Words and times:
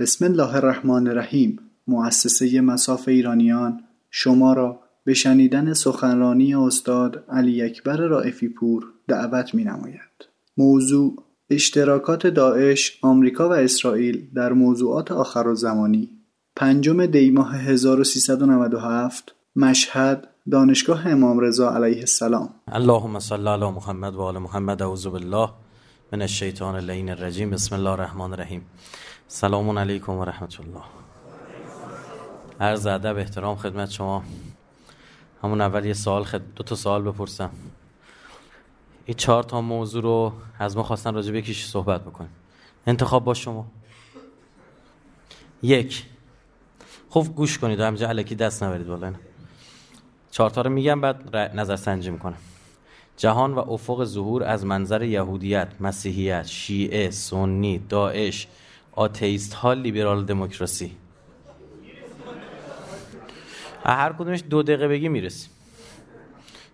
بسم 0.00 0.24
الله 0.24 0.56
الرحمن 0.56 1.08
الرحیم. 1.08 1.58
مؤسسه 1.86 2.60
مساف 2.60 3.08
ایرانیان. 3.08 3.80
شما 4.10 4.52
را 4.52 4.80
به 5.04 5.14
شنیدن 5.14 5.72
سخنرانی 5.72 6.54
استاد 6.54 7.24
علی 7.28 7.62
اکبر 7.62 7.96
رائفی 7.96 8.48
پور 8.48 8.84
دعوت 9.08 9.54
می 9.54 9.64
نماید. 9.64 10.28
موضوع 10.56 11.16
اشتراکات 11.50 12.26
داعش، 12.26 12.98
آمریکا 13.02 13.48
و 13.48 13.52
اسرائیل 13.52 14.30
در 14.34 14.52
موضوعات 14.52 15.12
آخر 15.12 15.46
و 15.46 15.54
زمانی. 15.54 16.08
پنجم 16.56 17.06
دیماه 17.06 17.56
1397 17.56 19.34
مشهد 19.56 20.28
دانشگاه 20.50 21.06
امام 21.06 21.40
رضا 21.40 21.70
علیه 21.70 21.98
السلام. 21.98 22.48
اللهم 22.68 23.18
صل 23.18 23.48
علی 23.48 23.70
محمد 23.70 24.14
و 24.14 24.20
آل 24.20 24.38
محمد 24.38 24.82
اعوذ 24.82 25.06
بالله 25.06 25.48
من 26.12 26.22
الشیطان 26.22 26.74
اللعین 26.74 27.10
الرجیم. 27.10 27.50
بسم 27.50 27.74
الله 27.74 27.90
الرحمن 27.90 28.32
الرحیم. 28.32 28.62
سلام 29.30 29.78
علیکم 29.78 30.12
و 30.12 30.24
رحمت 30.24 30.60
الله 30.60 30.82
عرض 32.60 32.86
ادب 32.86 33.16
احترام 33.16 33.56
خدمت 33.56 33.90
شما. 33.90 34.24
همون 35.42 35.60
اول 35.60 35.84
یه 35.84 35.92
سوال 35.92 36.24
خد... 36.24 36.42
دو 36.56 36.64
تا 36.64 36.74
سوال 36.74 37.02
بپرسم. 37.02 37.50
این 39.06 39.16
چهار 39.16 39.42
تا 39.42 39.60
موضوع 39.60 40.02
رو 40.02 40.32
از 40.58 40.76
ما 40.76 40.82
خواستن 40.82 41.14
راجع 41.14 41.32
به 41.32 41.38
یکیش 41.38 41.66
صحبت 41.66 42.04
بکنیم. 42.04 42.30
انتخاب 42.86 43.24
با 43.24 43.34
شما. 43.34 43.66
یک. 45.62 46.04
خوب 47.08 47.36
گوش 47.36 47.58
کنید 47.58 47.80
همینجا 47.80 48.08
علکی 48.08 48.34
دست 48.34 48.62
نبرید 48.62 48.86
بالا 48.86 49.14
چهار 50.30 50.50
تا 50.50 50.62
رو 50.62 50.70
میگم 50.70 51.00
بعد 51.00 51.36
نظر 51.36 51.76
سنجی 51.76 52.10
می‌کنم. 52.10 52.38
جهان 53.16 53.54
و 53.54 53.58
افق 53.58 54.04
ظهور 54.04 54.44
از 54.44 54.66
منظر 54.66 55.02
یهودیت، 55.02 55.68
مسیحیت، 55.80 56.46
شیعه، 56.46 57.10
سنی، 57.10 57.78
داعش، 57.78 58.48
آتیست 58.98 59.54
ها، 59.54 59.72
لیبرال 59.72 60.24
دموکراسی. 60.24 60.96
هر 63.84 64.12
کدومش 64.12 64.42
دو 64.50 64.62
دقیقه 64.62 64.88
بگی 64.88 65.08
می‌رسیم. 65.08 65.50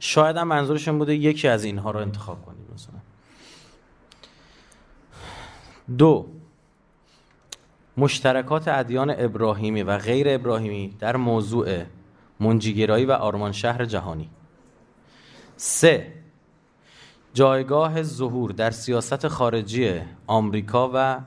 شاید 0.01 0.37
هم 0.37 0.49
منظورشون 0.49 0.99
بوده 0.99 1.15
یکی 1.15 1.49
از 1.49 1.65
اینها 1.65 1.91
رو 1.91 2.01
انتخاب 2.01 2.45
کنیم 2.45 2.67
مثلا. 2.75 2.95
دو 5.99 6.27
مشترکات 7.97 8.69
ادیان 8.69 9.15
ابراهیمی 9.19 9.83
و 9.83 9.99
غیر 9.99 10.27
ابراهیمی 10.29 10.97
در 10.99 11.17
موضوع 11.17 11.83
منجیگرایی 12.41 13.05
و 13.05 13.13
آرمان 13.13 13.53
شهر 13.53 13.85
جهانی. 13.85 14.31
سه 15.57 16.13
جایگاه 17.35 18.03
ظهور 18.03 18.51
در 18.51 18.71
سیاست 18.71 19.29
خارجی 19.29 20.01
آمریکا 20.27 20.91
و 20.95 21.21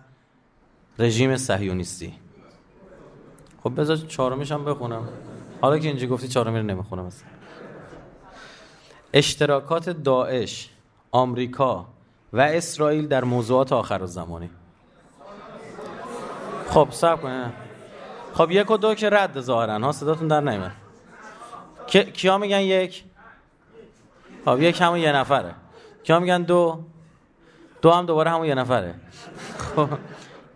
رژیم 0.99 1.37
صهیونیستی. 1.37 2.13
خب 3.63 3.81
بذار 3.81 3.97
چهارمیش 3.97 4.51
هم 4.51 4.65
بخونم. 4.65 5.07
حالا 5.61 5.79
که 5.79 5.87
اینجا 5.87 6.07
گفتی 6.07 6.27
چهارمی 6.27 6.57
رو 6.57 6.65
نمی‌خونم 6.65 7.05
اصلا. 7.05 7.27
اشتراکات 9.13 9.89
داعش 9.89 10.69
آمریکا 11.11 11.85
و 12.33 12.41
اسرائیل 12.41 13.07
در 13.07 13.23
موضوعات 13.23 13.73
آخر 13.73 14.05
زمانی 14.05 14.49
خب 16.69 16.87
سب 16.91 17.21
کنه 17.21 17.53
خب 18.33 18.51
یک 18.51 18.71
و 18.71 18.77
دو 18.77 18.95
که 18.95 19.09
رد 19.09 19.41
ظاهرا. 19.41 19.79
ها 19.79 19.91
صداتون 19.91 20.27
در 20.27 20.41
نیمه 20.41 20.71
کیا 22.13 22.37
میگن 22.37 22.59
یک؟ 22.59 23.03
خب 24.45 24.61
یک 24.61 24.81
همون 24.81 24.99
یه 24.99 25.11
نفره. 25.11 25.55
کیا 26.03 26.19
میگن 26.19 26.43
دو؟ 26.43 26.83
دو 27.81 27.91
هم 27.91 28.05
دوباره 28.05 28.31
همون 28.31 28.47
یه 28.47 28.55
نفره. 28.55 28.95
خب. 29.75 29.89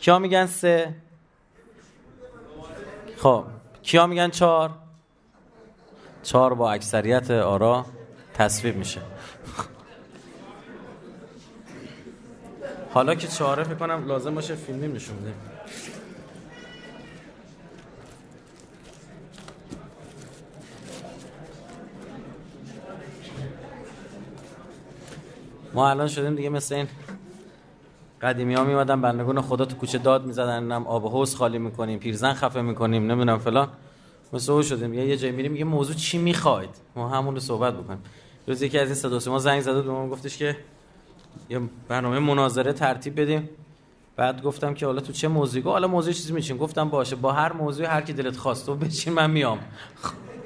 کیا 0.02 0.20
میگن 0.20 0.46
سه؟ 0.46 0.94
خب 3.18 3.46
کیا 3.84 4.08
میگن 4.08 4.30
چهار؟ 4.30 4.72
چهار 6.24 6.54
با 6.54 6.72
اکثریت 6.72 7.32
آرا 7.32 7.86
تصویب 8.34 8.76
میشه. 8.76 9.02
حالا 12.94 13.16
که 13.16 13.28
چهاره 13.28 13.64
فکر 13.64 13.76
کنم 13.76 14.08
لازم 14.08 14.36
باشه 14.36 14.56
فیلمی 14.56 14.88
نشون 14.88 15.18
بده 15.18 15.34
ما 25.74 25.90
الان 25.90 26.08
شدیم 26.08 26.36
دیگه 26.36 26.50
مثل 26.50 26.76
این 26.76 26.88
قدیمی 28.22 28.54
ها 28.54 28.64
میمدن 28.64 29.02
بندگون 29.02 29.42
خدا 29.42 29.66
تو 29.66 29.76
کوچه 29.76 29.98
داد 29.98 30.26
می‌زدن 30.26 30.64
نم 30.64 30.88
آب 30.88 31.06
حوز 31.06 31.36
خالی 31.36 31.58
می‌کنیم 31.58 32.00
پیرزن 32.00 32.34
خفه 32.34 32.62
می‌کنیم 32.62 33.12
نمی‌دونم 33.12 33.38
فلان. 33.38 33.68
مثل 34.34 34.52
او 34.52 34.64
شدیم. 34.64 34.94
یه 34.94 35.18
جایی 35.18 35.34
میریم 35.34 35.56
یه 35.56 35.64
موضوع 35.64 35.96
چی 35.96 36.18
می‌خواید؟ 36.18 36.70
ما 36.96 37.10
همون 37.10 37.34
رو 37.34 37.40
صحبت 37.40 37.74
بکنیم. 37.74 38.04
روز 38.48 38.62
یکی 38.62 38.80
از 38.80 38.88
این 38.88 38.96
صدا 38.96 39.32
ما 39.32 39.40
زنگ 39.40 39.62
زد 39.62 39.88
و 39.88 39.92
ما 39.92 40.10
گفتش 40.10 40.38
که 40.38 40.58
یه 41.50 41.62
برنامه 41.88 42.20
مناظره 42.20 42.74
ترتیب 42.74 43.22
بدیم. 43.22 43.50
بعد 44.16 44.42
گفتم 44.42 44.74
که 44.74 44.86
حالا 44.86 45.02
تو 45.02 45.14
چه 45.14 45.28
موضوعی؟ 45.28 45.64
حالا 45.64 45.88
موضوع 45.88 46.14
چیزی 46.14 46.34
میچین 46.34 46.58
گفتم 46.58 46.90
باشه 46.90 47.16
با 47.16 47.32
هر 47.32 47.54
موضوعی 47.54 47.88
هر 47.88 48.02
کی 48.02 48.14
دلت 48.14 48.38
خواست 48.38 48.66
تو 48.66 48.76
بچین 48.76 49.14
من 49.14 49.32
میام. 49.32 49.60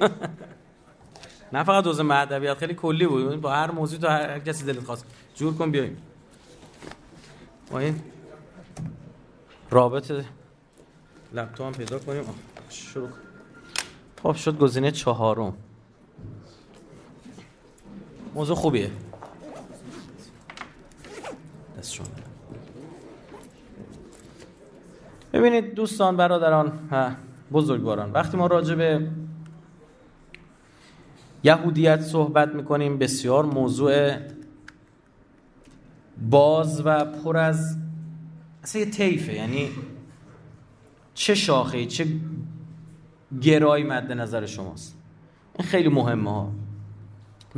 نه 1.52 1.64
فقط 1.64 1.84
دوز 1.84 2.00
مهدویت 2.00 2.58
خیلی 2.58 2.74
کلی 2.74 3.06
بود. 3.06 3.40
با 3.40 3.50
هر 3.52 3.70
موضوع 3.70 4.00
تو 4.00 4.08
هر 4.08 4.38
کسی 4.38 4.64
دلت 4.64 4.84
خواست. 4.84 5.06
جور 5.34 5.54
کن 5.54 5.70
بیایم. 5.70 5.96
ما 7.70 7.78
این 7.78 8.00
رابط 9.70 10.12
لپتاپ 11.32 11.66
هم 11.66 11.72
پیدا 11.72 11.98
کنیم. 11.98 12.24
شروع 12.68 13.08
خب 14.22 14.34
شد 14.34 14.58
گزینه 14.58 14.90
چهارم. 14.90 15.54
موضوع 18.34 18.56
خوبیه. 18.56 18.90
دستشون 21.78 22.06
ببینید 25.32 25.74
دوستان 25.74 26.16
برادران 26.16 26.88
بزرگواران 27.52 28.12
وقتی 28.12 28.36
ما 28.36 28.46
راجع 28.46 28.74
به 28.74 29.10
یهودیت 31.44 32.00
صحبت 32.00 32.54
می‌کنیم 32.54 32.98
بسیار 32.98 33.44
موضوع 33.44 34.16
باز 36.30 36.82
و 36.84 37.04
پر 37.04 37.36
از 37.36 37.78
اصلا 38.62 38.82
یه 38.82 38.90
طیفه 38.90 39.34
یعنی 39.34 39.70
چه 41.14 41.34
شاخه 41.34 41.86
چه 41.86 42.06
گرایی 43.40 43.84
مد 43.84 44.12
نظر 44.12 44.46
شماست. 44.46 44.98
این 45.58 45.68
خیلی 45.68 45.88
مهمه 45.88 46.30
ها. 46.30 46.52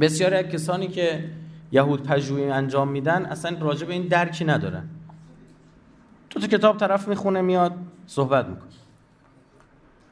بسیاری 0.01 0.37
از 0.37 0.45
کسانی 0.45 0.89
که 0.89 1.31
یهود 1.73 2.03
پژوهی 2.03 2.51
انجام 2.51 2.89
میدن 2.89 3.25
اصلا 3.25 3.59
راجع 3.59 3.87
به 3.87 3.93
این 3.93 4.07
درکی 4.07 4.45
ندارن. 4.45 4.89
تو 6.31 6.41
تو 6.41 6.47
کتاب 6.47 6.77
طرف 6.77 7.09
می‌خونه 7.09 7.41
میاد 7.41 7.75
صحبت 8.07 8.47
می‌کنه. 8.47 8.69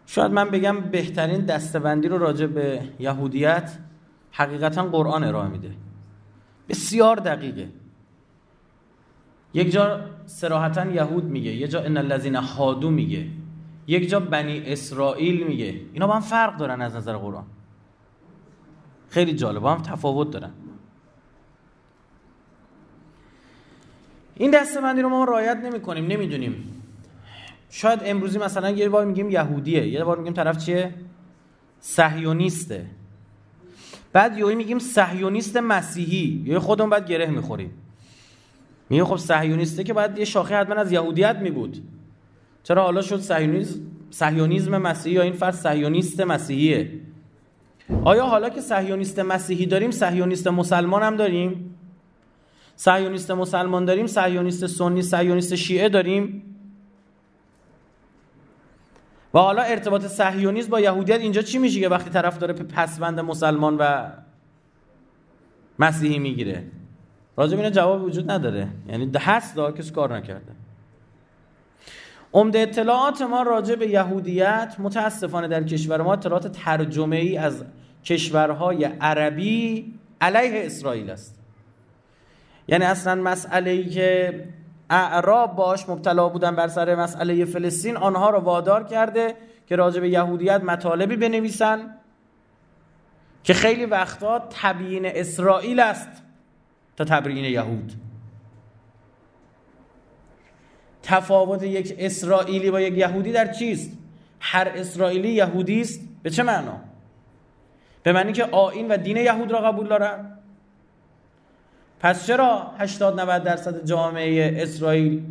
شاید 0.07 0.33
من 0.33 0.51
بگم 0.51 0.81
بهترین 0.81 1.41
دستبندی 1.41 2.09
رو 2.09 2.19
راجع 2.19 2.47
به 2.47 2.83
یهودیت 2.99 3.79
حقیقتا 4.33 4.85
قرآن 4.85 5.25
ارائه 5.25 5.49
میده. 5.49 5.71
بسیار 6.69 7.17
دقیقه. 7.17 7.69
یک 9.57 9.71
جا 9.73 10.01
سراحتا 10.27 10.87
یهود 10.87 11.25
میگه 11.25 11.53
یه 11.53 11.69
جا 11.69 11.81
ان 11.81 11.97
الذین 11.97 12.35
هادو 12.35 12.91
میگه 12.91 13.27
یک 13.87 14.09
جا 14.09 14.21
بنی 14.21 14.63
اسرائیل 14.67 15.47
میگه. 15.47 15.81
اینا 15.93 16.07
با 16.07 16.15
هم 16.15 16.21
فرق 16.21 16.57
دارن 16.57 16.83
از 16.83 16.97
نظر 16.97 17.17
قرآن. 17.17 17.45
خیلی 19.11 19.33
جالب 19.33 19.63
با 19.63 19.75
هم 19.75 19.83
تفاوت 19.83 20.31
دارن. 20.31 20.51
این 24.35 24.51
دستبندی 24.51 25.03
رو 25.03 25.09
ما 25.09 25.25
رعایت 25.25 25.57
نمی 25.57 25.81
کنیم 25.81 26.07
نمی‌دونیم. 26.07 26.83
شاید 27.71 28.01
امروزی 28.05 28.39
مثلا 28.39 28.71
یه 28.71 28.89
بار 28.89 29.05
میگیم 29.05 29.31
یهودیه 29.31 29.89
یه 29.89 30.05
بار 30.05 30.19
میگیم 30.19 30.33
طرف 30.33 30.65
چیه؟ 30.65 30.95
صهیونیسته. 31.81 32.87
بعد 34.13 34.39
یهو 34.39 34.55
میگیم 34.55 34.79
صهیونیست 34.79 35.57
مسیحی. 35.57 36.43
یه 36.47 36.59
خودمون 36.59 36.91
بعد 36.91 37.09
گره 37.09 37.27
می‌خوریم. 37.27 37.71
میگه 38.91 39.05
خب 39.05 39.17
صهیونیسته 39.17 39.85
که 39.85 39.93
بعد 39.93 40.19
یه 40.19 40.25
شاخه 40.25 40.57
حتما 40.57 40.75
از 40.75 40.93
یهودیت 40.93 41.37
می 41.37 41.51
بود 41.51 41.83
چرا 42.63 42.83
حالا 42.83 43.03
شد 43.03 43.21
صهیونیسم 43.21 43.81
صهیونیسم 44.11 44.79
مسیحی 44.79 45.15
یا 45.15 45.23
این 45.23 45.33
فرد 45.33 45.55
صهیونیست 45.55 46.21
مسیحیه؟ 46.21 46.91
آیا 48.05 48.27
حالا 48.27 48.49
که 48.49 48.61
صهیونیست 48.61 49.19
مسیحی 49.19 49.67
داریم 49.67 49.91
صهیونیست 49.91 50.49
مسلمان 50.49 51.03
هم 51.03 51.17
داریم؟ 51.17 51.75
صهیونیست 52.77 53.31
مسلمان 53.31 53.85
داریم 53.85 54.07
صهیونیست 54.07 54.67
سنی 54.67 55.03
صهیونیست 55.03 55.55
شیعه 55.55 55.89
داریم؟ 55.89 56.43
و 59.35 59.39
حالا 59.39 59.63
ارتباط 59.63 60.07
صهیونیسم 60.07 60.71
با 60.71 60.81
یهودیت 60.81 61.21
اینجا 61.21 61.43
چی 61.43 61.59
میشه 61.59 61.81
که 61.81 61.89
وقتی 61.89 62.11
طرف 62.11 62.39
داره 62.39 62.55
پسوند 62.55 63.21
مسلمان 63.21 63.77
و 63.77 64.11
مسیحی 65.79 66.19
می‌گیره؟ 66.19 66.65
راجب 67.37 67.57
اینا 67.57 67.71
جواب 67.71 68.05
وجود 68.05 68.31
نداره. 68.31 68.69
یعنی 68.89 69.11
هست 69.19 69.57
دا 69.57 69.73
کسی 69.73 69.91
کار 69.91 70.17
نکرده. 70.17 70.53
عمده 72.33 72.59
اطلاعات 72.59 73.23
ما 73.23 73.43
راجع 73.43 73.75
به 73.75 73.89
یهودیت 73.89 74.77
متاسفانه 74.79 75.49
در 75.49 75.63
کشور 75.63 76.03
ما 76.03 76.13
اطلاعات 76.13 76.53
ترجمه 76.53 77.17
ای 77.17 77.37
از 77.37 77.65
کشورهای 78.05 78.85
عربی 78.85 79.95
علیه 80.21 80.67
اسرائیل 80.67 81.11
است. 81.11 81.39
یعنی 82.69 82.85
اصلا 82.85 83.15
مسئله 83.15 83.71
ای 83.71 83.89
که 83.89 84.45
اعراب 84.91 85.57
باش 85.57 85.89
مبتلا 85.89 86.29
بودن 86.29 86.57
بر 86.57 86.69
سر 86.69 86.95
مسئله 86.95 87.45
فلسطین 87.45 87.97
آنها 87.97 88.31
را 88.31 88.41
وادار 88.41 88.85
کرده 88.85 89.35
که 89.67 89.77
راجع 89.77 90.01
به 90.01 90.09
یهودیت 90.09 90.63
مطالبی 90.65 91.17
بنویسن 91.17 91.79
که 93.45 93.55
خیلی 93.55 93.87
وقتا 93.87 94.49
تبیین 94.51 95.07
اسرائیل 95.07 95.81
است. 95.81 96.26
تا 96.97 97.05
تبیین 97.05 97.45
یهود. 97.45 97.93
تفاوت 101.03 101.63
یک 101.63 101.95
اسرائیلی 101.99 102.71
با 102.71 102.81
یک 102.81 102.99
یهودی 102.99 103.33
در 103.33 103.53
چیست؟ 103.53 103.99
هر 104.41 104.69
اسرائیلی 104.69 105.29
یهودی 105.29 105.81
است. 105.81 106.01
به 106.23 106.31
چه 106.31 106.43
معنا؟ 106.43 106.81
به 108.03 108.13
معنی 108.13 108.33
که 108.33 108.45
آین 108.45 108.89
و 108.89 108.97
دین 108.97 109.17
یهود 109.17 109.53
را 109.53 109.61
قبول 109.61 109.87
دارن. 109.87 110.39
پس 112.01 112.27
چرا 112.27 112.71
80 112.79 113.21
90 113.21 113.43
درصد 113.43 113.85
جامعه 113.85 114.63
اسرائیل 114.63 115.23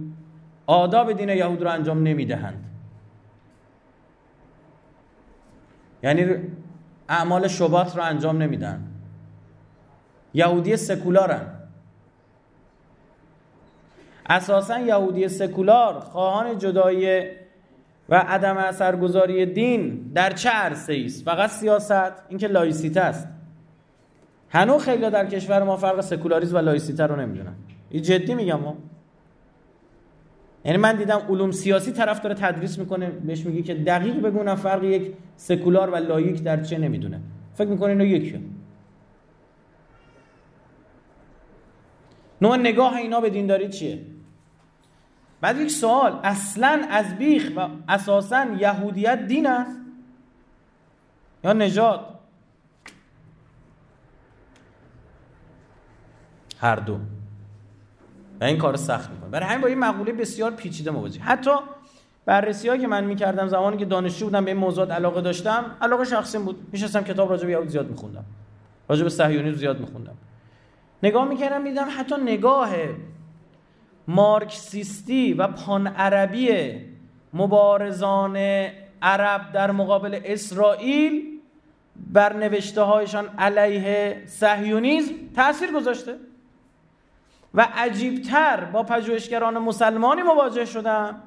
آداب 0.68 1.12
دین 1.12 1.30
یهود 1.30 1.62
را 1.62 1.72
انجام 1.72 2.04
نمی‌دهند؟ 2.04 2.66
یعنی 6.04 6.26
اعمال 7.10 7.48
شبات 7.48 7.98
را 7.98 8.04
انجام 8.04 8.42
نمیدن. 8.42 8.95
یهودی 10.36 10.78
سکولارن. 10.78 11.42
اساسا 14.30 14.80
یهودی 14.80 15.28
سکولار 15.28 16.00
خواهان 16.00 16.58
جدایی 16.58 17.22
و 18.10 18.16
عدم 18.16 18.58
اثرگذاری 18.58 19.46
دین 19.46 20.12
در 20.14 20.32
چه 20.32 20.50
عرصه 20.50 21.02
است 21.06 21.26
فقط 21.26 21.50
سیاست 21.50 22.14
اینکه 22.30 22.48
لائیسیته 22.48 23.02
است. 23.02 23.28
هنوز 24.50 24.84
خیلی 24.84 25.10
در 25.10 25.26
کشور 25.26 25.64
ما 25.64 25.78
فرق 25.78 26.02
سکولاریسم 26.02 26.56
و 26.56 26.60
لائیسیته 26.60 27.04
رو 27.04 27.16
نمی‌دونن. 27.16 27.54
این 27.90 28.04
جدی 28.04 28.36
میگم 28.36 28.60
ما 28.60 28.78
یعنی 30.66 30.78
من 30.78 30.96
دیدم 30.96 31.22
علوم 31.30 31.52
سیاسی 31.52 31.92
طرف 31.92 32.22
داره 32.22 32.36
تدریس 32.36 32.80
می‌کنه 32.80 33.10
بهش 33.10 33.46
میگه 33.46 33.62
که 33.62 33.74
دقیق 33.74 34.22
بگو 34.22 34.56
فرق 34.56 34.84
یک 34.84 35.14
سکولار 35.38 35.90
و 35.90 35.96
لائیک 35.96 36.44
در 36.44 36.64
چه 36.64 36.78
نمی‌دونه. 36.78 37.20
فکر 37.54 37.68
می‌کنه 37.68 37.90
اینا 37.90 38.04
یکیه. 38.04 38.42
نوع 42.42 42.58
نگاه 42.58 42.96
اینا 42.96 43.22
به 43.22 43.30
دینداری 43.30 43.70
چیه؟ 43.70 44.02
بعد 45.42 45.58
یک 45.58 45.72
سوال 45.72 46.20
اصلا 46.24 46.86
از 46.90 47.18
بیخ 47.18 47.52
و 47.56 47.68
اساسا 47.88 48.46
یهودیت 48.60 49.28
دین 49.28 49.48
است 49.48 49.80
یا 51.44 51.54
نجات 51.54 52.00
هر 56.60 56.76
دو. 56.76 57.00
و 58.42 58.44
این 58.44 58.58
کار 58.58 58.76
سخت 58.76 59.10
می‌کنه. 59.10 59.30
برای 59.30 59.50
همین 59.50 59.62
با 59.62 59.68
این 59.68 59.80
مقوله 59.80 60.12
بسیار 60.12 60.52
پیچیده 60.52 60.92
مواجه. 60.92 61.22
حتی 61.22 61.52
بررسی 62.26 62.80
که 62.80 62.88
من 62.88 63.04
می‌کردم 63.04 63.48
زمانی 63.48 63.78
که 63.78 63.86
دانشجو 63.86 64.26
بودم 64.26 64.46
به 64.46 64.52
این 64.52 64.60
موضوعات 64.60 64.92
علاقه 64.92 65.22
داشتم 65.22 65.76
علاقه 65.82 66.04
شخصی 66.04 66.38
بود. 66.38 66.68
میشستم 66.72 67.04
کتاب 67.04 67.30
راجع 67.30 67.46
به 67.46 67.52
یهود 67.52 67.68
زیاد 67.68 67.90
میخوندم. 67.90 68.26
راجع 68.90 69.04
به 69.04 69.54
زیاد 69.54 69.80
میخوندم. 69.80 70.16
نگاه 71.06 71.28
می‌کردم 71.28 71.64
دیدم 71.64 71.88
حتی 71.98 72.16
نگاه 72.16 72.70
مارکسیستی 74.08 75.34
و 75.34 75.48
پان 75.48 75.88
عربی 75.88 76.76
مبارزان 77.34 78.38
عرب 79.02 79.52
در 79.52 79.72
مقابل 79.72 80.20
اسرائیل 80.24 81.40
بر 82.14 82.34
نوشته 82.34 82.82
هایشان 82.82 83.30
علیه 83.38 84.24
صهیونیسم 84.26 85.14
تاثیر 85.36 85.72
گذاشته 85.72 86.16
و 87.54 87.68
عجیبتر 87.76 88.66
با 88.66 88.84
پژوهشگران 88.84 89.58
مسلمانی 89.58 90.22
مواجه 90.22 90.66
شدم 90.66 91.22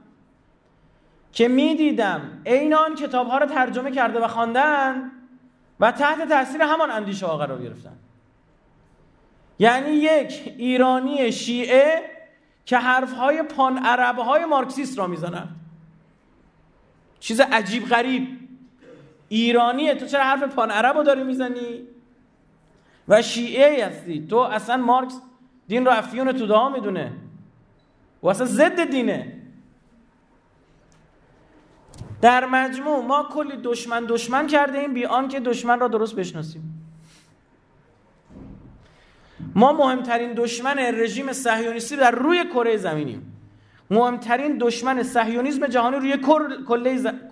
که 1.32 1.48
می‌دیدم 1.48 2.20
عین 2.46 2.74
آن 2.74 2.94
کتاب 2.94 3.26
ها 3.26 3.38
را 3.38 3.46
ترجمه 3.46 3.90
کرده 3.90 4.20
و 4.20 4.28
خواندن 4.28 5.10
و 5.80 5.92
تحت 5.92 6.28
تاثیر 6.28 6.62
همان 6.62 6.90
اندیشه 6.90 7.26
ها 7.26 7.36
قرار 7.36 7.62
گرفتن. 7.62 7.92
یعنی 9.58 9.90
یک 9.90 10.54
ایرانی 10.56 11.32
شیعه 11.32 12.02
که 12.64 12.78
حرف 12.78 13.12
های 13.12 13.42
پان 13.42 13.78
عربه 13.78 14.22
های 14.22 14.44
مارکسیست 14.44 14.98
را 14.98 15.06
می‌زنن. 15.06 15.48
چیز 17.20 17.40
عجیب 17.40 17.84
غریب. 17.84 18.28
ایرانیه 19.28 19.94
تو 19.94 20.06
چرا 20.06 20.24
حرف 20.24 20.42
پان 20.42 20.70
عرب 20.70 20.96
رو 20.96 21.02
داری 21.02 21.24
می‌زنی؟ 21.24 21.82
و 23.08 23.22
شیعه 23.22 23.86
هستی. 23.86 24.26
تو 24.26 24.36
اصلا 24.36 24.76
مارکس 24.76 25.20
دین 25.68 25.86
رو 25.86 25.92
افیون 25.92 26.32
تو 26.32 26.46
دعا 26.46 26.68
می‌دونه. 26.68 27.12
و 28.22 28.28
اصلا 28.28 28.46
ضد 28.46 28.90
دینه. 28.90 29.32
در 32.20 32.46
مجموع 32.46 33.04
ما 33.04 33.28
کلی 33.32 33.56
دشمن 33.62 34.04
دشمن 34.08 34.46
کرده 34.46 34.78
ایم 34.78 34.94
بی 34.94 35.06
که 35.28 35.40
دشمن 35.40 35.80
را 35.80 35.88
درست 35.88 36.16
بشناسیم. 36.16 36.67
ما 39.58 39.72
مهمترین 39.72 40.32
دشمن 40.32 40.78
رژیم 40.78 41.32
صهیونیستی 41.32 41.96
در 41.96 42.10
روی 42.10 42.44
کره 42.44 42.76
زمینیم. 42.76 43.34
مهمترین 43.90 44.58
دشمن 44.58 45.02
صهیونیسم 45.02 45.66
جهانی 45.66 45.96
روی 45.96 46.16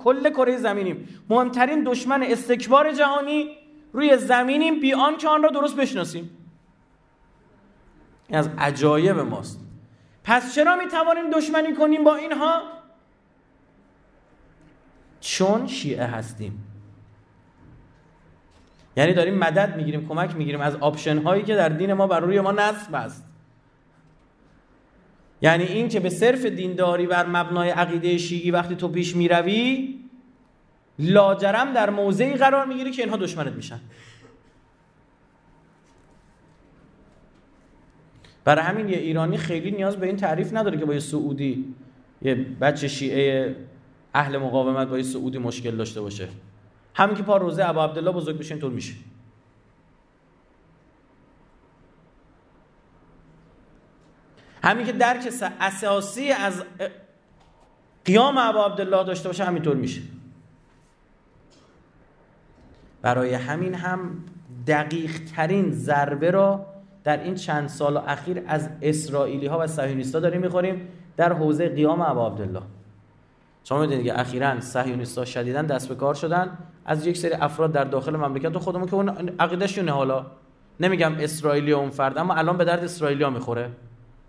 کل 0.05 0.31
کره 0.31 0.57
زمینیم. 0.57 1.09
مهمترین 1.31 1.85
دشمن 1.85 2.23
استکبار 2.23 2.93
جهانی 2.93 3.57
روی 3.93 4.17
زمینیم. 4.17 4.81
بی 4.81 4.91
که 5.19 5.29
آن 5.29 5.43
را 5.43 5.51
درست 5.51 5.77
بشناسیم. 5.77 6.31
این 8.29 8.39
از 8.39 8.51
عجایب 8.59 9.19
ماست. 9.19 9.61
پس 10.25 10.55
چرا 10.55 10.77
می 10.77 10.87
توانیم 10.87 11.31
دشمنی 11.31 11.75
کنیم 11.75 12.05
با 12.05 12.17
اینها؟ 12.17 12.63
چون 15.21 15.67
شیعه 15.67 16.05
هستیم. 16.05 16.66
یعنی 18.97 19.13
داریم 19.13 19.35
مدد 19.35 19.77
می‌گیریم 19.77 20.09
کمک 20.09 20.37
می‌گیریم 20.37 20.61
از 20.61 20.77
آپشن 20.77 21.19
هایی 21.19 21.43
که 21.43 21.55
در 21.55 21.69
دین 21.69 21.93
ما 21.93 22.07
بر 22.07 22.21
روی 22.21 22.41
ما 22.41 22.53
نصب 22.53 22.95
است. 22.95 23.27
یعنی 25.43 25.65
این 25.65 25.89
که 25.89 26.01
به 26.01 26.11
صرف 26.11 26.45
دینداری 26.45 27.07
بر 27.07 27.27
مبنای 27.27 27.71
عقیده 27.71 28.19
شیعی 28.19 28.51
وقتی 28.51 28.75
تو 28.77 28.89
پیش 28.89 29.17
می‌روی 29.17 29.95
لاجرم 30.99 31.73
در 31.73 31.91
موضعی 31.91 32.35
قرار 32.35 32.67
می‌گیری 32.67 32.91
که 32.91 33.03
اینها 33.03 33.17
دشمنت 33.17 33.53
میشن. 33.53 33.81
برای 38.45 38.65
همین 38.65 38.89
یه 38.89 38.99
ایرانی 38.99 39.37
خیلی 39.37 39.71
نیاز 39.71 39.97
به 39.97 40.07
این 40.07 40.17
تعریف 40.17 40.55
نداره 40.55 40.79
که 40.79 40.85
با 40.85 40.95
یه 40.95 41.01
سعودی 41.01 41.75
یه 42.23 42.35
بچه 42.35 42.89
شیعه 42.89 43.57
اهل 44.15 44.39
مقاومت 44.39 44.89
با 44.89 44.97
یه 44.97 45.03
سعودی 45.03 45.39
مشکل 45.39 45.77
داشته 45.77 46.01
باشه. 46.01 46.29
همین 46.97 47.17
که 47.17 47.23
پا 47.23 47.37
روزه 47.37 47.69
ابا 47.69 47.85
عبدالله 47.85 48.13
بزرگ 48.13 48.39
بشه 48.39 48.55
اینطور 48.55 48.71
میشه. 48.71 48.95
همین 54.63 54.87
که 54.87 54.93
درک 54.93 55.33
اساسی 55.61 56.31
از 56.31 56.65
قیام 58.05 58.39
ابا 58.39 58.67
عبدالله 58.67 59.05
داشته 59.05 59.29
باشه 59.29 59.45
همینطور 59.45 59.77
میشه. 59.77 60.03
برای 63.03 63.35
همین 63.35 63.75
هم 63.75 64.25
دقیق 64.67 65.25
ترین 65.37 65.71
ضربه 65.71 66.31
را 66.31 66.67
در 67.05 67.23
این 67.23 67.35
چند 67.35 67.69
سال 67.69 67.97
اخیر 67.97 68.43
از 68.47 68.69
اسرائیلی 68.83 69.47
ها 69.47 69.59
و 69.59 69.67
صهیونیستا 69.67 70.21
داریم 70.21 70.41
می‌خوریم 70.41 70.89
در 71.17 71.33
حوزه 71.33 71.69
قیام 71.69 72.01
ابا 72.01 72.27
عبدالله. 72.27 72.63
شما 73.69 73.81
می‌دونید 73.81 74.07
که 74.07 74.21
اخیرا 74.21 74.61
صهیونیست‌ها 74.61 75.25
شدیدا 75.25 75.63
دست 75.63 75.89
به 75.89 75.95
کار 75.95 76.15
شدن. 76.15 76.59
از 76.85 77.07
یک 77.07 77.17
سری 77.17 77.33
افراد 77.33 77.73
در 77.73 77.85
داخل 77.85 78.17
مملکت 78.17 78.57
و 78.57 78.59
خودمون 78.59 78.87
که 78.87 78.95
اون 78.95 79.09
عقیدهشونه 79.39 79.93
حالا. 79.93 80.27
نمیگم 80.81 81.13
اسرائیلی 81.19 81.73
اون 81.73 81.91
فرد 81.91 82.19
اما 82.19 82.35
الان 82.35 82.57
به 82.57 82.65
درد 82.65 82.85
اسرائیلیا 82.85 83.31
می‌خوره. 83.31 83.71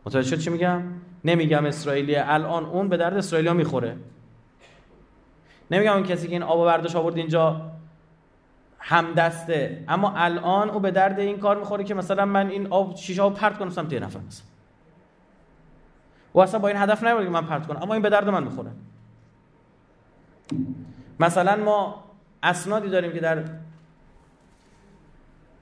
متوجه 0.05 0.35
شد 0.35 0.41
چی 0.41 0.49
میگم؟ 0.49 0.81
نمیگم 1.25 1.65
اسرائیلی 1.65 2.15
الان 2.15 2.65
اون 2.65 2.89
به 2.89 2.97
درد 2.97 3.17
اسرائیلیا 3.17 3.53
می‌خوره. 3.53 3.95
نمیگم 5.71 5.93
اون 5.93 6.03
کسی 6.03 6.27
که 6.27 6.33
این 6.33 6.43
آب 6.43 6.65
برداشت 6.65 6.95
آورد 6.95 7.17
اینجا 7.17 7.61
هم 8.79 9.13
دسته 9.13 9.83
اما 9.87 10.13
الان 10.15 10.69
او 10.69 10.79
به 10.79 10.91
درد 10.91 11.19
این 11.19 11.39
کار 11.39 11.57
می‌خوره 11.57 11.83
که 11.83 11.93
مثلا 11.93 12.25
من 12.25 12.49
این 12.49 12.67
آب 12.67 12.95
شیشه 12.95 13.21
ها 13.21 13.29
پرت 13.29 13.57
کنم 13.57 13.69
سمت 13.69 13.93
یه 13.93 13.99
نفر 13.99 14.19
مثلا. 14.27 14.45
و 16.35 16.59
با 16.59 16.67
این 16.67 16.77
هدف 16.77 17.03
نمیره 17.03 17.25
که 17.25 17.31
من 17.31 17.45
پرت 17.45 17.67
کنم 17.67 17.83
اما 17.83 17.93
این 17.93 18.03
به 18.03 18.09
درد 18.09 18.29
من 18.29 18.43
می‌خوره. 18.43 18.71
مثلا 21.19 21.55
ما 21.55 22.03
اسنادی 22.43 22.89
داریم 22.89 23.11
که 23.11 23.19
در 23.19 23.43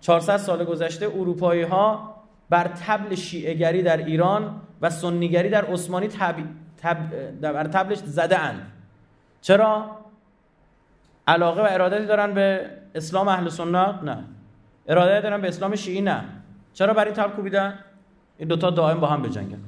400 0.01 0.37
سال 0.37 0.65
گذشته 0.65 1.05
اروپایی 1.05 1.61
ها 1.61 2.15
بر 2.49 2.67
تبل 2.67 3.15
شیعهگری 3.15 3.81
در 3.81 3.97
ایران 3.97 4.61
و 4.81 4.89
سنیگری 4.89 5.49
در 5.49 5.65
عثمانی 5.65 6.07
تب... 6.07 6.35
بر 7.41 7.63
تبلش 7.63 7.97
زده 7.97 8.39
اند 8.39 8.71
چرا؟ 9.41 9.97
علاقه 11.27 11.61
و 11.61 11.67
ارادتی 11.69 12.05
دارن 12.05 12.33
به 12.33 12.69
اسلام 12.95 13.27
اهل 13.27 13.49
سنت؟ 13.49 14.03
نه. 14.03 14.23
اراده 14.87 15.21
دارن 15.21 15.41
به 15.41 15.47
اسلام 15.47 15.75
شیعی 15.75 16.01
نه. 16.01 16.23
چرا 16.73 16.93
برای 16.93 17.11
تب 17.11 17.35
کوبیدن؟ 17.35 17.79
این 18.37 18.47
دوتا 18.47 18.69
دائم 18.69 18.99
با 18.99 19.07
هم 19.07 19.21
بجنگن. 19.21 19.59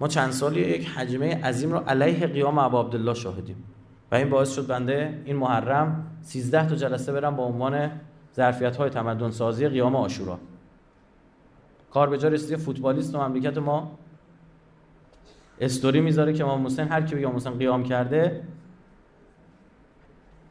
ما 0.00 0.08
چند 0.08 0.30
سالی 0.30 0.60
یک 0.60 0.88
حجمه 0.88 1.44
عظیم 1.44 1.72
رو 1.72 1.78
علیه 1.78 2.26
قیام 2.26 2.58
ابا 2.58 2.80
عبدالله 2.80 3.14
شاهدیم. 3.14 3.64
و 4.12 4.14
این 4.14 4.30
باعث 4.30 4.54
شد 4.54 4.66
بنده 4.66 5.22
این 5.24 5.36
محرم 5.36 6.06
13 6.22 6.68
تا 6.68 6.74
جلسه 6.74 7.12
برم 7.12 7.36
با 7.36 7.44
عنوان 7.44 7.90
ظرفیت 8.36 8.76
های 8.76 8.90
تمدن 8.90 9.30
سازی 9.30 9.68
قیام 9.68 9.96
آشورا 9.96 10.38
کار 11.90 12.10
به 12.10 12.18
جا 12.18 12.56
فوتبالیست 12.56 13.14
و 13.14 13.18
مملکت 13.28 13.58
ما 13.58 13.98
استوری 15.60 16.00
می‌ذاره 16.00 16.32
که 16.32 16.44
امام 16.44 16.66
حسین 16.66 16.88
هر 16.88 17.02
کی 17.02 17.14
بگه 17.14 17.24
امام 17.24 17.36
حسین 17.36 17.52
قیام 17.52 17.84
کرده 17.84 18.42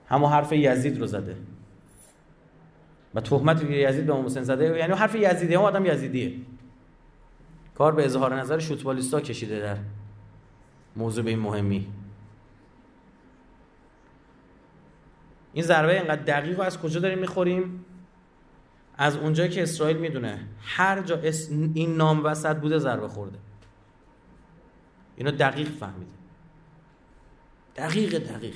همون 0.08 0.30
حرف 0.30 0.52
یزید 0.52 1.00
رو 1.00 1.08
زده. 1.08 1.36
و 3.16 3.22
تهمتی 3.22 3.68
که 3.68 3.74
یزید 3.74 4.06
به 4.06 4.14
امام 4.14 4.26
حسین 4.26 4.44
زده 4.44 4.78
یعنی 4.78 4.94
حرف 4.94 5.16
یزیدی 5.16 5.56
هم 5.56 5.62
آدم 5.62 5.86
یزیدیه. 5.86 6.34
کار 7.78 7.92
به 7.96 8.06
اظهار 8.06 8.36
نظر 8.36 8.60
شوتبالیستا 8.60 9.22
کشیده 9.22 9.60
در 9.60 9.78
موضوع 10.96 11.24
به 11.24 11.30
این 11.30 11.40
مهمی. 11.40 11.88
این 15.54 15.64
ضربه 15.64 15.94
اینقدر 15.94 16.22
دقیق 16.22 16.60
از 16.60 16.80
کجا 16.80 17.00
داریم 17.00 17.20
می‌خوریم؟ 17.20 17.86
از 18.98 19.16
اونجایی 19.18 19.50
که 19.50 19.64
اسرائیل 19.64 19.98
می‌دونه 19.98 20.48
هر 20.62 21.02
جا 21.02 21.20
این 21.74 21.96
نام 21.96 22.24
وسط 22.24 22.56
بوده 22.56 22.80
ضربه 22.80 23.08
خورده. 23.08 23.40
اینو 25.16 25.32
دقیق 25.32 25.70
فهمیده 25.70 26.12
دقیق 27.76 28.18
دقیق. 28.18 28.56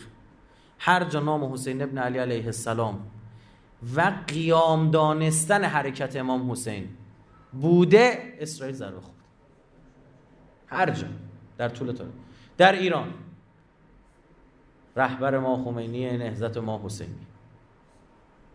هر 0.79 1.03
جا 1.03 1.19
نام 1.19 1.53
حسین 1.53 1.81
ابن 1.81 1.97
علی 1.97 2.17
علیه 2.17 2.45
السلام 2.45 3.07
و 3.95 4.13
قیام 4.27 4.91
دانستن 4.91 5.63
حرکت 5.63 6.15
امام 6.15 6.51
حسین 6.51 6.89
بوده 7.51 8.37
اسرائیل 8.39 8.75
ضربه 8.75 9.01
خورد. 9.01 9.17
هر 10.67 10.89
جا 10.89 11.07
در 11.57 11.69
طول 11.69 11.91
تاریخ. 11.91 12.13
در 12.57 12.71
ایران 12.71 13.13
رهبر 14.95 15.39
ما 15.39 15.63
خمینی 15.63 16.17
نهزت 16.17 16.57
ما 16.57 16.81
حسینی. 16.85 17.27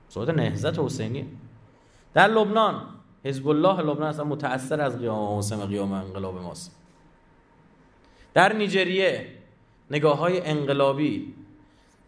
صحبت 0.09 0.29
نهزت 0.29 0.79
حسینی. 0.79 1.39
در 2.15 2.29
لبنان 2.29 2.83
حزب 3.25 3.49
الله 3.49 3.81
لبنان 3.81 4.09
اصلا 4.09 4.25
متأثر 4.25 4.81
از 4.81 4.99
قیام 4.99 5.39
حسین 5.39 5.67
قیام 5.67 5.93
انقلاب 5.93 6.43
ماست. 6.43 6.77
در 8.35 8.53
نیجریه 8.53 9.29
نگاه 9.91 10.19
های 10.19 10.47
انقلابی 10.47 11.35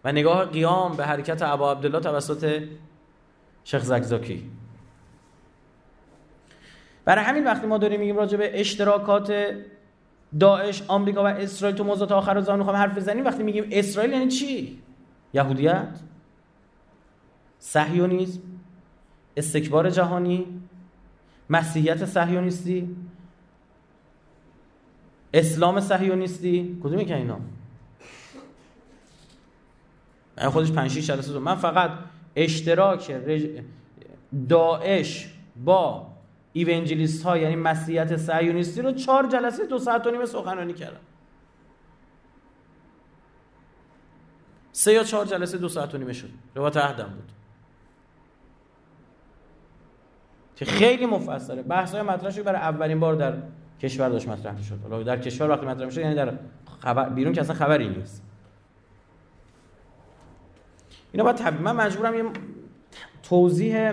و 0.04 0.12
نگاه 0.12 0.44
قیام 0.44 0.96
به 0.96 1.06
حرکت 1.06 1.42
ابا 1.42 1.72
عبدالله 1.72 2.00
توسط 2.00 2.62
شیخ 3.64 3.82
زکزاکی 3.82 4.50
برای 7.06 7.24
همین 7.24 7.44
وقتی 7.44 7.66
ما 7.66 7.78
داریم 7.78 8.00
میگیم 8.00 8.16
راجع 8.16 8.38
به 8.38 8.60
اشتراکات 8.60 9.32
داعش 10.40 10.82
آمریکا 10.88 11.24
و 11.24 11.26
اسرائیل 11.26 11.76
تو 11.76 11.84
موضوعات 11.84 12.12
آخر 12.12 12.40
زمان 12.40 12.58
می‌خوام 12.58 12.76
حرف 12.76 12.96
بزنیم 12.96 13.24
وقتی 13.24 13.42
میگیم 13.42 13.68
اسرائیل 13.70 14.12
یعنی 14.12 14.28
چی؟ 14.28 14.82
یهودیت؟ 15.34 15.88
صهیونیسم؟ 17.58 18.40
استکبار 19.36 19.90
جهانی؟ 19.90 20.46
مسیحیت 21.50 22.04
صهیونیستی؟ 22.04 22.96
اسلام 25.34 25.80
صهیونیستی؟ 25.80 26.78
کدومی 26.82 27.04
که 27.04 27.16
اینا؟ 27.16 27.38
من 30.38 30.48
خودش 30.48 30.72
5 30.72 30.90
6 30.90 31.06
جلسه 31.06 31.38
من 31.38 31.54
فقط 31.54 31.90
اشتراک 32.36 33.12
داعش 34.48 35.32
با 35.64 36.15
ایونجلیست 36.64 37.22
ها 37.22 37.38
یعنی 37.38 37.56
مسیحیت 37.56 38.16
صهیونیستی 38.16 38.82
رو 38.82 38.92
چهار 38.92 39.26
جلسه 39.26 39.66
دو 39.66 39.78
ساعت 39.78 40.06
و 40.06 40.10
نیم 40.10 40.24
سخنرانی 40.24 40.72
کردم 40.72 41.00
سه 44.76 44.92
یا 44.92 45.04
چهار 45.04 45.26
جلسه 45.26 45.58
دو 45.58 45.68
ساعت 45.68 45.94
و 45.94 45.98
نیمه 45.98 46.12
شد. 46.12 46.28
روایت 46.54 46.76
عهدم 46.76 47.08
بود. 47.08 47.32
که 50.56 50.64
خیلی 50.64 51.06
مفصله. 51.06 51.62
بحث 51.62 51.94
های 51.94 52.02
مطرح 52.02 52.42
برای 52.42 52.60
اولین 52.60 53.00
بار 53.00 53.14
در 53.14 53.34
کشور 53.80 54.08
داشت 54.08 54.28
مطرح 54.28 54.62
شد 54.62 54.78
حالا 54.82 55.02
در 55.02 55.18
کشور 55.18 55.50
وقتی 55.50 55.66
مطرح 55.66 55.86
میشه 55.86 56.00
یعنی 56.00 56.14
در 56.14 56.38
خبر 56.80 57.08
بیرون 57.08 57.32
که 57.32 57.40
اصلا 57.40 57.56
خبری 57.56 57.88
نیست. 57.88 58.22
اینا 61.12 61.24
باید 61.24 61.36
طبیعی 61.36 61.62
من 61.62 61.76
مجبورم 61.76 62.14
یه 62.14 62.24
توضیح 63.22 63.92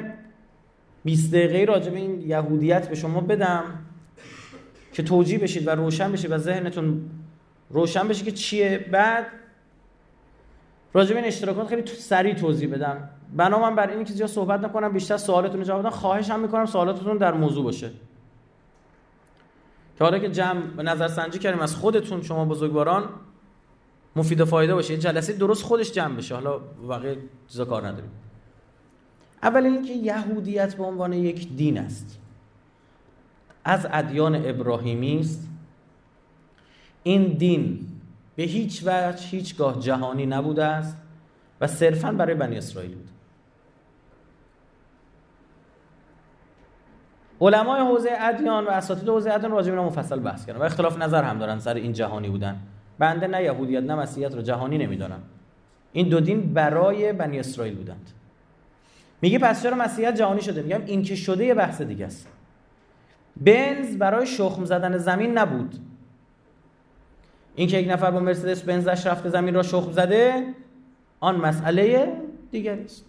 20 1.04 1.32
دقیقه 1.32 1.66
راجع 1.72 1.92
به 1.92 1.98
این 1.98 2.22
یهودیت 2.22 2.90
به 2.90 2.96
شما 2.96 3.22
بدم 3.22 3.64
که 4.94 5.04
توجیه 5.04 5.38
بشید 5.38 5.68
و 5.68 5.70
روشن 5.70 6.12
بشید 6.12 6.32
و 6.32 6.38
ذهنتون 6.38 7.10
روشن 7.70 8.08
بشه 8.08 8.26
که 8.26 8.32
چیه. 8.32 8.86
بعد 8.92 9.26
راجع 10.94 11.10
به 11.10 11.16
این 11.16 11.28
اشتراکات 11.28 11.68
خیلی 11.68 11.86
سریع 11.86 12.34
توضیح 12.34 12.74
بدم. 12.74 13.10
بنا 13.36 13.60
من 13.60 13.76
بر 13.76 13.90
اینکه 13.90 14.14
زیاد 14.14 14.30
صحبت 14.30 14.60
نکنم 14.60 14.94
بیشتر 14.94 15.18
سوالتون 15.18 15.60
رو 15.60 15.66
جواب 15.66 15.82
بدم. 15.82 15.90
خواهشم 15.90 16.40
می‌کنم 16.40 16.66
سوالاتتون 16.66 17.18
در 17.18 17.34
موضوع 17.34 17.64
باشه. 17.64 17.92
که 19.98 20.04
حالا 20.04 20.20
که 20.20 20.30
جمع 20.30 20.82
نظر 20.82 21.08
سنجی 21.08 21.40
کردیم 21.40 21.62
از 21.62 21.76
خودتون 21.76 22.22
شما 22.22 22.46
بزرگواران 22.46 23.10
مفید 24.16 24.42
و 24.42 24.46
فایده 24.46 24.74
باشه. 24.74 24.98
جلسه 24.98 25.34
درست 25.34 25.64
خودش 25.64 25.92
جمع 25.92 26.16
بشه. 26.16 26.36
حالا 26.36 26.60
واقعا 26.82 27.16
چیزا 27.48 27.66
کار 27.66 27.88
نداریم. 27.88 28.12
اول 29.44 29.66
اینکه 29.66 29.94
یهودیت 29.94 30.76
به 30.76 30.84
عنوان 30.84 31.14
یک 31.14 31.56
دین 31.56 31.78
است. 31.78 32.20
از 33.64 33.88
ادیان 33.92 34.36
ابراهیمی 34.36 35.20
است. 35.20 35.50
این 37.04 37.24
دین 37.24 37.88
به 38.36 38.44
هیچ 38.44 38.84
وجه 38.86 39.28
هیچگاه 39.28 39.80
جهانی 39.80 40.26
نبوده 40.26 40.66
است 40.66 40.98
و 41.62 41.68
صرفا 41.68 42.12
برای 42.12 42.36
بنی 42.36 42.58
اسرائیل 42.58 42.96
بود. 42.96 43.10
علمای 47.42 47.82
حوزه 47.82 48.10
ادیان 48.20 48.66
و 48.66 48.70
اساتید 48.70 49.10
حوزه 49.10 49.32
ادیان 49.32 49.52
راجع 49.52 49.72
به 49.72 49.82
مفصل 49.82 50.20
بحث 50.20 50.46
کردن 50.46 50.60
و 50.60 50.64
اختلاف 50.64 50.98
نظر 50.98 51.24
هم 51.24 51.40
دارن 51.40 51.60
سر 51.60 51.74
این 51.74 51.94
جهانی 51.94 52.30
بودن. 52.30 52.60
بنده 53.00 53.28
نه 53.28 53.44
یهودیت 53.44 53.84
نه 53.84 53.96
مسیحیت 53.96 54.36
رو 54.36 54.42
جهانی 54.42 54.78
نمی‌دونم 54.78 55.22
این 55.94 56.10
دو 56.10 56.20
دین 56.20 56.54
برای 56.54 57.14
بنی 57.14 57.40
اسرائیل 57.40 57.76
بودند. 57.76 58.12
میگه 59.24 59.40
پس 59.40 59.64
چرا 59.64 59.78
مسیحیت 59.78 60.16
جهانی 60.16 60.42
شده. 60.42 60.62
میگم 60.62 60.86
این 60.86 61.04
که 61.04 61.16
شده 61.16 61.46
یه 61.46 61.54
بحث 61.54 61.82
دیگه 61.82 62.06
است. 62.06 62.28
بنز 63.38 63.98
برای 63.98 64.28
شخم 64.28 64.66
زدن 64.66 64.98
زمین 64.98 65.38
نبود. 65.38 65.76
این 67.56 67.68
که 67.68 67.78
یک 67.78 67.92
نفر 67.92 68.12
با 68.12 68.20
مرسدس 68.20 68.62
بنزش 68.62 69.08
رفته 69.08 69.30
زمین 69.30 69.54
را 69.54 69.64
شخم 69.64 69.92
زده 69.92 70.54
آن 71.20 71.36
مسئله 71.36 72.18
دیگری 72.52 72.84
است. 72.84 73.06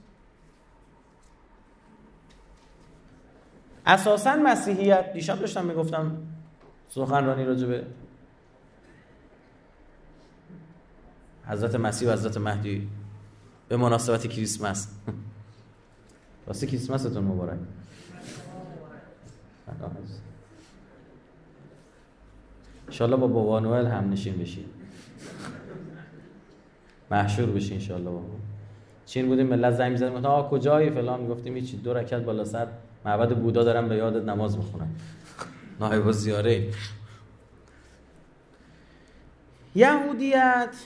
اساسا 3.86 4.36
مسیحیت 4.36 5.12
دیشب 5.12 5.38
داشتم 5.38 5.64
می‌گفتم 5.64 6.16
سخنرانی 6.88 7.44
راجع 7.44 7.66
به 7.66 7.86
حضرت 11.46 11.74
مسیح 11.74 12.08
و 12.08 12.12
حضرت 12.12 12.36
مهدی 12.36 12.88
به 13.68 13.76
مناسبت 13.76 14.26
کریسمس. 14.26 14.88
راستی 16.46 16.66
کریسمستون 16.66 17.24
مبارک. 17.24 17.58
انشالله 22.86 23.16
با 23.16 23.26
بابا 23.26 23.60
نوئل 23.60 23.86
هم 23.86 24.10
نشین 24.10 24.38
بشید 24.38 24.66
محشور 27.10 27.46
بشین 27.46 27.72
انشالله 27.72 28.10
بابا. 28.10 28.36
چین 29.06 29.26
بودیم 29.26 29.46
ملت 29.46 29.74
زنگ 29.74 29.92
می‌زدن 29.92 30.14
گفتن 30.14 30.26
آ 30.26 30.48
کجایی؟ 30.48 30.90
فلان 30.90 31.20
می‌گفتیم 31.20 31.54
هیچ 31.54 31.76
دو 31.82 31.94
رکعت 31.94 32.22
بالا 32.22 32.44
سر. 32.44 32.66
معبد 33.04 33.36
بودا 33.36 33.64
دارم 33.64 33.88
به 33.88 33.96
یادت 33.96 34.24
نماز 34.24 34.56
می‌خونم 34.56 34.96
نایب 35.80 36.10
زیاره 36.10 36.70
یهودیت 39.74 40.76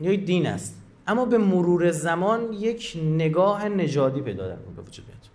یک 0.00 0.24
دین 0.24 0.46
است. 0.46 0.81
اما 1.06 1.24
به 1.24 1.38
مرور 1.38 1.90
زمان 1.90 2.52
یک 2.52 2.98
نگاه 3.04 3.68
نژادی 3.68 4.20
پیدا 4.20 4.48
در 4.48 4.56
به 4.56 4.82
وجود 4.82 5.06
میاد. 5.06 5.28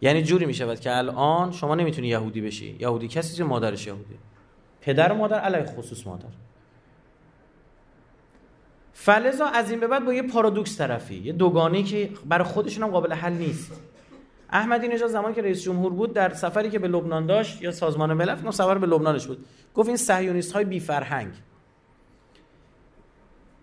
یعنی 0.00 0.22
جوری 0.22 0.46
می 0.46 0.54
شود 0.54 0.80
که 0.80 0.96
الان 0.96 1.52
شما 1.52 1.74
نمی‌تونی 1.74 2.08
یهودی 2.08 2.40
بشی. 2.40 2.76
یهودی 2.80 3.08
کسی 3.08 3.36
که 3.36 3.44
مادرش 3.44 3.86
یهودی 3.86 4.14
پدر 4.80 5.12
و 5.12 5.14
مادر 5.14 5.38
علیه 5.38 5.64
خصوص 5.64 6.06
مادر. 6.06 6.28
فلزا 8.92 9.46
از 9.46 9.70
این 9.70 9.80
به 9.80 9.86
بعد 9.86 10.04
با 10.04 10.14
یه 10.14 10.22
پارادوکس 10.22 10.78
طرفی 10.78 11.14
یه 11.14 11.32
دوگانی 11.32 11.82
که 11.82 12.10
برای 12.28 12.44
خودشون 12.44 12.82
هم 12.82 12.90
قابل 12.90 13.12
حل 13.12 13.32
نیست. 13.32 13.72
احمدی 14.50 14.88
نژاد 14.88 15.08
زمانی 15.08 15.34
که 15.34 15.42
رئیس 15.42 15.62
جمهور 15.62 15.92
بود 15.92 16.12
در 16.12 16.34
سفری 16.34 16.70
که 16.70 16.78
به 16.78 16.88
لبنان 16.88 17.26
داشت 17.26 17.62
یا 17.62 17.72
سازمان 17.72 18.12
ملل 18.12 18.34
فکر 18.34 18.50
سفر 18.50 18.78
به 18.78 18.86
لبنانش 18.86 19.26
بود. 19.26 19.44
گفت 19.74 19.88
این 19.88 19.96
صهیونیست 19.96 20.52
های 20.52 20.64
بی 20.64 20.80
فرهنگ 20.80 21.32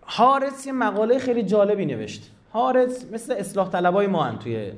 هارتس 0.10 0.68
یه 0.68 0.74
مقاله 0.74 1.20
خیلی 1.20 1.44
جالبی 1.44 1.86
نوشت. 1.86 2.32
هارتس 2.54 3.06
مثل 3.12 3.34
اصلاح 3.34 3.70
طلبای 3.70 4.08
ما 4.08 4.24
هن 4.24 4.40
توی 4.40 4.74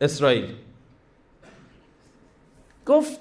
اسرائیل. 0.00 0.54
گفت 2.86 3.20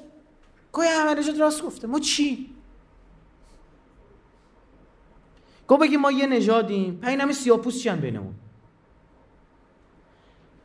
گویا 0.72 0.90
احمدی 0.90 1.40
راست 1.40 1.64
گفته. 1.64 1.88
ما 1.88 2.00
چی؟ 2.00 2.50
گفت 5.68 5.82
بگیم 5.82 6.00
ما 6.00 6.12
یه 6.12 6.28
نژادیم. 6.28 7.00
پس 7.02 7.08
این 7.08 7.22
همه 7.22 7.34
سیاپوس 7.34 7.84
چی 7.84 7.90
هم 7.90 8.00
بینمون؟ 8.00 8.34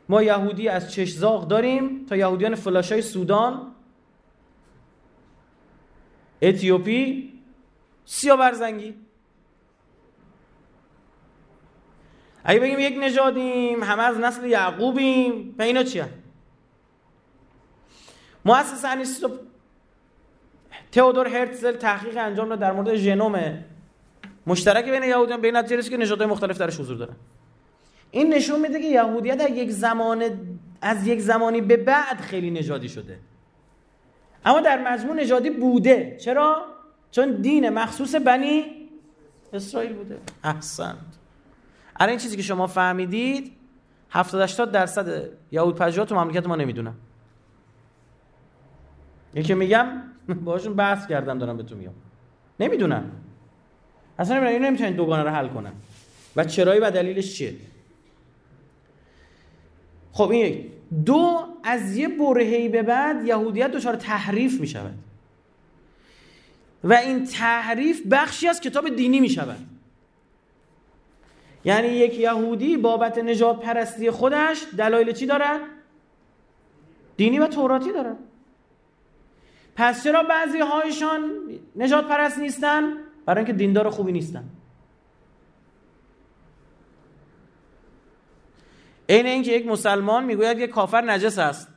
ما 0.08 0.22
یهودی 0.22 0.68
از 0.68 0.92
چشزاق 0.92 1.48
داریم 1.48 2.06
تا 2.06 2.16
یهودیان 2.16 2.54
فلاشای 2.54 3.02
سودان 3.02 3.74
اتیوپی 6.42 7.39
سیا 8.12 8.36
برزنگی 8.36 8.94
اگه 12.44 12.60
بگیم 12.60 12.78
یک 12.78 12.98
نژادیم 13.00 13.82
همه 13.82 14.02
از 14.02 14.18
نسل 14.18 14.44
یعقوبیم 14.44 15.52
به 15.52 15.64
اینا 15.64 15.82
چیه؟ 15.82 16.08
مؤسس 18.44 18.84
انیستو 18.84 19.30
تئودور 20.92 21.26
هرتزل 21.26 21.72
تحقیق 21.76 22.16
انجام 22.16 22.48
داد 22.48 22.58
در 22.58 22.72
مورد 22.72 22.94
ژنوم 22.94 23.64
مشترک 24.46 24.90
بین 24.90 25.02
یهودیان 25.02 25.40
به 25.40 25.50
نتیجه 25.50 25.90
که 25.90 25.96
نژادهای 25.96 26.30
مختلف 26.30 26.58
درش 26.58 26.80
حضور 26.80 26.96
دارن. 26.96 27.16
این 28.10 28.34
نشون 28.34 28.60
میده 28.60 28.80
که 28.80 28.86
یهودیت 28.86 29.38
در 29.38 29.50
یک 29.50 29.70
زمان 29.70 30.24
از 30.82 31.06
یک 31.06 31.20
زمانی 31.20 31.60
به 31.60 31.76
بعد 31.76 32.20
خیلی 32.20 32.50
نژادی 32.50 32.88
شده. 32.88 33.18
اما 34.44 34.60
در 34.60 34.92
مجموع 34.92 35.14
نژادی 35.14 35.50
بوده. 35.50 36.16
چرا؟ 36.20 36.79
چون 37.10 37.32
دین 37.32 37.68
مخصوص 37.68 38.14
بنی 38.14 38.64
اسرائیل 39.52 39.92
بوده. 39.92 40.18
احسنت 40.44 40.96
الان 41.96 42.10
این 42.10 42.18
چیزی 42.18 42.36
که 42.36 42.42
شما 42.42 42.66
فهمیدید 42.66 43.52
70 44.10 44.42
80 44.42 44.72
درصد 44.72 45.28
یهود 45.50 45.76
پژوها 45.76 46.06
تو 46.06 46.14
مملکت 46.14 46.46
ما 46.46 46.56
نمی‌دونن. 46.56 46.94
یکی 49.34 49.54
میگم 49.54 49.86
باهاشون 50.44 50.74
بحث 50.74 51.06
کردم 51.06 51.38
دارم 51.38 51.56
بهتون 51.56 51.78
میگم. 51.78 51.92
نمی‌دونن. 52.60 53.04
اصلا 54.18 54.36
نمی‌دونن 54.36 54.54
اینو 54.54 54.66
نمی‌تونن 54.66 54.92
دوگانه 54.92 55.22
رو 55.22 55.30
حل 55.30 55.48
کنن. 55.48 55.72
و 56.36 56.44
چرایی 56.44 56.80
و 56.80 56.90
دلیلش 56.90 57.34
چیه؟ 57.34 57.54
خب 60.12 60.30
این 60.30 60.46
یک. 60.46 60.66
دو 61.04 61.46
از 61.64 61.96
یه 61.96 62.08
برهه‌ای 62.08 62.68
به 62.68 62.82
بعد 62.82 63.24
یهودیت 63.24 63.70
دچار 63.70 63.96
تحریف 63.96 64.60
می 64.60 64.66
شود 64.66 64.94
و 66.84 66.92
این 66.92 67.24
تحریف 67.24 68.02
بخشی 68.10 68.48
از 68.48 68.60
کتاب 68.60 68.88
دینی 68.88 69.20
می 69.20 69.28
شود 69.28 69.66
یعنی 71.64 71.88
یک 71.88 72.18
یهودی 72.18 72.76
بابت 72.76 73.18
نجات 73.18 73.60
پرستی 73.60 74.10
خودش 74.10 74.62
دلایل 74.78 75.12
چی 75.12 75.26
دارد؟ 75.26 75.60
دینی 77.16 77.38
و 77.38 77.46
توراتی 77.46 77.92
دارد 77.92 78.16
پس 79.76 80.04
چرا 80.04 80.22
بعضی 80.22 80.58
هایشان 80.58 81.30
نجات 81.76 82.08
پرست 82.08 82.38
نیستن؟ 82.38 82.92
برای 83.26 83.38
اینکه 83.38 83.52
دیندار 83.52 83.90
خوبی 83.90 84.12
نیستن. 84.12 84.44
عین 89.08 89.26
اینکه 89.26 89.52
یک 89.52 89.66
مسلمان 89.66 90.24
می‌گوید 90.24 90.58
یک 90.58 90.70
کافر 90.70 91.00
نجس 91.00 91.38
است. 91.38 91.68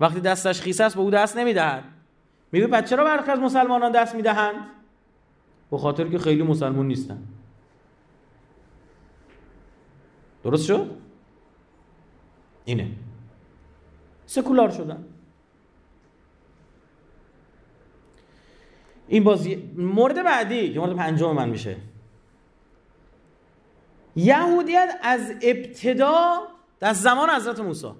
وقتی 0.00 0.20
دستش 0.20 0.60
خیس 0.60 0.80
است 0.80 0.94
به 0.94 1.00
او 1.00 1.10
دست 1.10 1.36
نمی‌دهد. 1.36 1.84
میگه 2.52 2.66
پس 2.66 2.90
چرا 2.90 3.04
برخی 3.04 3.30
از 3.30 3.38
مسلمانان 3.38 3.92
دست 3.92 4.14
می‌دهند؟ 4.14 4.54
به 5.70 5.78
خاطر 5.78 6.08
که 6.08 6.18
خیلی 6.18 6.42
مسلمان 6.42 6.86
نیستن. 6.86 7.22
درست 10.44 10.66
شد؟ 10.66 10.90
اینه. 12.64 12.90
سکولار 14.26 14.70
شدن. 14.70 15.04
این 19.08 19.24
بازی 19.24 19.72
مورد 19.76 20.24
بعدی 20.24 20.72
که 20.72 20.80
مورد 20.80 20.96
پنجم 20.96 21.32
من 21.32 21.48
میشه. 21.48 21.76
یهودیت 24.16 24.98
از 25.02 25.32
ابتدا 25.42 26.42
در 26.80 26.92
زمان 26.92 27.30
حضرت 27.30 27.60
موسی. 27.60 27.90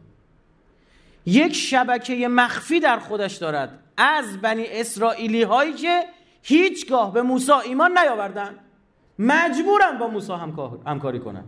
یک 1.27 1.53
شبکه 1.53 2.29
مخفی 2.29 2.81
در 2.81 2.99
خودش 2.99 3.37
دارد. 3.37 3.79
از 4.01 4.41
بنی 4.41 4.67
اسرائیلی 4.67 5.43
هایی 5.43 5.73
که 5.73 6.05
هیچگاه 6.43 7.13
به 7.13 7.23
موسی 7.23 7.53
ایمان 7.53 7.99
نیاوردن 7.99 8.59
مجبورن 9.19 9.99
با 9.99 10.07
موسی 10.07 10.33
همکاری 10.87 11.21
کنن. 11.21 11.45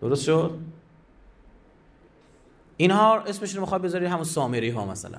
درست 0.00 0.24
شد؟ 0.24 0.58
اینها 2.76 3.20
اسمش 3.20 3.54
رو 3.54 3.60
می‌خواد 3.60 3.82
بذاری 3.82 4.06
همون 4.06 4.24
سامری 4.24 4.70
ها 4.70 4.86
مثلا. 4.86 5.18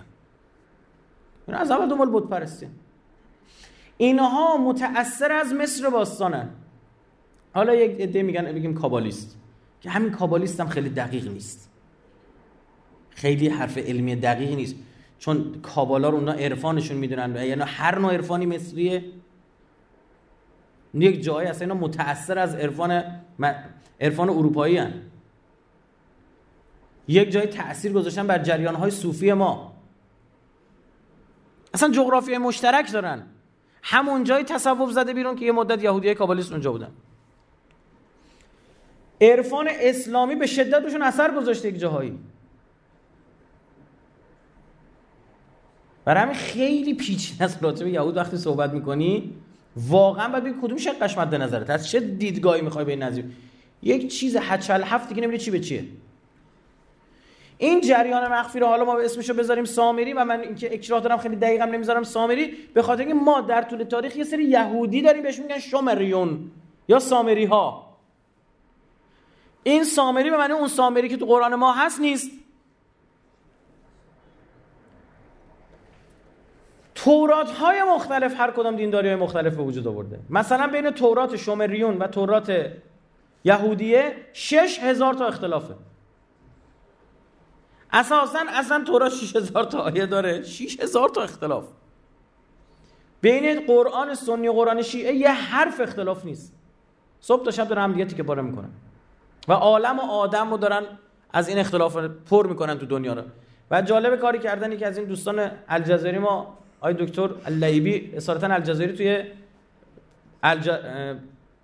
این 1.48 1.58
از 1.58 1.72
اول 1.72 1.90
دنبال 1.90 2.10
بود 2.10 2.30
پرستین 2.30 2.70
اینها 3.98 4.58
متأثر 4.58 5.32
از 5.32 5.54
مصر 5.54 5.90
باستانن. 5.90 6.50
حالا 7.54 7.76
یک 7.76 8.02
عده 8.02 8.24
میگن 8.24 8.44
بگیم 8.44 8.74
کابالیست. 8.74 9.38
که 9.82 9.90
همین 9.90 10.12
کابالیست 10.12 10.60
هم 10.60 10.68
خیلی 10.70 10.90
دقیق 10.90 11.28
نیست. 11.28 11.69
خیلی 13.20 13.48
حرف 13.48 13.78
علمی 13.78 14.16
دقیقی 14.16 14.56
نیست. 14.56 14.76
چون 15.20 15.62
کابالا 15.62 16.10
رو 16.10 16.16
اونا 16.16 16.32
عرفانشون 16.32 16.98
می‌دونن 16.98 17.36
یعنی 17.36 17.64
هر 17.66 18.00
نوع 18.00 18.14
عرفانی 18.14 18.46
مصریه 18.46 19.06
یک 20.94 21.24
جایی 21.24 21.48
اصلا 21.48 21.68
اینا 21.68 21.88
متأثر 21.88 22.40
از 22.40 22.56
عرفان 22.56 23.04
عرفان 24.02 24.30
اروپایی 24.30 24.78
هن. 24.78 24.94
یک 27.08 27.32
جای 27.32 27.48
تاثیر 27.48 27.94
گذاشتن 27.94 28.28
بر 28.28 28.38
جریان 28.38 28.76
های 28.76 28.92
صوفی 28.92 29.34
ما. 29.34 29.74
اصلا 31.74 31.92
جغرافی 31.92 32.38
مشترک 32.38 32.92
دارن. 32.92 33.24
همون 33.84 34.24
جای 34.24 34.44
تصوف 34.44 34.92
زده 34.92 35.14
بیرون 35.14 35.36
که 35.36 35.46
یه 35.46 35.52
مدت 35.52 35.84
یهودی 35.84 36.14
کابالیست 36.14 36.52
اونجا 36.52 36.72
بودن. 36.72 36.92
عرفان 39.22 39.68
اسلامی 39.72 40.36
به 40.36 40.46
شدت 40.46 40.84
روشون 40.84 41.02
اثر 41.02 41.36
گذاشته 41.36 41.70
یک 41.70 41.80
جاهایی. 41.80 42.20
برای 46.10 46.22
همین 46.24 46.36
خیلی 46.36 46.94
پیچیده 46.94 47.46
است 47.46 47.64
راجع 47.64 47.84
به 47.84 47.92
یهود 47.92 48.18
وقتی 48.18 48.38
صحبت 48.38 48.74
می‌کنی. 48.74 49.36
واقعا 49.76 50.30
باید 50.30 50.44
بگی 50.44 50.54
کدوم 50.62 50.78
شقش 50.78 51.18
مد 51.18 51.36
نظرت؟ 51.36 51.70
از 51.70 51.90
چه 51.90 52.00
دیدگاهی 52.00 52.62
می‌خوای 52.62 52.86
به 52.86 52.92
این 52.92 53.04
نظیر؟ 53.04 53.26
یک 53.84 54.08
چیز 54.08 54.38
هچل 54.42 54.84
هفتی 54.84 55.16
که 55.16 55.22
نمی‌دونی 55.22 55.38
چی 55.38 55.52
به 55.52 55.60
چیه. 55.60 55.86
این 57.58 57.82
جریان 57.82 58.32
مخفی 58.32 58.60
رو 58.60 58.68
حالا 58.68 58.86
ما 58.86 58.96
به 58.96 59.06
اسمشو 59.06 59.34
بذاریم 59.34 59.66
سامری 59.66 60.14
و 60.14 60.26
من 60.26 60.40
اینکه 60.40 60.74
اکراه 60.74 61.00
دارم 61.00 61.18
خیلی 61.18 61.36
دقیقا 61.36 61.66
نمی‌ذارم 61.66 62.04
سامری 62.04 62.54
به 62.74 62.82
خاطر 62.82 63.00
اینکه 63.00 63.16
ما 63.16 63.42
در 63.42 63.62
طول 63.62 63.84
تاریخ 63.84 64.16
یه 64.16 64.24
سری 64.24 64.44
یهودی 64.44 65.02
داریم 65.02 65.24
بهش 65.24 65.40
میگن 65.40 65.60
شومریون 65.60 66.52
یا 66.88 67.00
سامری 67.00 67.46
ها 67.46 67.96
این 69.64 69.84
سامری 69.84 70.30
به 70.30 70.38
معنی 70.38 70.54
اون 70.54 70.68
سامری 70.68 71.10
که 71.10 71.18
تو 71.18 71.26
قرآن 71.26 71.56
ما 71.56 71.74
هست 71.74 72.00
نیست. 72.00 72.32
تورات 77.10 77.52
های 77.52 77.84
مختلف 77.84 78.40
هر 78.40 78.52
کدام 78.52 78.76
دینداری 78.76 79.08
های 79.08 79.18
مختلف 79.18 79.56
به 79.56 79.64
وجود 79.64 79.88
آورده. 79.88 80.20
مثلا 80.30 80.68
بین 80.68 80.92
تورات 80.92 81.36
شومریون 81.36 81.98
و 81.98 82.08
تورات 82.08 82.72
یهودیه 83.44 84.16
شش 84.34 84.80
هزار 84.80 85.14
تا 85.14 85.28
اختلافه. 85.28 85.76
اساسا 87.92 88.40
اصلا 88.50 88.84
تورات 88.84 89.12
شش 89.12 89.36
هزار 89.36 89.64
تا 89.64 89.80
آیه 89.80 90.06
داره. 90.06 90.44
شش 90.44 90.80
هزار 90.80 91.10
تا 91.10 91.22
اختلاف. 91.22 91.66
بین 93.22 93.66
قرآن 93.68 94.16
سنی 94.16 94.48
و 94.48 94.54
قرآن 94.54 94.82
شیعه 94.82 95.14
یه 95.14 95.32
حرف 95.32 95.82
اختلاف 95.82 96.26
نیست. 96.26 96.56
صبح 97.20 97.46
تا 97.46 97.52
شب 97.52 97.68
دارن 97.68 97.82
هم 97.82 98.04
دیگه 98.04 98.24
پاره 98.24 98.42
می‌کنن. 98.42 98.70
و 99.48 99.54
عالم 99.54 100.00
و 100.00 100.02
آدم 100.02 100.52
رو 100.52 100.58
دارن 100.58 100.84
از 101.34 101.48
این 101.48 101.58
اختلاف 101.58 101.98
پر 102.30 102.48
می‌کنن 102.48 102.78
تو 102.78 102.86
دنیا 102.86 103.14
رو. 103.14 103.22
و 103.72 103.82
جالب 103.82 104.16
کاری 104.16 104.40
کردن 104.40 104.78
که 104.78 104.88
از 104.88 104.98
این 104.98 105.08
دوستان 105.08 105.52
الجزایری 105.68 106.18
ما 106.18 106.60
آی 106.82 106.94
دکتر 106.94 107.30
اللعیبی 107.46 108.12
اصالتا 108.16 108.48
الجزایری 108.48 108.94
توی 108.94 109.24
الج... 110.44 110.72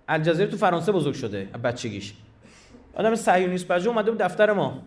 الجزیره 0.08 0.50
تو 0.50 0.56
فرانسه 0.56 0.92
بزرگ 0.92 1.14
شده 1.14 1.44
بچگیش. 1.44 2.14
آدم 2.94 3.14
صهیونیست 3.14 3.68
بجو 3.68 3.90
اومده 3.90 4.10
بود 4.10 4.20
دفتر 4.20 4.52
ما. 4.52 4.82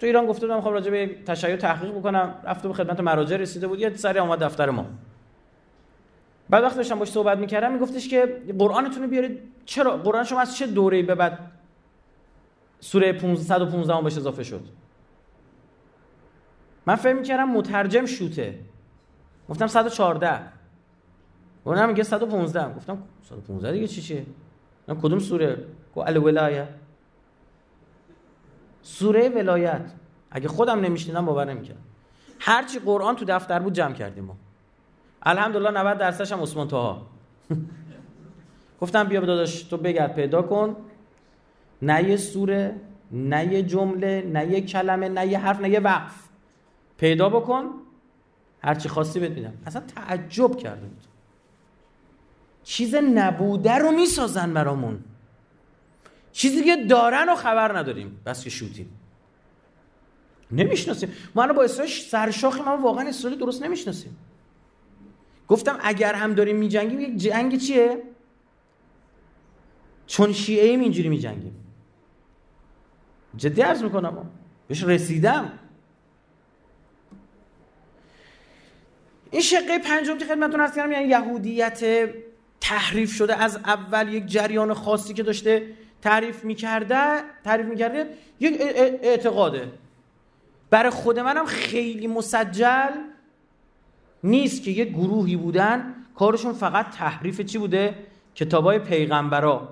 تو 0.00 0.06
ایران 0.06 0.26
گفته 0.26 0.46
بودم 0.46 0.60
خب 0.60 0.68
راجع 0.68 0.90
به 0.90 1.10
تشیع 1.26 1.56
تحقیق 1.56 1.90
بکنم. 1.90 2.34
رفته 2.44 2.68
به 2.68 2.74
خدمت 2.74 3.00
مراجع 3.00 3.36
رسیده 3.36 3.66
بود. 3.66 3.80
یه 3.80 3.96
سری 3.96 4.18
اومد 4.18 4.38
دفتر 4.38 4.70
ما. 4.70 4.86
بعد 6.50 6.62
وقتی 6.64 6.76
داشتم 6.76 6.98
باش 6.98 7.08
صحبت 7.08 7.38
می‌کردم 7.38 7.72
میگفتش 7.72 8.08
که 8.08 8.42
قرآنتون 8.58 9.02
رو 9.02 9.08
بیارید. 9.08 9.38
چرا؟ 9.64 9.96
قرآن 9.96 10.24
شما 10.24 10.40
از 10.40 10.56
چه 10.56 10.66
دوره‌ای 10.66 11.02
به 11.02 11.14
بعد 11.14 11.38
سوره 12.80 13.36
115 13.36 13.94
هم 13.94 14.04
بهش 14.04 14.16
اضافه 14.16 14.42
شد؟ 14.42 14.64
من 16.86 16.94
فکر 16.94 17.14
می‌کردم 17.14 17.48
مترجم 17.48 18.06
شوته. 18.06 18.58
گفتم 19.48 19.66
114 19.66 20.40
اونم 21.64 21.88
میگه 21.88 22.02
115 22.02 22.74
گفتم 22.74 22.98
115 23.22 23.72
دیگه 23.72 23.86
چی 23.88 24.02
چیه؟ 24.02 24.26
کدوم 25.02 25.18
سوره؟ 25.18 25.64
گو 25.94 26.00
الولایه 26.00 26.68
سوره 28.82 29.28
ولایت. 29.28 29.92
اگه 30.30 30.48
خودم 30.48 30.80
نمیشنیدم 30.80 31.26
باور 31.26 31.44
نمی‌کردم. 31.44 31.80
هرچی 32.38 32.78
قرآن 32.78 33.16
تو 33.16 33.24
دفتر 33.24 33.58
بود 33.58 33.72
جمع 33.72 33.92
کردیم 33.94 34.24
ما. 34.24 34.36
الحمدلله 35.22 35.70
90 35.70 35.98
درصدش 35.98 36.32
هم 36.32 36.40
عثمان 36.42 36.68
توها 36.68 37.06
گفتم 38.80 39.04
بیا 39.04 39.20
داداش 39.20 39.62
تو 39.62 39.76
بگرد 39.76 40.14
پیدا 40.14 40.42
کن. 40.42 40.76
نه 41.82 42.04
یه 42.08 42.16
سوره 42.16 42.74
نه 43.12 43.52
یه 43.52 43.62
جمله 43.62 44.22
نه 44.32 44.46
یه 44.46 44.60
کلمه 44.60 45.08
نه 45.08 45.26
یه 45.26 45.38
حرف 45.38 45.60
نه 45.60 45.68
یه 45.70 45.80
وقف. 45.80 46.28
پیدا 46.98 47.28
بکن. 47.28 47.64
هرچی 48.66 48.88
خواستی 48.88 49.20
بهت 49.20 49.32
میدم. 49.32 49.52
اصلا 49.66 49.82
تعجب 49.96 50.56
کرده 50.56 50.86
بود 50.86 51.04
چیز 52.64 52.94
نبوده 52.94 53.74
رو 53.74 53.90
می‌سازن 53.90 54.54
برامون. 54.54 55.04
چیزی 56.32 56.64
که 56.64 56.76
دارن 56.76 57.28
و 57.28 57.34
خبر 57.34 57.78
نداریم. 57.78 58.20
بس 58.26 58.44
که 58.44 58.50
شوتیم. 58.50 58.98
نمی‌شناسیم. 60.50 61.12
ما 61.34 61.46
با 61.46 61.62
اسرائیل 61.62 61.94
سرشاخی 61.94 62.60
ما 62.60 62.76
واقعا 62.76 63.08
اسرائیل 63.08 63.38
درست 63.38 63.62
نمی‌شناسیم. 63.62 64.16
گفتم 65.48 65.78
اگر 65.82 66.14
هم 66.14 66.34
داریم 66.34 66.56
میجنگیم 66.56 67.00
یک 67.00 67.16
جنگ 67.16 67.58
چیه؟ 67.58 68.02
چون 70.06 70.32
شیعه 70.32 70.66
ایم 70.66 70.80
اینجوری 70.80 71.08
میجنگیم. 71.08 71.54
جدی 73.36 73.62
عرض 73.62 73.82
می‌کنم. 73.82 74.30
بهش 74.68 74.84
رسیدم. 74.84 75.52
این 79.36 79.42
شقه 79.42 79.78
پنجم 79.78 80.18
که 80.18 80.24
خدمتتون 80.24 80.60
عرض 80.60 80.74
کردم 80.74 80.92
یعنی 80.92 81.08
یهودیت 81.08 81.84
تحریف 82.60 83.12
شده. 83.12 83.34
از 83.42 83.56
اول 83.56 84.14
یک 84.14 84.26
جریان 84.26 84.74
خاصی 84.74 85.14
که 85.14 85.22
داشته 85.22 85.66
تعریف 86.02 86.44
می‌کرده 86.44 87.20
تعریف 87.44 87.66
می‌کرده 87.66 88.06
یک 88.40 88.56
اعتقاده. 89.02 89.72
برای 90.70 90.90
خود 90.90 91.18
منم 91.18 91.46
خیلی 91.46 92.06
مسجل 92.06 92.90
نیست 94.24 94.62
که 94.62 94.70
یک 94.70 94.88
گروهی 94.88 95.36
بودن 95.36 95.94
کارشون 96.14 96.52
فقط 96.52 96.90
تحریف 96.90 97.40
چی 97.40 97.58
بوده؟ 97.58 97.94
کتابای 98.34 98.78
پیغمبرا. 98.78 99.68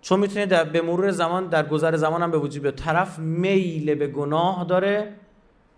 چون 0.00 0.20
می‌تونه 0.20 0.46
در 0.46 0.64
به 0.64 0.82
مرور 0.82 1.10
زمان 1.10 1.46
در 1.48 1.66
گذر 1.66 1.96
زمان 1.96 2.22
هم 2.22 2.30
به 2.30 2.38
وجود 2.38 2.62
بیاد. 2.62 2.74
طرف 2.74 3.18
میل 3.18 3.94
به 3.94 4.06
گناه 4.06 4.64
داره 4.64 5.14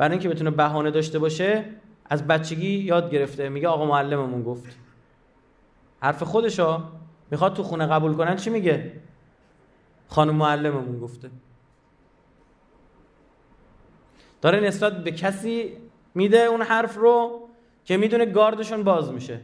برای 0.01 0.13
اینکه 0.13 0.29
بتونه 0.29 0.51
بهانه 0.51 0.91
داشته 0.91 1.19
باشه 1.19 1.65
از 2.05 2.27
بچگی 2.27 2.69
یاد 2.69 3.11
گرفته. 3.11 3.49
میگه 3.49 3.69
آقا 3.69 3.87
معلممون 3.87 4.43
گفت. 4.43 4.77
حرف 6.01 6.23
خودشا 6.23 6.83
می‌خواد 7.31 7.55
تو 7.55 7.63
خونه 7.63 7.87
قبول 7.87 8.15
کنن 8.15 8.37
چی 8.37 8.51
میگه؟ 8.51 8.93
خانم 10.09 10.35
معلممون 10.35 11.01
گفته. 11.01 11.31
داره 14.41 14.61
نسبت 14.61 15.05
به 15.05 15.11
کسی 15.11 15.73
میده 16.15 16.39
اون 16.39 16.63
حرف 16.63 16.97
رو 16.97 17.49
که 17.85 17.97
می‌دونه 17.97 18.27
گاردشون 18.27 18.85
باز 18.85 19.13
میشه. 19.13 19.41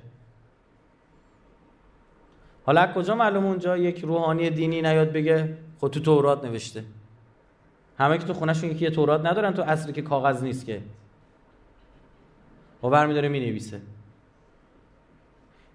حالا 2.66 2.92
کجا 2.92 3.14
معلوم 3.14 3.46
اونجا؟ 3.46 3.76
یک 3.76 4.04
روحانی 4.04 4.50
دینی 4.50 4.82
نیاد 4.82 5.12
بگه 5.12 5.58
خود 5.80 5.92
تو 5.92 6.00
تورات 6.00 6.44
نوشته. 6.44 6.84
همه 7.98 8.18
که 8.18 8.24
تو 8.24 8.34
خونهشون 8.34 8.70
یکی 8.70 8.90
تورات 8.90 9.26
ندارن 9.26 9.52
تو 9.52 9.62
اصلی 9.62 9.92
که 9.92 10.02
کاغذ 10.02 10.42
نیست 10.42 10.66
که. 10.66 10.82
و 12.82 12.88
برمیداره 12.88 13.28
می 13.28 13.40
نویسه 13.40 13.80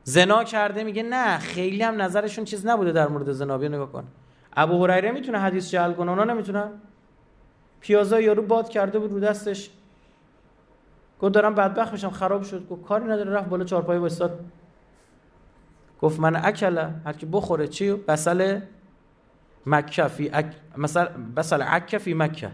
زنا 0.04 0.44
کرده 0.44 0.84
میگه 0.84 1.04
نه 1.04 1.38
خیلی 1.38 1.84
هم 1.84 2.02
نظرشون 2.02 2.46
چیز 2.46 2.66
نبوده 2.66 2.92
در 2.92 3.08
مورد 3.08 3.32
زنا 3.32 3.58
بیا 3.58 3.70
نگاه 3.70 3.92
کن. 3.92 4.08
ابو 4.54 4.86
هریره 4.86 5.12
می‌تونه 5.12 5.38
حدیث 5.38 5.72
جعل 5.72 5.94
کنه؟ 5.94 6.10
اونا 6.10 6.24
نمی‌تونن. 6.24 6.72
پیازا 7.80 8.22
یارو 8.22 8.42
باد 8.42 8.70
کرده 8.70 9.00
بود 9.00 9.12
رو 9.12 9.20
دستش. 9.20 9.70
گفت 11.22 11.34
دارم 11.34 11.56
بدبخت 11.56 11.94
میشم 11.94 12.10
خراب 12.10 12.44
شد. 12.44 12.68
گفت 12.68 12.84
کاری 12.84 13.06
نداره 13.06 13.32
رفت 13.32 13.50
بالا 13.50 13.64
چهارپای 13.64 13.98
وایساد 13.98 14.46
گفت 16.02 16.20
من 16.20 16.36
اکله 16.36 16.94
هر 17.06 17.14
کی 17.14 17.26
بخوره 17.26 17.68
چی؟ 17.68 17.92
بسل 17.94 18.60
مکه 19.66 20.08
فی 20.08 20.30
اک 20.34 20.56
مثلا 20.78 21.10
بسل 21.36 21.62
عکه 21.62 21.98
فی 21.98 22.14
مکه. 22.14 22.52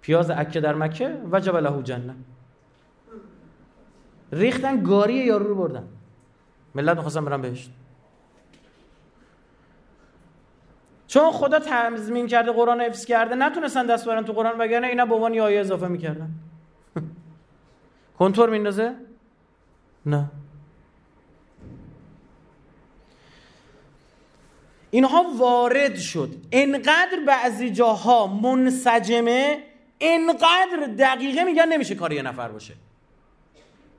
پیاز 0.00 0.30
عکه 0.30 0.60
در 0.60 0.74
مکه 0.74 1.18
وجب 1.32 1.56
له 1.56 1.82
جنه 1.82 2.14
ریختن 4.32 4.82
گاری 4.82 5.14
یارو 5.14 5.46
رو 5.46 5.54
بردن. 5.54 5.88
ملت 6.74 6.96
می‌خواستن 6.96 7.24
برن 7.24 7.40
بهشت. 7.40 7.70
چون 11.06 11.30
خدا 11.30 11.58
تضمین 11.58 12.26
کرده 12.26 12.52
قرآن 12.52 12.80
حفظ 12.80 13.04
کرده 13.04 13.34
نتونستن 13.34 13.86
دست 13.86 14.06
برن 14.06 14.24
تو 14.24 14.32
قرآن 14.32 14.58
وگرنه 14.58 14.86
اینا 14.86 15.06
به 15.06 15.14
عنوان 15.14 15.38
آیه 15.38 15.60
اضافه 15.60 15.88
می‌کردن. 15.88 16.30
کنتور 18.18 18.50
میندازه؟ 18.50 18.94
نه. 20.06 20.30
اینها 24.94 25.24
وارد 25.38 25.96
شد. 25.96 26.30
انقدر 26.52 27.20
بعضی 27.26 27.70
جاها 27.70 28.26
منسجمه 28.26 29.62
انقدر 30.00 30.86
دقیقه 30.98 31.44
میگن 31.44 31.68
نمیشه 31.68 31.94
کار 31.94 32.12
یه 32.12 32.22
نفر 32.22 32.48
باشه. 32.48 32.74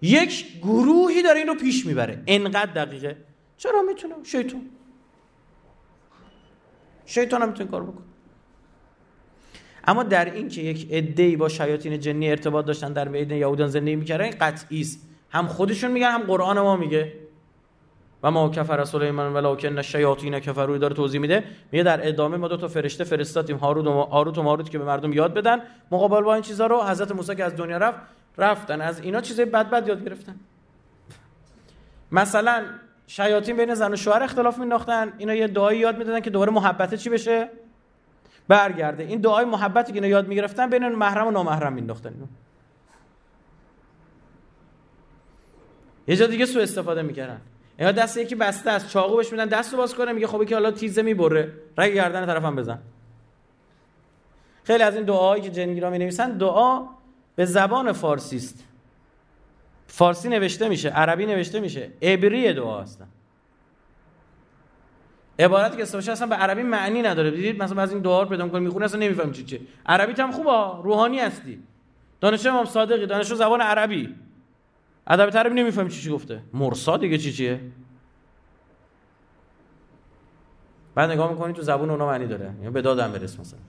یک 0.01 0.59
گروهی 0.59 1.21
داره 1.21 1.39
این 1.39 1.47
رو 1.47 1.55
پیش 1.55 1.85
می‌بره. 1.85 2.23
انقدر 2.27 2.85
دقیقه. 2.85 3.17
چرا 3.57 3.81
می‌تونه؟ 3.81 4.13
شیطان. 4.23 4.61
شیطان 7.05 7.41
هم 7.41 7.47
می‌تونه 7.47 7.71
کار 7.71 7.83
بکن 7.83 8.03
اما 9.87 10.03
در 10.03 10.33
این 10.33 10.47
که 10.49 10.61
یک 10.61 10.91
عده‌ای 10.91 11.35
با 11.35 11.49
شیاطین 11.49 11.99
جنی 11.99 12.29
ارتباط 12.29 12.65
داشتن 12.65 12.93
در 12.93 13.09
بین 13.09 13.31
یهودان 13.31 13.67
زندگی 13.67 13.95
می‌کردن 13.95 14.29
قطعی 14.29 14.81
است. 14.81 14.99
هم 15.29 15.47
خودشون 15.47 15.91
میگن 15.91 16.11
هم 16.11 16.23
قرآن 16.23 16.59
ما 16.59 16.75
میگه. 16.75 17.13
و 18.23 18.31
ما 18.31 18.49
کفر 18.49 18.83
سلیمان 18.83 19.33
ولکن 19.33 19.77
الشیاطین 19.77 20.39
کفروا 20.39 20.77
داره 20.77 20.95
توضیح 20.95 21.21
میده. 21.21 21.43
میگه 21.71 21.83
در 21.83 22.07
ادامه 22.07 22.37
ما 22.37 22.47
دو 22.47 22.57
تا 22.57 22.67
فرشته 22.67 23.03
فرستادیم 23.03 23.57
هاروت 23.57 23.87
و 23.87 23.91
هاروت 23.91 24.37
و 24.37 24.43
ماروت 24.43 24.69
که 24.69 24.79
به 24.79 24.85
مردم 24.85 25.13
یاد 25.13 25.33
بدن. 25.33 25.61
مقابل 25.91 26.21
با 26.21 26.33
این 26.33 26.43
چیزا 26.43 26.67
رو 26.67 26.83
حضرت 26.83 27.11
موسی 27.11 27.35
که 27.35 27.43
از 27.43 27.55
دنیا 27.55 27.77
رفت 27.77 27.99
رفتن. 28.37 28.81
از 28.81 28.99
اینا 28.99 29.21
چیزای 29.21 29.45
بد 29.45 29.69
بد 29.69 29.87
یاد 29.87 30.05
گرفتن. 30.05 30.35
مثلا 32.11 32.63
شیاطین 33.07 33.57
بین 33.57 33.73
زن 33.73 33.93
و 33.93 33.95
شوهر 33.95 34.23
اختلاف 34.23 34.59
مینداختن 34.59 35.13
اینا 35.17 35.33
یه 35.33 35.47
دعایی 35.47 35.79
یاد 35.79 35.97
می‌دادن 35.97 36.19
که 36.19 36.29
دوباره 36.29 36.51
محبت 36.51 36.95
چی 36.95 37.09
بشه؟ 37.09 37.49
برگرده. 38.47 39.03
این 39.03 39.21
دعای 39.21 39.45
محبتی 39.45 39.91
که 39.91 39.95
اینا 39.95 40.07
یاد 40.07 40.27
می‌گرفتن 40.27 40.69
بین 40.69 40.87
محرم 40.87 41.27
و 41.27 41.31
نامحرم 41.31 41.73
مینداختن 41.73 42.13
یه 46.07 46.15
جا 46.15 46.27
دیگه 46.27 46.45
سو 46.45 46.59
استفاده 46.59 47.01
می‌کردن. 47.01 47.41
اینا 47.83 47.91
دست 47.91 48.17
یکی 48.17 48.35
بسته 48.35 48.71
است. 48.71 48.89
چاقو 48.89 49.17
بهش 49.17 49.31
میدن. 49.31 49.45
دستو 49.45 49.77
باز 49.77 49.95
کنه 49.95 50.11
میگه 50.11 50.27
خب 50.27 50.45
که 50.45 50.55
حالا 50.55 50.71
تیزه 50.71 51.01
می‌بره. 51.01 51.53
رگ 51.77 51.93
گردن 51.93 52.25
طرفم 52.25 52.55
بزن. 52.55 52.79
خیلی 54.63 54.83
از 54.83 54.95
این 54.95 55.03
دعاهایی 55.03 55.41
که 55.41 55.49
جنگیرا 55.49 55.89
می 55.89 55.97
نویسن 55.97 56.37
دعا 56.37 56.85
به 57.35 57.45
زبان 57.45 57.91
فارسی 57.91 58.35
است. 58.35 58.63
فارسی 59.87 60.29
نوشته 60.29 60.69
میشه 60.69 60.89
عربی 60.89 61.25
نوشته 61.25 61.59
میشه. 61.59 61.91
عبری 62.01 62.53
دعا 62.53 62.81
هستن. 62.81 63.07
عبارتی 65.39 65.77
که 65.77 65.83
استفاده 65.83 66.11
اصلا 66.11 66.27
به 66.27 66.35
عربی 66.35 66.63
معنی 66.63 67.01
نداره. 67.01 67.31
دیدید؟ 67.31 67.63
مثلا 67.63 67.81
از 67.81 67.91
این 67.91 68.01
دعا 68.01 68.21
رو 68.23 68.29
پیدا 68.29 68.45
می‌کنی 68.45 68.65
می‌خونی 68.65 68.85
اصلا 68.85 68.99
نمی‌فهمی 68.99 69.33
چی 69.33 69.43
چه 69.43 69.59
عربی 69.85 70.21
هم 70.21 70.31
خوبه 70.31 70.83
روحانی 70.83 71.19
هستی. 71.19 71.63
دانش 72.21 72.45
امام 72.45 72.65
صادقی. 72.65 73.05
دانش 73.05 73.33
زبان 73.33 73.61
عربی. 73.61 74.15
ادب 75.07 75.37
عربی 75.37 75.55
نمی‌فهمی 75.55 75.89
چی 75.89 76.01
چی 76.01 76.09
گفته. 76.09 76.43
مرسا 76.53 76.97
دیگه 76.97 77.17
چی 77.17 77.33
چیه؟ 77.33 77.61
بعد 80.95 81.11
نگاه 81.11 81.31
می‌کنی 81.31 81.53
تو 81.53 81.61
زبون 81.61 81.89
اونا 81.89 82.05
معنی 82.05 82.27
داره. 82.27 82.53
یا 82.61 82.71
به 82.71 82.81
دادم 82.81 83.11
برس 83.11 83.39
مثلا. 83.39 83.59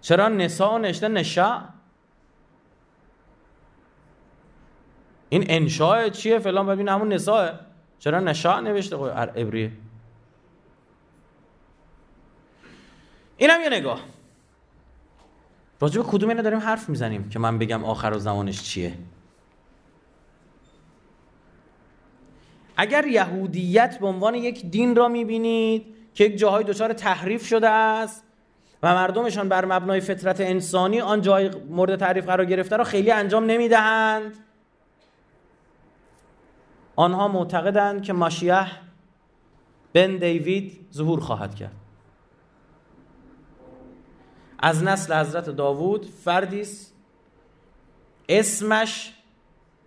چرا 0.00 0.28
نسا 0.28 0.78
نشته 0.78 1.08
نشا 1.08 1.62
این 5.28 5.44
انشاء 5.48 6.08
چیه؟ 6.08 6.38
فلان 6.38 6.66
ببین 6.66 6.88
همون 6.88 7.12
نساه 7.12 7.50
چرا 7.98 8.20
نشا 8.20 8.60
نوشته؟ 8.60 8.96
خب 8.96 9.04
عبریه 9.04 9.72
اینم 13.36 13.60
یه 13.60 13.68
نگاه. 13.68 14.00
راجع 15.80 16.02
به 16.02 16.08
کدوم 16.08 16.28
اینا 16.28 16.42
داریم 16.42 16.58
حرف 16.58 16.88
می‌زنیم 16.88 17.28
که 17.28 17.38
من 17.38 17.58
بگم 17.58 17.84
آخر 17.84 18.12
و 18.14 18.18
زمانش 18.18 18.62
چیه؟ 18.62 18.94
اگر 22.76 23.06
یهودیت 23.06 23.98
به 23.98 24.06
عنوان 24.06 24.34
یک 24.34 24.66
دین 24.66 24.96
را 24.96 25.08
می‌بینید 25.08 25.86
که 26.14 26.24
یک 26.24 26.36
جاهای 26.36 26.64
دچار 26.64 26.92
تحریف 26.92 27.46
شده 27.46 27.68
است 27.68 28.24
و 28.82 28.94
مردمشان 28.94 29.48
بر 29.48 29.64
مبنای 29.64 30.00
فطرت 30.00 30.40
انسانی 30.40 31.00
آن 31.00 31.20
جای 31.20 31.50
مورد 31.70 31.96
تعریف 31.96 32.26
قرار 32.26 32.44
گرفته 32.44 32.76
را 32.76 32.84
خیلی 32.84 33.10
انجام 33.10 33.44
نمی‌دهند 33.44 34.36
آنها 36.96 37.28
معتقدند 37.28 38.02
که 38.02 38.12
ماشیح 38.12 38.66
بن 39.92 40.16
دیوید 40.16 40.86
ظهور 40.92 41.20
خواهد 41.20 41.54
کرد. 41.54 41.83
از 44.64 44.84
نسل 44.84 45.20
حضرت 45.20 45.50
داوود 45.50 46.06
فردی 46.06 46.62
اسمش 48.28 49.12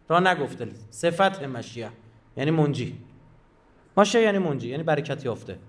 را 0.10 0.20
نگفته. 0.20 0.68
صفت 0.90 1.44
مشیح 1.44 1.88
یعنی 2.38 2.52
منجی. 2.52 2.98
ماشیه 3.98 4.22
یعنی 4.22 4.38
منجی 4.38 4.70
یعنی 4.70 4.84
برکت 4.84 5.26
یافته. 5.26 5.60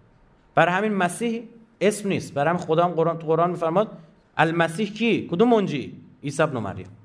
برای 0.54 0.74
همین 0.74 0.92
مسیح 0.94 1.48
اسم 1.80 2.08
نیست. 2.08 2.34
برای 2.34 2.48
همین 2.50 2.62
خدا 2.62 2.84
هم 2.84 2.90
قرآن 2.90 3.18
تو 3.18 3.26
قرآن 3.26 3.50
میفرماد 3.50 3.98
المسیح 4.36 4.92
کی؟ 4.92 5.28
کدوم 5.30 5.48
منجی؟ 5.48 6.02
عیسی 6.22 6.42
ابن 6.42 6.58
مریم. 6.58 6.96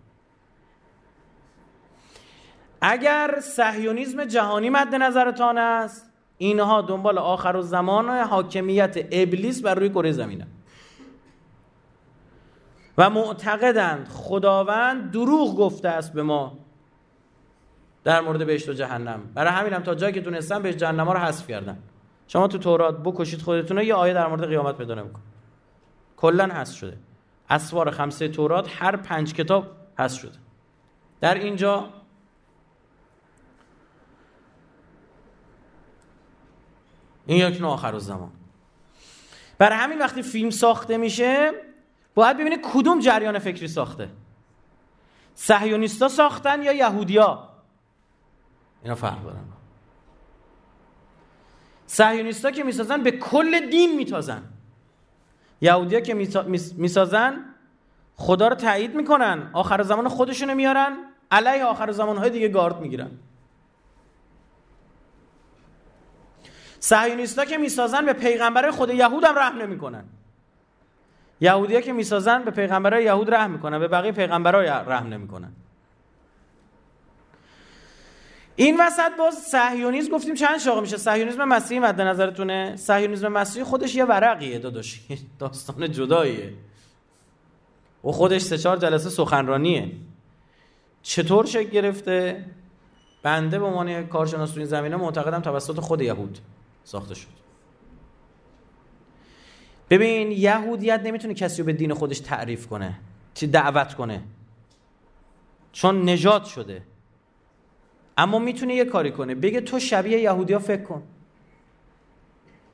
اگر 2.81 3.39
صهیونیسم 3.41 4.25
جهانی 4.25 4.69
مد 4.69 4.95
نظرتان 4.95 5.57
است 5.57 6.11
اینها 6.37 6.81
دنبال 6.81 7.17
آخر 7.17 7.55
و 7.55 7.61
زمان 7.61 8.09
و 8.09 8.23
حاکمیت 8.23 8.97
ابلیس 9.11 9.61
بر 9.61 9.75
روی 9.75 9.89
کره 9.89 10.11
زمینه 10.11 10.47
و 12.97 13.09
معتقدند 13.09 14.07
خداوند 14.07 15.11
دروغ 15.11 15.57
گفته 15.57 15.89
است 15.89 16.13
به 16.13 16.23
ما 16.23 16.57
در 18.03 18.21
مورد 18.21 18.45
بهشت 18.45 18.69
و 18.69 18.73
جهنم. 18.73 19.21
برای 19.33 19.51
همین 19.51 19.73
هم 19.73 19.83
تا 19.83 19.95
جایی 19.95 20.13
که 20.13 20.21
تونستن 20.21 20.61
بهش 20.61 20.75
جهنم 20.75 21.09
رو 21.09 21.17
حذف 21.19 21.47
کردن 21.47 21.77
شما 22.27 22.47
تو 22.47 22.57
تورات 22.57 22.97
بکشید 23.03 23.41
خودتون 23.41 23.77
یه 23.77 23.95
آیه 23.95 24.13
در 24.13 24.27
مورد 24.27 24.47
قیامت 24.47 24.77
پیدا 24.77 24.95
نمیکن 24.95 25.21
کلا 26.17 26.45
حذف 26.45 26.75
شده. 26.75 26.97
اسوار 27.49 27.91
خمسه 27.91 28.27
تورات 28.27 28.69
هر 28.81 28.95
پنج 28.95 29.33
کتاب 29.33 29.65
حذف 29.99 30.21
شده. 30.21 30.37
در 31.21 31.33
اینجا 31.33 31.89
این 37.25 37.47
یک 37.47 37.61
نوع 37.61 37.71
آخر 37.71 37.99
زمان 37.99 38.31
برای 39.57 39.77
همین 39.77 39.99
وقتی 39.99 40.21
فیلم 40.21 40.49
ساخته 40.49 40.97
میشه 40.97 41.51
باید 42.15 42.37
ببینید 42.37 42.61
کدوم 42.61 42.99
جریان 42.99 43.39
فکری 43.39 43.67
ساخته. 43.67 44.09
صهیونیستا 45.35 46.07
ساختن 46.07 46.63
یا 46.63 46.73
یهودیا؟ 46.73 47.49
اینا 48.83 48.95
فرق 48.95 49.23
دارن. 49.23 49.43
صهیونیستا 51.87 52.51
که 52.51 52.63
می‌سازن 52.63 53.03
به 53.03 53.11
کل 53.11 53.69
دین 53.69 53.95
میتازن. 53.95 54.43
یهودیا 55.61 55.99
که 55.99 56.13
می‌سازن 56.77 57.45
خدا 58.15 58.47
رو 58.47 58.55
تایید 58.55 58.95
می‌کنن 58.95 59.49
آخر 59.53 59.83
زمان 59.83 60.07
خودشونو 60.07 60.55
میارن 60.55 60.97
علیه 61.31 61.63
آخر 61.63 61.91
زمانهای 61.91 62.29
دیگه 62.29 62.47
گارد 62.47 62.79
می‌گیرن. 62.79 63.11
صهیونیستا 66.79 67.45
که 67.45 67.57
می‌سازن 67.57 68.05
به 68.05 68.13
پیغمبر 68.13 68.71
خود 68.71 68.89
یهود 68.89 69.23
هم 69.23 69.39
رحم 69.39 69.57
نمی‌کنن. 69.57 70.03
یهودیا 71.41 71.81
که 71.81 71.93
می‌سازن 71.93 72.43
به 72.43 72.51
پیغمبرای 72.51 73.03
یهود 73.03 73.33
رحم 73.33 73.51
می‌کنن 73.51 73.79
به 73.79 73.87
بقیه 73.87 74.11
پیغمبرای 74.11 74.67
رحم 74.67 75.07
نمی‌کنن. 75.07 75.51
این 78.55 78.77
وسط 78.79 79.17
باز 79.17 79.33
صهیونیسم 79.33 80.11
گفتیم 80.11 80.35
چند 80.35 80.59
شاقه 80.59 80.81
میشه؟ 80.81 80.97
صهیونیسم 80.97 81.43
مسیحی 81.43 81.79
مد 81.79 82.01
نظرتونه؟ 82.01 82.75
صهیونیسم 82.75 83.27
مسیحی 83.27 83.65
خودش 83.65 83.95
یه 83.95 84.05
ورقیه 84.05 84.59
داداش 84.59 85.01
داستان 85.39 85.91
جداییه. 85.91 86.53
و 88.03 88.11
خودش 88.11 88.41
سه 88.41 88.57
چهار 88.57 88.77
جلسه 88.77 89.09
سخنرانیه. 89.09 89.91
چطور 91.01 91.45
شکل 91.45 91.69
گرفته؟ 91.69 92.45
بنده 93.23 93.59
به 93.59 93.65
عنوان 93.65 94.07
کارشناس 94.07 94.51
تو 94.51 94.57
این 94.57 94.67
زمینه 94.67 94.95
معتقدم 94.95 95.39
توسط 95.39 95.79
خود 95.79 96.01
یهود 96.01 96.39
ساخته 96.83 97.15
شد. 97.15 97.42
ببین 99.93 100.31
یهودیت 100.31 101.01
نمی‌تونه 101.03 101.33
کسی 101.33 101.61
رو 101.61 101.65
به 101.65 101.73
دین 101.73 101.93
خودش 101.93 102.19
تعریف 102.19 102.67
کنه 102.67 102.99
چی 103.33 103.47
دعوت 103.47 103.93
کنه. 103.93 104.23
چون 105.71 106.09
نجات 106.09 106.45
شده. 106.45 106.81
اما 108.17 108.39
می‌تونه 108.39 108.75
یه 108.75 108.85
کاری 108.85 109.11
کنه. 109.11 109.35
بگه 109.35 109.61
تو 109.61 109.79
شبیه 109.79 110.19
یهودیا 110.19 110.59
فکر 110.59 110.83
کن. 110.83 111.03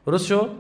درست 0.05 0.25
شد؟ 0.25 0.55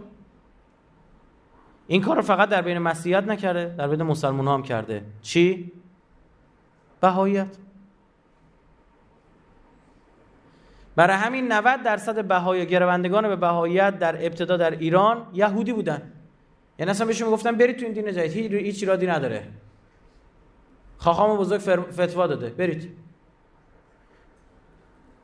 این 1.87 2.01
کار 2.01 2.15
رو 2.15 2.21
فقط 2.21 2.49
در 2.49 2.61
بین 2.61 2.77
مسیحیت 2.77 3.23
نکرده 3.23 3.75
در 3.77 3.87
بین 3.87 4.03
مسلمان 4.03 4.47
هم 4.47 4.63
کرده. 4.63 5.03
چی؟ 5.21 5.71
بهاییت. 7.01 7.57
برای 10.95 11.17
همین 11.17 11.51
90 11.51 11.83
درصد 11.83 12.27
بهای 12.27 12.67
گروندگان 12.67 13.27
به 13.27 13.35
بهاییت 13.35 13.99
در 13.99 14.25
ابتدا 14.25 14.57
در 14.57 14.71
ایران 14.71 15.27
یهودی 15.33 15.73
بودن. 15.73 16.11
یعنی 16.79 16.91
اصلا 16.91 17.07
بهشون 17.07 17.27
می‌گفتن 17.27 17.51
برید 17.51 17.77
تو 17.77 17.85
این 17.85 17.93
دین 17.93 18.13
جدید 18.13 18.53
هیچ 18.53 18.83
ایرادی 18.83 19.07
نداره. 19.07 19.47
خاخام 20.97 21.37
بزرگ 21.37 21.61
فتوا 21.91 22.27
داده. 22.27 22.49
برید. 22.49 22.97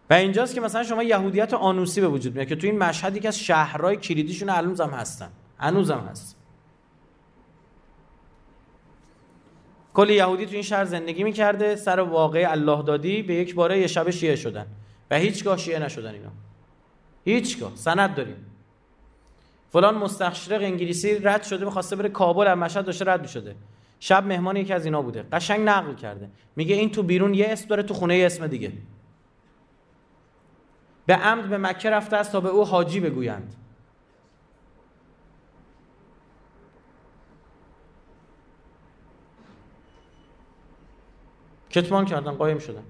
و 0.09 0.13
اینجاست 0.13 0.55
که 0.55 0.61
مثلا 0.61 0.83
شما 0.83 1.03
یهودیت 1.03 1.53
آنوسی 1.53 2.01
به 2.01 2.07
وجود 2.07 2.35
میاد 2.35 2.47
که 2.47 2.55
تو 2.55 2.67
این 2.67 2.77
مشهدی 2.77 3.19
که 3.19 3.27
از 3.27 3.39
شهرهای 3.39 3.97
کلیدیشون 3.97 4.49
هم 4.49 4.89
هستن. 4.89 5.29
هنوز 5.57 5.91
هم 5.91 5.99
هست. 5.99 6.37
کل 9.93 10.09
یهودی 10.09 10.45
تو 10.45 10.53
این 10.53 10.61
شهر 10.61 10.85
زندگی 10.85 11.23
می‌کرده 11.23 11.75
سر 11.75 11.99
واقع 11.99 12.45
الله 12.51 12.83
دادی 12.83 13.21
به 13.21 13.33
یک 13.33 13.55
باره 13.55 13.79
یه 13.79 13.87
شب 13.87 14.09
شیعه 14.09 14.35
شدن. 14.35 14.65
و 15.11 15.17
هیچگاه 15.17 15.57
شیعه 15.57 15.79
نشدن 15.79 16.13
اینا. 16.13 16.31
هیچگاه. 17.25 17.71
سند 17.75 18.15
داریم. 18.15 18.54
فلان 19.75 19.97
مستشرق 19.97 20.61
انگلیسی 20.61 21.19
رد 21.19 21.43
شده 21.43 21.65
می‌خواسته 21.65 21.95
بره 21.95 22.09
کابل 22.09 22.47
از 22.47 22.57
مشهد 22.57 22.85
داشته 22.85 23.05
رد 23.05 23.27
شده 23.27 23.55
شب 23.99 24.25
مهمان 24.25 24.57
یکی 24.57 24.73
از 24.73 24.85
اینا 24.85 25.01
بوده. 25.01 25.25
قشنگ 25.31 25.69
نقل 25.69 25.93
کرده. 25.93 26.29
میگه 26.55 26.75
این 26.75 26.91
تو 26.91 27.03
بیرون 27.03 27.33
یه 27.33 27.45
اسم 27.49 27.67
داره 27.67 27.83
تو 27.83 27.93
خونه 27.93 28.17
یه 28.17 28.25
اسم 28.25 28.47
دیگه. 28.47 28.71
به 31.05 31.15
عمد 31.15 31.49
به 31.49 31.57
مکه 31.57 31.89
رفته 31.89 32.17
است 32.17 32.31
تا 32.31 32.39
به 32.39 32.49
او 32.49 32.65
حاجی 32.65 32.99
بگویند. 32.99 33.55
کتمان 41.69 42.05
کردن 42.05 42.31
قایم 42.31 42.59
شدن 42.59 42.83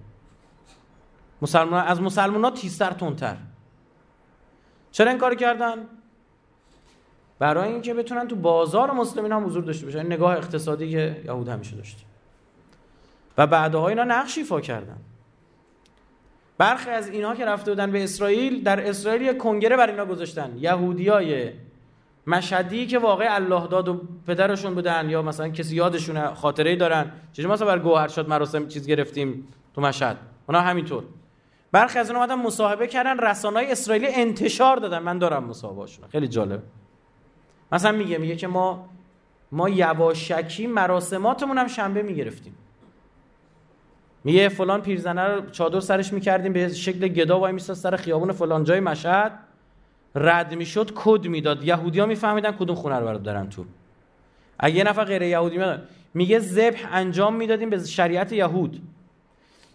مسلمان 1.42 1.84
از 1.84 2.02
مسلمان 2.02 2.44
ها 2.44 2.52
تیستر 2.52 2.92
تونتر 2.92 3.38
چرا 4.92 5.10
این 5.10 5.20
کار 5.20 5.36
کردن؟ 5.36 5.88
برای 7.46 7.70
اینکه 7.70 7.94
بتونن 7.94 8.28
تو 8.28 8.36
بازار 8.36 8.92
مسلمین 8.92 9.32
هم 9.32 9.46
حضور 9.46 9.64
داشته 9.64 9.86
باشن. 9.86 10.06
نگاه 10.06 10.38
اقتصادی 10.38 10.92
که 10.92 11.22
یهود 11.26 11.48
همیشه 11.48 11.76
داشت. 11.76 12.06
و 13.38 13.48
بعدها 13.48 13.88
اینا 13.88 14.04
نقش 14.04 14.38
ایفا 14.38 14.62
کردن. 14.62 14.98
برخی 16.58 16.90
از 16.90 17.10
اینها 17.10 17.36
که 17.36 17.46
رفته 17.46 17.72
بودن 17.72 17.92
به 17.92 18.04
اسرائیل 18.04 18.64
در 18.64 18.90
اسرائیل 18.90 19.22
یک 19.22 19.38
کنگره 19.38 19.78
بر 19.78 19.90
اینا 19.90 20.06
گذاشتن. 20.06 20.54
یهودیای 20.58 21.52
مشهدی 22.28 22.88
که 22.88 23.00
واقع 23.00 23.28
الله 23.30 23.68
داد 23.68 23.88
و 23.88 24.02
پدرشون 24.28 24.76
بودن 24.76 25.10
یا 25.10 25.22
مثلا 25.22 25.50
کسی 25.50 25.76
یادشونه 25.76 26.34
خاطره 26.34 26.76
دارن. 26.76 27.12
چجوری 27.34 27.50
مثلا 27.50 27.68
بر 27.68 27.80
گوهر 27.80 28.08
شد 28.08 28.30
مراسم 28.30 28.68
چیز 28.68 28.88
گرفتیم 28.88 29.48
تو 29.76 29.82
مشهد؟ 29.82 30.18
اونا 30.48 30.62
همینطور. 30.62 31.04
برخی 31.72 32.00
از 32.00 32.10
اونها 32.10 32.24
اومدن 32.24 32.42
مصاحبه 32.42 32.88
کردن 32.88 33.20
رسانه‌های 33.20 33.72
اسرائیلی 33.72 34.08
انتشار 34.08 34.78
دادن. 34.78 35.00
من 35.00 35.18
دارم 35.20 35.44
مصاحبه‌اشون 35.44 36.08
خیلی 36.08 36.28
جالب. 36.28 36.64
مثلا 37.76 37.92
میگه 37.92 38.18
میگه 38.18 38.36
که 38.36 38.48
ما 38.48 38.90
ما 39.52 39.70
یواشکی 39.70 40.68
مراسماتمون 40.68 41.58
هم 41.58 41.68
شنبه 41.68 42.02
می‌گرفتیم. 42.02 42.56
میگه 44.24 44.50
فلان 44.50 44.82
پیرزنه 44.82 45.24
رو 45.24 45.50
چادر 45.50 45.80
سرش 45.80 46.14
می‌کردیم 46.14 46.54
به 46.54 46.70
شکل 46.70 47.08
گدا 47.08 47.40
وای 47.40 47.52
میستاد 47.52 47.76
سر 47.76 47.96
خیابون 47.96 48.32
فلان 48.32 48.64
جای 48.64 48.80
مشهد. 48.80 49.40
رد 50.16 50.54
می‌شد 50.54 50.92
کد 50.96 51.28
می‌داد. 51.28 51.64
یهودیا 51.64 52.06
میفهمیدن 52.06 52.52
کدوم 52.52 52.76
خونه 52.76 53.00
رو 53.00 53.18
دارن 53.18 53.50
تو. 53.50 53.66
اگه 54.60 54.76
یه 54.76 54.84
نفر 54.84 55.04
غیر 55.04 55.22
یهودی 55.22 55.58
میاد 55.58 55.88
میگه 56.14 56.40
ذبح 56.40 56.90
انجام 56.92 57.36
می‌دادیم 57.36 57.70
به 57.70 57.84
شریعت 57.84 58.32
یهود. 58.32 58.82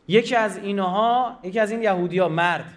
یکی 0.08 0.36
از 0.36 0.58
اینها 0.58 1.38
یکی 1.42 1.60
از 1.60 1.70
این 1.70 1.82
یهودیا 1.82 2.28
مرد. 2.28 2.72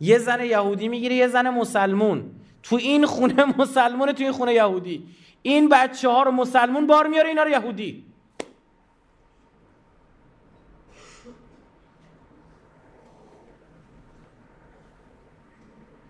یه 0.00 0.18
زن 0.18 0.44
یهودی 0.44 0.88
می‌گیره 0.88 1.14
یه 1.14 1.28
زن 1.28 1.50
مسلمون. 1.50 2.30
تو 2.68 2.76
این 2.76 3.06
خونه 3.06 3.44
مسلمونه 3.58 4.12
تو 4.12 4.22
این 4.22 4.32
خونه 4.32 4.54
یهودی. 4.54 5.08
این 5.42 5.68
بچه 5.68 6.08
ها 6.08 6.22
رو 6.22 6.30
مسلمون 6.30 6.86
بار 6.86 7.06
میاره 7.06 7.28
اینا 7.28 7.42
رو 7.42 7.50
یهودی. 7.50 8.04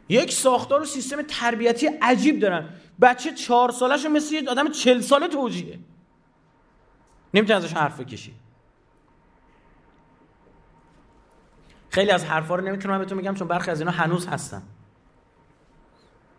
یک 0.09 0.33
ساختار 0.33 0.83
و 0.83 0.85
سیستم 0.85 1.23
تربیتی 1.23 1.87
عجیب 1.87 2.38
دارن. 2.38 2.68
بچه 3.01 3.33
چهار 3.33 3.71
سالش 3.71 4.05
رو 4.05 4.11
مثل 4.11 4.35
یه 4.35 4.51
آدم 4.51 4.71
چل 4.71 5.01
ساله 5.01 5.29
توجیه 5.29 5.79
نمی‌تونه 7.35 7.57
ازش 7.57 7.73
حرف 7.73 8.01
بکشی. 8.01 8.35
خیلی 11.90 12.11
از 12.11 12.25
حرفا 12.25 12.55
رو 12.55 12.64
نمی‌تونم 12.64 12.99
بهتون 12.99 13.18
بگم 13.18 13.35
چون 13.35 13.49
برخی 13.49 13.71
از 13.71 13.81
اینا 13.81 13.92
هنوز 13.92 14.27
هستن. 14.27 14.62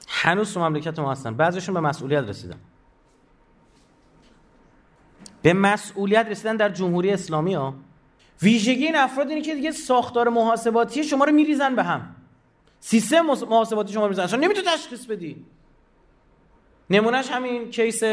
هنوز 0.09 0.53
تو 0.53 0.59
مملکت 0.59 0.99
ما 0.99 1.11
هستن. 1.11 1.33
بعضیشون 1.33 1.73
به 1.73 1.79
مسئولیت 1.81 2.23
رسیدن. 2.23 2.59
به 5.41 5.53
مسئولیت 5.53 6.25
رسیدن 6.25 6.55
در 6.55 6.69
جمهوری 6.69 7.11
اسلامی 7.11 7.53
ها. 7.53 7.73
ویژگی 8.41 8.85
این 8.85 8.95
افراد 8.95 9.29
اینه 9.29 9.41
که 9.41 9.55
دیگه 9.55 9.71
ساختار 9.71 10.29
محاسباتی 10.29 11.03
شما 11.03 11.25
رو 11.25 11.31
میریزن 11.31 11.75
به 11.75 11.83
هم. 11.83 12.15
سیستم 12.79 13.21
محاسباتی 13.21 13.93
شما 13.93 14.01
رو 14.01 14.09
میریزن. 14.09 14.27
شما 14.27 14.39
نمی‌تونی 14.39 14.67
تشخیص 14.67 15.05
بدی. 15.05 15.45
نمونهش 16.89 17.31
همین 17.31 17.69
کیس 17.69 18.03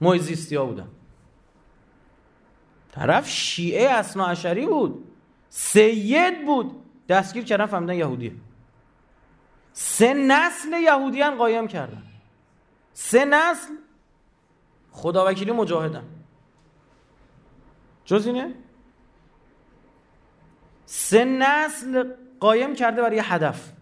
مویزیستی 0.00 0.56
ها 0.56 0.64
بودن. 0.64 0.88
طرف 2.92 3.28
شیعه 3.28 3.90
اصناعشری 3.90 4.66
بود. 4.66 5.04
سید 5.48 6.46
بود. 6.46 6.72
دستگیر 7.08 7.44
کردن 7.44 7.66
فهمیدن 7.66 7.94
یهودیه. 7.94 8.32
سه 9.76 10.14
نسل 10.14 10.72
یهودیان 10.82 11.36
قایم 11.36 11.68
کردن. 11.68 12.02
سه 12.92 13.24
نسل 13.24 13.72
خداوکیلی 14.90 15.52
مجاهدن. 15.52 16.04
جز 18.04 18.26
اینه؟ 18.26 18.54
سه 20.86 21.24
نسل 21.24 22.12
قایم 22.40 22.74
کرده 22.74 23.02
برای 23.02 23.18
هدف. 23.24 23.72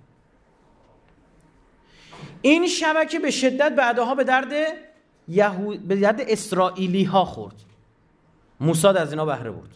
این 2.43 2.67
شبکه 2.67 3.19
به 3.19 3.31
شدت 3.31 3.75
بعدها 3.75 4.15
به 4.15 4.25
درد 4.25 4.53
یهود 5.29 5.89
به 5.89 5.97
درد 5.97 6.21
اسرائیلی 6.21 7.05
ها 7.05 7.25
خورد. 7.25 7.55
موساد 8.61 8.97
از 8.97 9.13
اینا 9.13 9.25
بهره 9.25 9.51
برد. 9.51 9.71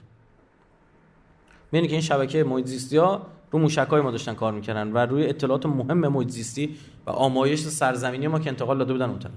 می‌بینی 1.72 1.88
که 1.88 1.94
این 1.94 2.02
شبکه 2.02 2.44
محیط 2.44 2.94
ها 2.94 3.26
رو 3.56 3.62
موشک 3.62 3.86
های 3.90 4.00
ما 4.00 4.10
داشتن 4.10 4.34
کار 4.34 4.52
می‌کردن 4.52 4.92
و 4.92 4.98
روی 4.98 5.26
اطلاعات 5.26 5.66
مهم 5.66 5.98
محیط 5.98 6.70
و 7.06 7.10
آمایش 7.10 7.60
سرزمینی 7.60 8.28
ما 8.28 8.38
که 8.38 8.50
انتقال 8.50 8.78
داده 8.78 8.92
بودن 8.92 9.10
اون 9.10 9.18
طرف. 9.18 9.32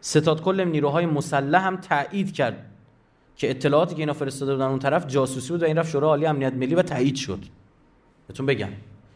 ستاد 0.00 0.42
کل 0.42 0.64
نیروهای 0.64 1.06
مسلح 1.06 1.66
هم 1.66 1.76
تایید 1.76 2.32
کرد 2.32 2.70
که 3.36 3.50
اطلاعاتی 3.50 3.94
که 3.94 4.02
اینا 4.02 4.12
فرستاده 4.12 4.52
بودن 4.52 4.66
اون 4.66 4.78
طرف 4.78 5.06
جاسوسی 5.06 5.52
بود 5.52 5.62
و 5.62 5.66
این 5.66 5.78
رفت 5.78 5.90
شورای 5.90 6.08
عالی 6.08 6.26
امنیت 6.26 6.52
ملی 6.52 6.74
و 6.74 6.82
تایید 6.82 7.16
شد. 7.16 7.40
بهتون 8.28 8.46
بگم. 8.46 8.68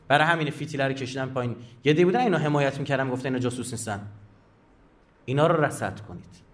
برای 0.09 0.27
همین 0.27 0.51
فیتیله 0.51 0.89
رو 0.89 0.93
کشیدن 0.93 1.27
پایین. 1.27 1.57
یه 1.85 1.93
دی 1.93 2.05
بودن 2.05 2.21
اینا 2.21 2.39
حمایت 2.39 2.79
می‌کردن 2.79 3.11
گفته 3.11 3.27
اینا 3.27 3.39
جاسوس 3.39 3.73
نیستن. 3.73 4.01
اینا 5.25 5.47
رو 5.47 5.65
رصد 5.65 6.01
کنید. 6.01 6.50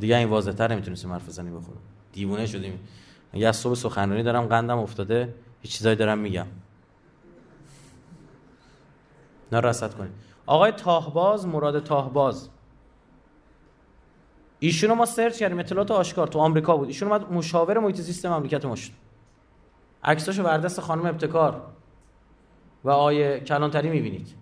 دیگه 0.00 0.16
این 0.16 0.28
واضح 0.28 0.52
تر 0.52 0.72
نمی‌تونستیم 0.72 1.12
حرف 1.12 1.28
بزنی 1.28 1.50
بخورم 1.50 1.78
دیوونه 2.12 2.46
شدیم 2.46 2.88
یه 3.34 3.48
از 3.48 3.56
صبح 3.56 3.74
سخنرانی 3.74 4.22
دارم 4.22 4.46
قندم 4.46 4.78
افتاده 4.78 5.34
هیچ 5.62 5.72
چیزایی 5.72 5.96
دارم 5.96 6.18
میگم. 6.18 6.46
رصد 9.52 9.94
کنید 9.94 10.12
آقای 10.46 10.72
تاهباز 10.72 11.46
مراد 11.46 11.82
تاهباز. 11.82 12.48
ایشون 14.58 14.92
ما 14.92 15.06
سرچ 15.06 15.38
کردیم 15.38 15.58
اطلاعات 15.58 15.90
آشکار 15.90 16.26
تو 16.26 16.38
آمریکا 16.38 16.76
بود. 16.76 16.88
ایشون 16.88 17.08
اومد 17.08 17.32
مشاور 17.32 17.78
محیط 17.78 17.96
زیست 17.96 18.26
مملکت 18.26 18.64
ما 18.64 18.76
شد. 18.76 18.92
عکساشو 20.04 20.42
بردست 20.42 20.80
خانم 20.80 21.06
ابتکار 21.06 21.62
و 22.84 22.90
آقای 22.90 23.40
کلانتری 23.40 23.90
می‌بینید. 23.90 24.34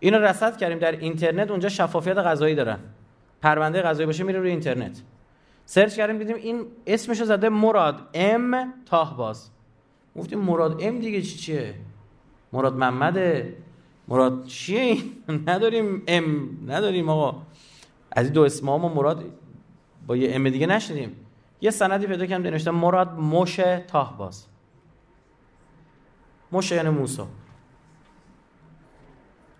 اینو 0.00 0.18
رصد 0.18 0.56
کردیم 0.56 0.78
در 0.78 0.92
اینترنت 0.92 1.50
اونجا 1.50 1.68
شفافیت 1.68 2.18
قضایی 2.18 2.54
دارن. 2.54 2.78
پرونده 3.44 3.82
قضایی 3.82 4.06
باشه 4.06 4.24
میره 4.24 4.38
روی 4.38 4.50
اینترنت. 4.50 5.02
سرچ 5.66 5.96
کردیم 5.96 6.18
دیدیم 6.18 6.36
این 6.36 6.66
اسمشو 6.86 7.24
زده 7.24 7.48
مراد 7.48 8.08
M 8.14 8.74
طاهباز. 8.86 9.50
گفتیم 10.16 10.38
مراد 10.38 10.82
M 10.82 10.98
دیگه 10.98 11.22
چی 11.22 11.38
چیه؟ 11.38 11.74
مراد 12.52 12.76
محمده. 12.76 13.56
مراد 14.08 14.44
چیه 14.44 14.80
این؟ 14.80 15.14
نداریم 15.48 16.02
ام 16.08 16.48
نداریم 16.66 17.08
آقا. 17.08 17.42
از 18.12 18.32
دو 18.32 18.42
اسم 18.42 18.66
ما 18.66 18.94
مراد 18.94 19.24
با 20.06 20.16
یه 20.16 20.34
ام 20.34 20.48
دیگه 20.50 20.66
نشدیم 20.66 21.16
یه 21.60 21.70
سندی 21.70 22.06
پیدا 22.06 22.26
کردم 22.26 22.42
نوشته 22.42 22.70
مراد 22.70 23.12
موشه 23.18 23.84
تاهباز. 23.88 24.46
موشه 26.52 26.74
یعنی 26.74 26.88
موسا 26.88 27.26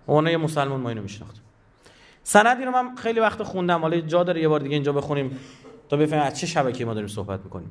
اون 0.07 0.27
یه 0.27 0.37
مسلمان 0.37 0.81
ما 0.81 0.88
اینو 0.88 1.03
میشناخت 1.03 1.43
سندی 2.26 2.64
رو 2.64 2.70
من 2.70 2.94
خیلی 2.94 3.20
وقت 3.20 3.42
خوندم. 3.42 3.80
حالا 3.80 4.00
جا 4.00 4.24
داره 4.24 4.40
یه 4.40 4.48
بار 4.48 4.60
دیگه 4.60 4.74
اینجا 4.74 4.92
بخونیم. 4.92 5.38
تا 5.88 5.96
بفهمیم 5.96 6.24
از 6.24 6.38
چه 6.40 6.46
شبکه‌ای 6.46 6.84
ما 6.84 6.94
داریم 6.94 7.08
صحبت 7.08 7.40
می‌کنیم. 7.44 7.70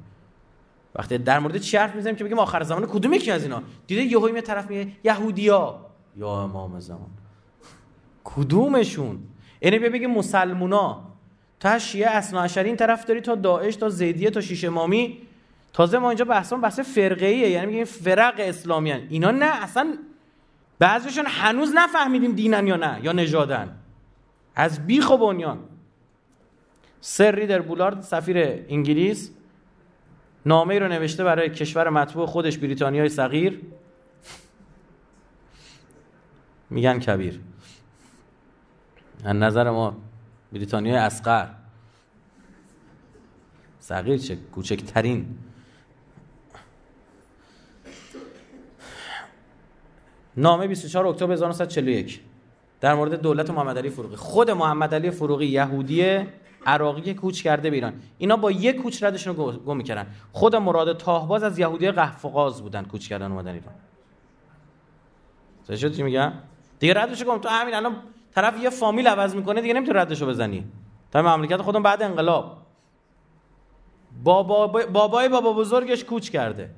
وقتی 0.96 1.18
در 1.18 1.40
مورد 1.40 1.58
چی 1.58 1.78
حرف 1.78 1.96
می‌زنیم 1.96 2.16
که 2.16 2.24
بگیم 2.24 2.40
آخر 2.40 2.64
زمان 2.64 2.86
کدوم 2.86 3.14
یکی 3.14 3.32
از 3.32 3.44
اینا؟ 3.44 3.64
دیده 3.88 4.02
یهو 4.02 4.30
یه 4.30 4.42
طرف 4.42 4.70
میگه 4.70 4.92
یهودیا. 5.04 5.86
یا 6.18 6.42
امام 6.42 6.80
زمان. 6.80 7.10
کدومشون؟ 8.24 9.20
یعنی 9.62 9.80
بیا 9.80 9.90
بگیم 9.90 10.12
مسلمونا. 10.12 11.02
تا 11.60 11.80
شیعه 11.80 12.10
اصناعشری 12.10 12.68
این 12.68 12.78
طرف 12.78 13.06
داری 13.06 13.22
تا 13.22 13.36
داعش 13.36 13.76
تا 13.76 13.90
زیدیه 13.90 14.30
تا 14.30 14.42
شیش 14.42 14.64
امامی 14.64 15.18
تازه 15.74 15.98
ما 15.98 16.10
اینجا 16.10 16.26
بحثمون 16.26 16.62
بحث 16.62 16.80
فرقه 16.80 17.26
ایه 17.26 17.50
یعنی 17.50 17.66
میگیم 17.66 17.84
فرق 17.84 18.36
اسلامیان. 18.38 19.02
اینا 19.10 19.32
نه 19.32 19.64
اصلا 19.64 19.98
بعضیشون 20.80 21.26
هنوز 21.28 21.72
نفهمیدیم 21.76 22.32
دینن 22.32 22.68
یا 22.68 22.76
نه 22.76 23.00
یا 23.04 23.12
نژادن. 23.12 23.76
از 24.56 24.88
بیخ 24.88 25.12
و 25.12 25.18
بنیان. 25.18 25.60
سر 27.02 27.36
ریدر 27.36 27.62
بولارد 27.62 28.02
سفیر 28.02 28.38
انگلیس 28.70 29.32
نامه 30.46 30.80
رو 30.80 30.88
نوشته 30.88 31.24
برای 31.24 31.50
کشور 31.50 31.90
مطبوع 31.90 32.26
خودش 32.26 32.58
بریتانیای 32.58 33.10
صغیر. 33.10 33.62
میگن 36.70 37.00
کبیر. 37.00 37.40
از 39.24 39.36
نظر 39.36 39.70
ما 39.70 39.98
بریتانیای 40.54 40.98
اسقر 40.98 41.48
صغیر 43.80 44.18
چه 44.18 44.36
کوچکترین. 44.36 45.38
نامه 50.38 50.68
24 50.68 51.08
اکتبر 51.08 51.34
1941 51.34 52.22
در 52.84 52.94
مورد 52.96 53.22
دولت 53.22 53.50
محمد 53.50 53.78
علی 53.78 53.90
فروغی. 53.90 54.16
خود 54.16 54.52
محمد 54.52 54.94
علی 54.94 55.12
فروغی 55.12 55.46
یهودی 55.46 56.20
عراقی 56.66 57.14
کوچ 57.14 57.42
کرده 57.42 57.70
به 57.70 57.76
ایران. 57.76 57.94
اینا 58.18 58.36
با 58.36 58.52
یک 58.52 58.76
کوچ 58.76 59.04
ردشون 59.04 59.36
رو 59.36 59.52
گم 59.52 59.78
می‌کردن. 59.78 60.08
خود 60.32 60.56
مراد 60.56 60.98
تاهباز 60.98 61.44
از 61.44 61.60
یهودی 61.60 61.92
قحفقاز 61.92 62.62
بودن 62.62 62.84
کوچ 62.84 63.08
کردن 63.08 63.32
اومدن 63.32 63.54
ایران. 63.54 63.74
شد 65.78 65.92
چی 65.96 66.04
میگم 66.04 66.32
دیگه 66.80 66.94
ردش 66.94 67.24
گم 67.24 67.38
تو 67.38 67.50
همین 67.50 67.76
الان 67.76 67.96
طرف 68.36 68.64
یه 68.64 68.70
فامیل 68.70 69.08
عوض 69.08 69.36
می‌کنه 69.36 69.62
دیگه 69.62 69.74
نمی‌تونی 69.74 70.00
ردشو 70.00 70.26
بزنی. 70.26 70.66
تا 71.12 71.22
مملکت 71.22 71.62
خودم 71.62 71.84
بعد 71.84 72.04
انقلاب. 72.04 72.58
بابا 74.24 74.68
بابای 74.68 75.30
بابا 75.30 75.54
بزرگش 75.54 76.04
کوچ 76.04 76.30
کرده. 76.30 76.70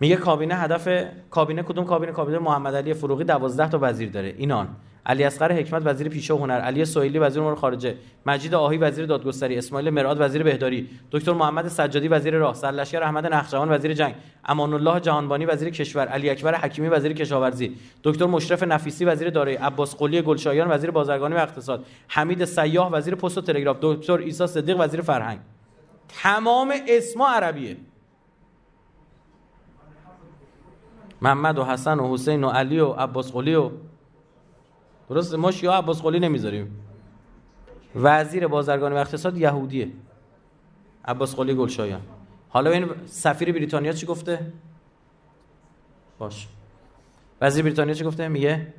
میگه 0.00 0.16
کابینه 0.16 0.54
هدف 0.54 0.88
کابینه 1.30 1.62
کدوم 1.62 1.84
کابینه؟ 1.84 2.12
کابینه 2.12 2.38
محمد 2.38 2.74
علی 2.74 2.94
فروغی 2.94 3.24
12 3.24 3.68
تا 3.68 3.78
وزیر 3.82 4.10
داره. 4.10 4.34
اینان. 4.38 4.68
علی 5.06 5.24
اصغر 5.24 5.52
حکمت 5.52 5.82
وزیر 5.84 6.08
پیشه 6.08 6.34
و 6.34 6.38
هنر 6.38 6.60
علی 6.60 6.84
سوئیلی 6.84 7.18
وزیر 7.18 7.42
امور 7.42 7.54
خارجه 7.54 7.94
مجید 8.26 8.54
آهی 8.54 8.78
وزیر 8.78 9.06
دادگستری 9.06 9.58
اسماعیل 9.58 9.90
مراد 9.90 10.20
وزیر 10.20 10.42
بهداری 10.42 10.88
دکتر 11.10 11.32
محمد 11.32 11.68
سجادی 11.68 12.08
وزیر 12.08 12.34
راه 12.34 12.54
سرلشکر 12.54 13.02
احمد 13.02 13.26
نخجوان 13.26 13.72
وزیر 13.72 13.92
جنگ 13.92 14.14
امان 14.44 14.72
الله 14.72 15.00
جهانبانی 15.00 15.46
وزیر 15.46 15.70
کشور 15.70 16.06
علی 16.06 16.30
اکبر 16.30 16.54
حکیمی 16.54 16.88
وزیر 16.88 17.12
کشاورزی 17.12 17.76
دکتر 18.04 18.26
مشرف 18.26 18.62
نفیسی 18.62 19.04
وزیر 19.04 19.30
دارایی 19.30 19.56
عباس 19.56 19.96
قلی 19.96 20.22
گلشایان 20.22 20.70
وزیر 20.70 20.90
بازرگانی 20.90 21.34
و 21.34 21.38
اقتصاد 21.38 21.84
حمید 22.08 22.44
سیاح 22.44 22.88
وزیر 22.92 23.14
پست 23.14 23.38
و 23.38 23.40
تلگراف 23.40 23.76
دکتر 23.82 24.18
عیسی 24.18 24.46
صدیق 24.46 24.76
وزیر 24.80 25.00
فرهنگ. 25.00 25.38
تمام 26.22 26.72
اسما 26.88 27.28
عربیه. 27.28 27.76
محمد 31.22 31.58
و 31.58 31.64
حسن 31.64 32.00
و 32.00 32.14
حسین 32.14 32.44
و 32.44 32.48
علی 32.48 32.80
و 32.80 32.92
عباس 32.92 33.32
قلی 33.32 33.54
و 33.54 33.70
درست 35.08 35.34
ما 35.34 35.50
شیعه 35.50 35.72
عباس 35.72 36.02
قلی 36.02 36.20
نمی‌ذاریم. 36.20 36.80
وزیر 37.96 38.46
بازرگانی 38.46 38.94
و 38.94 38.98
اقتصاد 38.98 39.36
یهودیه. 39.36 39.88
عباس 41.04 41.36
قلی 41.36 41.54
گلشایان. 41.54 42.00
حالا 42.48 42.70
این 42.70 42.88
سفیر 43.06 43.52
بریتانیا 43.52 43.92
چی 43.92 44.06
گفته؟ 44.06 44.52
باش. 46.18 46.48
وزیر 47.40 47.64
بریتانیا 47.64 47.94
چی 47.94 48.04
گفته؟ 48.04 48.28
میگه 48.28 48.74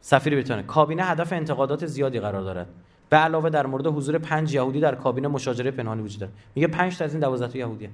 سفیر 0.00 0.32
بریتانیا. 0.34 0.66
کابینه 0.66 1.02
هدف 1.04 1.32
انتقادات 1.32 1.86
زیادی 1.86 2.20
قرار 2.20 2.42
دارد. 2.42 2.68
به 3.10 3.16
علاوه 3.16 3.50
در 3.50 3.66
مورد 3.66 3.86
حضور 3.86 4.18
پنج 4.18 4.54
یهودی 4.54 4.80
در 4.80 4.94
کابینه 4.94 5.28
مشاجره 5.28 5.70
پنهانی 5.70 6.02
وجود 6.02 6.20
داره 6.20 6.32
میگه 6.54 6.68
پنج 6.68 6.98
تا 6.98 7.04
از 7.04 7.12
این 7.12 7.20
12 7.20 7.48
تا 7.48 7.58
یهودیه. 7.58 7.90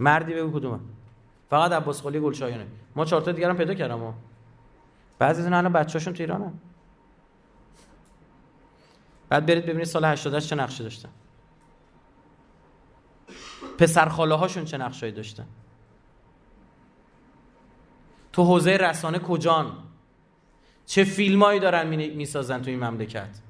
مردی 0.00 0.34
بگو 0.34 0.58
کدومه. 0.58 0.78
فقط 1.50 1.72
عباس 1.72 2.02
قلی 2.02 2.20
گلشایانه. 2.20 2.66
ما 2.96 3.04
چهار 3.04 3.22
تا 3.22 3.32
دیگه 3.32 3.48
هم 3.48 3.56
پیدا 3.56 3.74
کردم 3.74 3.94
ما 3.94 4.14
بعضی 5.18 5.40
از 5.42 5.46
الان 5.46 5.72
بچه‌هاشون 5.72 6.14
تو 6.14 6.22
ایرانن. 6.22 6.52
بعد 9.28 9.46
برید 9.46 9.64
ببینید 9.64 9.84
سال 9.84 10.04
88 10.04 10.48
چه 10.48 10.56
نقشه 10.56 10.84
داشتن. 10.84 11.08
پسر 13.78 14.08
خاله 14.08 14.34
هاشون 14.34 14.64
چه 14.64 14.78
نقشه‌ای 14.78 15.12
داشتن. 15.12 15.46
تو 18.32 18.44
حوزه 18.44 18.70
رسانه 18.70 19.18
کجان؟ 19.18 19.72
چه 20.86 21.04
فیلمایی 21.04 21.60
دارن 21.60 21.86
می‌سازن 21.96 22.62
تو 22.62 22.70
این 22.70 22.84
مملکت؟ 22.84 23.40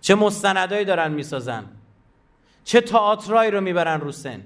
چه 0.00 0.14
مستندایی 0.14 0.84
دارن 0.84 1.12
می‌سازن؟ 1.12 1.64
چه 2.64 2.80
تئاترایی 2.80 3.50
رو 3.50 3.60
می‌برن 3.60 4.00
رو 4.00 4.12
سن؟ 4.12 4.42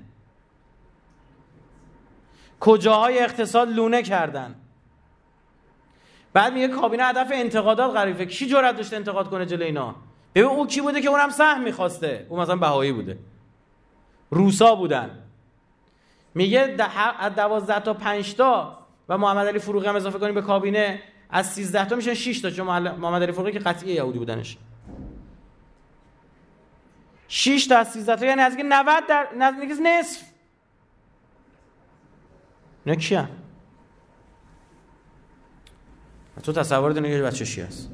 کجاهای 2.61 3.19
اقتصاد 3.19 3.69
لونه 3.69 4.03
کردن؟ 4.03 4.55
بعد 6.33 6.53
میگه 6.53 6.69
کابینه 6.69 7.05
هدف 7.05 7.29
انتقادات 7.33 7.97
قریفه. 7.97 8.27
کی 8.27 8.47
جرأت 8.47 8.77
داشته 8.77 8.97
انتقاد 8.97 9.31
کنه 9.31 9.47
جلوی 9.47 9.65
اینا؟ 9.65 9.95
ببین 10.35 10.49
او 10.51 10.67
کی 10.67 10.81
بوده 10.81 11.01
که 11.01 11.09
اونم 11.09 11.31
سهم 11.31 11.63
می‌خواسته. 11.63 12.27
اون 12.29 12.41
مثلا 12.41 12.57
بهایی 12.57 12.93
بوده. 12.93 13.19
روسا 14.31 14.75
بودن. 14.75 15.11
میگه 16.35 16.77
از 17.19 17.35
دوازده 17.35 17.81
تا 17.81 17.95
پنج 17.95 18.35
تا 18.35 18.79
و 19.09 19.19
محمد 19.19 19.47
علی 19.47 19.59
فروغی 19.59 19.87
هم 19.87 19.97
اضافه 19.97 20.19
کنیم 20.19 20.35
به 20.35 20.43
کابینه 20.43 21.03
از 21.31 21.53
13 21.53 21.85
تا 21.85 21.97
میشن 21.97 22.15
6 22.15 22.41
تا 22.41 22.51
چون 22.51 22.67
محمد 22.67 23.23
علی 23.23 23.33
فروغی 23.33 23.53
که 23.53 23.59
قطعی 23.59 23.93
یهودی 23.93 24.19
بودنش. 24.19 24.57
6 27.29 27.67
تا 27.67 27.79
از 27.79 27.89
13 27.89 28.17
تا 28.17 28.27
یعنی 28.27 28.43
نزدیک 28.43 28.67
90 28.69 29.07
در 29.09 29.27
نزدیک 29.39 29.71
نصف 29.83 30.30
اینا 32.85 33.01
کیه 33.01 33.29
تو 36.43 36.53
تصور 36.53 36.93
داری 36.93 37.09
یه 37.09 37.23
بچه 37.23 37.65
هست؟ 37.65 37.91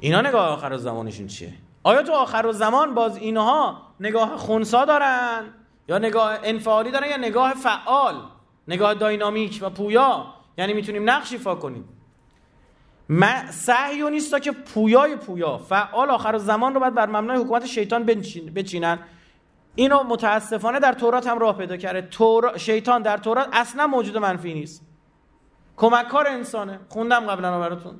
اینا 0.00 0.20
نگاه 0.20 0.48
آخر 0.48 0.76
زمانشون 0.76 1.26
چیه؟ 1.26 1.54
آیا 1.82 2.02
تو 2.02 2.12
آخر 2.12 2.52
زمان 2.52 2.94
باز 2.94 3.16
اینها 3.16 3.82
نگاه 4.00 4.36
خونسا 4.36 4.84
دارن؟ 4.84 5.44
یا 5.88 5.98
نگاه 5.98 6.38
انفعالی 6.42 6.90
دارن 6.90 7.10
یا 7.10 7.16
نگاه 7.16 7.54
فعال؟ 7.54 8.14
نگاه 8.68 8.94
داینامیک 8.94 9.58
و 9.62 9.70
پویا؟ 9.70 10.26
یعنی 10.58 10.72
می‌تونیم 10.72 11.10
نقش 11.10 11.32
ایفا 11.32 11.54
کنیم. 11.54 11.88
من 13.08 13.50
سعی 13.50 14.10
نیست 14.10 14.42
که 14.42 14.52
پویای 14.52 15.16
پویا 15.16 15.58
فعال 15.58 16.10
آخر 16.10 16.38
زمان 16.38 16.74
رو 16.74 16.80
باید 16.80 16.94
بر 16.94 17.06
مبنای 17.06 17.36
حکومت 17.36 17.66
شیطان 17.66 18.04
بچینن. 18.54 18.98
اینو 19.76 20.02
متاسفانه 20.02 20.80
در 20.80 20.92
تورات 20.92 21.26
هم 21.26 21.38
راه 21.38 21.58
پیدا 21.58 21.76
کرده. 21.76 22.02
تور... 22.02 22.58
شیطان 22.58 23.02
در 23.02 23.16
تورات 23.16 23.48
اصلا 23.52 23.86
موجود 23.86 24.18
منفی 24.18 24.54
نیست. 24.54 24.82
کمککار 25.76 26.28
انسانه. 26.28 26.80
خوندم 26.88 27.26
قبلا 27.26 27.60
براتون. 27.60 27.98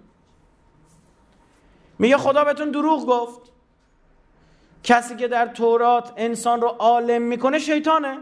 میگه 1.98 2.16
خدا 2.16 2.44
بهتون 2.44 2.70
دروغ 2.70 3.06
گفت. 3.06 3.52
کسی 4.82 5.16
که 5.16 5.28
در 5.28 5.46
تورات 5.46 6.12
انسان 6.16 6.60
رو 6.60 6.68
عالم 6.68 7.22
می‌کنه 7.22 7.58
شیطانه. 7.58 8.18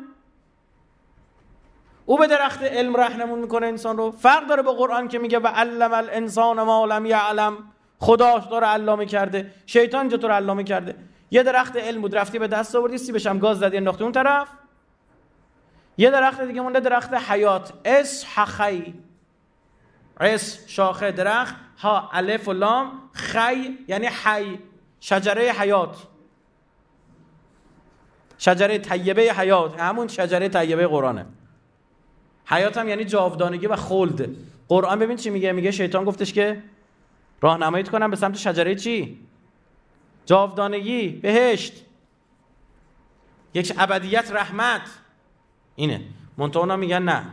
او 2.07 2.19
به 2.19 2.27
درخت 2.27 2.63
علم 2.63 2.97
رهنمون 2.97 3.39
می‌کنه 3.39 3.67
انسان 3.67 3.97
رو. 3.97 4.11
فرق 4.11 4.47
داره 4.47 4.63
با 4.63 4.73
قرآن 4.73 5.09
که 5.09 5.19
میگه 5.19 5.39
و 5.39 5.47
علم 5.47 5.93
الانسان 5.95 6.63
ما 6.63 6.85
لم 6.85 7.07
یعلم 7.07 7.57
خدا 7.99 8.39
داره 8.39 8.67
علامه 8.67 9.07
کرده؟ 9.07 9.55
شیطان 9.67 10.09
چطور 10.09 10.31
علامه 10.31 10.65
کرده؟ 10.65 10.97
یه 11.31 11.43
درخت 11.43 11.77
علم 11.77 12.01
بود 12.01 12.17
رفتی 12.17 12.39
به 12.39 12.49
دست 12.49 12.77
آوردی 12.77 12.99
سیبش 12.99 13.27
هم 13.27 13.39
گاز 13.39 13.59
زدی 13.59 13.77
انداختی 13.77 14.03
اون 14.03 14.13
طرف. 14.13 14.49
یه 15.97 16.11
درخت 16.11 16.41
دیگه 16.41 16.61
مونده 16.61 16.81
درخت 16.81 17.15
حیات. 17.15 17.73
اس 17.85 18.25
حخی 18.25 18.95
اس 20.21 20.69
شاخه 20.69 21.13
درخت 21.13 21.55
ها 21.79 22.11
الف 22.13 22.49
و 22.49 22.53
لام 22.53 22.93
خی 23.13 23.79
یعنی 23.89 24.07
حی 24.07 24.59
شجره 25.01 25.53
حیات. 25.53 25.97
شجره 28.39 28.79
طیبه 28.79 29.23
حیات. 29.23 29.81
همون 29.81 30.09
شجره 30.09 30.49
طیبه 30.49 30.87
قرآنه. 30.87 31.27
حیات 32.47 32.79
هم 32.79 32.89
یعنی 32.89 33.05
جاودانگی 33.05 33.67
و 33.67 33.77
خلد. 33.77 34.29
قرآن 34.69 34.99
ببین 34.99 35.17
چی 35.17 35.31
میگه؟ 35.31 35.53
میگه 35.53 35.71
شیطان 35.71 36.05
گفتش 36.05 36.33
که 36.33 36.63
راهنماییت 37.41 37.89
کنم 37.89 38.11
به 38.11 38.17
سمت 38.17 38.37
شجره 38.37 38.75
چی؟ 38.75 39.27
جاودانگی 40.27 41.09
بهشت. 41.09 41.85
یک 43.55 43.75
ابدیت 43.79 44.33
رحمت. 44.33 44.81
اینه. 45.77 46.01
منتها 46.39 46.77
میگن 46.77 47.03
نه. 47.03 47.25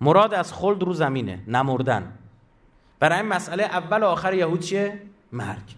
مراد 0.00 0.34
از 0.34 0.52
خلد 0.52 0.82
رو 0.82 0.92
زمینه 0.92 1.42
نمردن. 1.46 2.12
برای 2.98 3.18
این 3.18 3.28
مسئله 3.28 3.62
اول 3.62 4.02
و 4.02 4.06
آخر 4.06 4.34
یهود 4.34 4.60
چیه؟ 4.60 5.02
مرگ. 5.32 5.74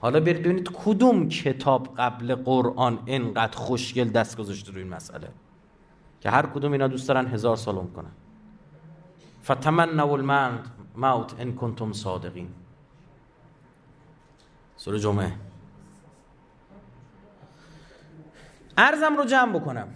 حالا 0.00 0.20
برید 0.20 0.42
ببینید 0.42 0.70
کدوم 0.72 1.28
کتاب 1.28 1.94
قبل 1.96 2.34
قرآن 2.34 2.98
اینقدر 3.06 3.56
خوشگل 3.56 4.08
دست 4.08 4.36
گذاشته 4.36 4.72
روی 4.72 4.82
این 4.82 4.94
مسئله. 4.94 5.28
که 6.20 6.30
هر 6.30 6.46
کدوم 6.46 6.72
اینا 6.72 6.88
دوست 6.88 7.08
دارن 7.08 7.26
هزار 7.26 7.56
سال 7.56 7.86
کنن. 7.86 8.10
فتمنوا 9.44 10.14
الموت 10.14 10.64
موت 10.96 11.40
ان 11.40 11.54
کنتم 11.54 11.92
صادقین 11.92 12.48
سوره 14.76 14.98
جمعه. 14.98 15.32
ارزم 18.78 19.16
رو 19.16 19.24
جمع 19.24 19.58
بکنم. 19.58 19.88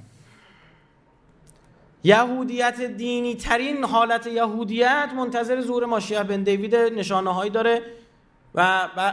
یهودیت 2.04 2.80
دینی 2.80 3.34
ترین 3.34 3.84
حالت 3.84 4.26
یهودیت 4.26 5.10
منتظر 5.16 5.60
ظهور 5.60 5.84
ماشیه 5.84 6.22
بن 6.22 6.42
دیوید 6.42 6.74
نشانه 6.74 7.34
هایی 7.34 7.50
داره 7.50 7.82
و 8.54 8.60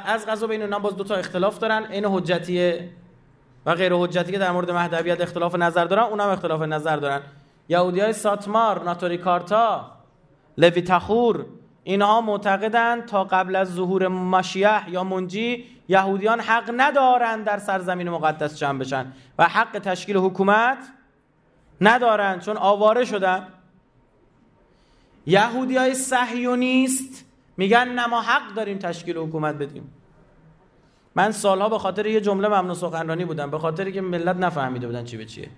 از 0.05 0.25
غذا 0.25 0.47
بین 0.47 0.61
اونها 0.61 0.79
باز 0.79 0.95
دو 0.95 1.03
تا 1.03 1.15
اختلاف 1.15 1.59
دارن 1.59 1.85
این 1.91 2.05
حجتیه 2.05 2.89
و 3.65 3.75
غیر 3.75 3.93
حجتی 3.93 4.31
که 4.31 4.37
در 4.37 4.51
مورد 4.51 4.71
مهدویت 4.71 5.21
اختلاف 5.21 5.55
نظر 5.55 5.85
دارن 5.85 6.03
اونم 6.03 6.29
اختلاف 6.29 6.61
نظر 6.61 6.97
دارن. 6.97 7.21
یهودی 7.69 7.99
های 7.99 8.13
ساتمار 8.13 8.83
ناتوری 8.83 9.17
کارتا 9.17 9.91
لوی 10.57 10.81
تخور 10.81 11.45
اینها 11.87 12.21
معتقدند 12.21 13.05
تا 13.05 13.23
قبل 13.23 13.55
از 13.55 13.73
ظهور 13.73 14.07
مشیح 14.07 14.89
یا 14.89 15.03
منجی 15.03 15.65
یهودیان 15.87 16.39
حق 16.39 16.73
ندارند 16.77 17.45
در 17.45 17.57
سرزمین 17.57 18.09
مقدس 18.09 18.59
جمع 18.59 18.79
بشن 18.79 19.13
و 19.37 19.43
حق 19.43 19.79
تشکیل 19.79 20.17
حکومت 20.17 20.77
ندارند 21.81 22.41
چون 22.41 22.57
آواره 22.57 23.05
شدن. 23.05 23.47
یهودی 25.25 25.77
های 25.77 25.93
صهیونیست 25.93 27.25
میگن 27.57 27.87
نه 27.87 28.07
ما 28.07 28.21
حق 28.21 28.53
داریم 28.53 28.77
تشکیل 28.77 29.17
حکومت 29.17 29.55
بدیم. 29.55 29.93
من 31.15 31.31
سالها 31.31 31.69
به 31.69 31.79
خاطر 31.79 32.05
یه 32.05 32.21
جمله 32.21 32.47
ممنوع 32.47 32.75
سخنرانی 32.75 33.25
بودم 33.25 33.51
به 33.51 33.59
خاطر 33.59 33.91
که 33.91 34.01
ملت 34.01 34.35
نفهمیده 34.35 34.87
بودن 34.87 35.03
چی 35.03 35.17
به 35.17 35.25
چیه. 35.25 35.49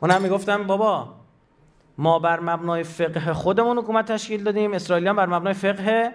اونم 0.00 0.22
می‌گفتم 0.22 0.66
بابا 0.66 1.19
ما 2.00 2.18
بر 2.18 2.40
مبنای 2.40 2.82
فقه 2.82 3.32
خودمون 3.32 3.78
حکومت 3.78 4.12
تشکیل 4.12 4.44
دادیم. 4.44 4.74
اسرائیلیان 4.74 5.16
بر 5.16 5.26
مبنای 5.26 5.54
فقه 5.54 6.14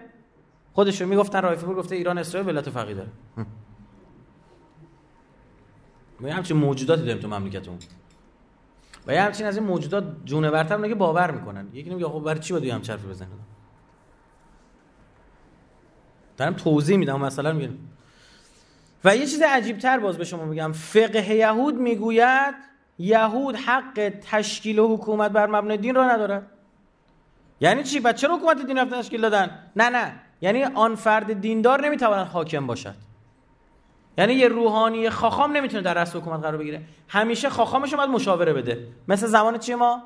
خودشون 0.74 1.08
می‌گفتن 1.08 1.42
رایفی 1.42 1.66
پور 1.66 1.76
گفته 1.76 1.96
ایران 1.96 2.18
اسرائیل 2.18 2.50
ولایت 2.50 2.70
فقیه 2.70 2.96
داره 2.96 3.10
ما 6.20 6.30
همچین 6.30 6.58
موجوداتی 6.58 7.02
داریم 7.02 7.22
تو 7.22 7.28
مملکتمون 7.28 7.78
و 9.08 9.14
یه 9.14 9.22
همچین 9.22 9.46
از 9.46 9.58
این 9.58 9.66
موجودات 9.66 10.04
جونورتر 10.26 10.78
نگه 10.78 10.96
باور 10.96 11.32
می‌کنن. 11.32 11.68
یکی 11.74 11.90
نمیگه 11.90 12.08
خب 12.08 12.20
برای 12.20 12.40
چی 12.40 12.54
باید 12.54 12.70
هم 12.70 12.82
چرفی 12.82 13.08
بزنن 13.08 13.28
دارم 16.38 16.54
توضیح 16.54 16.98
میدم. 16.98 17.22
مثلا 17.22 17.54
میگم. 17.54 17.74
و 19.04 19.16
یه 19.16 19.26
چیز 19.26 19.42
عجیب 19.42 19.78
تر 19.78 20.00
باز 20.00 20.18
به 20.18 20.24
شما 20.24 20.46
میگم. 20.46 20.72
فقه 20.72 21.36
یهود 21.36 21.76
می‌گوید 21.76 22.56
یهود 23.00 23.56
حق 23.56 24.14
تشکیل 24.32 24.80
و 24.80 24.96
حکومت 24.96 25.32
بر 25.32 25.48
مبنای 25.48 25.78
دین 25.78 25.96
را 25.96 26.12
ندارد 26.12 26.52
یعنی 27.62 27.84
چی؟ 27.84 28.00
بچه 28.00 28.18
چرا 28.18 28.38
حکومت 28.38 28.66
دین 28.66 28.78
رفتن 28.78 29.02
تشکیل 29.02 29.22
دادن؟ 29.22 29.60
نه 29.76 29.90
نه. 29.90 30.20
یعنی 30.42 30.64
آن 30.64 30.96
فرد 30.96 31.42
دیندار 31.42 31.86
نمی‌تواند 31.86 32.28
حاکم 32.28 32.68
باشد. 32.68 32.96
یعنی 34.18 34.34
یه 34.34 34.48
روحانی 34.48 35.10
خاخام 35.10 35.52
نمی‌تونه 35.52 35.84
در 35.84 35.94
رأس 35.94 36.16
حکومت 36.16 36.40
قرار 36.40 36.58
بگیره. 36.58 36.82
همیشه 37.08 37.50
خاخامش 37.50 37.94
باید 37.94 38.10
مشاوره 38.10 38.54
بده. 38.54 38.88
مثل 39.08 39.28
زمان 39.28 39.58
چی 39.58 39.76
ما؟ 39.76 40.02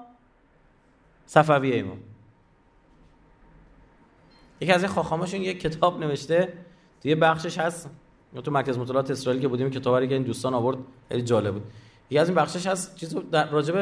صفویه 1.25 1.83
ما. 1.83 1.93
یکی 4.61 4.71
از 4.71 4.83
این 4.83 4.91
خاخامشون 4.91 5.41
یک 5.41 5.61
کتاب 5.61 5.99
نوشته. 5.99 6.53
توی 7.01 7.15
بخشش 7.15 7.57
هست. 7.57 7.89
تو 8.43 8.51
مرکز 8.51 8.77
مطالعات 8.77 9.11
اسرائیل 9.11 9.41
که 9.41 9.47
بودیم 9.47 9.69
کتابی 9.69 10.07
که 10.07 10.13
این 10.13 10.23
دوستان 10.23 10.53
آورد 10.53 10.77
خیلی 11.09 11.21
جالب 11.21 11.53
بود. 11.53 11.63
یکی 12.09 12.19
از 12.19 12.29
این 12.29 12.35
بخشش 12.35 12.67
از 12.67 12.95
چیزو 12.95 13.21
در 13.21 13.49
راجب 13.49 13.77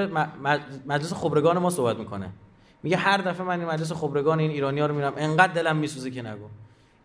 مجلس 0.86 1.14
خبرگان 1.14 1.58
ما 1.58 1.70
صحبت 1.70 1.98
می‌کنه. 1.98 2.30
میگه 2.84 2.98
هر 2.98 3.18
دفعه 3.18 3.46
من 3.46 3.60
این 3.60 3.70
مجلس 3.70 3.92
خبرگان 3.92 4.40
این 4.40 4.52
ایرانی 4.52 4.80
ها 4.80 4.86
رو 4.86 4.96
میرم 4.96 5.14
انقدر 5.18 5.54
دلم 5.54 5.76
میسوزه 5.76 6.12
که 6.12 6.22
نگو. 6.22 6.46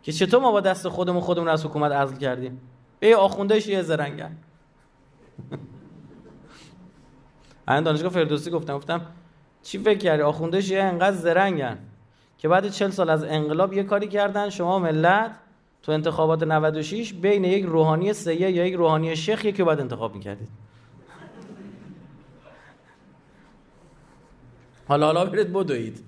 که 0.02 0.12
چطور 0.12 0.40
ما 0.40 0.52
با 0.52 0.60
دست 0.60 0.88
خودمون 0.88 1.20
خودمون 1.20 1.48
از 1.48 1.64
حکومت 1.64 1.92
عزل 1.92 2.16
کردیم؟ 2.16 2.60
به 3.00 3.16
آخونده 3.16 3.60
شیعه 3.60 3.82
زرنگن 3.82 4.36
الان 7.68 7.82
دانشگاه 7.82 8.10
فردوسی 8.10 8.50
گفتم 8.50 8.76
گفتم 8.76 9.00
چی 9.62 9.78
فکر 9.78 9.98
کردی؟ 9.98 10.22
آخونده 10.22 10.60
شیعه 10.60 10.82
انقدر 10.82 11.16
زرنگن 11.16 11.78
که 12.38 12.48
بعد 12.48 12.68
40 12.68 12.90
سال 12.90 13.10
از 13.10 13.24
انقلاب 13.24 13.72
یه 13.72 13.82
کاری 13.82 14.08
کردن 14.08 14.50
شما 14.50 14.78
ملت 14.78 15.30
تو 15.82 15.92
انتخابات 15.92 16.42
96 16.42 17.12
بین 17.12 17.44
یک 17.44 17.64
روحانی 17.64 18.12
سیه 18.12 18.50
یا 18.50 18.66
یک 18.66 18.74
روحانی 18.74 19.16
شیخ 19.16 19.44
یکی 19.44 19.62
باید 19.62 19.80
انتخاب 19.80 20.14
می‌کردید. 20.14 20.48
حالا 24.88 25.06
حالا 25.06 25.24
برید 25.24 25.52
بدوید. 25.52 26.04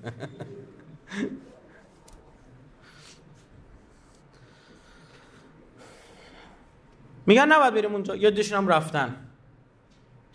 میگن 7.27 7.53
نباید 7.53 7.75
بریم 7.75 7.93
اونجا. 7.93 8.17
یه 8.17 8.57
هم 8.57 8.69
رفتن. 8.69 9.17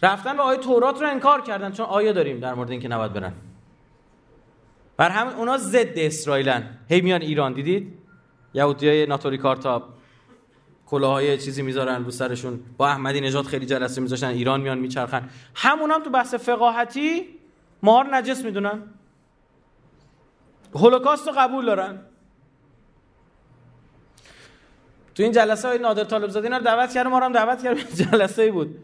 رفتن 0.04 0.38
و 0.38 0.42
آیه 0.42 0.60
تورات 0.60 1.02
رو 1.02 1.10
انکار 1.10 1.42
کردن. 1.42 1.72
چون 1.72 1.86
آیه 1.86 2.14
داریم 2.14 2.40
در 2.40 2.54
مورد 2.54 2.72
اینکه 2.72 2.88
نباید 2.88 3.14
برن. 3.14 3.34
بر 4.98 5.10
همین 5.10 5.34
اونا 5.34 5.58
ضد 5.58 5.94
اسرائیلن. 5.96 6.78
هی 6.90 7.02
میان 7.02 7.22
ایران 7.22 7.54
دیدید؟ 7.54 7.94
یهودیای 8.54 9.06
ناتوری 9.06 9.38
کارتاب 9.38 9.94
کلاهای 10.86 11.38
چیزی 11.38 11.62
می‌ذارن 11.62 12.06
رو 12.06 12.12
سرشون. 12.12 12.60
با 12.78 12.88
احمدی 12.88 13.22
نژاد 13.22 13.46
خیلی 13.46 13.66
جلسه 13.66 14.02
میذاشتن. 14.02 14.28
ایران 14.28 14.62
میان 14.62 14.78
میچرخن. 14.78 15.30
همون 15.56 15.92
هم 15.92 16.04
تو 16.04 16.10
بحث 16.10 16.34
فقاهتی 16.34 17.39
مار 17.84 18.16
نجس 18.16 18.46
می‌دونن. 18.46 18.84
هولوکاست 20.76 21.28
رو 21.28 21.34
قبول 21.38 21.66
دارن. 21.66 22.00
تو 25.16 25.24
این 25.24 25.32
جلسه 25.32 25.68
های 25.68 25.78
نادر 25.80 26.04
طالب 26.04 26.30
زاده 26.30 26.48
اینا 26.48 26.58
رو 26.58 26.64
دعوت 26.64 26.94
کردم 26.94 27.10
ما 27.10 27.20
رو 27.20 27.26
هم 27.26 27.34
دعوت 27.34 27.64
کردم 27.64 27.82
جلسه 27.82 28.42
ای 28.42 28.52
بود. 28.52 28.80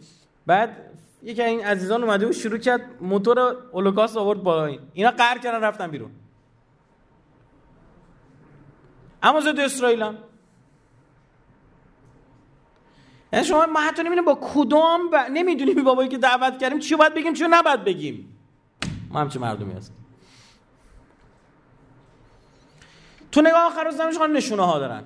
بعد 0.45 0.77
یکی 1.23 1.43
این 1.43 1.65
عزیزان 1.65 2.03
اومده 2.03 2.29
و 2.29 2.31
شروع 2.31 2.57
کرد 2.57 2.81
موتور 3.01 3.39
هولوکاست 3.73 4.17
آورد 4.17 4.43
با 4.43 4.65
این 4.65 4.79
اینا 4.93 5.11
قهر 5.11 5.37
کردن 5.37 5.61
رفتن 5.61 5.91
بیرون. 5.91 6.11
اما 9.23 9.41
ضد 9.41 9.59
اسرائیل 9.59 10.03
هم. 10.03 10.17
یعنی 13.33 13.45
شما 13.45 13.65
ما 13.65 13.79
حتی 13.79 14.03
نمی‌دونیم 14.03 14.25
با 14.25 14.35
کدام 14.53 15.09
ب... 15.09 15.15
نمی‌دونیم 15.15 15.83
بابایی 15.83 16.09
که 16.09 16.17
دعوت 16.17 16.57
کردیم. 16.57 16.79
چی 16.79 16.95
باید 16.95 17.13
بگیم 17.13 17.33
چی 17.33 17.43
نباید 17.49 17.83
بگیم. 17.83 18.34
ما 19.15 19.21
همچه 19.21 19.39
مردمی 19.39 19.73
هست 19.73 19.93
تو 23.31 23.41
نگاه 23.41 23.67
آخر 23.67 23.83
روز 23.83 24.01
نشونه 24.35 24.65
ها 24.65 24.79
دارن. 24.79 25.03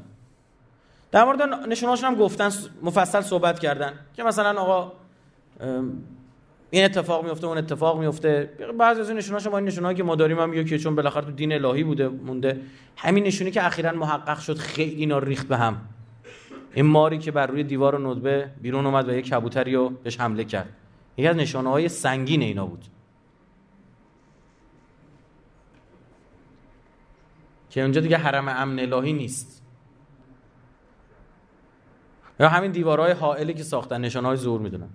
در 1.12 1.26
مورد 1.26 1.42
نشونه 1.42 1.96
هم 1.96 2.16
گفتن 2.16 2.50
مفصل 2.82 3.22
صحبت 3.22 3.60
کردن 3.60 3.94
که 4.14 4.24
مثلا 4.24 4.62
آقا 4.62 4.92
این 6.70 6.86
اتفاق 6.86 7.26
میفته 7.26 7.48
اون 7.48 7.58
اتفاق 7.58 8.00
میفته 8.00 8.50
بعضی 8.80 9.02
از 9.02 9.10
این 9.10 9.18
نشوناش 9.18 9.48
ما 9.48 9.58
این 9.58 9.68
نشونایی 9.68 9.98
که 9.98 10.04
ما 10.04 10.16
داریم 10.16 10.40
هم 10.40 10.54
یکی 10.54 10.80
چون 10.80 10.96
بالاخره 10.96 11.26
تو 11.26 11.32
دین 11.32 11.54
الهی 11.54 11.84
بوده 11.84 12.08
مونده. 12.08 12.62
همین 12.98 13.24
نشونی 13.24 13.52
که 13.52 13.66
اخیرا 13.66 13.92
محقق 13.92 14.40
شد 14.40 14.58
خیلی 14.58 14.96
اینا 14.96 15.20
ریخت 15.20 15.48
به 15.48 15.58
هم. 15.58 15.82
این 16.74 16.86
ماری 16.86 17.18
که 17.18 17.32
بر 17.32 17.48
روی 17.48 17.64
دیوار 17.64 17.96
و 17.96 18.12
ندبه 18.12 18.50
بیرون 18.62 18.86
اومد 18.86 19.10
و 19.10 19.14
یک 19.14 19.30
کبوتری 19.30 19.76
رو 19.76 19.90
بهش 19.90 20.20
حمله 20.20 20.44
کرد. 20.44 20.70
یکی 21.18 21.28
از 21.28 21.36
نشانه 21.36 21.70
های 21.70 21.90
سنگین 21.90 22.42
اینا 22.42 22.66
بود. 22.66 22.86
که 27.70 27.82
اونجا 27.82 28.02
دیگه 28.02 28.18
حرم 28.18 28.48
امن 28.48 28.80
الهی 28.80 29.14
نیست. 29.14 29.64
یا 32.40 32.50
همین 32.50 32.72
دیوارهای 32.72 33.12
حائلی 33.12 33.54
که 33.54 33.64
ساختن 33.64 34.02
نشانه 34.02 34.28
های 34.28 34.38
زور 34.38 34.62
می‌دونن 34.62 34.90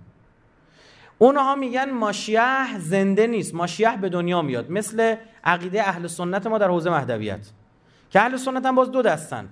اونها 1.17 1.55
میگن 1.55 1.91
ماشیح 1.91 2.79
زنده 2.79 3.27
نیست 3.27 3.55
ماشیح 3.55 3.95
به 3.95 4.09
دنیا 4.09 4.41
میاد. 4.41 4.71
مثل 4.71 5.15
عقیده 5.43 5.87
اهل 5.87 6.07
سنت 6.07 6.47
ما 6.47 6.57
در 6.57 6.67
حوزه 6.67 6.89
مهدویت. 6.89 7.49
که 8.09 8.21
اهل 8.21 8.37
سنت 8.37 8.65
هم 8.65 8.75
باز 8.75 8.91
دو 8.91 9.01
دستن. 9.01 9.49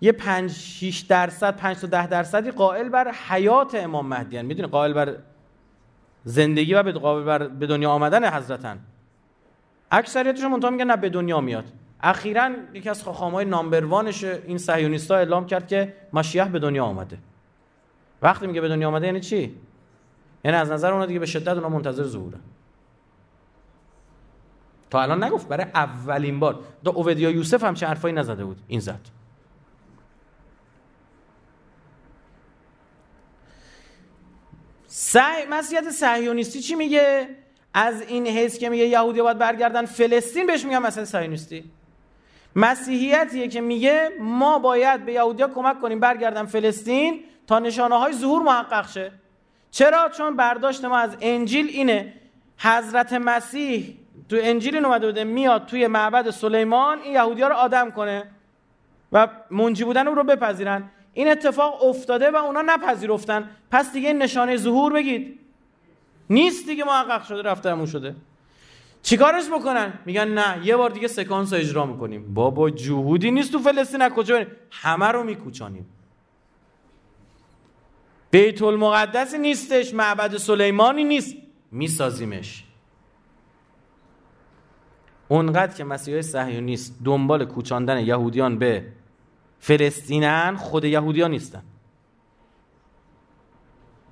یه 0.00 0.12
5 0.12 0.50
6 0.50 1.00
درصد 1.00 1.56
5 1.56 1.76
تا 1.76 1.86
10 1.86 2.06
درصدی 2.06 2.50
قائل 2.50 2.88
بر 2.88 3.12
حیات 3.28 3.74
امام 3.74 4.06
مهدی 4.06 4.38
ان 4.38 4.46
می‌دونی؟ 4.46 4.68
قائل 4.68 4.92
بر 4.92 5.16
زندگی 6.24 6.74
و 6.74 6.82
به 6.82 6.92
قائل 6.92 7.24
بر 7.24 7.48
به 7.48 7.66
دنیا 7.66 7.90
آمدن 7.90 8.34
حضرتن. 8.34 8.78
اکثریتشون 9.90 10.50
منتها 10.50 10.70
میگن 10.70 10.84
نه 10.84 10.96
به 10.96 11.08
دنیا 11.08 11.40
میاد. 11.40 11.64
اخیرا 12.04 12.50
یکی 12.72 12.90
از 12.90 13.02
خاخامای 13.02 13.44
نامبر 13.44 13.84
وانش 13.84 14.24
این 14.24 14.58
صهیونیستا 14.58 15.16
اعلام 15.16 15.46
کرد 15.46 15.68
که 15.68 15.94
ماشیح 16.12 16.44
به 16.44 16.58
دنیا 16.58 16.84
آمده. 16.84 17.18
وقتی 18.22 18.46
میگه 18.46 18.60
به 18.60 18.68
دنیا 18.68 18.88
آمده 18.88 19.06
یعنی 19.06 19.20
چی؟ 19.20 19.56
یعنی 20.44 20.56
از 20.56 20.70
نظر 20.70 20.92
اونا 20.92 21.06
دیگه 21.06 21.18
به 21.18 21.26
شدت 21.26 21.48
اونا 21.48 21.68
منتظر 21.68 22.02
ظهوره. 22.02 22.38
تا 24.90 25.02
الان 25.02 25.24
نگفت 25.24 25.48
برای 25.48 25.66
اولین 25.74 26.40
بار. 26.40 26.60
دا 26.84 26.90
اوودیا 26.90 27.30
یوسف 27.30 27.64
هم 27.64 27.74
چه 27.74 27.86
حرفایی 27.86 28.14
نزده 28.14 28.44
بود؟ 28.44 28.60
این 28.68 28.80
زد 28.80 29.00
سعی 34.86 35.46
مسیحیت 35.50 35.90
صهیونیستی 35.90 36.60
چی 36.60 36.74
میگه؟ 36.74 37.28
از 37.74 38.02
این 38.02 38.26
حیث 38.26 38.58
که 38.58 38.68
میگه 38.68 38.84
یهودی 38.84 39.22
باید 39.22 39.38
برگردن 39.38 39.84
فلسطین 39.84 40.46
بهش 40.46 40.64
میگن 40.64 40.78
مسیحیت 40.78 41.08
صهیونیستی. 41.08 41.70
مسیحیتیه 42.56 43.48
که 43.48 43.60
میگه 43.60 44.10
ما 44.20 44.58
باید 44.58 45.04
به 45.04 45.12
یهودیا 45.12 45.48
کمک 45.48 45.80
کنیم 45.80 46.00
برگردن 46.00 46.44
فلسطین 46.44 47.20
تا 47.46 47.58
نشانه 47.58 47.98
های 47.98 48.12
ظهور 48.12 48.42
محقق 48.42 48.88
شه. 48.88 49.12
چرا؟ 49.70 50.08
چون 50.08 50.36
برداشت 50.36 50.84
ما 50.84 50.98
از 50.98 51.16
انجیل 51.20 51.66
اینه 51.66 52.14
حضرت 52.58 53.12
مسیح 53.12 53.98
تو 54.28 54.36
انجیل 54.40 54.74
این 54.74 54.84
اومده 54.84 55.06
بوده 55.06 55.24
میاد 55.24 55.66
توی 55.66 55.86
معبد 55.86 56.30
سلیمان 56.30 56.98
این 56.98 57.12
یهودی 57.12 57.42
ها 57.42 57.48
رو 57.48 57.54
آدم 57.54 57.90
کنه 57.90 58.30
و 59.12 59.28
منجی 59.50 59.84
بودن 59.84 60.08
او 60.08 60.14
رو 60.14 60.24
بپذیرن. 60.24 60.90
این 61.12 61.30
اتفاق 61.30 61.84
افتاده 61.84 62.30
و 62.30 62.36
اونا 62.36 62.62
نپذیرفتن. 62.62 63.50
پس 63.70 63.92
دیگه 63.92 64.12
نشانه 64.12 64.56
ظهور 64.56 64.92
بگید. 64.92 65.40
نیست 66.30 66.66
دیگه 66.66 66.84
محقق 66.84 67.24
شده 67.24 67.42
رفته 67.42 67.70
همون 67.70 67.86
شده. 67.86 68.14
چیکارش 69.04 69.44
بکنن؟ 69.48 69.92
میگن 70.06 70.28
نه 70.28 70.66
یه 70.66 70.76
بار 70.76 70.90
دیگه 70.90 71.08
سکانس 71.08 71.52
رو 71.52 71.58
اجرا 71.58 71.86
می‌کنیم. 71.86 72.34
بابا 72.34 72.70
جهودی 72.70 73.30
نیست 73.30 73.52
تو 73.52 73.58
فلسطین 73.58 74.02
از 74.02 74.12
کجا 74.12 74.34
بریم؟ 74.34 74.46
همه 74.70 75.06
رو 75.06 75.24
میکوچانیم. 75.24 75.86
بیت 78.30 78.62
المقدس 78.62 79.34
نیستش 79.34 79.94
معبد 79.94 80.36
سلیمانی 80.36 81.04
نیست. 81.04 81.36
میسازیمش. 81.70 82.64
اونقدر 85.28 85.74
که 85.74 85.84
مسیحای 85.84 86.22
صهیونیست 86.22 86.98
دنبال 87.04 87.44
کوچاندن 87.44 88.00
یهودیان 88.00 88.58
به 88.58 88.86
فلسطینن 89.58 90.56
خود 90.56 90.84
یهودیان 90.84 91.30
نیستن. 91.30 91.62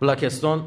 بلاکستون 0.01 0.65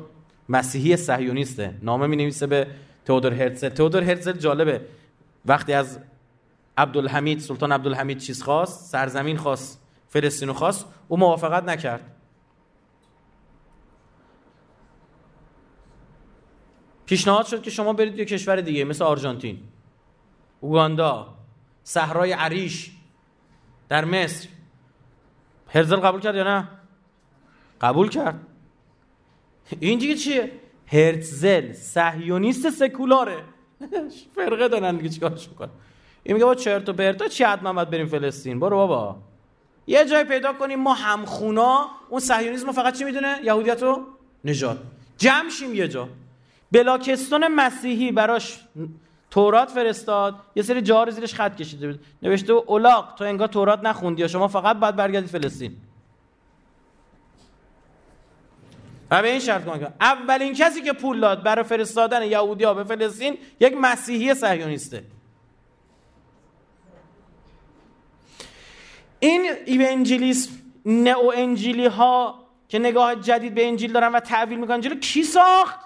مسیحی 0.50 0.98
صهیونیسته. 0.98 1.76
نامه 1.82 2.08
می 2.08 2.16
نویسه 2.16 2.48
به 2.48 2.68
تئودور 3.06 3.34
هرتزل 3.34 3.70
تئودور 3.70 4.04
هرتزل 4.04 4.32
جالبه. 4.34 4.82
وقتی 5.46 5.74
از 5.74 6.00
عبدالحمید 6.78 7.40
سلطان 7.40 7.72
عبدالحمید 7.72 8.18
چیز 8.18 8.44
خواست 8.44 8.92
سرزمین 8.92 9.38
خواست 9.38 9.82
فلسطینو 10.10 10.54
خواست 10.54 10.86
او 11.08 11.18
موافقت 11.18 11.64
نکرد. 11.64 12.12
پیشنهاد 17.06 17.46
شد 17.46 17.62
که 17.62 17.70
شما 17.70 17.94
برید 17.94 18.20
یه 18.20 18.26
کشور 18.26 18.62
دیگه 18.62 18.84
مثل 18.84 19.04
آرژانتین 19.04 19.60
اوگاندا 20.60 21.34
صحرای 21.84 22.32
عریش 22.32 22.92
در 23.90 24.06
مصر. 24.06 24.48
هرزل 25.68 25.96
قبول 25.96 26.22
کرد 26.22 26.36
یا 26.36 26.44
نه؟ 26.44 26.68
قبول 27.82 28.10
کرد. 28.10 28.40
این 29.80 30.00
دیگه 30.00 30.16
چیه؟ 30.16 30.52
هرتزل 30.88 31.74
صهیونیست 31.74 32.70
سکولاره. 32.70 33.38
فرقه 34.36 34.68
دارن 34.68 34.98
دیگه 34.98 35.10
چیکارش 35.10 35.50
می‌کنن. 35.50 35.70
این 36.24 36.34
میگه 36.34 36.46
با 36.46 36.56
چرت 36.56 36.90
و 36.90 36.94
پرتا 36.94 37.28
چی 37.28 37.44
حتما 37.44 37.74
باید 37.74 37.90
بریم 37.90 38.08
فلسطین؟ 38.08 38.60
برو 38.60 38.76
بابا. 38.76 39.16
یه 39.88 40.06
جای 40.06 40.24
پیدا 40.24 40.54
کنیم 40.54 40.80
ما 40.80 40.94
همخونا 40.94 41.86
اون 42.10 42.20
صهیونیسم 42.20 42.72
فقط 42.72 42.98
چی 42.98 43.04
می‌دونه؟ 43.04 43.40
یهودیت 43.44 43.84
رو 43.84 44.04
نجات. 44.46 44.78
جمع 45.18 45.50
شیم 45.50 45.76
یه 45.76 45.88
جا. 45.88 46.10
بلاکستون 46.72 47.48
مسیحی 47.48 48.12
براش 48.12 48.60
تورات 49.32 49.70
فرستاد. 49.70 50.36
یه 50.56 50.64
سری 50.64 50.82
جار 50.82 51.10
زیرش 51.10 51.34
خط 51.34 51.56
کشیده 51.56 51.88
بود. 51.88 52.00
نوشته 52.22 52.54
اولاق 52.54 53.16
تو 53.18 53.24
انگار 53.24 53.48
تورات 53.48 53.80
نخوندی 53.84 54.30
شما 54.30 54.48
فقط 54.48 54.78
باید 54.78 54.96
برگردید 54.96 55.30
فلسطین. 55.30 55.76
و 59.12 59.22
به 59.22 59.32
این 59.32 59.40
شرط 59.40 59.66
کمک 59.66 59.94
اولین 60.02 60.54
کسی 60.54 60.82
که 60.82 60.94
پول 60.94 61.20
داد 61.20 61.44
برای 61.44 61.64
فرستادن 61.64 62.24
یهودی 62.24 62.64
ها 62.64 62.74
به 62.74 62.84
فلسطین 62.84 63.38
یک 63.60 63.78
مسیحی 63.82 64.34
صهیونیسته. 64.34 65.04
این 69.20 69.52
ایونجلیسم 69.66 70.52
نئو 70.86 71.32
انجیلی 71.36 71.86
ها 71.86 72.46
که 72.68 72.80
نگاه 72.80 73.16
جدید 73.16 73.56
به 73.56 73.68
انجیل 73.68 73.92
دارن 73.92 74.12
و 74.12 74.20
تعویل 74.20 74.60
می‌کنن 74.60 74.82
جلو 74.82 74.96
کی 74.96 75.24
ساخت؟ 75.24 75.80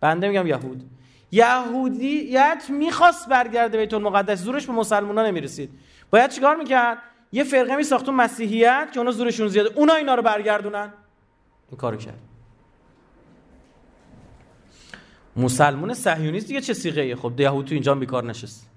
بنده 0.00 0.28
میگم 0.28 0.46
یهود. 0.46 0.90
یهودیت 1.32 2.64
می‌خواست 2.68 3.28
برگرده 3.28 3.78
بیت 3.78 3.94
المقدس 3.94 4.38
زورش 4.38 4.66
به 4.66 4.72
مسلمان 4.72 5.18
ها 5.18 5.26
نمی‌رسید. 5.26 5.70
باید 6.10 6.30
چیکار 6.30 6.56
می‌کرد؟ 6.56 6.98
یه 7.32 7.44
فرقه 7.44 7.76
می 7.76 8.12
مسیحیت 8.12 8.88
که 8.92 9.00
اونا 9.00 9.10
زورشون 9.10 9.48
زیاده 9.48 9.70
اونا 9.78 9.94
اینا 9.94 10.14
رو 10.14 10.22
برگردونن. 10.22 10.92
این 11.70 11.78
کارو 11.78 11.96
کرد. 11.96 12.18
مسلمون 15.36 15.94
صهیونیست 15.94 16.46
دیگه 16.46 16.60
چه 16.60 16.74
سیغه 16.74 17.16
خب 17.16 17.40
یهود 17.40 17.66
تو 17.66 17.74
اینجا 17.74 17.94
بیکار 17.94 18.24
نشست 18.24 18.72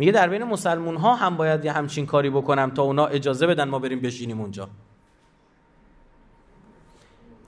میگه 0.00 0.12
در 0.12 0.28
بین 0.28 0.44
مسلمون 0.44 0.96
ها 0.96 1.14
هم 1.14 1.36
باید 1.36 1.64
یه 1.64 1.72
همچین 1.72 2.06
کاری 2.06 2.30
بکنم 2.30 2.70
تا 2.70 2.82
اونا 2.82 3.06
اجازه 3.06 3.46
بدن 3.46 3.68
ما 3.68 3.78
بریم 3.78 4.00
بشینیم 4.00 4.40
اونجا. 4.40 4.68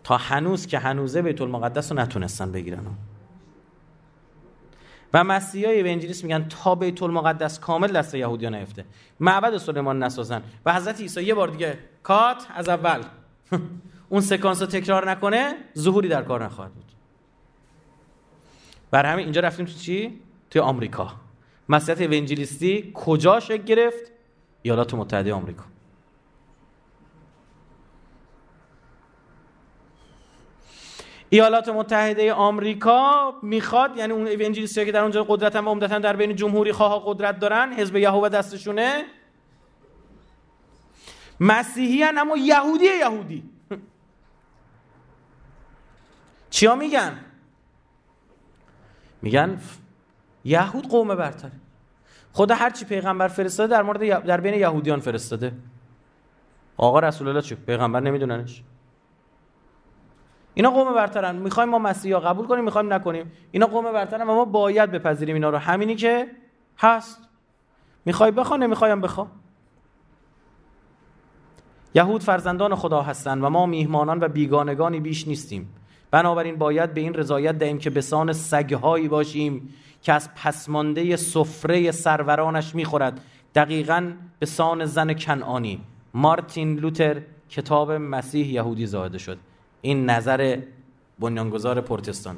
تا 0.04 0.16
هنوز 0.16 0.66
که 0.66 0.78
هنوزه 0.78 1.22
بیت 1.22 1.40
المقدس 1.40 1.92
رو 1.92 1.98
نتونستن 1.98 2.52
بگیرن. 2.52 2.86
و 5.14 5.24
مسیحای 5.24 5.82
به 5.82 5.92
انجلیس 5.92 6.24
میگن 6.24 6.48
تا 6.48 6.74
بیت 6.74 7.02
المقدس 7.02 7.58
کامل 7.58 7.92
دست 7.92 8.14
یهودیا 8.14 8.48
نیفته 8.48 8.84
معبد 9.20 9.56
سلیمان 9.56 10.02
نسازن. 10.02 10.42
و 10.66 10.74
حضرت 10.74 11.00
عیسی 11.00 11.22
یه 11.22 11.34
بار 11.34 11.48
دیگه 11.48 11.78
کات 12.02 12.46
از 12.54 12.68
اول. 12.68 13.02
اون 14.08 14.20
سکانس 14.20 14.60
رو 14.60 14.66
تکرار 14.66 15.10
نکنه 15.10 15.54
ظهوری 15.78 16.08
در 16.08 16.22
کار 16.22 16.44
نخواهد 16.44 16.72
بود. 16.72 16.91
بر 18.92 19.06
همین 19.06 19.24
اینجا 19.24 19.40
رفتیم 19.40 19.66
تو 19.66 19.72
چی؟ 19.72 20.20
توی 20.50 20.60
آمریکا. 20.60 21.12
مسیحیت 21.68 22.00
اونجلیستی 22.12 22.90
کجا 22.94 23.40
شکل 23.40 23.62
گرفت؟ 23.62 24.12
ایالات 24.62 24.94
متحده 24.94 25.32
آمریکا. 25.32 25.64
ایالات 31.30 31.68
متحده 31.68 32.32
آمریکا 32.32 33.34
می‌خواد 33.42 33.96
یعنی 33.96 34.12
اون 34.12 34.26
اونجلیستی 34.26 34.84
که 34.84 34.92
در 34.92 35.02
اونجا 35.02 35.24
قدرت 35.24 35.56
هم 35.56 35.68
و 35.68 35.70
عمدتا 35.70 35.98
در 35.98 36.16
بین 36.16 36.36
جمهوری 36.36 36.72
خواه 36.72 37.02
قدرت 37.06 37.38
دارن 37.38 37.72
حزب 37.72 37.96
یهوه 37.96 38.28
دستشونه 38.28 39.04
مسیحی 41.40 42.02
هن 42.02 42.18
اما 42.18 42.36
یهودی 42.36 42.84
یهودی. 42.84 43.42
چیا 46.50 46.74
میگن؟ 46.74 47.31
میگن 49.22 49.58
یهود 50.44 50.88
قوم 50.88 51.14
برتره 51.14 51.52
خدا 52.32 52.54
هرچی 52.54 52.84
پیغمبر 52.84 53.28
فرستاده 53.28 53.70
در 53.70 53.82
مورد 53.82 54.24
در 54.24 54.40
بین 54.40 54.54
یهودیان 54.54 55.00
فرستاده. 55.00 55.52
آقا 56.76 57.00
رسول 57.00 57.28
الله 57.28 57.42
چی؟ 57.42 57.54
پیغمبر 57.54 58.00
نمیدوننش. 58.00 58.62
اینا 60.54 60.70
قوم 60.70 60.94
برترن. 60.94 61.36
می‌خوایم 61.36 61.68
ما 61.68 61.78
مسیحا 61.78 62.20
قبول 62.20 62.46
کنیم 62.46 62.64
می‌خوایم 62.64 62.92
نکنیم. 62.92 63.32
اینا 63.50 63.66
قوم 63.66 63.92
برترن 63.92 64.22
و 64.22 64.34
ما 64.34 64.44
باید 64.44 64.90
بپذیریم 64.90 65.34
اینا 65.34 65.50
رو. 65.50 65.58
همینی 65.58 65.96
که 65.96 66.30
هست. 66.78 67.28
می‌خوای 68.04 68.30
بخوا 68.30 68.56
نمی‌خوایم 68.56 69.00
بخوا 69.00 69.26
یهود 71.94 72.22
فرزندان 72.22 72.74
خدا 72.74 73.02
هستند 73.02 73.44
و 73.44 73.50
ما 73.50 73.66
میهمانان 73.66 74.20
و 74.20 74.28
بیگانگانی 74.28 75.00
بیش 75.00 75.28
نیستیم. 75.28 75.74
بنابراین 76.12 76.56
باید 76.56 76.94
به 76.94 77.00
این 77.00 77.14
رضایت 77.14 77.58
دهیم 77.58 77.78
که 77.78 77.90
به 77.90 78.00
سان 78.00 78.32
سگهایی 78.32 79.08
باشیم 79.08 79.74
که 80.02 80.12
از 80.12 80.34
پسمانده 80.34 81.16
سفره 81.16 81.90
سرورانش 81.90 82.74
می‌خورد. 82.74 83.20
دقیقا 83.54 84.12
به 84.38 84.46
سان 84.46 84.84
زن 84.84 85.12
کنعانی. 85.12 85.80
مارتین 86.14 86.78
لوتر 86.78 87.22
کتاب 87.48 87.92
مسیح 87.92 88.46
یهودی 88.52 88.86
زاده 88.86 89.18
شد. 89.18 89.38
این 89.82 90.10
نظر 90.10 90.58
بنیانگذار 91.18 91.80
پروتستان. 91.80 92.36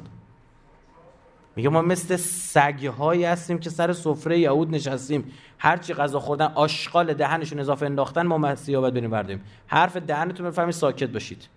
میگه 1.55 1.69
ما 1.69 1.81
مثل 1.81 2.15
سگهایی 2.15 3.23
هستیم 3.23 3.57
که 3.57 3.69
سر 3.69 3.93
سفره 3.93 4.39
یهود 4.39 4.75
نشستیم. 4.75 5.31
هرچی 5.57 5.93
غذا 5.93 6.19
خوردن 6.19 6.45
آشغال 6.45 7.13
دهنشون 7.13 7.59
اضافه 7.59 7.85
انداختن 7.85 8.27
ما 8.27 8.37
مسیحا 8.37 8.81
باید 8.81 8.93
بریم 8.93 9.09
بردیم 9.09 9.41
حرف 9.67 9.97
دهنتون 9.97 10.47
بفهمید 10.47 10.73
ساکت 10.73 11.09
باشید. 11.09 11.47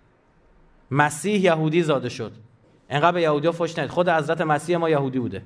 مسیح 0.91 1.39
یهودی 1.39 1.83
زاده 1.83 2.09
شد. 2.09 2.31
انقدر 2.89 3.11
به 3.11 3.21
یهودی 3.21 3.47
ها 3.47 3.53
فش 3.53 3.79
ندید. 3.79 3.91
خود 3.91 4.09
حضرت 4.09 4.41
مسیح 4.41 4.77
ما 4.77 4.89
یهودی 4.89 5.19
بوده. 5.19 5.43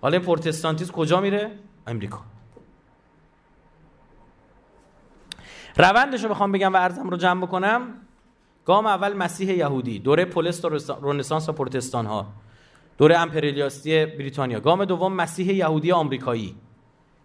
حالا 0.00 0.16
این 0.16 0.26
پروتستانتیسم 0.26 0.92
کجا 0.92 1.20
میره؟ 1.20 1.50
امریکا 1.86 2.20
روندش 5.76 6.24
رو 6.24 6.30
بخوام 6.30 6.52
بگم 6.52 6.74
و 6.74 6.76
ارزم 6.76 7.10
رو 7.10 7.16
جمع 7.16 7.46
بکنم. 7.46 7.80
گام 8.64 8.86
اول 8.86 9.12
مسیح 9.12 9.52
یهودی. 9.52 9.98
دوره 9.98 10.24
پولست 10.24 10.64
و 10.64 10.68
رنسانس 11.02 11.48
و 11.48 11.52
پروتستان 11.52 12.06
ها 12.06 12.26
دوره 12.98 13.18
امپریالیستی 13.18 14.06
بریتانیا. 14.06 14.60
گام 14.60 14.84
دوم 14.84 15.12
مسیح 15.12 15.52
یهودی 15.52 15.92
آمریکایی. 15.92 16.56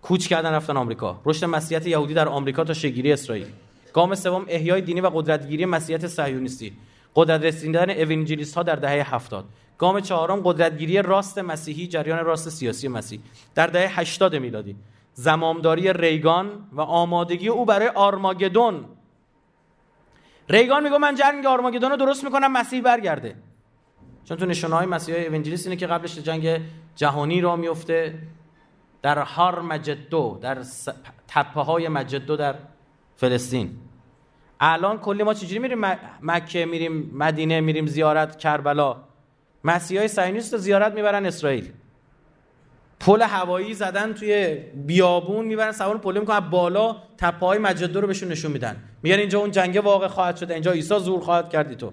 کوچ 0.01 0.27
کردن 0.27 0.51
رفتن 0.51 0.77
آمریکا. 0.77 1.21
رشد 1.25 1.45
مسیحیت 1.45 1.87
یهودی 1.87 2.13
در 2.13 2.27
آمریکا 2.27 2.63
تا 2.63 2.73
شگیری 2.73 3.13
اسرائیل. 3.13 3.47
گام 3.93 4.15
سوم 4.15 4.45
احیای 4.47 4.81
دینی 4.81 5.01
و 5.01 5.09
قدرتگیری 5.09 5.65
مسیحیت 5.65 6.07
صهیونیستی. 6.07 6.73
قدرت 7.15 7.43
رسیدن 7.43 7.89
اوینجلیست 7.89 8.55
ها 8.55 8.63
در 8.63 8.75
دهه 8.75 9.15
هفتاد. 9.15 9.45
گام 9.77 9.99
چهارم 9.99 10.41
قدرتگیری 10.43 11.01
راست 11.01 11.39
مسیحی 11.39 11.87
جریان 11.87 12.25
راست 12.25 12.49
سیاسی 12.49 12.87
مسیح. 12.87 13.19
در 13.55 13.67
دهه 13.67 13.99
80 13.99 14.35
میلادی. 14.35 14.75
زمامداری 15.13 15.93
ریگان 15.93 16.49
و 16.71 16.81
آمادگی 16.81 17.47
او 17.47 17.65
برای 17.65 17.87
آرماگدون. 17.87 18.85
ریگان 20.49 20.83
میگه 20.83 20.97
من 20.97 21.15
جنگ 21.15 21.45
آرماگدون 21.45 21.91
رو 21.91 21.97
درست 21.97 22.23
می‌کنم 22.23 22.51
مسیح 22.51 22.81
برگرده. 22.81 23.35
چون 24.25 24.37
تو 24.37 24.45
نشانه 24.45 24.75
های 24.75 24.85
مسیح 24.85 25.15
اونجلیست 25.15 25.67
اینه 25.67 25.75
که 25.75 25.87
قبلش 25.87 26.17
جنگ 26.17 26.61
جهانی 26.95 27.41
را 27.41 27.55
میفته 27.55 28.19
در 29.01 29.19
هار 29.19 29.61
مجدو 29.61 30.39
در 30.41 30.57
تپه 31.27 31.61
های 31.61 31.87
مجدو 31.87 32.35
در 32.35 32.55
فلسطین. 33.19 33.69
الان 34.59 34.97
کلی 34.97 35.23
ما 35.23 35.33
چجوری 35.33 35.59
میریم 35.59 35.81
مکه 36.21 36.65
میریم 36.65 37.11
مدینه 37.13 37.61
میریم 37.61 37.85
زیارت 37.85 38.37
کربلا؟ 38.37 38.95
مسیحای 39.63 40.07
صهیونیست 40.07 40.57
زیارت 40.57 40.93
می‌برن 40.93 41.25
اسرائیل. 41.25 41.71
پل 42.99 43.21
هوایی 43.21 43.73
زدن 43.73 44.13
توی 44.13 44.55
بیابون 44.75 45.45
می‌برن 45.45 45.71
سوار 45.71 45.97
پل 45.97 46.19
می‌کنن 46.19 46.39
بالا 46.39 46.95
تپه 47.17 47.45
های 47.45 47.59
مجده 47.59 47.99
رو 47.99 48.07
بهشون 48.07 48.29
نشون 48.29 48.51
میدن. 48.51 48.83
میگن 49.03 49.19
اینجا 49.19 49.39
اون 49.39 49.51
جنگ 49.51 49.81
واقع 49.83 50.07
خواهد 50.07 50.37
شده 50.37 50.53
اینجا 50.53 50.71
عیسی 50.71 50.99
زور 50.99 51.19
خواهد 51.19 51.49
کردی 51.49 51.75
تو. 51.75 51.91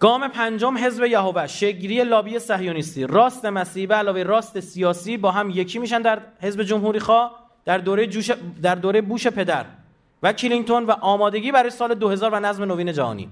گام 0.00 0.28
پنجم 0.28 0.78
حزب 0.78 1.04
یهوه 1.04 1.46
شگیری 1.46 2.04
لابی 2.04 2.38
صهیونیستی. 2.38 3.06
راست 3.06 3.44
مسیحی 3.44 3.86
به 3.86 3.94
علاوه 3.94 4.22
راست 4.22 4.60
سیاسی 4.60 5.16
با 5.16 5.30
هم 5.30 5.50
یکی 5.50 5.78
میشن 5.78 6.02
در 6.02 6.20
حزب 6.40 6.62
جمهوری 6.62 7.00
خواه 7.00 7.40
در 7.64 7.78
دوره 7.78 8.06
جوش 8.06 8.30
در 8.62 8.74
دوره 8.74 9.00
بوش 9.00 9.26
پدر 9.26 9.66
و 10.22 10.32
کلینتون 10.32 10.84
و 10.84 10.90
آمادگی 10.90 11.52
برای 11.52 11.70
سال 11.70 11.94
2000 11.94 12.34
و 12.34 12.40
نظم 12.40 12.64
نوین 12.64 12.92
جهانی. 12.92 13.30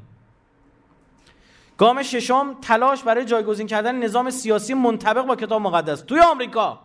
گام 1.79 2.03
ششم 2.03 2.57
تلاش 2.63 3.03
برای 3.03 3.25
جایگزین 3.25 3.67
کردن 3.67 3.95
نظام 4.05 4.31
سیاسی 4.31 4.75
منطبق 4.75 5.27
با 5.27 5.37
کتاب 5.37 5.63
مقدس. 5.63 6.01
توی 6.01 6.21
آمریکا. 6.21 6.81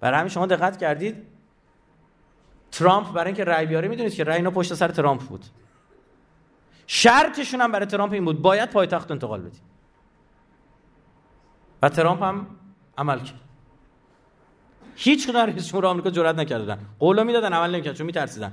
برای 0.00 0.18
همین 0.18 0.28
شما 0.28 0.46
دقت 0.46 0.78
کردید. 0.78 1.16
ترامپ 2.72 3.12
برای 3.12 3.26
اینکه 3.26 3.44
رأی 3.44 3.66
بیاره 3.66 3.88
می‌دونید 3.88 4.14
که 4.14 4.24
رأی 4.24 4.36
اینا 4.36 4.50
پشت 4.50 4.74
سر 4.74 4.88
ترامپ 4.88 5.20
بود. 5.20 5.44
شرطشون 6.86 7.60
هم 7.60 7.72
برای 7.72 7.86
ترامپ 7.86 8.12
این 8.12 8.24
بود. 8.24 8.42
باید 8.42 8.70
پایتخت 8.70 9.10
انتقال 9.10 9.40
بدی 9.40 9.58
و 11.82 11.88
ترامپ 11.88 12.22
هم 12.22 12.46
عمل 12.98 13.18
کرد. 13.18 13.40
هیچ 14.96 15.28
کدوم 15.28 15.40
رئیس 15.40 15.68
جمهور 15.68 15.86
آمریکا 15.86 16.10
جرئت 16.10 16.34
نکردن. 16.34 16.78
قولو 16.98 17.24
می‌دادن 17.24 17.52
عمل 17.52 17.70
نمی‌کردن 17.70 17.96
چون 17.96 18.06
میترسیدن. 18.06 18.52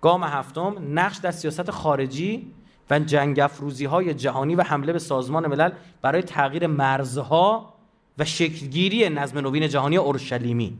گام 0.00 0.24
هفتم 0.24 0.76
نقش 0.98 1.16
در 1.16 1.30
سیاست 1.30 1.70
خارجی 1.70 2.54
و 2.90 2.98
جنگ 2.98 3.40
افروزی 3.40 3.84
های 3.84 4.14
جهانی 4.14 4.54
و 4.54 4.62
حمله 4.62 4.92
به 4.92 4.98
سازمان 4.98 5.46
ملل 5.46 5.70
برای 6.02 6.22
تغییر 6.22 6.66
مرزها 6.66 7.74
و 8.18 8.24
شکلگیری 8.24 9.08
نظم 9.08 9.38
نوین 9.38 9.68
جهانی 9.68 9.96
اورشلیمی 9.96 10.78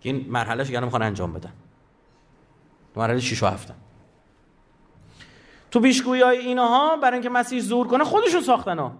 این 0.00 0.26
مرحله 0.28 0.64
شو 0.64 0.80
می‌خوان 0.80 1.02
انجام 1.02 1.32
بدن. 1.32 1.52
مرحله 2.96 3.20
6 3.20 3.42
و 3.42 3.46
7 3.46 3.74
تو 5.70 5.80
پیشگویی 5.80 6.22
های 6.22 6.38
اینها 6.38 6.96
برای 6.96 7.12
اینکه 7.12 7.28
مسیح 7.28 7.60
زور 7.60 7.88
کنه 7.88 8.04
خودشون 8.04 8.40
ساختن 8.40 8.78
ها. 8.78 8.92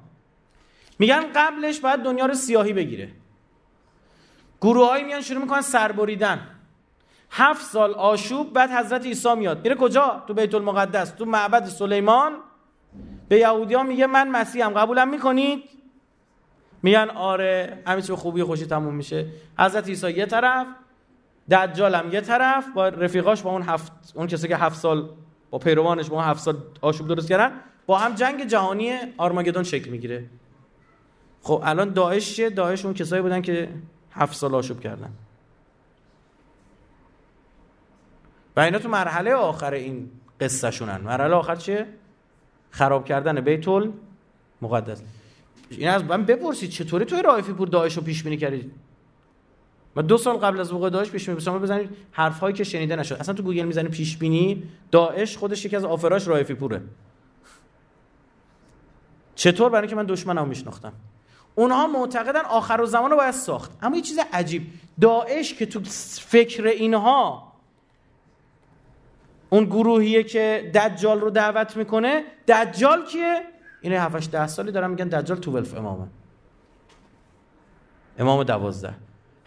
میگن 0.98 1.24
قبلش 1.34 1.80
باید 1.80 2.00
دنیا 2.00 2.26
رو 2.26 2.34
سیاهی 2.34 2.72
بگیره. 2.72 3.12
گروه 4.60 5.02
میان 5.02 5.20
شروع 5.20 5.42
می‌کنن 5.42 5.60
سربریدن. 5.60 6.46
هفت 7.30 7.66
سال 7.66 7.94
آشوب 7.94 8.52
بعد 8.52 8.70
حضرت 8.70 9.06
عیسی 9.06 9.34
میاد. 9.34 9.62
میره 9.62 9.74
کجا؟ 9.74 10.24
تو 10.26 10.34
بیت 10.34 10.54
المقدس 10.54 11.10
تو 11.10 11.24
معبد 11.24 11.64
سلیمان. 11.64 12.32
به 13.28 13.38
یهودیان 13.38 13.86
میگه 13.86 14.06
من 14.06 14.28
مسیحم 14.28 14.72
قبولم 14.72 15.08
می‌کنید؟ 15.08 15.64
میگن 16.82 17.10
آره 17.10 17.82
همین 17.86 18.04
چه 18.04 18.16
خوبی 18.16 18.42
خوشی 18.42 18.66
تموم 18.66 18.94
میشه. 18.94 19.26
حضرت 19.58 19.88
عیسی 19.88 20.10
یه 20.10 20.26
طرف 20.26 20.66
دجال 21.50 21.94
هم 21.94 22.12
یه 22.12 22.20
طرف 22.20 22.68
با 22.74 22.88
رفیقاش 22.88 23.42
با 23.42 23.50
اون 23.50 23.62
هفت 23.62 23.92
اون 24.14 24.26
کسی 24.26 24.48
که 24.48 24.56
هفت 24.56 24.76
سال 24.76 25.10
با 25.50 25.58
پیروانش 25.58 26.10
اون 26.10 26.24
هفت 26.24 26.42
سال 26.42 26.56
آشوب 26.80 27.08
درست 27.08 27.28
کردن 27.28 27.52
با 27.86 27.98
هم 27.98 28.14
جنگ 28.14 28.46
جهانی 28.46 28.92
آرماگدون 29.16 29.62
شکل 29.62 29.90
می‌گیره. 29.90 30.24
خب 31.42 31.62
الان 31.64 31.92
داعش 31.92 32.36
چیه؟ 32.36 32.50
داعش 32.50 32.84
اون 32.84 32.94
کسایی 32.94 33.22
بودن 33.22 33.42
که 33.42 33.68
هفت 34.12 34.36
سال 34.36 34.54
آشوب 34.54 34.80
کردن. 34.80 35.12
و 38.56 38.60
اینا 38.60 38.78
تو 38.78 38.88
مرحله 38.88 39.34
آخر 39.34 39.72
این 39.72 40.10
قصه 40.40 40.70
شونن 40.70 40.96
مرحله 40.96 41.34
آخر 41.34 41.56
چیه؟ 41.56 41.86
خراب 42.70 43.04
کردن 43.04 43.40
بیت 43.40 43.68
مقدس 44.62 45.02
این 45.70 45.88
از 45.88 46.04
من 46.04 46.24
بپرسید 46.24 46.70
چطوری 46.70 47.04
توی 47.04 47.22
رایفی 47.22 47.52
پور 47.52 47.68
داعش 47.68 47.96
رو 47.96 48.02
پیش 48.02 48.22
بینی 48.22 48.36
کردید 48.36 48.72
ما 49.96 50.02
دو 50.02 50.18
سال 50.18 50.36
قبل 50.36 50.60
از 50.60 50.72
وقوع 50.72 50.90
داعش 50.90 51.10
پیش 51.10 51.30
شما 51.30 51.58
بزنید 51.58 51.90
حرفایی 52.12 52.54
که 52.54 52.64
شنیده 52.64 52.96
نشد. 52.96 53.14
اصلا 53.14 53.34
تو 53.34 53.42
گوگل 53.42 53.64
می‌زنی 53.64 53.88
پیش 53.88 54.16
بینی 54.16 54.62
داعش 54.90 55.36
خودش 55.36 55.64
یکی 55.64 55.76
از 55.76 55.84
آفراش 55.84 56.28
رایفی 56.28 56.54
پوره. 56.54 56.82
چطور؟ 59.34 59.70
برای 59.70 59.88
که 59.88 59.96
من 59.96 60.06
دشمنمو 60.06 60.46
میشناختم. 60.46 60.92
اونها 61.54 61.86
معتقدن 61.86 62.40
آخر 62.40 62.84
زمان 62.84 63.10
رو 63.10 63.16
باید 63.16 63.30
ساخت. 63.30 63.70
اما 63.82 63.96
یه 63.96 64.02
چیز 64.02 64.18
عجیب. 64.32 64.66
داعش 65.00 65.54
که 65.54 65.66
تو 65.66 65.80
فکر 66.20 66.66
اینها 66.66 67.52
اون 69.50 69.64
گروهیه 69.64 70.22
که 70.22 70.70
دجال 70.74 71.20
رو 71.20 71.30
دعوت 71.30 71.76
می‌کنه 71.76 72.24
دجال 72.48 73.04
کیه؟ 73.04 73.42
اینه 73.80 74.00
7 74.00 74.30
ده 74.30 74.46
سالی 74.46 74.72
دارن 74.72 74.90
میگن 74.90 75.08
دجال 75.08 75.38
12 75.38 75.78
امامه. 75.78 76.06
امام 78.18 78.42
دوازده. 78.42 78.94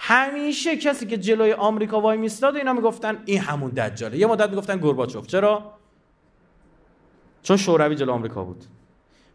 همیشه 0.05 0.77
کسی 0.77 1.05
که 1.05 1.17
جلوی 1.17 1.53
آمریکا 1.53 2.01
وای 2.01 2.17
میستاد 2.17 2.55
اینا 2.55 2.73
می‌گفتن 2.73 3.23
این 3.25 3.39
همون 3.39 3.71
دجاله. 3.71 4.17
یه 4.17 4.27
مدت 4.27 4.49
می‌گفتن 4.49 4.77
گورباچوف 4.77 5.27
چرا؟ 5.27 5.73
چون 7.43 7.57
شوروی 7.57 7.95
جلو 7.95 8.11
آمریکا 8.11 8.43
بود. 8.43 8.65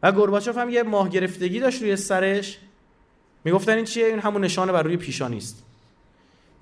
و 0.03 0.13
گورباچوف 0.13 0.59
هم 0.59 0.71
یه 0.71 0.83
ماه 0.83 1.09
گرفتگی 1.09 1.61
داشت 1.61 1.83
روی 1.83 1.97
سرش. 1.97 2.59
می‌گفتن 3.45 3.73
این 3.73 3.85
چیه؟ 3.85 4.07
این 4.07 4.19
همون 4.19 4.45
نشانه 4.45 4.73
بر 4.73 4.83
روی 4.83 4.97
پیشانی 4.97 5.37
است. 5.37 5.65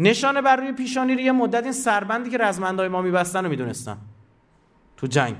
نشانه 0.01 0.43
بر 0.43 0.57
روی 0.57 0.73
پیشانی 0.73 1.15
رو 1.15 1.21
یه 1.21 1.33
مدت 1.33 1.63
این 1.63 1.73
سربندی 1.73 2.31
که 2.31 2.39
رزمندای 2.39 2.89
ما 2.89 3.03
میبستن 3.03 3.45
رو 3.45 3.51
می‌دونستن. 3.51 3.99
تو 4.97 5.07
جنگ. 5.07 5.37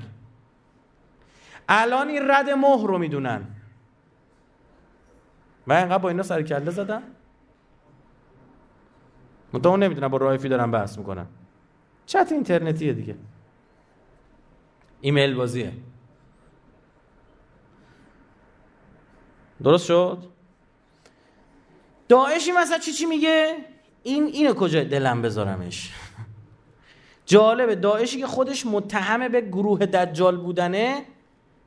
الان 1.69 2.09
این 2.09 2.31
رد 2.31 2.49
مهر 2.49 2.87
رو 2.87 2.97
می‌دونن. 2.97 3.47
و 5.67 5.73
اینقدر 5.73 5.97
با 5.97 6.09
اینا 6.09 6.23
سر 6.23 6.41
کله 6.41 6.71
زدن. 6.71 7.03
منتها 9.53 9.75
نمی‌دونن 9.75 10.07
با 10.07 10.17
رایفی 10.17 10.49
دارن 10.49 10.71
بحث 10.71 10.97
می‌کنن 10.97 11.25
چت 12.05 12.27
اینترنتیه 12.31 12.93
دیگه. 12.93 13.15
ایمیل 15.01 15.35
بازیه. 15.35 15.71
درست 19.63 19.85
شد؟ 19.85 20.23
داعشی 22.09 22.51
مثلا 22.51 22.77
چی 22.77 22.91
چی 22.91 23.05
میگه؟ 23.05 23.55
این 24.03 24.23
اینو 24.23 24.53
کجا 24.53 24.83
دلم 24.83 25.21
بذارمش؟ 25.21 25.91
جالبه 27.25 27.75
داعشی 27.75 28.19
که 28.19 28.27
خودش 28.27 28.65
متهمه 28.65 29.29
به 29.29 29.41
گروه 29.41 29.85
دجال 29.85 30.37
بودنه 30.37 31.05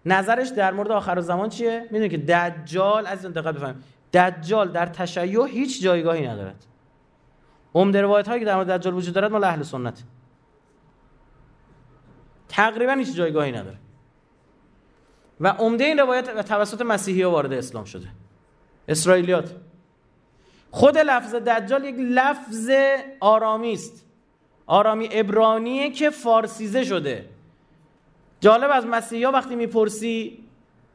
نظرش 0.07 0.49
در 0.49 0.73
مورد 0.73 0.91
آخر 0.91 1.21
زمان 1.21 1.49
چیه؟ 1.49 1.89
می‌دونی 1.91 2.09
که 2.09 2.19
دجال 2.19 3.07
از 3.07 3.25
این 3.25 3.33
دقت 3.33 3.55
بفهمیم. 3.55 3.85
دجال 4.15 4.73
در 4.73 4.87
تشیع 4.87 5.47
هیچ 5.47 5.83
جایگاهی 5.83 6.27
ندارد. 6.27 6.67
عمده 7.75 8.03
روایت 8.03 8.29
هایی 8.29 8.41
که 8.41 8.47
در 8.47 8.55
مورد 8.55 8.71
دجال 8.71 8.95
وجود 8.95 9.15
دارد 9.15 9.33
مال 9.33 9.45
اهل 9.45 9.63
سنت. 9.63 10.03
تقریبا 12.49 12.93
هیچ 12.93 13.15
جایگاهی 13.15 13.53
نداره. 13.53 13.77
و 15.41 15.49
عمده 15.49 15.85
این 15.85 15.99
روایت 15.99 16.41
توسط 16.47 16.83
مسیحی 16.83 17.23
ها 17.23 17.31
وارد 17.31 17.53
اسلام 17.53 17.85
شده. 17.85 18.09
اسرائیلیات. 18.89 19.55
خود 20.71 20.99
لفظ 20.99 21.35
دجال 21.35 21.85
یک 21.85 21.95
لفظ 21.99 22.71
آرامی 23.21 23.73
است. 23.73 24.07
آرامی 24.67 25.09
ابرانیه 25.13 25.91
که 25.91 26.11
فارسیزه 26.11 26.85
شده. 26.85 27.29
جالب 28.41 28.71
از 28.73 28.87
مسیحی 28.87 29.25
ها 29.25 29.33
وقتی 29.33 29.57
می‌پرسی 29.57 30.45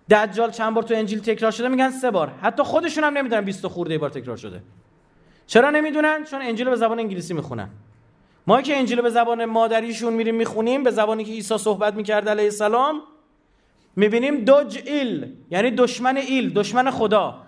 دجال 0.09 0.51
چند 0.51 0.73
بار 0.73 0.83
تو 0.83 0.93
انجیل 0.93 1.19
تکرار 1.19 1.51
شده 1.51 1.67
میگن 1.67 1.89
سه 1.89 2.11
بار. 2.11 2.27
حتی 2.27 2.63
خودشون 2.63 3.03
هم 3.03 3.17
نمی‌دونن 3.17 3.41
20 3.41 3.67
خورده 3.67 3.97
بار 3.97 4.09
تکرار 4.09 4.37
شده. 4.37 4.61
چرا 5.47 5.69
نمی‌دونن؟ 5.69 6.23
چون 6.23 6.41
انجیل 6.41 6.69
به 6.69 6.75
زبان 6.75 6.99
انگلیسی 6.99 7.33
می‌خونن 7.33 7.69
ما 8.47 8.61
که 8.61 8.77
انجیل 8.77 9.01
به 9.01 9.09
زبان 9.09 9.45
مادریشون 9.45 10.13
میریم 10.13 10.35
می‌خونیم 10.35 10.83
به 10.83 10.91
زبانی 10.91 11.23
که 11.23 11.31
عیسی 11.31 11.57
صحبت 11.57 11.93
می‌کرد 11.93 12.29
علیه 12.29 12.45
السلام 12.45 13.01
می‌بینیم 13.95 14.45
دوج 14.45 14.81
ایل 14.85 15.33
یعنی 15.51 15.71
دشمن 15.71 16.17
ایل 16.17 16.53
دشمن 16.53 16.91
خدا. 16.91 17.41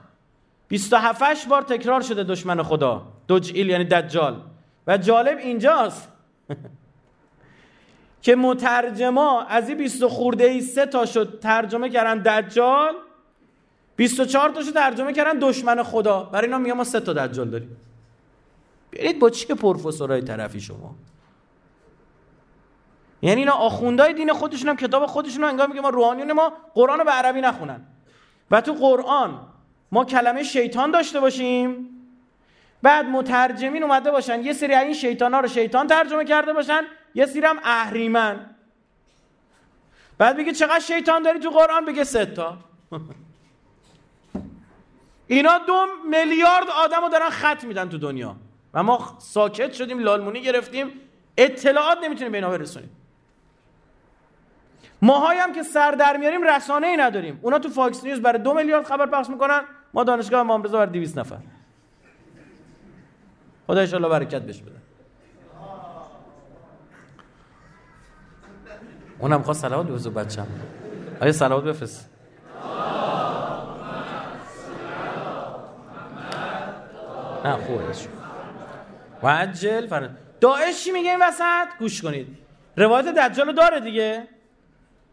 27 0.67 1.47
بار 1.47 1.61
تکرار 1.61 2.01
شده 2.01 2.23
دشمن 2.23 2.63
خدا. 2.63 3.01
دوج 3.27 3.51
ایل 3.55 3.69
یعنی 3.69 3.83
دجال. 3.83 4.41
و 4.87 4.97
جالب 4.97 5.37
اینجاست 5.37 6.07
که 8.21 8.35
مترجما 8.35 9.41
از 9.41 9.69
این 9.69 9.77
20 9.77 10.07
خورده 10.07 10.43
ای 10.43 10.61
سه 10.61 10.85
تا 10.85 11.05
شد 11.05 11.39
ترجمه 11.39 11.89
کردن 11.89 12.21
دجال 12.21 12.95
24 13.95 14.49
تاشو 14.49 14.71
ترجمه 14.71 15.13
کردن 15.13 15.39
دشمن 15.39 15.83
خدا. 15.83 16.23
برای 16.23 16.45
اینا 16.45 16.57
میگم 16.57 16.77
ما 16.77 16.83
سه 16.83 16.99
تا 16.99 17.13
دجال 17.13 17.49
داریم. 17.49 17.77
بیارید 18.91 19.19
با 19.19 19.29
چی 19.29 19.45
پروفسورای 19.45 20.21
طرفی 20.21 20.61
شما؟ 20.61 20.95
یعنی 23.21 23.41
اینا 23.41 23.53
آخوندهای 23.53 24.13
دین 24.13 24.33
خودشون 24.33 24.69
هم 24.69 24.75
کتاب 24.75 25.05
خودشون 25.05 25.43
هم 25.43 25.49
انگار 25.49 25.67
میگه 25.67 25.81
ما 25.81 25.89
روحانیون 25.89 26.31
ما 26.31 26.53
قرآن 26.73 26.99
رو 26.99 27.05
به 27.05 27.11
عربی 27.11 27.41
نخونن. 27.41 27.85
و 28.51 28.61
تو 28.61 28.73
قرآن 28.73 29.39
ما 29.91 30.05
کلمه 30.05 30.43
شیطان 30.43 30.91
داشته 30.91 31.19
باشیم. 31.19 31.89
بعد 32.81 33.05
مترجمین 33.05 33.83
اومده 33.83 34.11
باشن. 34.11 34.43
یه 34.43 34.53
سری 34.53 34.75
این 34.75 34.93
شیطان 34.93 35.33
ها 35.33 35.39
رو 35.39 35.47
شیطان 35.47 35.87
ترجمه 35.87 36.25
کرده 36.25 36.53
باشن. 36.53 36.81
یه 37.15 37.25
سری 37.25 37.41
هم 37.41 37.59
اهریمن. 37.63 38.55
بعد 40.17 40.37
بگه 40.37 40.51
چقدر 40.51 40.79
شیطان 40.79 41.23
داری 41.23 41.39
تو 41.39 41.49
قرآن؟ 41.49 41.85
بگه 41.85 42.03
سه 42.03 42.25
تا. 42.25 42.57
اینا 45.27 45.57
دو 45.57 45.85
میلیارد 46.09 46.69
آدم 46.83 47.01
رو 47.01 47.09
دارن 47.09 47.29
خط 47.29 47.63
میدن 47.63 47.89
تو 47.89 47.97
دنیا. 47.97 48.35
و 48.73 48.83
ما 48.83 49.15
ساکت 49.19 49.73
شدیم 49.73 49.99
لالمونی 49.99 50.41
گرفتیم. 50.41 50.91
اطلاعات 51.37 51.97
نمی‌تونیم 52.03 52.31
به 52.31 52.37
اینا 52.37 52.49
برسونیم. 52.49 52.89
ماهایی 55.01 55.39
هم 55.39 55.53
که 55.53 55.63
سر 55.63 55.91
در 55.91 56.17
میاریم 56.17 56.43
رسانه 56.43 56.87
ای 56.87 56.97
نداریم. 56.97 57.39
اونا 57.41 57.59
تو 57.59 57.69
Fox 57.69 58.03
News 58.03 58.21
برای 58.21 58.41
دو 58.41 58.53
میلیارد 58.53 58.85
خبر 58.85 59.05
پخش 59.05 59.29
می‌کنن. 59.29 59.61
ما 59.93 60.03
دانشگاه 60.03 60.39
امام 60.39 60.63
رضا 60.63 60.77
برای 60.77 60.91
200 60.91 61.17
نفر. 61.17 61.37
خدا 63.67 63.81
ان 63.81 64.09
برکت 64.09 64.41
بهش 64.41 64.61
بده. 64.61 64.77
اونم 69.19 69.41
خواست 69.41 69.61
صلوات 69.61 69.87
بفرست 69.87 70.07
بچم 70.07 70.47
آیا 71.21 71.31
صلوات 71.31 71.63
بفرست 71.63 72.09
نه 77.45 77.55
خوبه 77.55 78.16
و 79.23 79.27
عجل 79.27 79.87
فرن 79.87 80.17
داعش 80.41 80.83
چی 80.83 80.91
میگه 80.91 81.09
این 81.09 81.19
وسط؟ 81.21 81.67
گوش 81.79 82.01
کنید. 82.01 82.27
روایت 82.77 83.05
دجال 83.05 83.53
داره 83.53 83.79
دیگه. 83.79 84.27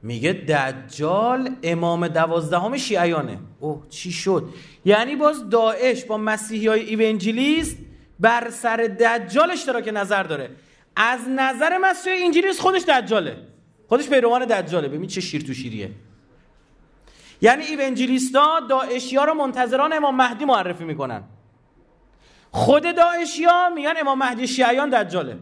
میگه 0.02 0.32
دجال 0.32 1.56
امام 1.62 2.08
دوازدهم 2.08 2.76
شیعیانه. 2.76 3.38
اوه 3.60 3.88
چی 3.90 4.12
شد؟ 4.12 4.48
یعنی 4.84 5.16
باز 5.16 5.50
داعش 5.50 6.04
با 6.04 6.18
مسیحی 6.18 6.66
های 6.66 6.80
ایونجلیست 6.80 7.78
بر 8.20 8.50
سر 8.50 8.76
دجال 8.76 9.50
اشتراک 9.50 9.90
نظر 9.94 10.22
داره. 10.22 10.50
از 10.96 11.20
نظر 11.28 11.78
مسیحی 11.78 12.24
انجیلیست 12.24 12.60
خودش 12.60 12.82
دجاله. 12.82 13.36
خودش 13.88 14.08
پیروان 14.08 14.44
دجاله. 14.44 14.88
ببین 14.88 15.06
چه 15.06 15.20
شیر 15.20 15.42
تو 15.42 15.54
شیریه. 15.54 15.90
یعنی 17.40 17.64
ایونجلیستا 17.64 18.60
داعشیا 18.68 19.24
رو 19.24 19.34
منتظران 19.34 19.92
امام 19.92 20.16
مهدی 20.16 20.44
معرفی 20.44 20.84
می‌کنن. 20.84 21.22
خود 22.54 22.96
داعشیا 22.96 23.70
میگن 23.74 23.92
امام 24.00 24.18
مهدی 24.18 24.46
شیعیان 24.46 24.90
دجاله 24.90 25.38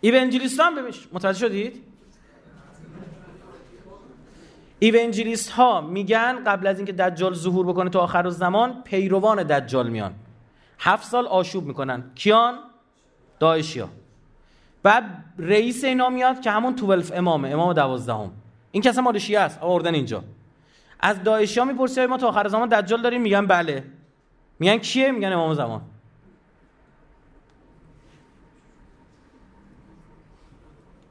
ایونجلیستان 0.00 0.74
ببین 0.74 0.94
متوجه 1.12 1.38
شدید؟ 1.38 1.82
ایونجلیست 4.78 5.50
ها 5.50 5.80
میگن 5.80 6.44
قبل 6.44 6.66
از 6.66 6.76
اینکه 6.76 6.92
دجال 6.92 7.34
ظهور 7.34 7.66
بکنه 7.66 7.90
تو 7.90 7.98
آخر 7.98 8.28
زمان 8.30 8.82
پیروان 8.82 9.42
دجال 9.42 9.88
میان. 9.88 10.14
هفت 10.78 11.04
سال 11.04 11.26
آشوب 11.26 11.64
می‌کنن. 11.64 12.04
کیان؟ 12.14 12.58
داعشیا. 13.38 13.88
بعد 14.82 15.24
رئیس 15.38 15.84
اینا 15.84 16.08
میاد 16.08 16.40
که 16.40 16.50
همون 16.50 16.76
توولف 16.76 17.12
امامه 17.14 17.48
امام 17.48 17.72
دوازدهم. 17.72 18.30
این 18.70 18.82
کسا 18.82 19.02
مال 19.02 19.18
شیعه 19.18 19.40
است 19.40 19.58
آوردن 19.62 19.94
اینجا. 19.94 20.24
از 21.00 21.22
داعشی 21.22 21.60
ها 21.60 21.66
می‌پرسی 21.66 22.06
ما 22.06 22.16
تا 22.16 22.28
آخر 22.28 22.48
زمان 22.48 22.68
دجال 22.68 23.02
داریم؟ 23.02 23.20
میگن 23.20 23.46
بله. 23.46 23.84
میگن 24.60 24.78
کیه؟ 24.78 25.10
میگن 25.10 25.32
امام 25.32 25.54
زمان. 25.54 25.82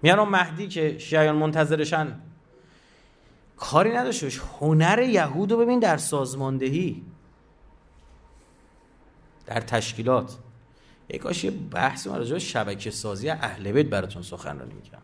میگن 0.02 0.20
اون 0.20 0.30
مهدی 0.30 0.68
که 0.68 0.98
شیعیان 0.98 1.36
منتظرشن. 1.36 2.20
کاری 3.58 3.92
نداشتش 3.92 4.42
هنر 4.60 5.00
یهود 5.00 5.52
رو 5.52 5.58
ببین 5.58 5.80
در 5.80 5.98
سازماندهی. 5.98 7.04
در 9.46 9.60
تشکیلات. 9.60 10.38
یک 11.10 11.22
کاش 11.22 11.44
یه 11.44 11.52
بحث 11.52 12.08
راجع 12.08 12.38
شبکه 12.38 12.92
سازی 12.92 13.30
اهل 13.30 13.72
بیت 13.72 13.86
براتون 13.90 14.22
سخنرانی 14.22 14.74
می‌کنم 14.74 15.02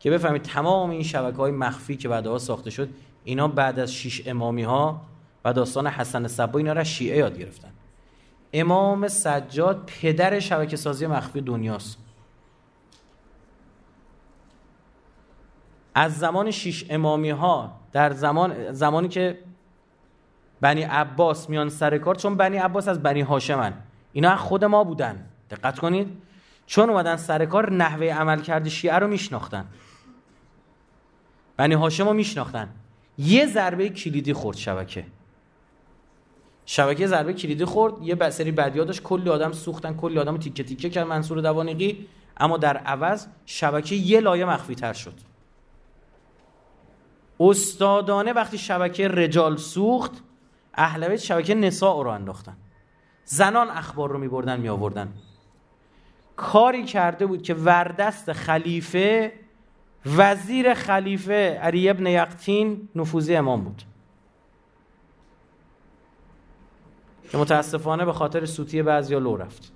که 0.00 0.10
بفهمید 0.10 0.42
تمام 0.42 0.90
این 0.90 1.02
شبکه 1.02 1.36
های 1.36 1.52
مخفی 1.52 1.96
که 1.96 2.08
بعدها 2.08 2.38
ساخته 2.38 2.70
شد 2.70 2.88
اینا 3.24 3.48
بعد 3.48 3.78
از 3.78 3.92
شیش 3.92 4.22
امامی 4.26 4.62
ها 4.62 5.00
و 5.44 5.52
داستان 5.52 5.86
حسن 5.86 6.26
صبا 6.26 6.58
اینا 6.58 6.72
را 6.72 6.84
شیعه 6.84 7.18
یاد 7.18 7.38
گرفتن. 7.38 7.70
امام 8.52 9.08
سجاد 9.08 9.86
پدر 9.86 10.40
شبکه 10.40 10.76
سازی 10.76 11.06
مخفی 11.06 11.40
دنیاست. 11.40 11.98
از 15.94 16.18
زمان 16.18 16.50
شیش 16.50 16.86
امامی 16.90 17.30
ها 17.30 17.80
در 17.92 18.12
زمان 18.12 18.72
زمانی 18.72 19.08
که 19.08 19.38
بنی 20.60 20.82
عباس 20.82 21.50
میان 21.50 21.68
سر 21.68 21.98
کار 21.98 22.14
چون 22.14 22.36
بنی 22.36 22.56
عباس 22.56 22.88
از 22.88 23.02
بنی 23.02 23.20
هاشمن. 23.20 23.74
اینا 24.12 24.36
خود 24.36 24.64
ما 24.64 24.84
بودن. 24.84 25.26
دقت 25.50 25.78
کنید. 25.78 26.22
چون 26.66 26.90
اومدن 26.90 27.16
سر 27.16 27.44
کار 27.46 27.72
نحوه 27.72 28.06
عمل 28.06 28.40
کرده 28.40 28.70
شیعه 28.70 28.94
رو 28.94 29.08
میشناختن. 29.08 29.64
بنی 31.56 31.74
هاشم 31.74 32.08
رو 32.08 32.12
میشناختن. 32.12 32.68
یه 33.18 33.46
ضربه 33.46 33.88
کلیدی 33.88 34.32
خورد 34.32 34.56
شبکه. 34.56 35.04
شبکه 36.70 37.06
ضربه 37.06 37.32
کلیدی 37.32 37.64
خورد. 37.64 38.02
یه 38.02 38.30
سری 38.30 38.52
بدیا 38.52 38.84
داشت. 38.84 39.02
کلی 39.02 39.30
آدم 39.30 39.52
سوختن 39.52 39.96
کلی 39.96 40.18
آدم 40.18 40.36
تیکه 40.36 40.64
تیکه 40.64 40.90
کرد. 40.90 41.06
منصور 41.06 41.40
دوانقی 41.40 42.08
اما 42.36 42.56
در 42.56 42.76
عوض 42.76 43.26
شبکه 43.46 43.94
یه 43.94 44.20
لایه 44.20 44.44
مخفی 44.44 44.74
تر 44.74 44.92
شد. 44.92 45.14
استادانه 47.40 48.32
وقتی 48.32 48.58
شبکه 48.58 49.08
رجال 49.08 49.56
سوخت 49.56 50.12
اهل 50.74 51.08
بیت 51.08 51.20
شبکه 51.20 51.54
نساء 51.54 52.02
رو 52.02 52.10
انداختن. 52.10 52.56
زنان 53.24 53.70
اخبار 53.70 54.10
رو 54.10 54.18
می 54.58 54.68
آوردن 54.68 55.12
کاری 56.36 56.84
کرده 56.84 57.26
بود 57.26 57.42
که 57.42 57.54
وردست 57.54 58.32
خلیفه 58.32 59.32
وزیر 60.06 60.74
خلیفه 60.74 61.58
علی 61.62 61.88
ابن 61.88 62.06
یقتین 62.06 62.88
نفوذی 62.94 63.36
امام 63.36 63.64
بود. 63.64 63.82
که 67.30 67.38
متاسفانه 67.38 68.04
به 68.04 68.12
خاطر 68.12 68.46
سوتی 68.46 68.82
بعضیا 68.82 69.18
لو 69.18 69.36
رفت. 69.36 69.72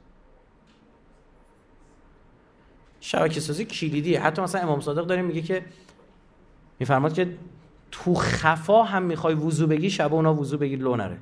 شبکه 3.01 3.41
سازی 3.41 3.65
کلیدیه. 3.65 4.23
حتی 4.23 4.43
مثلا 4.43 4.61
امام 4.61 4.81
صادق 4.81 5.07
داریم 5.07 5.25
میگه 5.25 5.43
که 5.43 5.65
میفرماد 6.79 7.15
که 7.15 7.37
تو 7.91 8.15
خفا 8.15 8.83
هم 8.83 9.03
می‌خوای 9.03 9.35
وضو 9.35 9.67
بگی 9.67 9.91
شب 9.91 10.15
اونا 10.15 10.35
وضو 10.35 10.59
بگیر 10.59 10.79
لو 10.79 10.97
نره. 10.97 11.19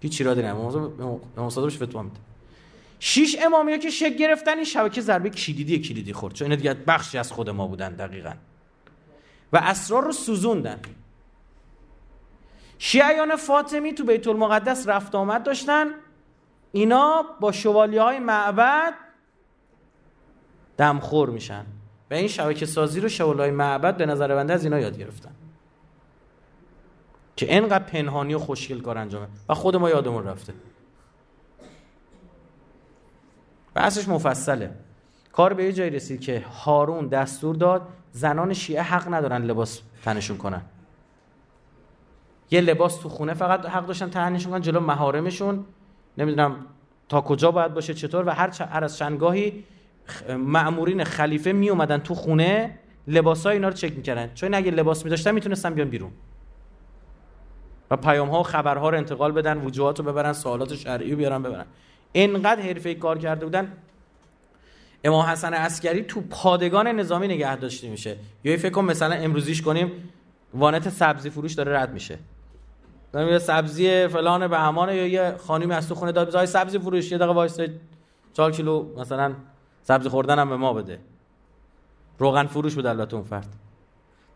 هیچ 0.00 0.20
را 0.20 0.34
نه 0.34 0.46
امام 0.46 1.50
صادق 1.50 1.66
بشه 1.66 1.86
فتوا 1.86 2.02
میده. 2.02 2.20
شش 3.00 3.36
امامی 3.42 3.78
که 3.78 3.90
شک 3.90 4.16
گرفتن 4.16 4.54
این 4.54 4.64
شبکه 4.64 5.00
ضربه 5.00 5.30
کلیدی 5.30 5.78
کلیدی 5.78 6.12
خورد. 6.12 6.34
چون 6.34 6.44
اینا 6.44 6.56
دیگه 6.56 6.74
بخشی 6.74 7.18
از 7.18 7.32
خود 7.32 7.50
ما 7.50 7.66
بودن 7.66 7.94
دقیقا. 7.94 8.32
و 9.52 9.56
اسرار 9.56 10.04
رو 10.04 10.12
سوزوندن. 10.12 10.80
شیعیان 12.78 13.36
فاطمی 13.36 13.94
تو 13.94 14.04
بیت 14.04 14.28
المقدس 14.28 14.88
رفت 14.88 15.14
آمد 15.14 15.42
داشتن. 15.42 15.86
اینا 16.72 17.24
با 17.40 17.52
شوالیه 17.52 18.02
های 18.02 18.18
معبد 18.18 18.94
دمخور 20.76 21.30
میشن. 21.30 21.66
و 22.10 22.14
این 22.14 22.28
شبکه 22.28 22.66
سازی 22.66 23.00
رو 23.00 23.08
شوالیه 23.08 23.42
های 23.42 23.50
معبد 23.50 23.96
به 23.96 24.06
نظر 24.06 24.34
بنده 24.34 24.52
از 24.52 24.64
اینا 24.64 24.78
یاد 24.78 24.98
گرفتن. 24.98 25.30
که 27.36 27.56
انقدر 27.56 27.84
پنهانی 27.84 28.34
و 28.34 28.38
خوشگل 28.38 28.80
کار 28.80 28.98
انجامه. 28.98 29.26
و 29.48 29.54
خود 29.54 29.76
ما 29.76 29.90
یادمون 29.90 30.24
رفته. 30.24 30.54
بحثش 33.74 34.08
مفصله. 34.08 34.70
کار 35.32 35.54
به 35.54 35.64
یه 35.64 35.72
جایی 35.72 35.90
رسید 35.90 36.20
که 36.20 36.44
هارون 36.64 37.06
دستور 37.06 37.56
داد 37.56 37.88
زنان 38.12 38.52
شیعه 38.52 38.82
حق 38.82 39.14
ندارن 39.14 39.42
لباس 39.42 39.80
تنشون 40.04 40.36
کنن. 40.36 40.62
یه 42.50 42.60
لباس 42.60 42.96
تو 42.96 43.08
خونه 43.08 43.34
فقط 43.34 43.66
حق 43.66 43.86
داشتن 43.86 44.10
تنشون 44.10 44.52
کنن 44.52 44.60
جلو 44.60 44.80
مهارمشون 44.80 45.64
نمی‌دونم 46.18 46.56
تا 47.08 47.20
کجا 47.20 47.50
باید 47.50 47.74
باشه 47.74 47.94
چطور؟ 47.94 48.28
و 48.28 48.30
هر, 48.30 48.50
هر 48.70 48.84
از 48.84 48.98
چندگاهی 48.98 49.64
معمورین 50.28 51.04
خلیفه 51.04 51.52
می 51.52 51.70
اومدن 51.70 51.98
تو 51.98 52.14
خونه 52.14 52.78
لباس 53.08 53.46
های 53.46 53.54
اینا 53.56 53.68
رو 53.68 53.74
چک 53.74 53.96
می‌کردن. 53.96 54.34
چون 54.34 54.54
اگه 54.54 54.70
لباس 54.70 55.04
میداشتن 55.04 55.34
می‌تونستن 55.34 55.74
بیان 55.74 55.88
بیرون. 55.88 56.10
و 57.90 57.96
پیام 57.96 58.28
ها 58.28 58.40
و 58.40 58.42
خبرها 58.42 58.90
رو 58.90 58.96
انتقال 58.96 59.32
بدن 59.32 59.58
وجوهات 59.58 59.98
رو 59.98 60.04
ببرن 60.04 60.32
سوالات 60.32 60.74
شرعی 60.74 61.10
رو 61.10 61.16
بیارن 61.16 61.42
ببرن. 61.42 61.66
انقدر 62.14 62.62
حرفه 62.62 62.94
کار 62.94 63.18
کرده 63.18 63.44
بودن. 63.44 63.72
امام 65.04 65.26
حسن 65.26 65.54
عسکری 65.54 66.02
تو 66.02 66.20
پادگان 66.20 66.86
نظامی 66.86 67.28
نگه 67.28 67.56
داشته 67.56 67.88
میشه. 67.88 68.16
یا 68.44 68.56
فکر 68.56 68.70
کن 68.70 68.84
مثلا 68.84 69.14
امروزیش 69.14 69.62
کنیم 69.62 69.92
وانت 70.54 70.88
سبزی 70.88 71.30
فروش 71.30 71.52
داره 71.52 71.78
رد 71.78 71.92
میشه. 71.92 72.18
یه 73.14 73.38
سبزی 73.38 74.08
فلان 74.08 74.48
به 74.48 74.58
همانه 74.58 74.96
یا 74.96 75.06
یه 75.06 75.36
خانمی 75.46 75.72
از 75.72 75.88
تو 75.88 75.94
خونه 75.94 76.12
داد. 76.12 76.28
بزای 76.28 76.46
سبزی 76.46 76.78
فروش. 76.78 77.12
یه 77.12 77.18
دقیقه 77.18 77.32
وایسته 77.32 77.80
4 78.32 78.52
کیلو 78.52 78.86
مثلا 78.98 79.34
سبزی 79.82 80.08
خوردن 80.08 80.38
هم 80.38 80.48
به 80.48 80.56
ما 80.56 80.72
بده. 80.72 80.98
روغن 82.18 82.46
فروش 82.46 82.74
بود 82.74 82.86
البته 82.86 83.14
اون 83.14 83.24
فرد. 83.24 83.48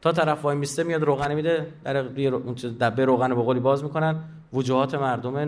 تا 0.00 0.12
طرف 0.12 0.44
وای 0.44 0.56
میسته 0.56 0.82
میاد 0.82 1.02
روغن 1.02 1.34
میده. 1.34 1.66
در 1.84 2.02
دبه 2.80 3.04
روغن 3.04 3.28
به 3.28 3.42
قولی 3.42 3.60
باز 3.60 3.84
می‌کنن. 3.84 4.24
وجوهات 4.52 4.94
مردم 4.94 5.38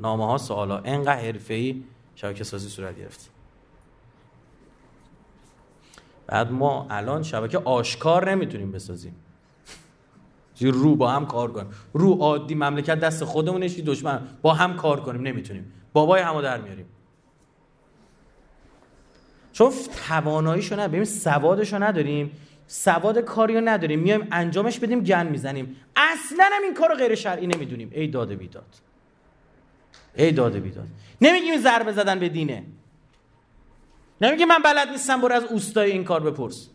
نامه 0.00 0.26
ها 0.26 0.38
سوالا. 0.38 0.78
انقدر 0.78 1.20
حرفه‌ای 1.20 1.84
شبکه 2.14 2.44
سازی 2.44 2.68
صورت 2.68 2.98
گرفت. 2.98 3.30
بعد 6.26 6.52
ما 6.52 6.86
الان 6.90 7.22
شبکه 7.22 7.58
آشکار 7.58 8.30
نمی‌تونیم 8.30 8.72
بسازیم. 8.72 9.14
رو 10.60 10.96
با 10.96 11.10
هم 11.10 11.26
کار 11.26 11.52
کنیم. 11.52 11.70
رو 11.92 12.12
عادی 12.12 12.54
مملکت 12.54 13.00
دست 13.00 13.24
خودمونش 13.24 13.78
دشمن. 13.78 14.20
با 14.42 14.54
هم 14.54 14.76
کار 14.76 15.00
کنیم 15.00 15.22
نمی‌تونیم. 15.22 15.72
بابای 15.92 16.22
همو 16.22 16.42
در 16.42 16.60
میاریم. 16.60 16.86
چون 19.52 19.72
تواناییشو 20.08 20.74
نداریم 20.74 20.92
ببین 20.92 21.04
سوادشو 21.04 21.82
نداریم. 21.82 22.30
سواد 22.66 23.18
کاریو 23.18 23.60
نداریم. 23.60 24.00
میایم 24.00 24.28
انجامش 24.32 24.78
بدیم 24.78 25.00
گن 25.00 25.26
می‌زنیم. 25.26 25.76
اصلا 25.96 26.44
هم 26.52 26.62
این 26.62 26.74
کارو 26.74 26.94
غیر 26.94 27.14
شرعی 27.14 27.46
نمی‌دونیم. 27.46 27.90
ای 27.92 28.06
داده 28.06 28.36
بیداد. 28.36 28.74
ای 30.16 30.32
داده 30.32 30.60
بیداد. 30.60 30.86
نمیگیم 31.20 31.60
ضربه 31.60 31.92
زدن 31.92 32.18
به 32.18 32.28
دینه. 32.28 32.64
نمیگه 34.20 34.46
من 34.46 34.58
بلد 34.58 34.88
نیستم 34.88 35.20
برو 35.20 35.34
از 35.34 35.44
اوستای 35.44 35.92
این 35.92 36.04
کار 36.04 36.20
بپرس. 36.20 36.68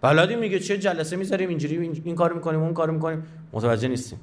بلدی 0.00 0.36
میگه 0.36 0.58
چه 0.58 0.78
جلسه 0.78 1.16
می‌ذاریم؟ 1.16 1.48
اینجوری 1.48 2.00
این 2.04 2.14
کار 2.14 2.32
می‌کنیم 2.32 2.60
اون 2.60 2.74
کار 2.74 2.90
می‌کنیم. 2.90 3.26
متوجه 3.52 3.88
نیستیم. 3.88 4.20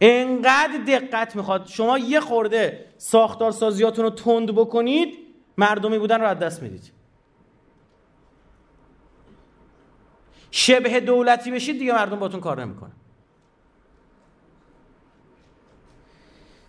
انقدر 0.00 0.78
دقت 0.88 1.36
می‌خواد. 1.36 1.66
شما 1.66 1.98
یه 1.98 2.20
خورده 2.20 2.84
ساختار 2.98 3.50
سازیاتون 3.50 4.04
رو 4.04 4.10
تند 4.10 4.54
بکنید 4.54 5.18
مردمی 5.56 5.98
بودن 5.98 6.20
رو 6.20 6.26
از 6.26 6.38
دست 6.38 6.62
می‌دید. 6.62 6.92
شبه 10.50 11.00
دولتی 11.00 11.50
بشید 11.50 11.78
دیگه 11.78 11.92
مردم 11.92 12.18
باتون 12.18 12.40
کار 12.40 12.64
نمی‌کنه 12.64 12.92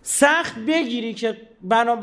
سخت 0.06 0.58
بگیری 0.58 1.14
که 1.14 1.36
بنا 1.62 1.98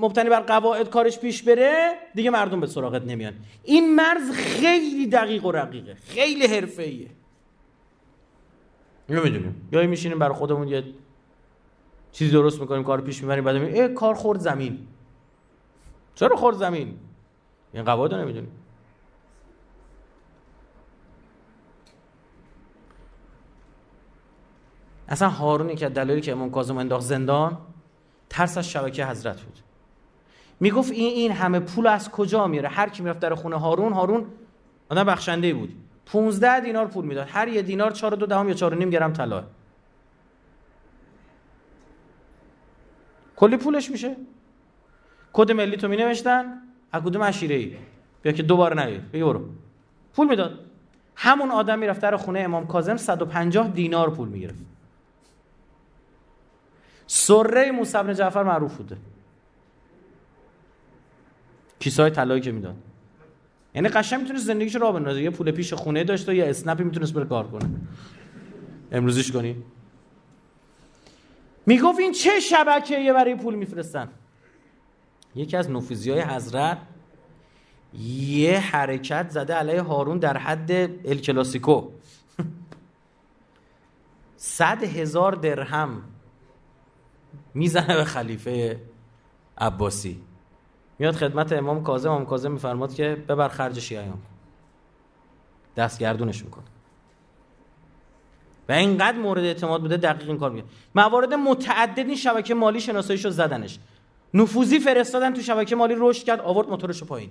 مبتنی 0.00 0.30
بر 0.30 0.40
قواعد 0.40 0.90
کارش 0.90 1.18
پیش 1.18 1.42
بره 1.42 1.92
دیگه 2.14 2.30
مردم 2.30 2.60
به 2.60 2.66
سراغت 2.66 3.02
نمیان. 3.02 3.32
این 3.64 3.94
مرز 3.94 4.30
خیلی 4.30 5.06
دقیق 5.06 5.44
و 5.44 5.52
رقیقه. 5.52 5.94
خیلی 5.94 6.46
حرفه‌ایه. 6.46 7.10
نمی‌دونیم 9.08 9.68
یا 9.72 9.86
میشینیم 9.86 10.18
برای 10.18 10.34
خودمون 10.34 10.68
یه 10.68 10.84
چیزی 12.12 12.30
درست 12.30 12.60
می‌کنیم 12.60 12.84
کار 12.84 13.00
پیش 13.00 13.22
می‌بریم 13.22 13.44
بعد 13.44 13.56
ای 13.56 13.94
کار 13.94 14.14
خورد 14.14 14.40
زمین. 14.40 14.86
چرا 16.14 16.36
خورد 16.36 16.56
زمین؟ 16.56 16.98
این 17.74 17.84
قواعد 17.84 18.14
نمی‌دونیم. 18.14 18.52
اصلا 25.12 25.28
هارونی 25.28 25.74
که 25.76 25.88
دلایلی 25.88 26.20
که 26.20 26.32
امام 26.32 26.50
کاظم 26.50 26.76
انداخت 26.76 27.04
زندان 27.04 27.58
ترس 28.30 28.58
از 28.58 28.70
شبکه 28.70 29.06
حضرت 29.06 29.40
بود. 29.40 29.58
می‌گفت 30.60 30.92
این 30.92 31.12
این 31.12 31.32
همه 31.32 31.60
پول 31.60 31.86
از 31.86 32.10
کجا 32.10 32.46
میاره 32.46 32.68
هر 32.68 32.88
کی 32.88 33.02
می‌رفت 33.02 33.20
در 33.20 33.34
خونه 33.34 33.56
هارون 33.56 33.92
هارون 33.92 34.26
آدم 34.88 35.04
بخشنده 35.04 35.54
بود. 35.54 35.74
15 36.06 36.60
دینار 36.60 36.86
پول 36.86 37.04
می‌داد. 37.04 37.26
هر 37.30 37.48
یه 37.48 37.62
دینار 37.62 37.90
4 37.90 38.10
دو 38.10 38.26
دهم 38.26 38.48
یا 38.48 38.54
4 38.54 38.74
نیم 38.74 38.90
گرم 38.90 39.12
طلا. 39.12 39.44
کلی 43.36 43.56
پولش 43.56 43.90
میشه. 43.90 44.16
کد 45.32 45.52
ملی 45.52 45.76
تو 45.76 45.88
می 45.88 45.96
نوشتن 45.96 46.44
از 46.92 47.02
کدوم 47.02 47.22
عشیره 47.22 47.56
ای 47.56 47.76
بیا 48.22 48.32
که 48.32 48.42
دوباره 48.42 48.86
نیاد 48.86 49.00
بیا 49.00 49.26
برو. 49.26 49.44
پول 50.14 50.28
می‌داد. 50.28 50.58
همون 51.16 51.50
آدم 51.50 51.78
می‌رفت 51.78 52.00
در 52.00 52.16
خونه 52.16 52.40
امام 52.40 52.66
کاظم 52.66 52.96
150 52.96 53.68
دینار 53.68 54.10
پول 54.10 54.28
می‌گرفت. 54.28 54.71
سره 57.14 57.70
موسی 57.70 57.98
بن 57.98 58.14
جعفر 58.14 58.42
معروف 58.42 58.76
بوده. 58.76 58.96
کیسای 61.80 62.10
طلایی 62.10 62.40
که 62.40 62.52
می‌داد. 62.52 62.76
یعنی 63.74 63.88
قشنگ 63.88 64.20
می‌تونست 64.20 64.46
زندگیش 64.46 64.74
رو 64.74 64.92
بندازه. 64.92 65.22
یه 65.22 65.30
پول 65.30 65.50
پیش 65.50 65.72
خونه 65.72 66.04
داشت 66.04 66.28
و 66.28 66.32
یه 66.32 66.50
اسنپی 66.50 66.84
می‌تونست 66.84 67.14
بره 67.14 67.24
کار 67.24 67.48
کنه. 67.48 67.70
امروزیش 68.92 69.32
کنی؟ 69.32 69.62
می‌گفت 71.66 71.98
این 71.98 72.12
چه 72.12 72.40
شبکه 72.40 73.12
برای 73.12 73.34
پول 73.34 73.54
میفرستن؟ 73.54 74.08
یکی 75.34 75.56
از 75.56 75.70
نفوذی 75.70 76.10
های 76.10 76.20
حضرت 76.20 76.78
یه 77.98 78.58
حرکت 78.58 79.30
زده 79.30 79.54
علیه 79.54 79.82
هارون 79.82 80.18
در 80.18 80.36
حد 80.36 80.70
الکلاسیکو 81.08 81.88
صد 84.36 84.82
هزار 84.82 85.32
درهم. 85.32 86.11
می‌زنه 87.54 87.96
به 87.96 88.04
خلیفه 88.04 88.80
عباسی. 89.58 90.22
میاد 90.98 91.14
خدمت 91.14 91.52
امام 91.52 91.82
کاظم. 91.82 92.10
امام 92.10 92.26
کاظم 92.26 92.52
میفرماد 92.52 92.94
که 92.94 93.24
ببر 93.28 93.48
خرج 93.48 93.78
شیعیان 93.78 94.18
دستگردونش 95.76 96.44
می‌کنه. 96.44 96.64
و 98.68 98.72
اینقدر 98.72 99.18
مورد 99.18 99.44
اعتماد 99.44 99.80
بوده 99.80 99.96
دقیق 99.96 100.28
این 100.28 100.38
کار 100.38 100.50
میگه 100.50 100.66
موارد 100.94 101.34
متعدد 101.34 101.98
این 101.98 102.16
شبکه 102.16 102.54
مالی 102.54 102.80
شناساییشو 102.80 103.30
زدنش. 103.30 103.78
نفوذی 104.34 104.78
فرستادن 104.78 105.34
تو 105.34 105.40
شبکه 105.40 105.76
مالی 105.76 105.94
رشد 105.98 106.24
کرد 106.24 106.40
آورد 106.40 106.68
موتورشو 106.68 107.06
پایین. 107.06 107.30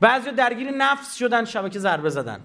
بعضی 0.00 0.30
درگیر 0.30 0.70
نفس 0.70 1.16
شدن 1.16 1.44
شبکه 1.44 1.78
ضربه 1.78 2.08
زدن. 2.08 2.40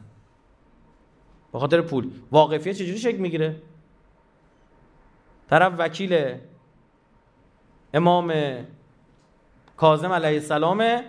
به 1.53 1.59
خاطر 1.59 1.81
پول. 1.81 2.11
واقفیه 2.31 2.73
چجوری 2.73 2.97
شکل 2.97 3.17
می‌گیره؟ 3.17 3.61
طرف 5.49 5.73
وکیل 5.77 6.35
امام 7.93 8.33
کاظم 9.77 10.11
علیه 10.11 10.39
السلام 10.39 11.01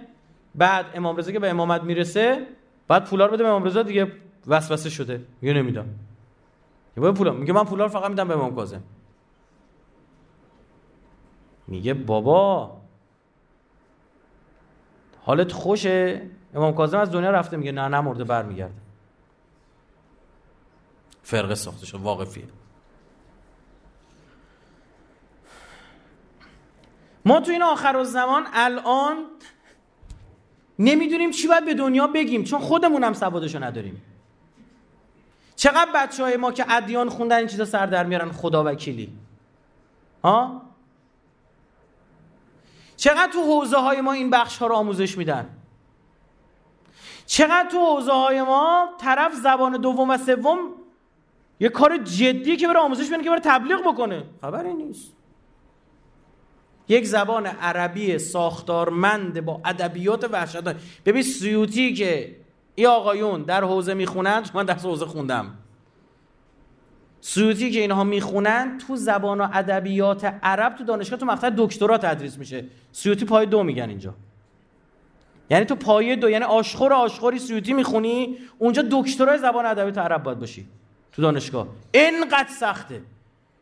بعد 0.54 0.86
امام 0.94 1.16
رضا 1.16 1.32
که 1.32 1.38
به 1.38 1.50
امامت 1.50 1.82
می‌رسه 1.82 2.46
بعد 2.88 3.04
پولا 3.04 3.26
رو 3.26 3.32
بده 3.32 3.42
به 3.42 3.48
امام 3.48 3.64
رضا 3.64 3.82
دیگه 3.82 4.12
وسوسه 4.46 4.90
شده 4.90 5.24
میگه 5.40 5.54
نمیدم. 5.54 5.86
میگه 6.96 7.12
پولا 7.12 7.32
میگه 7.32 7.52
من 7.52 7.64
پولا 7.64 7.84
رو 7.84 7.90
فقط 7.90 8.10
میدم 8.10 8.28
به 8.28 8.34
امام 8.34 8.54
کاظم. 8.54 8.82
میگه 11.66 11.94
بابا 11.94 12.76
حالت 15.22 15.52
خوشه؟ 15.52 16.22
امام 16.54 16.74
کاظم 16.74 16.98
از 16.98 17.10
دنیا 17.10 17.30
رفته 17.30 17.56
میگه 17.56 17.72
نه 17.72 17.88
نه 17.88 18.00
مرده 18.00 18.24
برمیگرده. 18.24 18.74
فرقه 21.22 21.54
ساخته 21.54 21.86
شد 21.86 21.98
واقفیه 21.98 22.44
ما 27.24 27.40
تو 27.40 27.50
این 27.50 27.62
آخر 27.62 28.02
زمان 28.04 28.46
الان 28.52 29.16
نمی‌دونیم 30.78 31.30
چی 31.30 31.48
باید 31.48 31.64
به 31.64 31.74
دنیا 31.74 32.06
بگیم 32.06 32.44
چون 32.44 32.60
خودمون 32.60 33.04
هم 33.04 33.12
سوادشو 33.12 33.64
نداریم. 33.64 34.02
چقدر 35.56 35.90
بچه 35.94 36.22
های 36.22 36.36
ما 36.36 36.52
که 36.52 36.64
ادیان 36.68 37.08
خوندن 37.08 37.36
این 37.36 37.46
چیزا 37.46 37.64
سر 37.64 37.86
در 37.86 38.06
میارن 38.06 38.32
خدا 38.32 38.64
وکیلی. 38.64 39.12
ها؟ 40.24 40.62
چقدر 42.96 43.32
تو 43.32 43.42
حوزه 43.42 43.76
های 43.76 44.00
ما 44.00 44.12
این 44.12 44.30
بخش 44.30 44.58
ها 44.58 44.66
رو 44.66 44.74
آموزش 44.74 45.18
میدن؟ 45.18 45.48
چقدر 47.26 47.68
تو 47.70 47.78
حوزه 47.78 48.12
های 48.12 48.42
ما 48.42 48.88
طرف 48.98 49.34
زبان 49.34 49.72
دوم 49.72 50.10
و 50.10 50.18
سوم 50.18 50.58
یه 51.60 51.68
کار 51.68 51.96
جدی 51.96 52.56
که 52.56 52.68
بره 52.68 52.78
آموزش 52.78 53.08
بده 53.08 53.22
که 53.22 53.30
بره 53.30 53.40
تبلیغ 53.40 53.80
بکنه؟ 53.80 54.24
خبری 54.40 54.74
نیست. 54.74 55.12
یک 56.90 57.06
زبان 57.06 57.46
عربی 57.46 58.18
ساختارمند 58.18 59.44
با 59.44 59.60
ادبیات 59.64 60.24
وحشتناک. 60.32 60.76
ببین 61.06 61.22
سیوتی 61.22 61.94
که 61.94 62.36
ای 62.74 62.86
آقایون 62.86 63.42
در 63.42 63.64
حوزه 63.64 63.94
می‌خونن 63.94 64.42
من 64.54 64.64
در 64.64 64.74
حوزه 64.74 65.06
خوندم. 65.06 65.54
سیوتی 67.20 67.70
که 67.70 67.80
اینها 67.80 68.04
می‌خونن 68.04 68.78
تو 68.78 68.96
زبان 68.96 69.40
و 69.40 69.48
ادبیات 69.52 70.24
عرب 70.42 70.74
تو 70.74 70.84
دانشگاه 70.84 71.18
تو 71.18 71.26
مقطع 71.26 71.50
دکترا 71.56 71.98
تدریس 71.98 72.38
میشه. 72.38 72.64
سیوتی 72.92 73.24
پای 73.24 73.46
دو 73.46 73.62
میگن 73.62 73.88
اینجا. 73.88 74.14
یعنی 75.50 75.64
تو 75.64 75.74
پایه 75.74 76.16
دو 76.16 76.30
یعنی 76.30 76.44
آشخور 76.44 76.92
آشخوری 76.92 77.38
سیوتی 77.38 77.72
می‌خونی 77.72 78.38
اونجا 78.58 78.84
دکترای 78.90 79.38
زبان 79.38 79.66
ادبیات 79.66 79.98
عرب 79.98 80.22
باید 80.22 80.38
باشی 80.38 80.66
تو 81.12 81.22
دانشگاه. 81.22 81.68
اینقدر 81.92 82.48
سخته. 82.60 83.00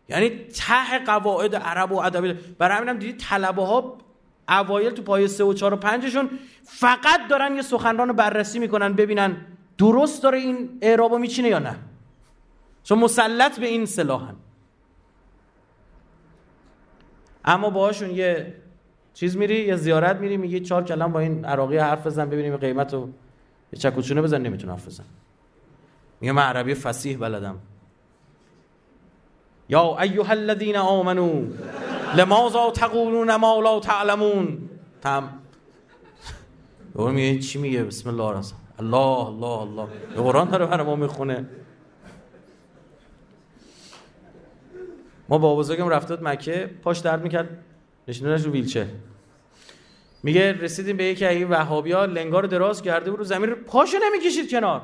یعنی 0.09 0.31
ته 0.31 0.99
قواعد 1.07 1.57
عرب 1.57 1.93
و 1.93 1.99
ادبی 1.99 2.33
برای 2.59 2.77
همینم 2.77 2.99
دیدی 2.99 3.13
طلبه 3.13 3.67
ها 3.67 3.99
اوایل 4.49 4.91
تو 4.91 5.03
پایه 5.03 5.27
سه 5.27 5.45
و 5.45 5.53
چهار 5.53 5.75
و 5.75 5.77
پنجشون 5.77 6.31
فقط 6.65 7.29
دارن 7.31 7.57
یه 7.57 7.63
سخنران 7.63 8.13
بررسی 8.13 8.59
می‌کنن 8.59 8.93
ببینن 8.93 9.37
درست 9.79 10.23
داره 10.23 10.39
این 10.39 10.79
اعرابو 10.83 11.19
میچینه 11.19 11.49
یا 11.49 11.59
نه. 11.59 11.77
چون 12.83 12.99
مسلط 12.99 13.61
به 13.61 13.67
این 13.67 13.87
سلاحن. 13.87 14.37
اما 17.45 17.71
باهاشون 17.71 18.11
یه 18.11 18.55
چیز 19.15 19.37
میری 19.37 19.67
یه 19.67 19.77
زیارت 19.77 20.17
میری 20.17 20.37
میگی 20.37 20.61
چهار 20.61 20.85
کلم 20.85 21.13
با 21.13 21.21
این 21.21 21.45
عراقی 21.45 21.79
حرف 21.79 22.07
بزن 22.07 22.31
ببینیم 22.31 22.57
قیمت 22.57 22.95
رو 22.95 23.09
یه 23.73 23.79
چکوچونه 23.79 24.23
بزن 24.23 24.43
نمی‌تونه 24.43 24.73
حرف 24.73 24.87
بزن 24.87 25.05
میگه 26.21 26.33
من 26.33 26.43
عربی 26.43 26.75
فسیح 26.75 27.19
بلدم. 27.19 27.59
یا 29.69 29.99
ایها 30.01 30.33
الذین 30.33 30.77
آمنو 30.77 31.45
لماذا 32.17 32.71
تقولون 32.71 33.37
ما 33.37 33.61
لا 33.61 33.81
تعلمون؟ 33.81 34.59
تم. 35.03 35.29
یارو 36.99 37.13
میگه 37.13 37.39
چی 37.39 37.59
میگه؟ 37.59 37.85
بسم 37.85 38.09
الله 38.09 38.25
الرحمن 38.25 38.53
الله 38.79 39.27
الله 39.27 39.61
الله. 39.61 39.87
قرآن 40.17 40.49
داره 40.49 40.67
برای 40.67 40.87
ما 40.87 40.97
می‌خونه. 40.97 41.47
ما 45.29 45.39
با 45.39 45.57
بزرگم 45.57 45.89
رفته 45.89 46.19
مکه 46.23 46.71
پاش 46.83 46.99
درد 46.99 47.23
می‌کرد. 47.23 47.49
نشونش 48.09 48.43
رو 48.43 48.53
ویلچر. 48.53 48.87
میگه 50.23 50.53
رسیدیم 50.53 50.97
به 50.97 51.05
یکی 51.05 51.25
از 51.25 51.51
وهابیا 51.51 52.05
لنگار 52.05 52.47
دراز 52.47 52.83
کرده 52.83 53.11
بود 53.11 53.19
رو 53.19 53.25
زمین 53.25 53.51
پاشو 53.51 53.97
نمی‌کشید 54.05 54.51
کنار. 54.51 54.83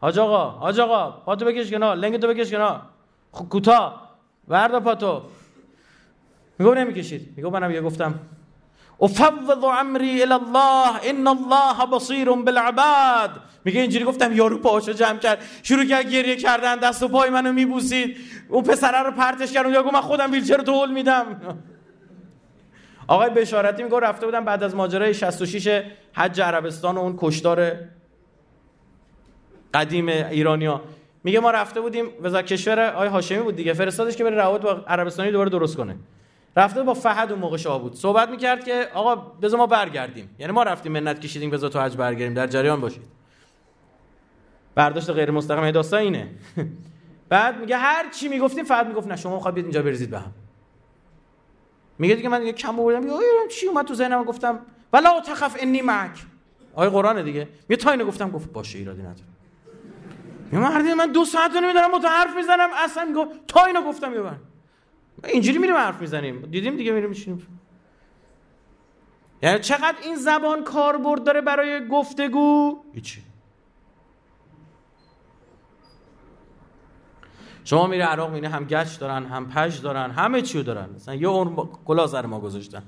حاج 0.00 0.18
آقا 0.18 0.50
حاج 0.50 0.80
آقا 0.80 1.10
پاتو 1.10 1.44
بکش 1.44 1.70
کنار 1.70 1.96
لنگتو 1.96 2.28
بکش 2.28 2.50
کنار. 2.50 2.80
خب 3.32 3.48
کوتاه. 3.48 4.11
وردا 4.48 4.80
پاتو. 4.80 5.22
میگو 6.58 6.74
نمی‌کشید. 6.74 7.34
میگو 7.36 7.50
منم 7.50 7.70
یه 7.70 7.80
گفتم. 7.80 8.20
افوض 9.00 9.64
امری 9.80 10.22
الى 10.22 10.32
الله 10.32 11.00
ان 11.02 11.26
الله 11.26 11.86
بصیر 11.92 12.30
بالعباد. 12.30 13.40
میگه 13.64 13.80
اینجوری 13.80 14.04
گفتم 14.04 14.32
یارو 14.32 14.58
پاشو 14.58 14.92
جمع 14.92 15.18
کرد. 15.18 15.38
شروع 15.62 15.84
کرد 15.84 16.10
گریه 16.10 16.36
کردن 16.36 16.76
دست 16.76 17.02
و 17.02 17.08
پای 17.08 17.30
منو 17.30 17.52
میبوسید. 17.52 18.16
اون 18.48 18.62
پسره 18.62 19.02
رو 19.02 19.10
پرتش 19.10 19.52
کرد. 19.52 19.70
یا 19.70 19.82
من 19.82 20.00
خودم 20.00 20.32
ویلچر 20.32 20.56
رو 20.56 20.62
تول 20.62 20.90
میدم. 20.92 21.40
آقای 23.06 23.30
بشارتی 23.30 23.82
میگه 23.82 23.98
رفته 23.98 24.26
بودم 24.26 24.44
بعد 24.44 24.62
از 24.62 24.74
ماجرای 24.74 25.14
66 25.14 25.82
حج 26.12 26.40
عربستان 26.40 26.96
و 26.96 27.00
اون 27.00 27.14
کشتار 27.18 27.72
قدیم 29.74 30.08
ایرانیا. 30.08 30.82
میگه 31.24 31.40
ما 31.40 31.50
رفته 31.50 31.80
بودیم 31.80 32.06
وزارت 32.22 32.46
کشور 32.46 32.90
آقای 32.90 33.08
هاشمی 33.08 33.42
بود 33.42 33.56
دیگه 33.56 33.72
فرستادش 33.72 34.16
که 34.16 34.24
بره 34.24 34.36
روابط 34.36 34.60
با 34.60 34.70
عربستانی 34.70 35.30
دوباره 35.30 35.50
درست 35.50 35.76
کنه. 35.76 35.96
رفته 36.56 36.82
با 36.82 36.94
فهد 36.94 37.32
اون 37.32 37.40
موقع 37.40 37.56
شاه 37.56 37.82
بود. 37.82 37.94
صحبت 37.94 38.28
می‌کرد 38.28 38.64
که 38.64 38.88
آقا 38.94 39.16
بذار 39.16 39.58
ما 39.58 39.66
برگردیم. 39.66 40.30
یعنی 40.38 40.52
ما 40.52 40.62
رفتیم 40.62 40.92
منت 40.92 41.20
کشیدیم 41.20 41.50
بذار 41.50 41.70
تو 41.70 41.80
حج 41.80 41.96
برگردیم 41.96 42.34
در 42.34 42.46
جریان 42.46 42.80
باشید. 42.80 43.02
برداشت 44.74 45.10
غیر 45.10 45.30
مستقیم 45.30 45.70
داستان 45.70 46.00
اینه. 46.00 46.30
بعد 47.28 47.60
میگه 47.60 47.76
هر 47.76 48.10
چی 48.10 48.28
می‌گفتیم 48.28 48.64
فهد 48.64 48.86
می‌گفت 48.86 49.08
نه 49.08 49.16
شما 49.16 49.34
می‌خواد 49.34 49.56
اینجا 49.56 49.82
بریزید 49.82 50.10
به 50.10 50.18
هم. 50.18 50.32
میگه 51.98 52.14
دیگه 52.14 52.28
من 52.28 52.46
یه 52.46 52.52
کم 52.52 52.74
میگه 52.74 53.16
چی 53.50 53.66
اومد 53.66 53.84
تو 53.84 53.94
ذهنم؟ 53.94 54.24
گفتم 54.24 54.58
ولا 54.92 55.20
تخف 55.20 55.56
انی 55.60 55.82
معک 55.82 56.24
آیه 56.74 56.90
قرآن 56.90 57.24
دیگه. 57.24 57.48
میگه 57.68 57.82
تا 57.82 57.90
اینو 57.90 58.04
گفتم 58.04 58.30
گفت 58.30 58.52
باشه 58.52 58.78
ایرادی 58.78 59.00
نداره. 59.02 59.24
میگه 60.52 60.94
من 60.94 61.12
دو 61.12 61.24
ساعت 61.24 61.56
نمیدارم 61.56 61.90
با 61.90 61.98
تو 61.98 62.08
حرف 62.08 62.36
می‌زنم 62.36 62.68
اصلا 62.84 63.04
میگه 63.04 63.26
تا 63.48 63.64
اینو 63.64 63.82
گفتم 63.82 64.14
یه 64.14 64.22
اینجوری 65.24 65.58
میریم 65.58 65.76
حرف 65.76 66.00
می‌زنیم. 66.00 66.40
دیدیم 66.40 66.76
دیگه 66.76 66.92
میریم 66.92 67.08
میشینیم 67.08 67.60
یعنی 69.42 69.58
چقدر 69.58 69.96
این 70.02 70.16
زبان 70.16 70.64
کاربرد 70.64 71.24
داره 71.24 71.40
برای 71.40 71.88
گفتگو؟ 71.88 72.82
هیچی. 72.94 73.22
شما 77.64 77.86
میره 77.86 78.04
عراق 78.04 78.30
میره 78.30 78.48
هم 78.48 78.64
گچ 78.64 78.98
دارن 78.98 79.26
هم 79.26 79.48
پژ 79.48 79.80
دارن 79.80 80.10
همه 80.10 80.42
چیو 80.42 80.62
دارن. 80.62 80.90
مثلا 80.94 81.14
یه 81.14 81.28
اون 81.28 81.68
کلا 81.84 82.06
سر 82.06 82.26
ما 82.26 82.40
گذاشتن. 82.40 82.82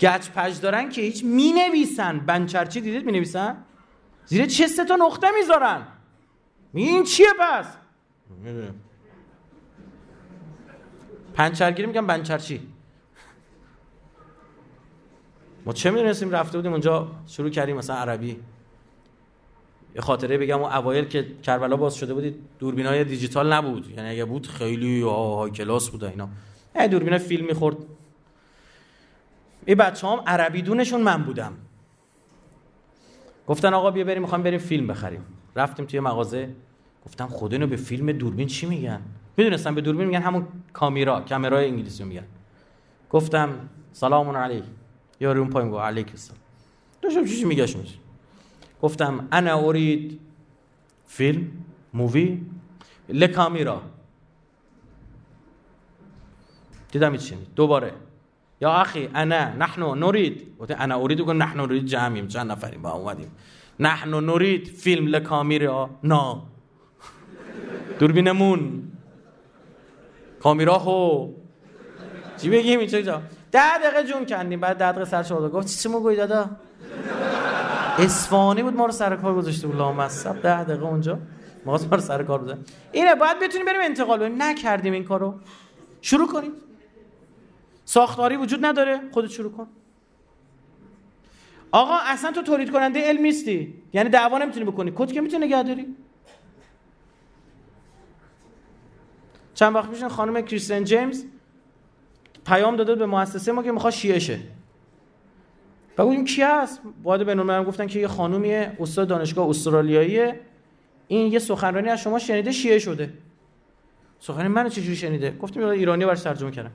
گچ 0.00 0.30
پژ 0.30 0.60
دارن 0.60 0.88
که 0.88 1.00
هیچ 1.00 1.24
می 1.24 1.52
نویسن 1.52 2.18
بنچرچی 2.18 2.80
دیدید 2.80 3.04
می 3.04 3.12
نویسن 3.12 3.64
زیر 4.26 4.46
چه 4.46 4.66
سه 4.66 4.84
تا 4.84 4.96
نقطه 4.96 5.26
می‌ذارن؟ 5.40 5.86
این 6.74 7.04
چیه 7.04 7.26
پس؟ 7.40 7.66
پنچرگیری 11.34 11.88
میگن 11.88 12.06
بنچرچی. 12.06 12.60
ما 15.66 15.72
چه 15.72 15.90
می‌دونستیم 15.90 16.30
رفته 16.30 16.58
بودیم 16.58 16.72
اونجا 16.72 17.10
شروع 17.26 17.50
کردیم 17.50 17.76
مثلا 17.76 17.96
عربی. 17.96 18.40
یه 19.94 20.00
خاطره 20.00 20.38
بگم 20.38 20.62
اون 20.62 20.72
اوایل 20.72 21.04
که 21.04 21.36
کربلا 21.42 21.76
باز 21.76 21.94
شده 21.94 22.14
بودید 22.14 22.36
دوربینای 22.58 23.04
دیجیتال 23.04 23.52
نبود. 23.52 23.90
یعنی 23.90 24.10
اگه 24.10 24.24
بود 24.24 24.46
خیلی 24.46 25.02
های 25.02 25.50
کلاس 25.50 25.90
بود 25.90 26.04
اینا. 26.04 26.28
یه 26.74 26.88
دوربین 26.88 27.18
فیلم 27.18 27.46
می‌خورد. 27.46 27.76
این 29.66 29.76
بچه 29.76 30.06
هم 30.06 30.22
عربی 30.26 30.62
دونشون 30.62 31.02
من 31.02 31.22
بودم. 31.22 31.56
گفتن 33.46 33.74
آقا 33.74 33.90
بیا 33.90 34.04
بریم 34.04 34.22
می‌خوام 34.22 34.42
بریم 34.42 34.58
فیلم 34.58 34.86
بخریم. 34.86 35.24
رفتیم 35.58 35.86
توی 35.86 36.00
مغازه 36.00 36.54
گفتم 37.06 37.28
اینو 37.50 37.66
به 37.66 37.76
فیلم 37.76 38.12
دوربین 38.12 38.48
چی 38.48 38.66
میگن؟ 38.66 39.00
می‌دونستم 39.36 39.74
به 39.74 39.80
دوربین 39.80 40.06
میگن 40.06 40.22
همون 40.22 40.46
کامیرا 40.72 41.20
کامرای 41.20 41.68
انگلیسی 41.68 42.04
میگن. 42.04 42.24
گفتم 43.10 43.68
سلام 43.92 44.36
علیک. 44.36 44.64
یارو 45.20 45.40
اون 45.40 45.50
پایین 45.50 45.70
گفت 45.70 45.80
علیک 45.80 46.08
السلام. 46.10 46.40
داشتم 47.02 47.24
چی 47.24 47.44
میگه 47.44 47.66
گفتم 48.82 49.28
انا 49.32 49.58
ارید 49.58 50.20
فیلم 51.06 51.50
مووی؟ 51.94 52.40
لکامیرا 53.08 53.82
دیدم 56.92 57.16
چی 57.16 57.34
دوباره. 57.56 57.92
یا 58.60 58.72
اخی 58.72 59.08
انا 59.14 59.54
نحن 59.54 59.82
نرید. 59.82 60.58
گفت 60.58 60.70
انا 60.70 61.00
ارید 61.00 61.20
گفت 61.20 61.30
نحن 61.30 61.60
نرید 61.60 61.84
جمعیم 61.84 62.28
چند 62.28 62.50
نفریم 62.50 62.82
با 62.82 62.90
اومدیم. 62.90 63.30
نحن 63.80 64.14
نرید 64.14 64.68
فیلم 64.68 65.06
لکامیرا 65.06 65.90
نا. 66.02 66.42
دوربینمون. 67.98 68.82
کامیرا 70.42 70.78
هو. 70.78 71.32
چی 72.36 72.50
بگیم 72.50 72.78
اینجا 72.78 73.00
جا 73.00 73.22
ده 73.52 73.78
دقیقه 73.78 74.04
جون 74.04 74.26
کندیم 74.26 74.60
بعد 74.60 74.76
ده 74.76 74.92
دقیقه 74.92 75.04
سر 75.04 75.22
شده 75.22 75.48
گفت 75.48 75.82
چی 75.82 75.88
مو 75.88 76.00
گوی 76.00 76.16
دادا؟ 76.16 76.50
اسفانی 77.98 78.62
بود 78.62 78.76
ما 78.76 78.86
رو 78.86 78.92
سر 78.92 79.16
کار 79.16 79.34
گذاشته 79.34 79.66
بود. 79.66 79.76
لامصب. 79.76 80.42
ده 80.42 80.64
دقیقه 80.64 80.86
اونجا. 80.86 81.18
ما 81.64 81.76
رو 81.76 82.00
سر 82.00 82.22
کار 82.22 82.42
بزن 82.42 82.58
اینه 82.92 83.14
باید 83.14 83.38
بتونیم 83.38 83.66
بریم 83.66 83.80
انتقال 83.80 84.18
بدیم. 84.18 84.42
نکردیم 84.42 84.92
این 84.92 85.04
کارو. 85.04 85.34
شروع 86.00 86.28
کنید 86.28 86.52
ساختاری 87.84 88.36
وجود 88.36 88.66
نداره. 88.66 89.00
خودت 89.12 89.30
شروع 89.30 89.52
کن. 89.52 89.66
آقا 91.72 91.98
اصلا 92.02 92.32
تو 92.32 92.42
تولید 92.42 92.70
کننده 92.70 93.00
علم 93.00 93.22
نیستی. 93.22 93.74
یعنی 93.92 94.08
دعوا 94.08 94.38
نمی‌تونی 94.38 94.64
بکنی. 94.64 94.92
کد 94.96 95.12
که 95.12 95.20
می‌تونی 95.20 95.46
نگه 95.46 95.62
داری؟ 95.62 95.96
چند 99.54 99.74
وقت 99.74 99.90
پیش 99.90 100.04
خانم 100.04 100.40
کریستین 100.40 100.84
جیمز 100.84 101.24
پیام 102.46 102.76
داده 102.76 102.94
به 102.94 103.06
مؤسسه 103.06 103.52
ما 103.52 103.62
که 103.62 103.72
می‌خواد 103.72 103.92
شیعه 103.92 104.18
شه. 104.18 104.38
و 105.98 106.02
این 106.02 106.24
کی 106.24 106.42
هست؟ 106.42 106.80
باید 107.02 107.26
به 107.26 107.34
من 107.34 107.64
گفتن 107.64 107.86
که 107.86 107.98
یه 107.98 108.08
خانومیه 108.08 108.76
استاد 108.80 109.08
دانشگاه 109.08 109.48
استرالیاییه. 109.48 110.40
این 111.08 111.32
یه 111.32 111.38
سخنرانی 111.38 111.88
از 111.88 112.00
شما 112.00 112.18
شنیده 112.18 112.52
شیعه 112.52 112.78
شده. 112.78 113.12
سخنرانی 114.20 114.48
منو 114.48 114.68
چجوری 114.68 114.96
شنیده؟ 114.96 115.30
گفتیم 115.30 115.62
ایرانی 115.62 116.06
برش 116.06 116.22
ترجمه 116.22 116.50
کردم. 116.50 116.70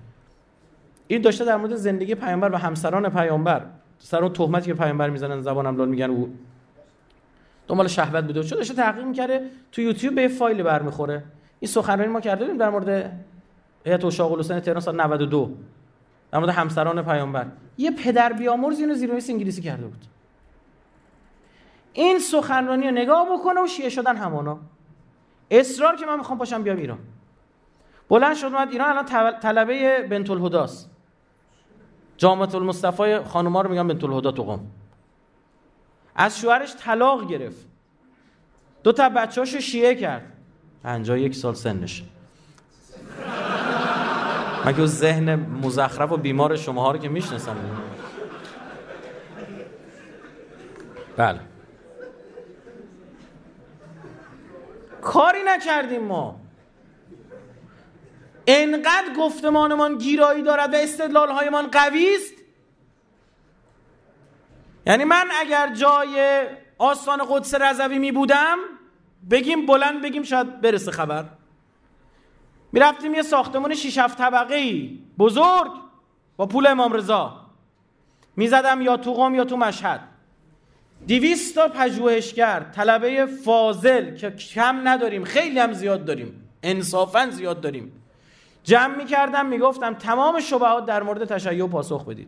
این 1.08 1.22
داشته 1.22 1.46
در 1.46 1.58
مورد 1.58 1.76
زندگی 1.76 2.16
پیامبر 2.16 2.52
و 2.52 2.58
همسران 2.58 3.10
پیامبر. 3.10 3.66
سر 4.00 4.24
اون 4.24 4.34
تهمتی 4.34 4.66
که 4.66 4.74
پیامبر 4.74 5.10
می‌زنن 5.10 5.42
زبانم 5.42 5.78
لال 5.78 5.90
میگن 5.90 6.10
او 6.10 6.36
دنبال 7.68 7.88
شهوت 7.88 8.24
بوده. 8.24 8.44
چون 8.44 8.58
داشته 8.58 8.74
تحقیق 8.74 9.06
می‌کرده 9.06 9.50
تو 9.72 9.82
یوتیوب 9.82 10.16
به 10.16 10.28
فایل 10.28 10.64
برمیخوره. 10.64 11.24
این 11.60 11.72
سخنرانی 11.72 12.12
ما 12.12 12.22
کرده 12.22 12.44
بودیم 12.44 12.58
در 12.58 12.70
مورد 12.70 13.20
هیئت 13.86 14.06
اشاق 14.06 14.32
الحسین 14.32 14.60
تهران 14.60 14.82
سال 14.82 15.02
92 15.02 15.52
در 16.32 16.40
مورد 16.40 16.50
همسران 16.52 17.02
پیامبر. 17.06 17.46
یه 17.78 17.92
پدر 17.92 18.34
بیامرز 18.34 18.80
اینو 18.80 18.94
زیر 18.94 19.12
انگلیسی 19.12 19.62
کرده 19.62 19.86
بود. 19.86 20.06
این 21.94 22.20
سخنرانی 22.20 22.86
رو 22.86 22.92
نگاه 22.92 23.28
بکنه 23.34 23.64
و 23.64 23.68
شیعه 23.68 23.90
شدن 23.90 24.16
همانا 24.16 24.60
اصرار 25.52 25.96
که 25.96 26.06
من 26.06 26.18
می‌خوام 26.18 26.38
پاشم 26.38 26.64
بیام 26.64 26.78
ایران. 26.78 27.00
بلند 28.10 28.36
شد 28.36 28.46
اومد 28.46 28.72
ایران 28.72 28.90
الان 28.90 29.40
طلبه 29.40 30.02
بنت 30.10 30.30
الهداست 30.30 30.90
جامعه 32.18 32.56
المصطفی 32.56 33.20
خانوما 33.20 33.62
رو 33.62 33.70
میگن 33.70 33.88
بنت 33.88 34.04
الهدا 34.04 34.32
تو 34.32 34.44
قم 34.44 34.60
از 36.16 36.40
شوهرش 36.40 36.76
طلاق 36.76 37.28
گرفت. 37.28 37.66
دو 38.84 38.92
تا 38.92 39.10
بچه‌اشو 39.10 39.60
شیعه 39.60 39.96
کرد. 39.96 40.24
51 40.84 41.36
سال 41.36 41.54
سنش. 41.54 42.04
مگه 44.66 44.86
ذهن 44.86 45.36
مزخرف 45.36 46.12
و 46.12 46.18
بیمار 46.18 46.56
شماها 46.56 46.92
رو 46.92 46.98
که 46.98 47.10
می‌شناسم 47.10 47.56
بله. 51.18 51.40
کاری 55.02 55.40
نکردیم 55.46 56.04
ما. 56.04 56.43
انقدر 58.48 59.14
گفتمانمان 59.18 59.98
گیرایی 59.98 60.44
دارد 60.44 60.74
و 60.74 60.78
استدلالهایمان 60.78 61.68
قوی 61.68 62.16
است 62.16 62.34
یعنی 64.86 65.04
من 65.04 65.28
اگر 65.40 65.74
جای 65.74 66.44
آستان 66.78 67.22
قدس 67.30 67.56
رضوی 67.56 68.00
می 68.00 68.12
بودم 68.12 68.58
بگیم 69.32 69.66
بلند 69.66 70.02
بگیم 70.02 70.24
شاید 70.24 70.62
برسه 70.62 70.92
خبر. 70.92 71.26
می‌رفتیم 72.72 73.14
یه 73.14 73.22
ساختمون 73.22 73.76
6 73.76 73.98
7 73.98 74.18
طبقه 74.18 74.56
ای 74.56 75.00
بزرگ 75.20 75.72
با 76.38 76.46
پول 76.46 76.68
امام 76.68 76.94
رضا. 76.94 77.40
می‌زدم 78.36 78.82
یا 78.82 78.98
تو 78.98 79.14
قم 79.14 79.36
یا 79.36 79.44
تو 79.44 79.58
مشهد. 79.58 80.02
دیویست 81.06 81.56
تا 81.56 81.68
پژوهشگر 81.68 82.60
طلبه 82.76 83.26
فاضل 83.26 84.16
که 84.16 84.32
کم 84.32 84.88
نداریم 84.88 85.24
خیلی 85.24 85.60
هم 85.60 85.74
زیاد 85.74 86.06
داریم. 86.06 86.50
انصافا 86.64 87.30
زیاد 87.30 87.62
داریم. 87.62 88.03
جمع 88.64 88.96
می‌کردم 88.96 89.46
می‌گفتم 89.46 89.94
تمام 89.94 90.40
شبهات 90.40 90.86
در 90.86 91.04
مورد 91.04 91.26
تشیع 91.26 91.68
پاسخ 91.68 92.06
بدید. 92.06 92.28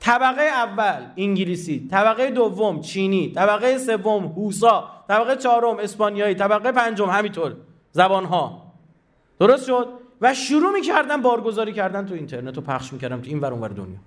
طبقه 0.00 0.42
اول 0.42 1.06
انگلیسی 1.16 1.88
طبقه 1.90 2.30
دوم 2.30 2.80
چینی 2.80 3.32
طبقه 3.32 3.78
سوم 3.78 4.24
هوسا 4.24 4.90
طبقه 5.08 5.36
چهارم 5.36 5.78
اسپانیایی 5.78 6.34
طبقه 6.34 6.72
پنجم 6.72 7.10
همینطور 7.10 7.56
زبانها. 7.92 8.72
درست 9.38 9.66
شد؟ 9.66 9.88
و 10.20 10.34
شروع 10.34 10.72
می‌کردم 10.72 11.22
بارگذاری 11.22 11.72
کردن 11.72 12.06
تو 12.06 12.14
اینترنت 12.14 12.58
و 12.58 12.60
پخش 12.60 12.92
می‌کردم 12.92 13.20
تو 13.20 13.28
این 13.28 13.40
ور 13.40 13.52
اونور 13.52 13.68
دنیا. 13.68 13.98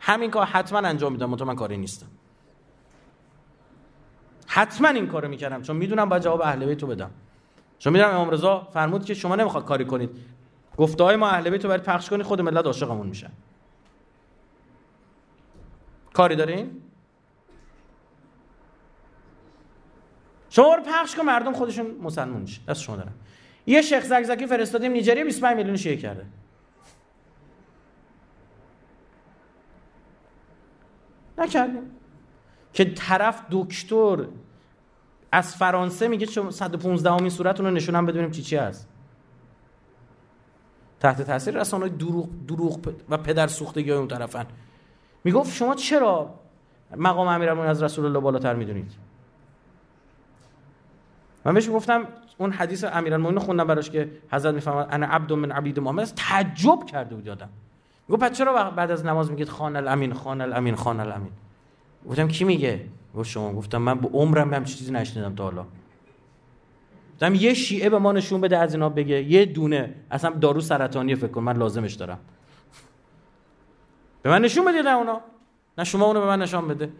همین 0.00 0.30
کار 0.30 0.46
حتما 0.46 0.78
انجام 0.78 1.12
میدم 1.12 1.36
تو 1.36 1.44
من 1.44 1.54
کاری 1.54 1.76
نیستم. 1.76 2.06
حتما 4.46 4.88
این 4.88 5.06
کارو 5.06 5.28
می‌کردم 5.28 5.62
چون 5.62 5.76
می‌دونم 5.76 6.08
با 6.08 6.18
جواب 6.18 6.40
اهل 6.40 6.66
بیت 6.66 6.84
بدم. 6.84 7.10
چون 7.78 7.92
می‌دونم 7.92 8.10
امام 8.10 8.30
رضا 8.30 8.68
فرمود 8.72 9.04
که 9.04 9.14
شما 9.14 9.36
نمی‌خواد 9.36 9.64
کاری 9.64 9.84
کنید. 9.84 10.10
گفته 10.76 11.04
های 11.04 11.16
ما 11.16 11.28
اهل 11.28 11.50
بیت 11.50 11.64
رو 11.64 11.70
برای 11.70 11.82
پخش 11.82 12.10
کنید 12.10 12.22
خود 12.22 12.40
ملت 12.40 12.66
عاشقمون 12.66 13.06
میشن 13.06 13.30
کاری 16.12 16.36
دارین؟ 16.36 16.82
شما 20.50 20.74
رو 20.74 20.82
پخش 20.82 21.14
کن 21.14 21.22
مردم 21.22 21.52
خودشون 21.52 21.96
مسلمون 22.02 22.40
میشه. 22.40 22.60
دست 22.68 22.80
شما 22.80 22.96
دارم. 22.96 23.14
یه 23.66 23.82
شیخ 23.82 24.04
زگزگی 24.04 24.46
فرستادیم 24.46 24.92
نیجریه 24.92 25.24
25 25.24 25.56
میلیون 25.56 25.76
شیعه 25.76 25.96
کرده. 25.96 26.26
نکردیم. 31.38 31.90
که 32.72 32.84
طرف 32.84 33.42
دکتر 33.50 34.26
از 35.32 35.56
فرانسه 35.56 36.08
میگه 36.08 36.26
115 36.50 37.10
همین 37.10 37.30
صورت 37.30 37.60
رو 37.60 37.70
نشونم 37.70 38.06
بدونیم 38.06 38.30
چی 38.30 38.42
چی 38.42 38.56
هست. 38.56 38.88
تحت 41.02 41.22
تاثیر 41.22 41.60
رسانه 41.60 41.88
دروغ 41.88 42.28
دروغ 42.48 42.78
و 43.08 43.16
پدر 43.16 43.46
سوختگی 43.46 43.90
های 43.90 43.98
اون 43.98 44.08
طرفن. 44.08 44.46
می‌گفت 45.24 45.52
شما 45.54 45.74
چرا 45.74 46.34
مقام 46.96 47.28
امیرالمومنین 47.28 47.70
از 47.70 47.82
رسول 47.82 48.04
الله 48.04 48.20
بالاتر 48.20 48.54
می‌دونید؟ 48.54 48.92
من 51.44 51.54
بهش 51.54 51.70
گفتم 51.70 52.04
اون 52.38 52.52
حدیث 52.52 52.84
امیرالمومنین 52.84 53.38
خوندم 53.38 53.64
براش 53.64 53.90
که 53.90 54.10
حضرت 54.32 54.54
می‌فهمد 54.54 54.88
انا 54.90 55.06
عبد 55.06 55.32
من 55.32 55.52
عبید 55.52 55.80
محمد. 55.80 56.12
تعجب 56.16 56.86
کرده 56.86 57.14
بود 57.14 57.26
یادم. 57.26 57.48
گفت 58.10 58.22
پس 58.22 58.38
چرا 58.38 58.70
بعد 58.70 58.90
از 58.90 59.06
نماز 59.06 59.30
میگید 59.30 59.48
خان 59.48 59.76
الامین 59.76 60.12
خان 60.12 60.40
الامین 60.40 60.74
خان 60.76 61.00
الامین؟ 61.00 61.32
گفتم 62.08 62.28
کی 62.28 62.44
میگه؟ 62.44 62.84
گفت 63.16 63.30
شما. 63.30 63.52
گفتم 63.52 63.78
من 63.78 63.98
به 63.98 64.08
عمرم 64.08 64.54
هم 64.54 64.64
چیزی 64.64 64.92
نشنیدم 64.92 65.34
تا 65.34 65.44
حالا. 65.44 65.64
گفتم 67.22 67.34
یه 67.34 67.54
شیعه 67.54 67.90
به 67.90 67.98
ما 67.98 68.12
نشون 68.12 68.40
بده 68.40 68.58
از 68.58 68.74
اینا 68.74 68.88
بگه 68.88 69.22
یه 69.22 69.44
دونه. 69.44 69.94
اصلا 70.10 70.30
دارو 70.30 70.60
سرطانی 70.60 71.14
فکر 71.14 71.30
کن 71.30 71.40
من 71.40 71.56
لازمش 71.56 71.94
دارم. 71.94 72.18
به 74.22 74.30
من 74.30 74.42
نشون 74.42 74.64
بدید 74.64 74.86
اونا. 74.86 75.20
نه 75.78 75.84
شما 75.84 76.06
اونو 76.06 76.20
به 76.20 76.26
من 76.26 76.42
نشون 76.42 76.68
بده. 76.68 76.92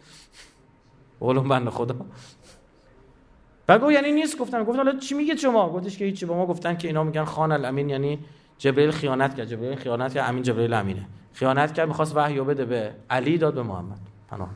قولم 1.20 1.48
بند 1.48 1.68
خدا. 1.68 1.96
بعد 3.66 3.90
یعنی 3.90 4.12
نیست 4.12 4.38
گفتم. 4.38 4.64
گفت 4.64 4.76
حالا 4.76 4.98
چی 4.98 5.14
میگه 5.14 5.36
شما؟ 5.36 5.68
گفتش 5.68 5.98
که 5.98 6.04
هیچی. 6.04 6.26
با 6.26 6.36
ما 6.36 6.46
گفتن 6.46 6.76
که 6.76 6.88
اینا 6.88 7.04
میگن 7.04 7.24
خان 7.24 7.52
الامین 7.52 7.88
یعنی 7.88 8.18
جبرئیل 8.58 8.90
خیانت 8.90 9.34
کرد. 9.36 9.48
جبرئیل 9.48 9.74
خیانت 9.76 10.14
کرد. 10.14 10.28
امین 10.30 10.42
جبرئیل 10.42 10.72
امینه. 10.72 11.06
خیانت 11.32 11.74
کرد 11.74 11.88
می‌خواست 11.88 12.16
وحی 12.16 12.40
بده 12.40 12.64
به 12.64 12.94
علی 13.10 13.38
داد 13.38 13.54
به 13.54 13.62
محمد. 13.62 13.98
پناه. 14.28 14.50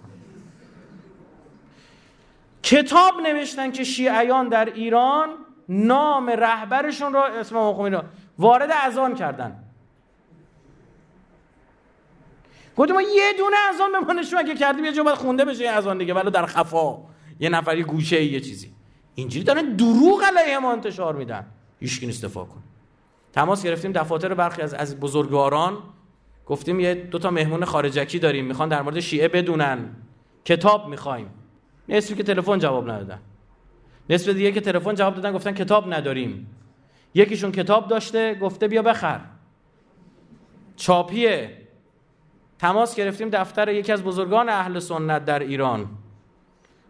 کتاب 2.63 3.15
نوشتن 3.23 3.73
که 3.73 3.85
شیعیان 3.85 4.49
در 4.49 4.65
ایران 4.65 5.29
نام 5.69 6.31
رهبرشون 6.31 7.13
را 7.13 7.27
اسم 7.27 7.57
امام 7.57 8.05
وارد 8.39 8.71
اذان 8.87 9.15
کردن. 9.15 9.63
گفتم 12.77 12.95
ما 12.95 13.03
یه 13.03 13.33
دونه 13.39 13.57
اذان 13.75 13.93
به 13.93 13.99
ما 13.99 14.13
نشون 14.13 14.39
اگه 14.39 14.55
کردیم 14.55 14.85
یه 14.85 14.93
جا 14.93 15.03
باید 15.03 15.17
خونده 15.17 15.45
بشه 15.45 15.65
این 15.65 15.73
اذان 15.73 15.99
دیگه 15.99 16.15
ولو 16.15 16.31
در 16.31 16.47
خفا. 16.47 16.99
یه 17.41 17.49
نفری 17.49 17.83
گوشه 17.83 18.25
یه 18.25 18.41
چیزی. 18.41 18.73
اینجوری 19.15 19.45
دارن 19.45 19.77
دروغ 19.77 20.23
علیه 20.25 20.59
ما 20.59 20.73
انتشار 20.73 21.15
میدن. 21.15 21.47
هیچ 21.81 22.05
استفا 22.05 22.45
کن 22.45 22.63
تماس 23.33 23.65
گرفتیم 23.65 23.93
دفاتر 23.93 24.35
برخی 24.35 24.63
از 24.63 24.75
از 24.75 25.01
بزرگواران. 25.01 25.79
گفتیم 26.47 26.81
یه 26.81 26.95
دو 26.95 27.19
تا 27.19 27.31
مهمون 27.31 27.65
خارجکی 27.65 28.19
داریم 28.19 28.45
می‌خوان 28.45 28.69
در 28.69 28.83
مورد 28.83 29.01
شیعه 29.01 29.29
بدونن. 29.29 29.79
کتاب 30.45 30.89
می‌خوایم. 30.89 31.31
نصفی 31.89 32.15
که 32.15 32.23
تلفن 32.23 32.59
جواب 32.59 32.91
ندادن. 32.91 33.19
نصف 34.11 34.29
دیگه 34.29 34.53
که 34.53 34.61
تلفن 34.61 34.95
جواب 34.95 35.15
دادن 35.15 35.33
گفتن 35.33 35.53
کتاب 35.53 35.95
نداریم. 35.95 36.51
یکیشون 37.15 37.53
کتاب 37.53 37.89
داشته 37.89 38.35
گفته 38.35 38.69
بیا 38.69 38.83
بخر. 38.83 39.21
چاپیه. 40.77 41.57
تماس 42.59 42.95
گرفتیم 42.95 43.31
دفتر 43.31 43.69
یکی 43.69 43.93
از 43.93 44.03
بزرگان 44.03 44.49
اهل 44.49 44.79
سنت 44.79 45.25
در 45.25 45.39
ایران. 45.39 45.89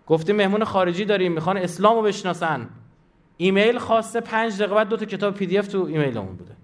گفتیم 0.06 0.36
مهمون 0.36 0.64
خارجی 0.64 1.04
داریم 1.04 1.32
می‌خوان 1.32 1.56
اسلام 1.56 1.96
رو 1.96 2.02
بشناسن. 2.02 2.68
ایمیل 3.36 3.78
خواسته 3.78 4.20
پنج 4.20 4.56
دقیقه 4.58 4.74
بعد 4.74 4.88
دو 4.88 4.96
تا 4.96 5.04
کتاب 5.04 5.34
پی 5.34 5.46
دی 5.46 5.58
اف 5.58 5.68
تو 5.68 5.84
ایمیلمون 5.84 6.36
بوده. 6.36 6.56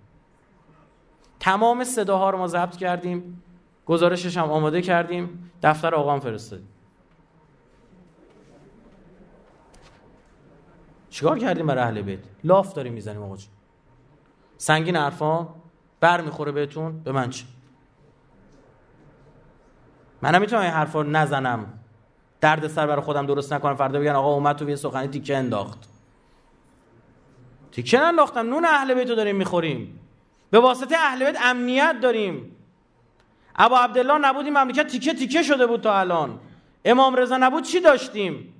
تمام 1.40 1.84
صداها 1.84 2.30
رو 2.30 2.38
ما 2.38 2.46
ضبط 2.46 2.76
کردیم. 2.76 3.42
گزارشش 3.86 4.36
هم 4.36 4.50
آماده 4.50 4.82
کردیم. 4.82 5.50
دفتر 5.62 5.94
آقام 5.94 6.20
فرستادیم. 6.20 6.68
چیکار 11.12 11.38
کردیم 11.38 11.66
برای 11.66 11.84
اهل 11.84 12.02
بیت؟ 12.02 12.18
لاف 12.44 12.74
داریم 12.74 12.92
می‌زنیم 12.92 13.22
آقا 13.22 13.36
سنگین 14.58 14.96
حرفا 14.96 15.48
بر 16.00 16.20
می‌خوره 16.20 16.52
بهتون 16.52 17.00
به 17.00 17.12
من 17.12 17.30
چی؟ 17.30 17.46
من 20.22 20.34
نمی‌تونم 20.34 20.62
این 20.62 20.70
حرفا 20.70 21.02
نزنم. 21.02 21.66
درد 22.40 22.68
سر 22.68 22.86
برای 22.86 23.02
خودم 23.02 23.26
درست 23.26 23.52
نکنم. 23.52 23.74
فردا 23.74 24.00
بگن 24.00 24.10
آقا 24.10 24.34
اومد 24.34 24.56
تو 24.56 24.68
یه 24.68 24.76
سخنی 24.76 25.08
تیکه 25.08 25.36
انداخت. 25.36 25.78
تیکه 27.72 27.98
انداختم 27.98 28.48
نون 28.48 28.64
اهل 28.64 28.94
بیت 28.94 29.10
رو 29.10 29.14
داریم 29.14 29.36
می‌خوریم. 29.36 30.00
به 30.50 30.60
واسطه 30.60 30.96
اهل 30.98 31.24
بیت 31.24 31.36
امنیت 31.42 31.96
داریم. 32.02 32.56
ابا 33.56 33.78
عبدالله 33.78 34.18
نبود 34.18 34.44
این 34.44 34.58
مملکت 34.58 34.86
تیکه 34.86 35.14
تیکه 35.14 35.42
شده 35.42 35.66
بود 35.66 35.80
تا 35.80 35.98
الان. 35.98 36.40
امام 36.84 37.14
رضا 37.14 37.36
نبود 37.36 37.64
چی 37.64 37.80
داشتیم؟ 37.80 38.51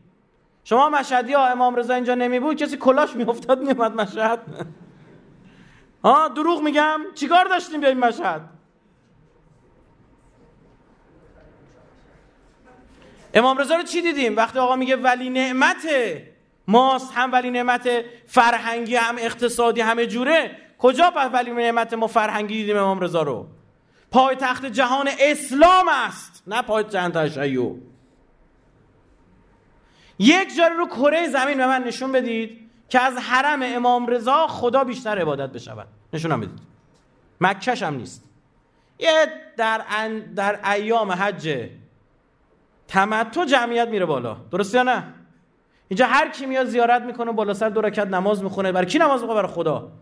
شما 0.65 0.89
مشهدی 0.89 1.33
ها 1.33 1.47
امام 1.47 1.75
رضا 1.75 1.95
اینجا 1.95 2.15
نمی 2.15 2.41
بود 2.41 2.57
کسی 2.57 2.77
کلاش 2.77 3.17
میافتاد 3.17 3.63
میومد 3.63 3.95
مشهد. 3.95 4.67
ها 6.05 6.29
دروغ 6.29 6.63
میگم؟ 6.63 7.01
چیکار 7.15 7.45
داشتیم 7.45 7.81
بیایم 7.81 7.99
مشهد؟ 7.99 8.41
امام 13.35 13.59
رضا 13.59 13.77
رو 13.77 13.83
چی 13.83 14.03
دیدیم؟ 14.03 14.37
وقتی 14.37 14.59
آقا 14.59 14.77
میگه 14.77 14.97
ولی 14.97 15.31
نعمت 15.31 15.89
ماست 16.69 17.13
هم 17.15 17.33
ولی 17.33 17.51
نعمت 17.51 17.89
فرهنگی 18.27 18.97
هم 18.97 19.17
اقتصادی 19.19 19.81
همه 19.81 20.07
جوره. 20.07 20.57
کجا 20.79 21.11
پس 21.11 21.31
ولی 21.33 21.51
نعمت 21.51 21.95
ما 21.95 22.07
فرهنگی 22.07 22.55
دیدیم 22.55 22.77
امام 22.77 23.01
رضا 23.01 23.23
رو؟ 23.23 23.47
پای 24.11 24.37
تخت 24.37 24.67
جهان 24.67 25.09
اسلام 25.21 25.89
است 25.89 26.43
نه 26.47 26.63
پای 26.63 26.85
جهان 26.85 27.13
تشیع. 27.13 27.92
یک 30.23 30.57
جاری 30.57 30.75
رو 30.75 30.87
کره 30.87 31.29
زمین 31.29 31.57
به 31.57 31.67
من 31.67 31.83
نشون 31.83 32.13
بدید 32.13 32.71
که 32.89 33.01
از 33.01 33.17
حرم 33.17 33.61
امام 33.63 34.07
رضا 34.07 34.47
خدا 34.47 34.85
بیشتر 34.85 35.19
عبادت 35.19 35.53
بشود. 35.53 35.89
نشونم 36.13 36.41
بدید. 36.41 36.59
مکش 37.41 37.83
هم 37.83 37.95
نیست. 37.95 38.25
یه 38.99 39.27
در, 39.57 40.09
در 40.37 40.71
ایام 40.71 41.13
حج 41.13 41.69
تمتع 42.89 43.45
جمعیت 43.45 43.89
میره 43.89 44.07
بالا. 44.07 44.35
درست 44.35 44.75
یا 44.75 44.83
نه؟ 44.83 45.05
اینجا 45.89 46.07
هر 46.07 46.31
کی 46.31 46.47
میاد 46.47 46.67
زیارت 46.67 47.03
می‌کنه 47.03 47.33
بالا 47.33 47.55
سر 47.55 47.69
دو 47.69 47.81
رکعت 47.81 48.09
نماز 48.09 48.43
می‌خونه. 48.43 48.73
برای 48.73 48.87
کی 48.87 48.99
نماز 48.99 49.21
می‌خونه 49.21 49.41
برای 49.43 49.53
خدا. 49.53 49.93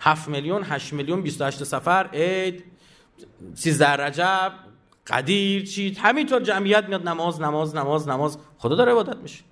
هفت 0.00 0.28
میلیون 0.28 0.62
هشت 0.64 0.92
میلیون 0.92 1.22
بیست 1.22 1.42
هشت 1.42 1.64
سفر. 1.64 2.08
عید. 2.12 2.71
سیزده 3.54 3.88
رجب 3.88 4.52
قدیر 5.06 5.64
چی 5.64 5.94
همینطور 5.94 6.40
جمعیت 6.40 6.84
میاد 6.84 7.08
نماز 7.08 7.40
نماز 7.40 7.76
نماز 7.76 8.08
نماز. 8.08 8.38
خدا 8.58 8.76
داره 8.76 8.92
عبادت 8.92 9.16
میشه. 9.16 9.44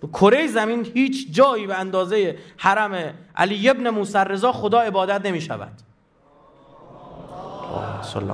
تو 0.00 0.06
کره 0.06 0.46
زمین 0.46 0.84
هیچ 0.94 1.32
جایی 1.32 1.66
به 1.66 1.74
اندازه 1.74 2.38
حرم 2.56 3.14
علی 3.36 3.68
ابن 3.68 3.90
موسی 3.90 4.18
رضا 4.18 4.52
خدا 4.52 4.80
عبادت 4.80 5.26
نمی 5.26 5.40
شود 5.40 5.72
صلی 8.02 8.30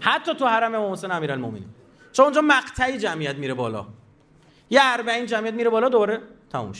حتی 0.00 0.34
تو 0.34 0.46
حرم 0.46 0.74
امام 0.74 0.92
حسین 0.92 1.12
امیرالمومنین. 1.12 1.64
چون 2.12 2.24
اونجا 2.24 2.40
مقطعی 2.40 2.98
جمعیت 2.98 3.36
میره 3.36 3.54
بالا. 3.54 3.86
یه 4.70 4.80
اربعین 4.82 5.26
جمعیت 5.26 5.54
میره 5.54 5.70
بالا 5.70 5.88
دوباره 5.88 6.20
تموم 6.52 6.72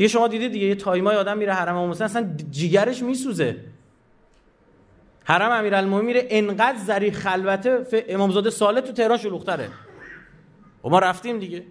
دیگه 0.00 0.08
شما 0.08 0.28
دیدید 0.28 0.52
دیگه 0.52 0.66
یه 0.66 0.74
تایمای 0.74 1.16
آدم 1.16 1.38
میره 1.38 1.52
حرم 1.52 1.76
امام 1.76 1.90
حسین 1.90 2.04
اصلا 2.04 2.36
جیگرش 2.50 3.02
میسوزه. 3.02 3.56
حرم 5.24 5.52
امیرالمومنین 5.52 6.06
میره 6.06 6.26
انقدر 6.30 6.78
زری 6.78 7.10
خلوته 7.10 8.04
امامزاده 8.08 8.50
ساله 8.50 8.80
تو 8.80 8.92
تهران 8.92 9.18
شلوغ‌تره. 9.18 9.68
و 10.84 10.88
ما 10.88 10.98
رفتیم 10.98 11.38
دیگه. 11.38 11.64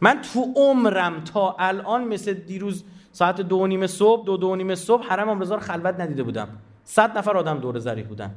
من 0.00 0.20
تو 0.20 0.52
عمرم 0.56 1.24
تا 1.24 1.56
الان 1.58 2.04
مثل 2.04 2.32
دیروز 2.32 2.84
ساعت 3.12 3.40
دو 3.40 3.66
نیم 3.66 3.86
صبح 3.86 4.26
دو 4.26 4.36
دو 4.36 4.56
نیم 4.56 4.74
صبح 4.74 5.06
حرم 5.06 5.28
امرزا 5.28 5.58
خلوت 5.58 6.00
ندیده 6.00 6.22
بودم. 6.22 6.48
صد 6.84 7.18
نفر 7.18 7.36
آدم 7.36 7.58
دور 7.58 7.78
زریح 7.78 8.06
بودن. 8.06 8.34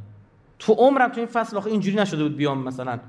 تو 0.60 0.74
عمرم 0.74 1.10
تو 1.10 1.20
این 1.20 1.28
فصل 1.28 1.58
آخه 1.58 1.68
اینجوری 1.68 1.98
نشده 1.98 2.24
بود 2.24 2.36
بیام 2.38 2.64
مثلا. 2.64 3.00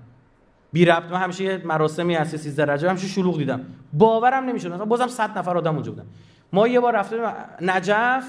بی 0.72 0.84
ربط. 0.84 1.12
من 1.12 1.20
همیشه 1.20 1.58
مراسمی 1.64 2.14
هست 2.14 2.36
13 2.36 2.64
رجب 2.64 2.88
همیشه 2.88 3.06
شلوغ 3.06 3.38
دیدم. 3.38 3.60
باورم 3.92 4.44
نمی‌شد. 4.44 4.72
مثلا 4.72 4.84
بازم 4.84 5.06
100 5.06 5.38
نفر 5.38 5.56
آدم 5.56 5.74
اونجا 5.74 5.92
بودن. 5.92 6.06
ما 6.52 6.68
یه 6.68 6.80
بار 6.80 6.96
رفتیم 6.96 7.20
نجف 7.60 8.24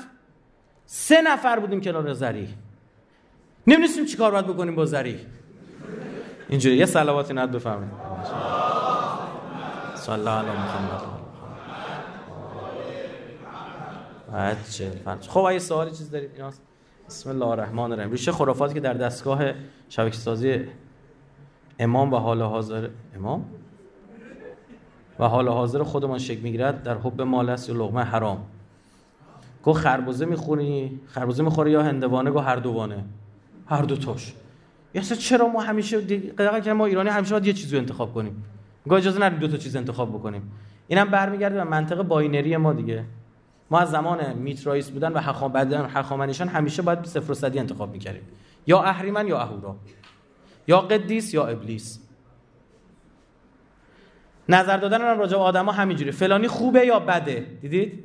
سه 0.86 1.22
نفر 1.22 1.60
بودیم 1.60 1.82
کنار 1.82 2.14
زریح 2.14 2.50
نمی‌دونستیم 3.68 4.06
چیکار 4.06 4.32
باید 4.32 4.48
بکنیم 4.48 4.76
با 4.76 4.86
زریح 4.86 5.20
اینجوری. 6.50 6.78
یه 6.78 6.86
صلواتی 6.86 7.34
ند 7.34 7.52
بفهمید 7.52 7.90
صلی 9.96 10.16
علی 10.16 10.48
محمد. 10.48 11.18
خب 15.28 15.40
اگه 15.40 15.60
سوالی 15.60 15.92
چیز 15.92 16.12
دارید؟ 16.12 16.32
ایناست 16.36 16.62
بسم 17.08 17.30
الله 17.30 17.46
الرحمن 17.46 17.92
الرحیم. 17.92 18.12
ریشه 18.12 18.32
خرافاتی 18.32 18.74
که 18.74 18.80
در 18.80 18.94
دستگاه 18.94 19.44
شبکه 19.90 20.18
امام 21.80 22.14
و 22.14 22.18
حال 22.18 22.42
حاضر 22.42 22.90
امام؟ 23.16 23.46
و 25.20 25.28
حال 25.28 25.48
حاضر 25.48 25.84
خودمان 25.84 26.20
شکل 26.20 26.42
می‌گیرد 26.42 26.84
در 26.84 26.98
حب 26.98 27.22
مال 27.22 27.50
است 27.50 27.70
یا 27.70 27.76
لغمه 27.76 28.02
حرام. 28.02 28.44
گو 29.64 29.74
خربوزه 29.74 30.26
می‌خوری 30.26 31.00
خربوزه 31.08 31.44
می‌خوری 31.44 31.72
یا 31.72 31.84
هندوانه 31.84 32.32
گو 32.32 32.40
هردوانه 32.40 33.04
هر 33.68 33.82
دو 33.82 33.96
تاش. 33.96 34.34
یا 34.94 35.02
چرا 35.02 35.48
ما 35.48 35.62
همیشه 35.62 36.06
که 36.64 36.74
ما 36.74 36.86
ایرانی 36.86 37.10
همیشه 37.10 37.32
باید 37.32 37.46
یه 37.46 37.54
چیزو 37.54 37.78
انتخاب 37.78 38.14
کنیم. 38.14 38.44
گاه 38.90 38.98
اجازه 38.98 39.18
نداریم 39.18 39.40
دو 39.40 39.48
تا 39.48 39.58
چیز 39.58 39.76
انتخاب 39.76 40.10
بکنیم. 40.10 40.52
اینم 40.88 41.06
برمیگرده 41.06 41.56
به 41.56 41.64
منطق 41.64 42.02
binary 42.02 42.58
ما 42.58 42.74
دیگه. 42.74 43.04
ما 43.72 43.80
از 43.80 43.92
زمان 43.92 44.34
میترائیسم 44.34 44.90
بودن 44.90 45.14
و 45.14 45.20
هخام 45.20 45.52
هخامنشیان 45.96 46.50
همیشه 46.50 46.82
باید 46.82 47.06
صفر 47.06 47.32
و 47.32 47.34
صدی 47.34 47.60
انتخاب 47.60 47.92
می‌کردیم. 47.92 48.24
یا 48.68 48.82
اهریمن 48.82 49.28
یا 49.28 49.40
اهورا. 49.40 49.76
یا 50.68 50.82
قدیس 50.82 51.34
یا 51.34 51.48
ابلیس. 51.48 52.00
نظر 54.50 54.78
دادن 54.78 55.02
هم 55.02 55.20
راجع 55.20 55.38
به 55.38 55.44
آدما 55.44 55.72
همینجوری. 55.72 56.12
فلانی 56.12 56.48
خوبه 56.48 56.86
یا 56.86 57.00
بده؟ 57.00 57.46
دیدید؟ 57.62 58.04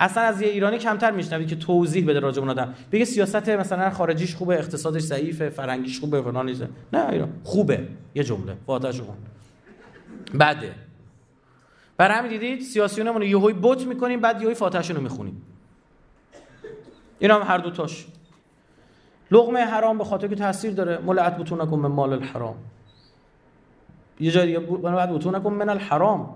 اصلا 0.00 0.22
از 0.22 0.42
یه 0.42 0.48
ایرانی 0.48 0.78
کمتر 0.78 1.10
میشنوید 1.10 1.48
که 1.48 1.56
توضیح 1.56 2.06
بده 2.06 2.20
راجع 2.20 2.40
اون 2.40 2.50
آدم. 2.50 2.74
بگه 2.92 3.04
سیاست 3.04 3.48
مثلا 3.48 3.90
خارجیش 3.90 4.34
خوبه 4.34 4.58
اقتصادش 4.58 5.02
ضعیفه 5.02 5.48
فرنگیش 5.48 6.00
خوبه 6.00 6.22
فلان 6.22 6.70
نه 6.92 7.08
ایران. 7.08 7.32
خوبه. 7.44 7.88
یه 8.14 8.24
جمله. 8.24 8.56
فاتحش 8.66 9.00
کن 9.00 9.16
بده. 10.40 10.74
برای 11.96 12.18
همین 12.18 12.30
دیدید؟ 12.30 12.62
سیاسیونمون 12.62 13.22
یهوی 13.22 13.52
بوت 13.52 13.86
می‌کنیم 13.86 14.20
بعد 14.20 14.42
یهوی 14.42 14.54
فاتحشون 14.54 14.96
رو 14.96 15.02
می‌خونیم. 15.02 15.42
اینا 17.18 17.40
هم 17.40 17.46
هر 17.46 17.58
دو 17.58 17.70
تاش. 17.70 18.06
لقمه 19.30 19.60
حرام 19.60 19.98
به 19.98 20.04
خاطر 20.04 20.28
که 20.28 20.36
تاثیر 20.36 20.72
داره. 20.72 20.98
ملعت 20.98 21.36
بتونکم 21.36 21.76
من 21.76 21.88
مال 21.88 22.12
الحرام. 22.12 22.54
یه 24.20 24.30
جای 24.30 24.46
دیگه 24.46 24.58
بعد 24.58 25.12
بتونکم 25.12 25.52
من 25.52 25.68
الحرام. 25.68 26.34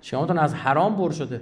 شماتون 0.00 0.38
از 0.38 0.54
حرام 0.54 0.96
پر 0.96 1.10
شده. 1.10 1.40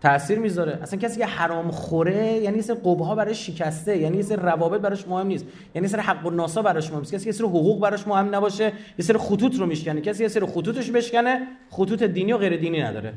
تاثیر 0.00 0.38
می‌ذاره. 0.38 0.78
اصلا 0.82 0.98
کسی 0.98 1.20
که 1.20 1.26
حرام 1.26 1.70
خوره 1.70 2.26
یعنی 2.26 2.56
یه 2.56 2.62
سر 2.62 2.74
قبها 2.74 3.14
براش 3.14 3.46
شکسته 3.46 3.98
یعنی 3.98 4.16
یه 4.16 4.36
روابط 4.36 4.80
براش 4.80 5.08
مهم 5.08 5.26
نیست. 5.26 5.46
یعنی 5.74 5.88
یه 5.88 5.96
حق 5.96 6.26
و 6.26 6.30
ناسا 6.30 6.62
براش 6.62 6.90
مهم 6.90 6.98
نیست. 6.98 7.14
کسی 7.14 7.26
یه 7.26 7.32
سر 7.32 7.44
حقوق 7.44 7.80
براش 7.80 8.06
مهم 8.06 8.34
نباشه 8.34 8.72
یه 8.98 9.04
سر 9.04 9.18
خطوط 9.18 9.54
رو 9.54 9.66
میشکنه. 9.66 10.00
کسی 10.00 10.22
یه 10.22 10.28
سر 10.28 10.46
خطوطش 10.46 10.90
بشکنه 10.90 11.46
خطوط 11.70 12.02
دینی 12.02 12.32
و 12.32 12.38
غیر 12.38 12.56
دینی 12.56 12.82
نداره. 12.82 13.14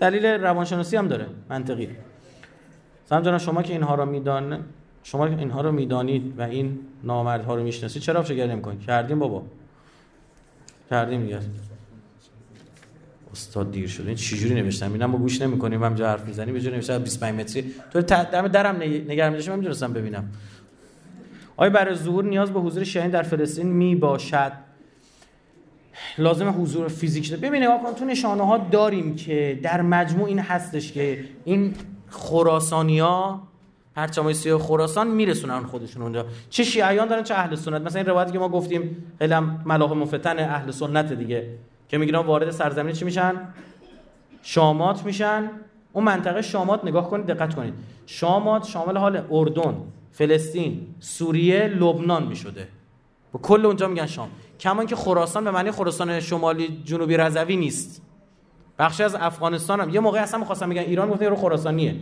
دلیل 0.00 0.26
روانشناسی 0.26 0.96
هم 0.96 1.08
داره 1.08 1.26
منطقی 1.50 1.88
سلام 3.08 3.38
شما 3.38 3.62
که 3.62 3.72
اینها 3.72 3.94
رو 3.94 4.06
میدان 4.06 4.64
شما 5.02 5.28
که 5.28 5.38
اینها 5.38 5.60
رو 5.60 5.72
می‌دانید 5.72 6.38
و 6.38 6.42
این 6.42 6.78
نامردها 7.04 7.54
رو 7.54 7.62
می‌شناسید 7.62 8.02
چرا 8.02 8.22
فکر 8.22 8.46
نمی‌کنید 8.46 8.80
کردیم 8.80 9.18
بابا. 9.18 9.42
کردیم 10.90 11.22
دیگه. 11.22 11.38
استاد 13.32 13.72
دیر 13.72 13.88
شده 13.88 14.06
این 14.06 14.16
چجوری 14.16 14.54
نوشتم؟ 14.54 14.92
اینا 14.92 15.06
ما 15.06 15.18
گوش 15.18 15.42
نمی‌کنیم. 15.42 15.84
هم 15.84 15.94
حرف 15.94 16.24
می‌زنیم 16.24 16.54
یه 16.54 16.60
جوری 16.60 16.76
نوشته 16.76 16.98
25 16.98 17.40
متری. 17.40 17.74
تو 17.92 18.02
دم 18.02 18.48
درم 18.48 18.76
نگرم 18.82 19.32
میداشم 19.32 19.50
من 19.50 19.58
می‌تونستم 19.58 19.92
ببینم. 19.92 20.30
آیا 21.56 21.70
برای 21.70 21.94
ظهور 21.94 22.24
نیاز 22.24 22.50
به 22.50 22.60
حضور 22.60 22.84
شاهین 22.84 23.10
در 23.10 23.22
فلسطین 23.22 23.66
می 23.66 23.96
باشد 23.96 24.52
لازم 26.18 26.62
حضور 26.62 26.88
فیزیک 26.88 27.24
شده 27.24 27.36
ببین 27.36 27.62
نگاه 27.62 27.82
کن 27.82 27.94
تو 27.94 28.04
نشانه 28.04 28.46
ها 28.46 28.58
داریم 28.58 29.16
که 29.16 29.58
در 29.62 29.82
مجموع 29.82 30.28
این 30.28 30.38
هستش 30.38 30.92
که 30.92 31.24
این 31.44 31.74
خراسانیا 32.08 33.40
پرچمای 33.94 34.34
سیاه 34.34 34.62
خراسان 34.62 35.08
میرسونن 35.08 35.62
خودشون 35.62 36.02
اونجا. 36.02 36.26
چه 36.50 36.64
شیعیان 36.64 37.08
دارن 37.08 37.22
چه 37.22 37.34
اهل 37.34 37.54
سنت. 37.54 37.82
مثلا 37.82 38.00
این 38.00 38.10
روایتی 38.10 38.32
که 38.32 38.38
ما 38.38 38.48
گفتیم 38.48 39.12
خیلی 39.18 39.34
هم 39.34 39.62
ملاحم 39.66 39.98
مفتن 39.98 40.38
اهل 40.38 40.70
سنت 40.70 41.12
دیگه 41.12 41.48
که 41.88 41.98
میگن 41.98 42.16
وارد 42.16 42.50
سرزمین 42.50 42.92
چی 42.92 43.04
میشن؟ 43.04 43.34
شامات 44.42 45.04
میشن. 45.04 45.50
اون 45.92 46.04
منطقه 46.04 46.42
شامات 46.42 46.84
نگاه 46.84 47.10
کنید 47.10 47.26
دقت 47.26 47.54
کنید. 47.54 47.74
شامات 48.06 48.66
شامل 48.66 48.96
حال 48.96 49.22
اردن 49.30 49.76
فلسطین 50.12 50.86
سوریه 51.00 51.66
لبنان 51.66 52.26
می‌شده. 52.26 52.68
و 53.34 53.38
کل 53.38 53.66
اونجا 53.66 53.88
میگن 53.88 54.06
شام. 54.06 54.28
کما 54.60 54.84
که 54.84 54.96
خراسان 54.96 55.44
به 55.44 55.50
معنی 55.50 55.70
خراسان 55.70 56.20
شمالی 56.20 56.82
جنوبی 56.84 57.16
رضوی 57.16 57.56
نیست. 57.56 58.02
بخشی 58.78 59.02
از 59.02 59.14
افغانستان 59.14 59.80
هم 59.80 59.88
یه 59.88 60.00
موقع 60.00 60.22
اصلا 60.22 60.40
می‌خواستم 60.40 60.68
میگن 60.68 60.82
ایران 60.82 61.10
گفتن 61.10 61.26
رو 61.26 61.36
خراسانیه. 61.36 61.94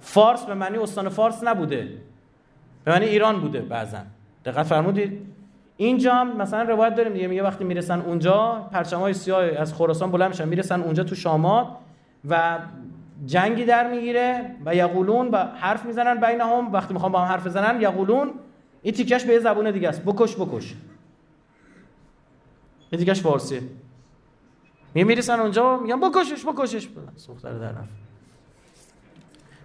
فارس 0.00 0.44
به 0.44 0.54
معنی 0.54 0.78
استان 0.78 1.08
فارس 1.08 1.44
نبوده. 1.44 1.88
به 2.84 2.92
معنی 2.92 3.06
ایران 3.06 3.40
بوده 3.40 3.60
بعضا. 3.60 3.98
دقت 4.44 4.62
فرمودید. 4.62 5.26
اینجا 5.76 6.14
هم 6.14 6.36
مثلا 6.36 6.62
روایت 6.62 6.94
داریم 6.94 7.12
دیگه 7.12 7.26
میگه 7.26 7.42
وقتی 7.42 7.64
می‌رسن 7.64 8.00
اونجا 8.00 8.68
پرچمای 8.72 9.14
سیاه 9.14 9.42
از 9.42 9.74
خراسان 9.74 10.10
بلند 10.10 10.30
میشن. 10.30 10.48
می‌رسن 10.48 10.82
اونجا 10.82 11.04
تو 11.04 11.14
شامات 11.14 11.68
و 12.28 12.58
جنگی 13.26 13.64
در 13.64 13.90
می‌گیره 13.90 14.56
و 14.64 14.74
یقولون 14.74 15.28
و 15.28 15.36
حرف 15.36 15.84
می‌زنن 15.84 16.20
بینهم. 16.20 16.72
وقتی 16.72 16.94
می‌خوام 16.94 17.12
با 17.12 17.20
هم 17.20 17.28
حرف 17.28 17.46
بزنن 17.46 17.80
یقولون 17.80 18.30
این 18.82 18.94
تیکش 18.94 19.24
به 19.24 19.32
یه 19.32 19.38
زبون 19.38 19.70
دیگه 19.70 19.88
است. 19.88 20.04
بکش 20.04 20.36
بکش. 20.36 20.74
این 22.90 22.98
تیکش 22.98 23.22
فارسیه. 23.22 23.62
می 24.94 25.04
می‌رسن 25.04 25.40
اونجا 25.40 25.76
میگن 25.76 26.00
بکشش 26.00 26.46
بکشش 26.46 26.88
سوختر 27.16 27.58
در 27.58 27.72
رفت 27.72 27.94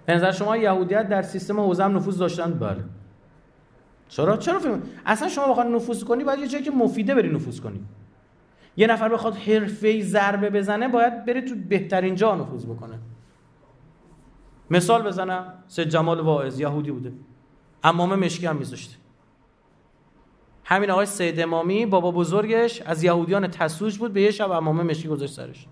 به 0.05 0.13
نظر 0.13 0.31
شما 0.31 0.57
یهودیت 0.57 1.09
در 1.09 1.21
سیستم 1.21 1.59
حوزه 1.59 1.87
نفوذ 1.87 2.17
داشتن؟ 2.17 2.53
بله. 2.53 2.83
چرا؟ 4.09 4.37
چرا 4.37 4.59
فیلم 4.59 4.83
اصلا 5.05 5.29
شما 5.29 5.47
بخواد 5.47 5.67
نفوذ 5.67 6.03
کنی 6.03 6.23
باید 6.23 6.39
یه 6.39 6.47
جایی 6.47 6.63
که 6.63 6.71
مفیده 6.71 7.15
بری 7.15 7.29
نفوذ 7.29 7.59
کنی. 7.59 7.85
یه 8.77 8.87
نفر 8.87 9.09
بخواد 9.09 9.35
حرفه‌ای 9.35 10.03
ضربه 10.03 10.49
بزنه 10.49 10.87
باید 10.87 11.25
بره 11.25 11.41
تو 11.41 11.55
بهترین 11.69 12.15
جا 12.15 12.35
نفوذ 12.35 12.65
بکنه. 12.65 12.99
مثال 14.69 15.01
بزنم 15.01 15.53
سید 15.67 15.89
جمال 15.89 16.19
واعظ 16.19 16.59
یهودی 16.59 16.91
بوده. 16.91 17.13
امام 17.83 18.15
مشکی 18.19 18.45
هم 18.45 18.55
میذاشته. 18.55 18.95
همین 20.65 20.91
آقای 20.91 21.05
سید 21.05 21.39
امامی 21.39 21.85
بابا 21.85 22.11
بزرگش 22.11 22.81
از 22.81 23.03
یهودیان 23.03 23.47
تسوج 23.47 23.97
بود 23.97 24.13
به 24.13 24.21
یه 24.21 24.31
شب 24.31 24.51
امام 24.51 24.81
مشکی 24.81 25.07
گذاشت 25.07 25.33
سرش. 25.33 25.67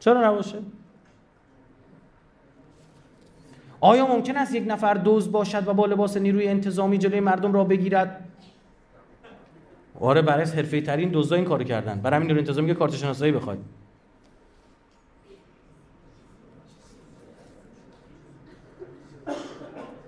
چرا 0.00 0.30
نباشه؟ 0.30 0.58
آیا 3.80 4.06
ممکن 4.06 4.36
است 4.36 4.54
یک 4.54 4.64
نفر 4.66 4.94
دزد 4.94 5.32
باشد 5.32 5.68
و 5.68 5.74
با 5.74 5.86
لباس 5.86 6.16
نیروی 6.16 6.48
انتظامی 6.48 6.98
جلوی 6.98 7.20
مردم 7.20 7.52
را 7.52 7.64
بگیرد؟ 7.64 8.28
آره 10.00 10.22
برای 10.22 10.44
حرفه‌ای‌ترین 10.44 11.10
دزدا 11.12 11.36
این 11.36 11.44
کارو 11.44 11.64
کردن. 11.64 12.00
برای 12.00 12.16
همین 12.16 12.26
نیروی 12.26 12.40
انتظامی 12.40 12.68
که 12.68 12.74
کارت 12.74 12.94
شناسایی 12.94 13.32
بخواد. 13.32 13.58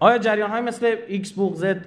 آیا 0.05 0.19
جریان 0.19 0.51
های 0.51 0.61
مثل 0.61 0.97
ایکس 1.09 1.33
بوکس 1.33 1.87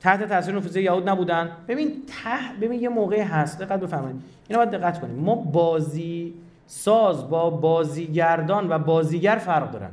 تحت 0.00 0.28
تاثیر 0.28 0.54
نفوذ 0.54 0.76
یهود 0.76 1.08
نبودن؟ 1.08 1.50
ببین 1.68 1.88
ته 2.06 2.60
ببین 2.60 2.80
یه 2.80 2.88
موقعی 2.88 3.20
هست. 3.20 3.58
دقت 3.58 3.80
بفرمایید. 3.80 4.16
اینا 4.48 4.64
باید 4.64 4.80
دقت 4.80 5.00
کنیم. 5.00 5.16
ما 5.16 5.34
بازی 5.34 6.34
ساز 6.66 7.30
با 7.30 7.50
بازیگردان 7.50 8.72
و 8.72 8.78
بازیگر 8.78 9.36
فرق 9.36 9.70
دارن. 9.70 9.90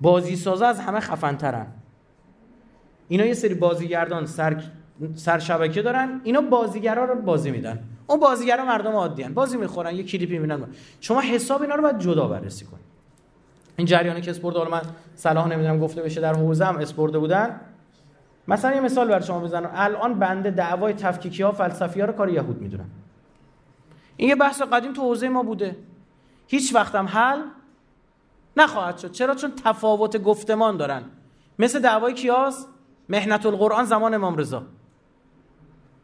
بازی 0.00 0.36
سازا 0.36 0.66
از 0.66 0.80
همه 0.80 1.00
خفنترن. 1.00 1.66
اینا 3.08 3.24
یه 3.24 3.34
سری 3.34 3.54
بازیگردان 3.54 4.26
سر 4.26 4.62
سرشبکه 5.14 5.82
دارن. 5.82 6.20
اینا 6.24 6.40
بازیگرا 6.40 7.04
رو 7.04 7.22
بازی 7.22 7.50
میدن. 7.50 7.78
اون 8.06 8.20
بازیگرا 8.20 8.64
مردم 8.64 8.92
عادی 8.92 9.24
بازی 9.24 9.56
می‌خورن 9.56 9.94
یه 9.94 10.02
کلیپی 10.02 10.38
می‌بینن. 10.38 10.64
شما 11.00 11.20
حساب 11.20 11.62
اینا 11.62 11.74
رو 11.74 11.82
باید 11.82 11.98
جدا 11.98 12.28
بررسی 12.28 12.64
کنید. 12.64 12.93
این 13.76 13.86
جریانی 13.86 14.20
که 14.20 14.30
اسپورت 14.30 14.56
حالا 14.56 14.70
من 14.70 14.82
صلاح 15.14 15.48
نمی‌دونم 15.48 15.78
گفته 15.78 16.02
بشه 16.02 16.20
در 16.20 16.34
حوزه 16.34 16.64
هم 16.64 16.76
اسپورت 16.76 17.16
بودن. 17.16 17.60
مثلا 18.48 18.74
یه 18.74 18.80
مثال 18.80 19.08
برای 19.08 19.22
شما 19.22 19.40
بزنم. 19.40 19.70
الان 19.74 20.14
بنده 20.14 20.50
دعوای 20.50 20.92
تفکیکی 20.92 21.42
ها 21.42 21.52
فلسفی 21.52 22.00
ها 22.00 22.06
رو 22.06 22.12
کار 22.12 22.28
یهود 22.28 22.60
می‌دونم 22.60 22.90
این 24.16 24.28
یه 24.28 24.36
بحث 24.36 24.62
قدیم 24.62 24.92
تو 24.92 25.02
حوزه 25.02 25.28
ما 25.28 25.42
بوده. 25.42 25.76
هیچ 26.46 26.74
وقتم 26.74 27.06
حل 27.06 27.42
نخواهد 28.56 28.98
شد. 28.98 29.12
چرا؟ 29.12 29.34
چون 29.34 29.52
تفاوت 29.64 30.16
گفتمان 30.22 30.76
دارن. 30.76 31.02
مثل 31.58 31.80
دعوای 31.80 32.14
کیاس 32.14 32.66
مهنت 33.08 33.46
القرآن 33.46 33.84
زمان 33.84 34.14
امام 34.14 34.36
رضا. 34.36 34.62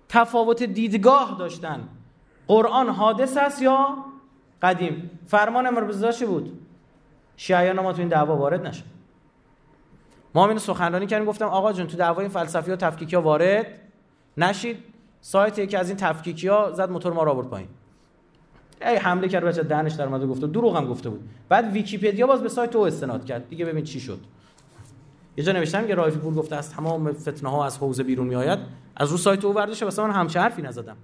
تفاوت 0.09 0.63
دیدگاه 0.63 1.37
داشتن. 1.39 1.89
قرآن 2.49 2.89
حادث 2.89 3.37
است 3.37 3.63
یا 3.63 3.97
قدیم؟ 4.63 5.11
فرمان 5.27 5.67
امام 5.67 5.89
رضا 5.89 6.13
چی 6.13 6.27
بود؟ 6.27 6.59
شیعیان 7.41 7.81
ما 7.81 7.93
تو 7.93 7.99
این 7.99 8.09
دعوا 8.09 8.37
وارد 8.37 8.67
نشد. 8.67 8.85
ما 10.35 10.47
اینو 10.47 10.59
سخنرانی 10.59 11.07
کردیم 11.07 11.29
گفتم 11.29 11.45
آقا 11.45 11.73
جون 11.73 11.87
تو 11.87 11.97
دعوای 11.97 12.29
فلسفی 12.29 12.71
و 12.71 12.77
تفکیکی 12.77 13.17
ها 13.17 13.23
وارد 13.23 13.67
نشید. 14.37 14.77
سایت 15.21 15.59
یکی 15.59 15.77
از 15.77 15.89
این 15.89 15.97
تفکیکی 15.97 16.49
ها 16.49 16.73
زد 16.73 16.91
موتور 16.91 17.13
ما 17.13 17.23
را 17.23 17.33
آورد 17.33 17.49
پایین. 17.49 17.69
ای 18.83 18.97
حمله 18.97 19.29
کرد 19.29 19.45
بچه 19.45 19.63
دهنش 19.63 19.93
در 19.93 20.07
اومده 20.07 20.27
گفته 20.27 20.47
دروغ 20.47 20.77
هم 20.77 20.87
گفته 20.87 21.09
بود. 21.11 21.29
بعد 21.49 21.73
ویکیپدیا 21.73 22.27
باز 22.27 22.43
به 22.43 22.49
سایت 22.49 22.77
او 22.77 22.87
استناد 22.87 23.25
کرد. 23.25 23.49
دیگه 23.49 23.65
ببین 23.65 23.85
چی 23.85 24.01
شد. 24.01 24.21
یه 25.37 25.45
جا 25.45 25.53
نوشتم 25.53 25.87
که 25.87 25.95
رایفی 25.95 26.19
پور 26.19 26.35
گفته 26.35 26.57
است 26.57 26.75
تمام 26.75 27.13
فتنه 27.13 27.51
ها 27.51 27.67
از 27.67 27.79
حوزه 27.79 28.03
بیرون 28.03 28.27
میآید. 28.27 28.59
از 28.97 29.11
رو 29.11 29.17
سایت 29.17 29.45
او 29.45 29.55
وردشه 29.55 29.85
واسه 29.85 30.03
من 30.03 30.11
همچه 30.11 30.41
حرفی 30.41 30.63
نزدم. 30.63 30.97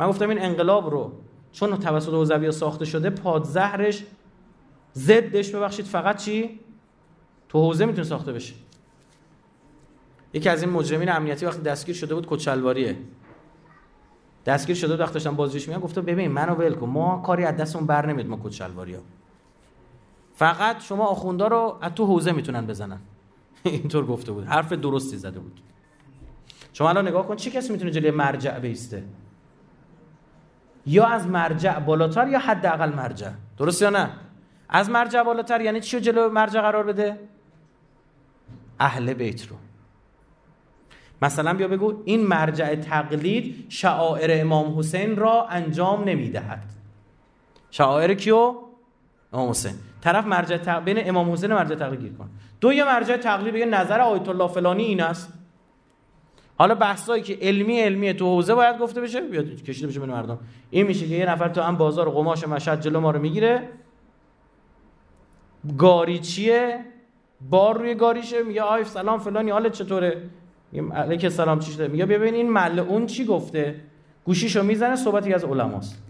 من 0.00 0.08
گفتم 0.08 0.28
این 0.28 0.42
انقلاب 0.42 0.90
رو 0.90 1.12
چون 1.52 1.76
توسط 1.76 2.12
حوزوی 2.12 2.52
ساخته 2.52 2.84
شده 2.84 3.10
پادزهرش 3.10 4.04
ضدش 4.94 5.54
ببخشید 5.54 5.86
فقط 5.86 6.16
چی؟ 6.16 6.60
تو 7.48 7.58
حوزه 7.58 7.86
می‌تونه 7.86 8.04
ساخته 8.04 8.32
بشه 8.32 8.54
یکی 10.32 10.48
از 10.48 10.62
این 10.62 10.72
مجرمین 10.72 11.08
امنیتی 11.08 11.46
وقتی 11.46 11.62
دستگیر 11.62 11.94
شده 11.94 12.14
بود 12.14 12.26
کچلواریه. 12.26 12.96
دستگیر 14.46 14.76
شده 14.76 14.96
وقتی 14.96 15.14
داشتن 15.14 15.36
بازجوییش 15.36 15.68
میگن 15.68 15.80
گفته 15.80 16.00
ببین 16.00 16.30
منو 16.30 16.54
ول 16.54 16.74
کن 16.74 16.86
ما 16.86 17.22
کاری 17.26 17.44
از 17.44 17.56
دستمون 17.56 17.86
بر 17.86 18.06
نمیاد 18.06 18.26
ما 18.26 18.40
کچلواری 18.44 18.94
ها 18.94 19.00
فقط 20.34 20.82
شما 20.82 21.06
آخوندا 21.06 21.46
رو 21.46 21.78
از 21.80 21.92
تو 21.94 22.06
حوزه 22.06 22.32
می‌تونن 22.32 22.66
بزنن. 22.66 23.00
اینطور 23.64 24.06
گفته 24.06 24.32
بود. 24.32 24.44
حرف 24.44 24.72
درستی 24.72 25.16
زده 25.16 25.38
بود. 25.38 25.60
شما 26.72 26.88
الان 26.88 27.08
نگاه 27.08 27.26
کن 27.26 27.36
چه 27.36 27.50
کسی 27.50 27.72
می‌تونه 27.72 27.90
جلوی 27.90 28.10
مرجع 28.10 28.58
بیسته؟ 28.58 29.04
یا 30.86 31.06
از 31.06 31.26
مرجع 31.26 31.78
بالاتر 31.78 32.28
یا 32.28 32.38
حداقل 32.38 32.94
مرجع. 32.94 33.30
درست 33.58 33.82
یا 33.82 33.90
نه؟ 33.90 34.10
از 34.70 34.90
مرجع 34.90 35.22
بالاتر 35.22 35.60
یعنی 35.60 35.80
چی 35.80 36.00
جلو 36.00 36.28
مرجع 36.28 36.60
قرار 36.60 36.84
بده؟ 36.84 37.18
اهل 38.80 39.12
بیت 39.14 39.46
رو. 39.46 39.56
مثلا 41.22 41.54
بیا 41.54 41.68
بگو 41.68 42.02
این 42.04 42.26
مرجع 42.26 42.74
تقلید 42.74 43.66
شعائر 43.68 44.40
امام 44.40 44.78
حسین 44.78 45.16
را 45.16 45.46
انجام 45.46 46.04
نمی‌دهد. 46.04 46.62
شعائر 47.70 48.14
کیو؟ 48.14 48.54
امام 49.32 49.50
حسین. 49.50 49.72
طرف 50.00 50.26
مرجع 50.26 50.56
تق... 50.56 50.84
بین 50.84 51.08
امام 51.08 51.32
حسین 51.32 51.54
مرجع 51.54 51.74
تقلید 51.74 52.00
گیر 52.00 52.12
کن. 52.12 52.30
دو 52.60 52.72
یه 52.72 52.84
مرجع 52.84 53.16
تقلید 53.16 53.54
بگه 53.54 53.66
نظر 53.66 54.00
آیت 54.00 54.28
الله 54.28 54.48
فلانی 54.48 54.82
این 54.82 55.02
است. 55.02 55.32
حالا 56.58 56.74
بحثایی 56.74 57.22
که 57.22 57.38
علمی 57.40 57.80
علمی 57.80 58.14
تو 58.14 58.24
حوزه 58.24 58.54
باید 58.54 58.78
گفته 58.78 59.00
بشه 59.00 59.20
بیاد 59.20 59.46
کشیده 59.46 59.86
بشه 59.86 60.00
بین 60.00 60.10
مردم. 60.10 60.38
این 60.70 60.86
میشه 60.86 61.08
که 61.08 61.14
یه 61.14 61.30
نفر 61.30 61.48
تو 61.48 61.60
هم 61.60 61.76
بازار 61.76 62.10
قماش 62.10 62.48
مشهد 62.48 62.80
جلو 62.80 63.00
ما 63.00 63.10
رو 63.10 63.20
می‌گیره. 63.20 63.68
گاری 65.78 66.18
چیه؟ 66.18 66.84
بار 67.50 67.78
روی 67.78 67.94
گاریشه 67.94 68.42
میگه 68.42 68.62
آیف 68.62 68.88
سلام 68.88 69.18
فلانی 69.18 69.50
حالت 69.50 69.72
چطوره؟ 69.72 70.22
میگه 70.72 70.94
علیک 70.94 71.28
سلام 71.28 71.58
چی 71.58 71.72
شده؟ 71.72 71.88
میگه 71.88 72.06
ببین 72.06 72.34
این 72.34 72.50
ملعون 72.50 73.06
چی 73.06 73.24
گفته؟ 73.24 73.80
گوشیشو 74.24 74.62
می‌زنه 74.62 74.96
صحبتی 74.96 75.34
از 75.34 75.44
علماست. 75.44 76.02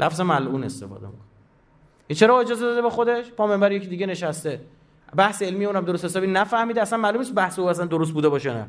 لفظ 0.00 0.20
ملعون 0.20 0.64
استفاده 0.64 1.06
می‌کنه. 1.06 2.16
چرا 2.16 2.40
اجازه 2.40 2.60
داده 2.60 2.82
به 2.82 2.90
خودش؟ 2.90 3.30
پا 3.30 3.46
منبر 3.46 3.72
یکی 3.72 3.86
دیگه 3.86 4.06
نشسته. 4.06 4.60
بحث 5.16 5.42
علمی 5.42 5.66
اونم 5.66 5.84
درست 5.84 6.04
حسابی 6.04 6.26
نفهمیده 6.26 6.82
اصلا 6.82 6.98
معلوم 6.98 7.18
نیست 7.18 7.34
بحث 7.34 7.58
او 7.58 7.68
اصلا 7.68 7.86
درست 7.86 8.12
بوده 8.12 8.28
باشه 8.28 8.54
نه. 8.54 8.66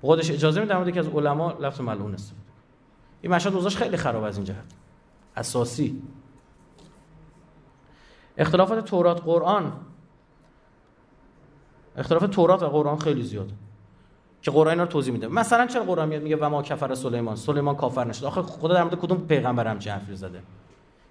خودش 0.00 0.30
اجازه 0.30 0.78
میده 0.78 0.92
که 0.92 1.00
از 1.00 1.08
علما 1.08 1.52
لفظ 1.60 1.80
ملعون 1.80 2.14
استفاده 2.14 2.42
این 3.22 3.32
مشهد 3.32 3.54
اوضاعش 3.54 3.76
خیلی 3.76 3.96
خراب 3.96 4.24
از 4.24 4.36
این 4.36 4.44
جهت. 4.44 4.56
اساسی. 5.36 6.02
اختلافات 8.38 8.84
تورات 8.84 9.20
قرآن. 9.20 9.72
اختلاف 11.96 12.22
تورات 12.22 12.62
و 12.62 12.66
قرآن 12.66 12.98
خیلی 12.98 13.22
زیاده 13.22 13.52
که 14.42 14.50
قرآن 14.50 14.70
اینا 14.70 14.82
رو 14.82 14.88
توضیح 14.88 15.12
میده 15.12 15.28
مثلا 15.28 15.66
چرا 15.66 15.82
قرآن 15.82 16.08
میاد؟ 16.08 16.22
میگه 16.22 16.36
و 16.36 16.48
ما 16.48 16.62
کفر 16.62 16.94
سلیمان. 16.94 17.36
سلیمان 17.36 17.76
کافر 17.76 18.04
نشد. 18.04 18.24
آخه 18.24 18.42
خدا 18.42 18.74
در 18.74 18.82
مورد 18.82 18.94
کدوم 18.94 19.26
پیغمبر 19.26 19.66
هم 19.66 19.78
حرفی 19.86 20.16
زده؟ 20.16 20.42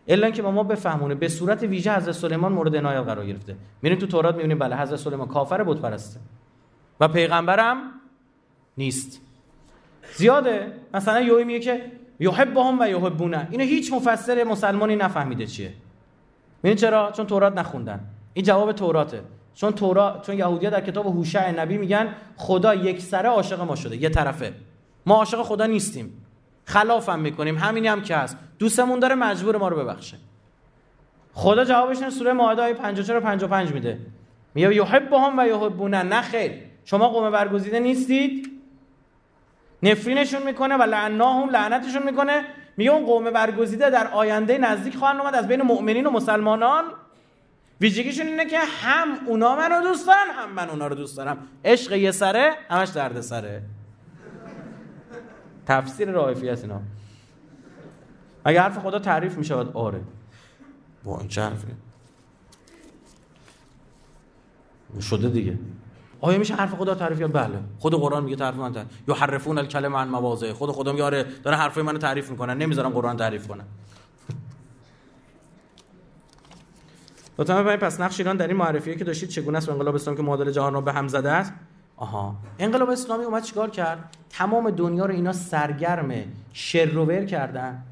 الا 0.08 0.26
اینکه 0.26 0.42
ما 0.42 0.64
بفهمونه 0.64 1.16
به 1.16 1.28
صورت 1.28 1.64
ویژه 1.64 1.96
حضرت 1.96 2.16
سلیمان 2.16 2.52
مورد 2.52 2.76
عنایت 2.76 3.04
قرار 3.04 3.26
گرفته. 3.26 3.56
میریم 3.82 4.00
تو 4.00 4.08
تورات 4.08 4.36
می‌بینیم 4.36 4.60
بله 4.60 4.78
حضرت 4.78 5.00
سلیمان 5.00 5.28
کافر 5.28 5.64
بت 5.64 5.78
پرسته 5.78 6.20
و 7.00 7.08
پیغمبرم 7.08 7.78
نیست. 8.78 9.22
زیاده؟ 10.16 10.74
مثلا 10.94 11.22
یوی 11.22 11.44
میگه 11.44 11.60
که 11.60 11.92
یحبهم 12.20 12.80
و 12.80 12.88
یحبونه. 12.88 13.48
اینو 13.52 13.64
هیچ 13.64 13.94
مفسر 13.94 14.44
مسلمانی 14.44 14.96
نفهمیده 14.96 15.48
چیه. 15.48 15.74
ببین 16.64 16.76
چرا؟ 16.76 17.12
چون 17.12 17.28
تورات 17.28 17.58
نخوندن. 17.58 18.00
این 18.34 18.46
جواب 18.46 18.72
توراته. 18.72 19.22
چون 19.56 19.72
تورا 19.72 20.22
چون 20.26 20.38
یهودیا 20.38 20.70
در 20.70 20.82
کتاب 20.82 21.06
هوشع 21.06 21.52
نبی 21.52 21.78
میگن 21.78 22.08
خدا 22.38 22.76
یک 22.76 23.02
سره 23.02 23.30
عاشق 23.30 23.62
ما 23.62 23.76
شده 23.76 23.98
یه 23.98 24.10
طرفه. 24.10 24.54
ما 25.06 25.16
عاشق 25.16 25.42
خدا 25.42 25.66
نیستیم. 25.66 26.26
خلافم 26.66 27.20
می‌کنیم. 27.20 27.58
همینی 27.58 27.88
هم 27.88 28.02
که 28.02 28.16
هست. 28.16 28.38
دوستمون 28.60 29.00
داره 29.00 29.16
مجبور 29.16 29.58
ما 29.58 29.68
رو 29.68 29.78
ببخشه. 29.78 30.18
خدا 31.34 31.66
جوابش 31.66 32.02
این 32.02 32.10
سوره 32.10 32.34
مائده 32.34 32.64
ای 32.64 32.74
54 32.74 33.18
و 33.18 33.22
55 33.22 33.74
میده. 33.74 34.00
میگه 34.56 34.76
یحبهم 34.76 35.40
و 35.40 35.48
یحبونه 35.48 36.04
نه 36.04 36.22
خیر. 36.22 36.52
شما 36.86 37.10
قوم 37.10 37.32
برگزیده 37.32 37.80
نیستید. 37.80 38.52
نفرینشون 39.84 40.44
می‌کنه 40.44 40.76
و 40.78 40.84
لعناهم 40.84 41.50
لعنتشون 41.50 42.04
می‌کنه. 42.04 42.44
میگه 42.78 42.92
اون 42.92 43.06
قوم 43.06 43.32
برگزیده 43.32 43.90
در 43.90 44.08
آینده 44.08 44.58
نزدیک 44.58 44.96
خواهند 44.96 45.20
اومد 45.20 45.36
از 45.36 45.48
بین 45.48 45.62
مؤمنین 45.62 46.06
و 46.06 46.10
مسلمانان. 46.10 46.84
ویژگیشون 47.82 48.28
اینه 48.28 48.46
که 48.46 48.60
هم 48.60 49.08
اونا 49.28 49.56
منو 49.56 49.82
دوست 49.82 50.08
دارن 50.08 50.32
هم 50.36 50.52
من 50.52 50.70
اونا 50.70 50.88
رو 50.88 50.96
دوست 50.96 51.18
دارم. 51.18 51.38
عشق 51.66 51.94
یه 51.94 52.12
سره 52.12 52.52
همش 52.70 52.90
درد 52.90 53.22
سره. 53.22 53.64
تفسیر 55.68 56.10
رائفی 56.10 56.50
هست 56.50 56.64
اینا. 56.64 56.82
اگه 58.46 58.62
حرف 58.62 58.78
خدا 58.78 59.00
تعریف 59.00 59.38
می 59.38 59.46
شود 59.46 59.72
آره. 59.74 60.02
با 61.04 61.20
این 61.20 61.28
چه 61.28 61.42
حرفی؟ 61.42 61.68
شده 65.02 65.30
دیگه. 65.30 65.58
آیا 66.22 66.38
میشه 66.38 66.56
حرف 66.56 66.74
خدا 66.74 66.96
تعریف 66.96 67.20
کرد؟ 67.20 67.34
بله. 67.34 67.60
خود 67.80 67.94
قرآن 67.94 68.24
میگه 68.24 68.36
تعریف 68.36 68.60
من 68.60 68.86
یا 69.08 69.16
حرفون 69.16 69.58
الکلمه 69.58 69.98
عن 69.98 70.08
مواضع 70.08 70.54
خود 70.54 70.72
خدا 70.72 70.92
میگه 70.92 71.04
آره 71.04 71.26
داره 71.44 71.58
حرفای 71.58 71.84
منو 71.84 71.98
تعریف 71.98 72.30
می‌کنن 72.30 72.58
نمی‌ذارم 72.58 72.90
قرآن 72.90 73.18
تعریف 73.18 73.48
کنه. 73.48 73.64
لطفا 77.40 77.78
پس 77.78 78.02
نقش 78.02 78.20
ایران 78.20 78.38
در 78.38 78.48
این 78.48 78.58
معرفیه 78.58 78.96
که 78.96 79.04
داشتید 79.04 79.30
چگونه 79.30 79.58
است؟ 79.58 79.70
انقلاب 79.70 79.96
اسلامی 79.96 80.18
که 80.18 80.24
معادل 80.24 80.52
جهان 80.52 80.74
رو 80.74 80.82
به 80.82 80.94
هم 80.94 81.08
زده 81.08 81.32
است. 81.32 81.54
آها. 81.98 82.36
انقلاب 82.60 82.90
اسلامی 82.90 83.24
اومد 83.24 83.44
چیکار 83.44 83.70
کرد؟ 83.70 84.18
تمام 84.30 84.70
دنیا 84.70 85.06
رو 85.06 85.14
اینا 85.14 85.34
سرگرم 85.34 86.14
شروور 86.54 87.26
کردن. 87.26 87.84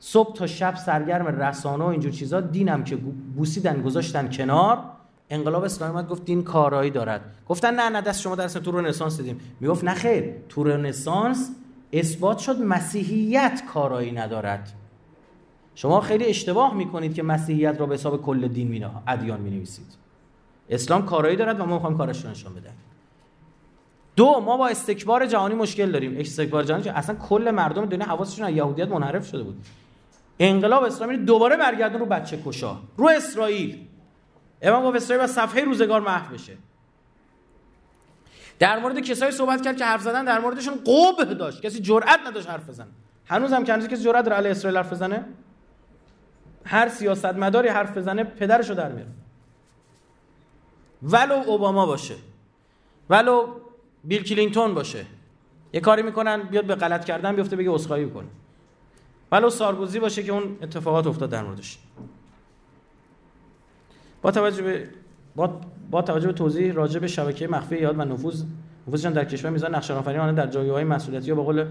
صبح 0.00 0.36
تا 0.36 0.46
شب 0.46 0.76
سرگرم 0.76 1.26
رسانه 1.26 1.84
و 1.84 1.86
اینجور 1.86 2.12
چیزا. 2.12 2.40
دینم 2.40 2.84
که 2.84 2.96
بوسیدن 3.36 3.82
گذاشتن 3.82 4.30
کنار. 4.30 4.82
انقلاب 5.30 5.64
اسلامی 5.64 5.92
اومد 5.92 6.08
گفت 6.08 6.24
دین 6.24 6.44
کارایی 6.44 6.90
دارد. 6.90 7.20
گفتن 7.48 7.74
نه 7.74 7.88
نه 7.88 8.00
دست 8.00 8.20
شما 8.20 8.34
درس 8.34 8.52
تو 8.52 8.80
رنسانس 8.80 9.16
دیدیم 9.16 9.40
می‌گفت 9.60 9.84
نه 9.84 9.94
خیر. 9.94 10.34
تو 10.48 10.64
رنسانس 10.64 11.50
اثبات 11.92 12.38
شد 12.38 12.62
مسیحیت 12.62 13.62
کارایی 13.74 14.12
ندارد. 14.12 14.72
شما 15.74 16.00
خیلی 16.00 16.24
اشتباه 16.24 16.74
می‌کنید 16.74 17.14
که 17.14 17.22
مسیحیت 17.22 17.80
را 17.80 17.86
به 17.86 17.94
حساب 17.94 18.22
کل 18.22 18.48
دین 18.48 18.68
می 18.68 18.86
ادیان 19.06 19.40
می 19.40 19.50
نویسید 19.50 19.86
اسلام 20.68 21.06
کارایی 21.06 21.36
دارد 21.36 21.60
و 21.60 21.64
ما 21.64 21.74
می‌خوایم 21.74 21.96
کارش 21.96 22.24
رو 22.24 22.30
نشان 22.30 22.54
بدهیم. 22.54 22.76
دو 24.16 24.40
ما 24.40 24.56
با 24.56 24.68
استکبار 24.68 25.26
جهانی 25.26 25.54
مشکل 25.54 25.90
داریم. 25.90 26.16
استکبار 26.18 26.64
جهانی 26.64 26.88
اصلا 26.88 27.16
کل 27.16 27.50
مردم 27.50 27.86
دنیا 27.86 28.06
حواسشون 28.06 28.46
از 28.46 28.54
یهودیت 28.54 28.88
منحرف 28.88 29.26
شده 29.28 29.42
بود. 29.42 29.64
انقلاب 30.38 30.82
اسلامی 30.82 31.16
دوباره 31.16 31.56
برگردون 31.56 32.00
رو 32.00 32.06
بچه 32.06 32.42
کشا 32.46 32.76
رو 32.96 33.08
اسرائیل. 33.08 33.78
امام 34.62 34.84
گفت 34.84 34.96
اسرائیل 34.96 35.26
با 35.26 35.32
صفحه 35.32 35.64
روزگار 35.64 36.00
محو 36.00 36.34
بشه. 36.34 36.56
در 38.58 38.78
مورد 38.78 38.98
کسایی 38.98 39.32
صحبت 39.32 39.62
کرد 39.62 39.76
که 39.76 39.84
حرف 39.84 40.02
زدن 40.02 40.24
در 40.24 40.40
موردشون 40.40 40.74
قبه 40.74 41.34
داشت. 41.34 41.62
کسی 41.62 41.80
جرئت 41.80 42.20
نداشت 42.26 42.48
حرف 42.48 42.68
بزنه. 42.68 42.88
هنوز 43.26 43.52
هم 43.52 43.64
کنزی 43.64 43.88
کسی 43.88 44.02
جرأت 44.02 44.24
داره 44.24 44.36
علی 44.36 44.48
اسرائیل 44.48 44.76
حرف 44.76 44.92
بزنه 44.92 45.24
هر 46.64 46.88
سیاستمداری 46.88 47.68
حرف 47.68 47.96
بزنه 47.96 48.24
پدرشو 48.24 48.74
در 48.74 48.92
میاره. 48.92 49.10
ولو 51.02 51.34
اوباما 51.34 51.86
باشه. 51.86 52.14
ولو 53.10 53.54
بیل 54.04 54.22
کلینتون 54.22 54.74
باشه. 54.74 55.06
یه 55.72 55.80
کاری 55.80 56.02
می‌کنن 56.02 56.42
بیاد 56.42 56.64
به 56.64 56.74
غلط 56.74 57.04
کردن 57.04 57.36
بیفته 57.36 57.56
بگه 57.56 57.72
اسخایی 57.72 58.10
کنه 58.10 58.28
ولو 59.32 59.50
سارگوزی 59.50 59.98
باشه 59.98 60.22
که 60.22 60.32
اون 60.32 60.58
اتفاقات 60.62 61.06
افتاد 61.06 61.30
در 61.30 61.42
موردش. 61.42 61.78
با 64.22 64.30
توجه 64.30 64.62
به 64.62 64.88
با, 65.36 65.60
با 65.90 66.02
توجه 66.02 66.26
به 66.26 66.32
توضیح 66.32 66.72
راجع 66.72 67.00
به 67.00 67.06
شبکه 67.06 67.48
مخفی 67.48 67.76
یاد 67.76 67.98
و 67.98 68.04
نفوذ 68.04 68.44
نفوذشان 68.88 69.12
در 69.12 69.24
کشور 69.24 69.50
میزان 69.50 69.74
نقش 69.74 69.90
آفرینی 69.90 70.32
در 70.32 70.46
جایگاه 70.46 70.84
مسئولیتی 70.84 71.28
یا 71.28 71.34
به 71.34 71.42
قول 71.42 71.64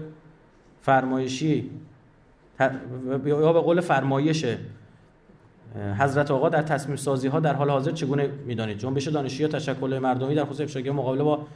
فرمایشی 0.82 1.70
یا 3.26 3.52
به 3.52 3.60
قول 3.60 3.80
فرمایش 3.80 4.46
حضرت 5.98 6.30
آقا 6.30 6.48
در 6.48 6.62
تصمیم 6.62 6.96
سازی 6.96 7.28
ها 7.28 7.40
در 7.40 7.54
حال 7.54 7.70
حاضر 7.70 7.90
چگونه 7.90 8.30
می‌دانید؟ 8.46 8.78
جنبش 8.78 9.08
دانشی 9.08 9.42
یا 9.42 9.48
تشکل 9.48 9.98
مردمی 9.98 10.34
در 10.34 10.44
خصوص 10.44 10.60
افشاگی 10.60 10.90
مقابله 10.90 11.22
با 11.22 11.46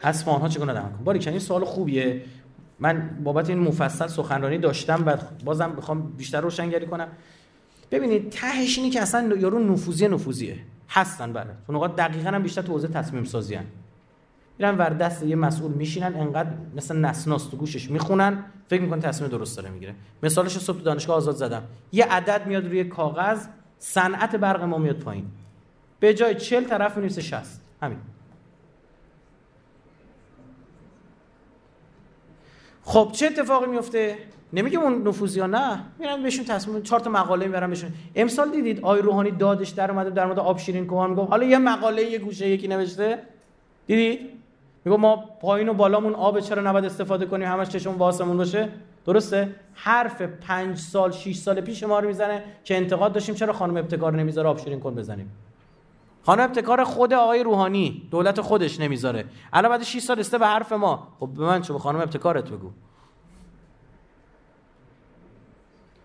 حذف 0.00 0.28
آنها 0.28 0.48
چگونه 0.48 0.72
عمل 0.72 0.82
کنید؟ 0.82 1.04
باری 1.04 1.28
این 1.28 1.38
سوال 1.38 1.64
خوبیه. 1.64 2.22
من 2.78 3.10
بابت 3.24 3.48
این 3.48 3.58
مفصل 3.58 4.06
سخنرانی 4.06 4.58
داشتم 4.58 5.02
و 5.06 5.16
بازم 5.44 5.72
می‌خوام 5.76 6.12
بیشتر 6.16 6.40
روشنگری 6.40 6.86
کنم. 6.86 7.08
ببینید 7.90 8.30
تهش 8.30 8.78
اینی 8.78 8.90
که 8.90 9.02
اصلا 9.02 9.36
یارو 9.36 9.58
نفوذی 9.58 10.08
نفوذیه. 10.08 10.58
هستن 10.88 11.32
بله 11.32 11.50
تو 11.66 11.72
نقاط 11.72 11.96
دقیقا 11.96 12.30
هم 12.30 12.42
بیشتر 12.42 12.62
تو 12.62 12.78
تصمیم 12.78 13.24
سازی 13.24 13.54
هن. 13.54 13.64
میرن 14.58 14.78
ور 14.78 14.88
دست 14.88 15.22
یه 15.22 15.36
مسئول 15.36 15.72
میشینن 15.72 16.14
انقدر 16.14 16.50
مثل 16.76 16.96
نسناس 16.96 17.46
تو 17.46 17.56
گوشش 17.56 17.90
می‌خونن 17.90 18.44
فکر 18.68 18.82
می‌کنه 18.82 19.00
تصمیم 19.00 19.30
درست 19.30 19.56
داره 19.56 19.70
می‌گیره. 19.70 19.94
مثالش 20.22 20.58
صبح 20.58 20.76
تو 20.76 20.82
دانشگاه 20.82 21.16
آزاد 21.16 21.36
زدم. 21.36 21.62
یه 21.92 22.04
عدد 22.04 22.46
میاد 22.46 22.66
روی 22.66 22.84
کاغذ 22.84 23.46
صنعت 23.78 24.36
برق 24.36 24.62
ما 24.62 24.78
میاد 24.78 24.98
پایین. 24.98 25.26
به 26.00 26.14
جای 26.14 26.34
40 26.34 26.64
طرف 26.64 26.96
می‌نویسه 26.96 27.20
60 27.20 27.60
همین. 27.82 27.98
خب 32.82 33.10
چه 33.12 33.26
اتفاقی 33.26 33.66
میفته 33.66 34.18
نمیگه 34.54 34.78
اون 34.78 35.08
نفوذیا 35.08 35.46
نه. 35.46 35.84
میرن 35.98 36.22
بهشون 36.22 36.44
تصمیم 36.44 36.82
چهار 36.82 37.00
تا 37.00 37.10
مقاله 37.10 37.46
می‌برن 37.46 37.70
بهشون. 37.70 37.90
امسال 38.16 38.50
دیدید 38.50 38.80
آی 38.80 39.02
روحانی 39.02 39.30
دادش 39.30 39.68
در 39.68 39.90
اومده 39.90 40.10
در 40.10 40.26
مورد 40.26 40.38
آب 40.38 40.58
شیرین 40.58 40.86
کوهان 40.86 41.10
میگه 41.10 41.22
حالا 41.22 41.44
یه 41.44 41.58
مقاله 41.58 42.02
یه 42.02 42.18
گوشه 42.18 42.48
یکی 42.48 42.68
نوشته. 42.68 43.22
دیدید؟ 43.86 44.20
میگه 44.84 44.98
ما 44.98 45.16
پایین 45.16 45.68
و 45.68 45.72
بالامون 45.74 46.14
آب 46.14 46.40
چرا 46.40 46.62
نباید 46.62 46.84
استفاده 46.84 47.26
کنیم؟ 47.26 47.48
همش 47.48 47.68
چشم 47.68 47.90
واسمون 47.90 48.36
باشه. 48.36 48.68
درسته؟ 49.06 49.54
حرف 49.74 50.22
پنج 50.22 50.78
سال 50.78 51.12
6 51.12 51.36
سال 51.36 51.60
پیش 51.60 51.82
ما 51.82 51.98
رو 51.98 52.08
می‌زنه 52.08 52.44
که 52.64 52.76
انتقاد 52.76 53.12
داشتیم. 53.12 53.34
چرا 53.34 53.52
خانم 53.52 53.76
ابتکار 53.76 54.12
نمی‌ذاره 54.12 54.48
آب 54.48 54.58
شیرین 54.58 54.80
کن 54.80 54.94
بزنیم؟ 54.94 55.30
خانم 56.22 56.44
ابتکار 56.44 56.84
خود 56.84 57.12
آقای 57.14 57.42
روحانی 57.42 58.08
دولت 58.10 58.40
خودش 58.40 58.80
نمی‌ذاره. 58.80 59.24
الان 59.52 59.70
بعد 59.70 59.82
6 59.82 59.98
سال 59.98 60.20
استه 60.20 60.38
به 60.38 60.46
حرف 60.46 60.72
ما. 60.72 61.08
خب 61.20 61.28
به 61.28 61.44
من 61.44 61.62
چه؟ 61.62 61.72
به 61.72 61.78
خانم 61.78 62.00
ابتکارت 62.00 62.50
بگو. 62.50 62.70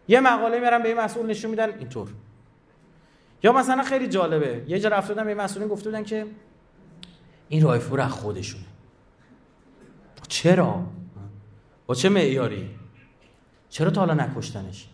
یه 0.09 0.19
مقاله 0.19 0.59
میرم 0.59 0.83
به 0.83 0.89
یه 0.89 0.95
مسئول 0.95 1.25
نشون 1.25 1.51
میدن 1.51 1.69
اینطور. 1.79 2.09
یا 3.43 3.53
مثلا 3.53 3.83
خیلی 3.83 4.07
جالبه. 4.07 4.63
یه 4.67 4.79
جا 4.79 4.89
رفته 4.89 5.13
بودم 5.13 5.25
به 5.25 5.35
مسئولین 5.35 5.69
گفته 5.69 5.89
بودن 5.89 6.03
که 6.03 6.25
این 7.49 7.63
رایفور 7.63 8.01
از 8.01 8.11
خودشونه. 8.11 8.63
چرا؟ 10.27 10.83
با 11.85 11.95
چه 11.95 12.09
معیاری؟ 12.09 12.69
چرا 13.69 13.89
تا 13.89 14.01
حالا 14.01 14.13
نکشتنش؟ 14.13 14.87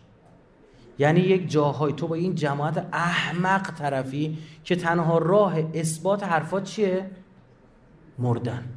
یعنی 0.98 1.20
یک 1.20 1.50
جاهای 1.50 1.92
تو 1.92 2.08
با 2.08 2.14
این 2.14 2.34
جماعت 2.34 2.88
احمق 2.92 3.78
طرفی 3.78 4.38
که 4.64 4.76
تنها 4.76 5.18
راه 5.18 5.58
اثبات 5.74 6.22
حرفات 6.22 6.64
چیه؟ 6.64 7.10
مردن. 8.18 8.75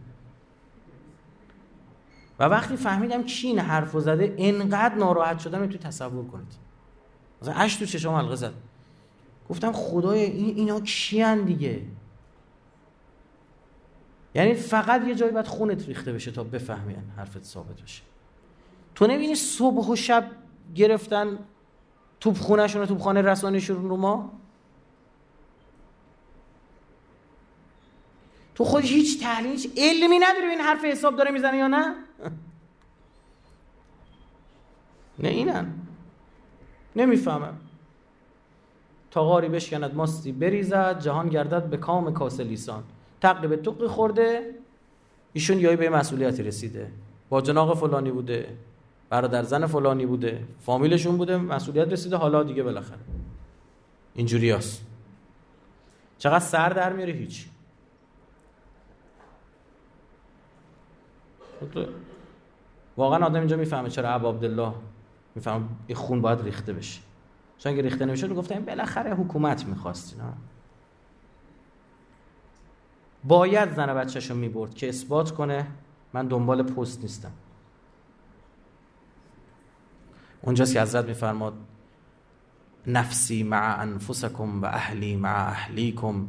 و 2.40 2.44
وقتی 2.44 2.78
فهمیدم 2.78 3.24
کی 3.24 3.48
این 3.48 3.60
حرف 3.60 4.00
زده 4.00 4.36
انقدر 4.38 4.96
ناراحت 4.96 5.40
شدم 5.40 5.68
توی 5.68 5.78
تصور 5.78 6.28
کنید 6.28 6.54
مثلا 7.42 7.54
اش 7.54 7.76
تو 7.76 7.86
چشم 7.86 8.10
حلقه 8.10 8.36
زد. 8.36 8.54
گفتم 9.50 9.72
خدای 9.72 10.24
این 10.24 10.58
اینا 10.58 10.80
کیان 10.80 11.44
دیگه؟ 11.44 11.82
یعنی 14.36 14.54
فقط 14.54 15.08
یه 15.08 15.16
جایی 15.16 15.32
باید 15.32 15.48
خونت 15.48 15.88
ریخته 15.88 16.14
بشه 16.14 16.32
تا 16.32 16.44
بفهمی 16.44 16.96
حرفت 17.18 17.44
ثابت 17.44 17.82
بشه. 17.82 18.04
تو 18.96 19.08
نبینی 19.08 19.36
صبح 19.36 19.88
و 19.88 19.96
شب 19.96 20.32
گرفتن 20.76 21.40
توپ 22.20 22.38
خونهشون 22.38 22.82
و 22.82 22.86
توپ 22.86 23.00
خانه 23.00 23.22
رسانیشون 23.22 23.90
رو 23.90 23.98
ما؟ 23.98 24.32
تو 28.56 28.64
خود 28.64 28.84
هیچ 28.84 29.22
تحلیل 29.22 29.52
هیچ 29.52 29.72
علمی 29.78 30.20
نداری 30.20 30.48
این 30.48 30.60
حرف 30.60 30.86
حساب 30.86 31.16
داره 31.16 31.32
می‌زنه 31.32 31.58
یا 31.58 31.68
نه؟ 31.68 31.96
نه 35.20 35.30
اینن. 35.30 35.74
نمی‌فهمم. 36.96 37.58
تاغاری 39.12 39.50
بشکند 39.50 39.96
ماستی 39.96 40.32
بریزد 40.32 41.00
جهان 41.00 41.30
گردد 41.30 41.64
به 41.64 41.78
کام 41.78 42.14
کاسه 42.14 42.44
لیسان. 42.44 42.84
تقی 43.22 43.48
به 43.48 43.58
توقی 43.58 43.88
خورده 43.88 44.56
ایشون 45.34 45.60
یایی 45.60 45.78
به 45.78 45.90
مسئولیتی 45.90 46.44
رسیده. 46.44 46.92
با 47.30 47.42
جناق 47.42 47.78
فلانی 47.78 48.12
بوده 48.12 48.58
برادر 49.10 49.44
زن 49.44 49.66
فلانی 49.66 50.06
بوده 50.06 50.44
فامیلشون 50.60 51.18
بوده 51.18 51.38
مسئولیت 51.38 51.88
رسیده 51.88 52.16
حالا 52.16 52.44
دیگه 52.44 52.64
بالاخره. 52.64 53.00
اینجوری 54.14 54.52
هست. 54.52 54.86
چقدر 56.18 56.40
سر 56.40 56.70
در 56.70 56.94
میاره 56.94 57.14
هیچ. 57.14 57.48
واقعا 63.00 63.26
آدم 63.26 63.40
اینجا 63.40 63.58
می‌فهمه 63.58 63.90
چرا 63.90 64.10
ابو 64.10 64.30
عبدالله 64.30 64.74
می‌فهمه 65.36 65.66
این 65.88 65.98
خون 65.98 66.22
باید 66.22 66.42
ریخته 66.42 66.74
بشه. 66.74 67.02
چون 67.58 67.72
اگه 67.72 67.82
ریخته 67.82 68.06
نمیشه 68.06 68.28
گفتم 68.28 68.60
بالاخره 68.60 69.14
حکومت 69.14 69.66
می‌خواست 69.66 70.14
اینا 70.14 70.34
باید 73.24 73.76
زن 73.76 73.94
بچهشو 73.94 74.36
می‌برد 74.36 74.74
که 74.74 74.90
اثبات 74.90 75.32
کنه 75.32 75.68
من 76.14 76.28
دنبال 76.28 76.64
پست 76.64 77.02
نیستم. 77.02 77.32
اونجاست 80.42 80.74
که 80.74 80.82
حضرت 80.82 81.06
میفرماد 81.06 81.54
نفسی 82.88 83.44
مع 83.44 83.80
انفسکم 83.80 84.62
و 84.62 84.66
اهلی 84.66 85.16
مع 85.16 85.48
اهلیکم. 85.48 86.28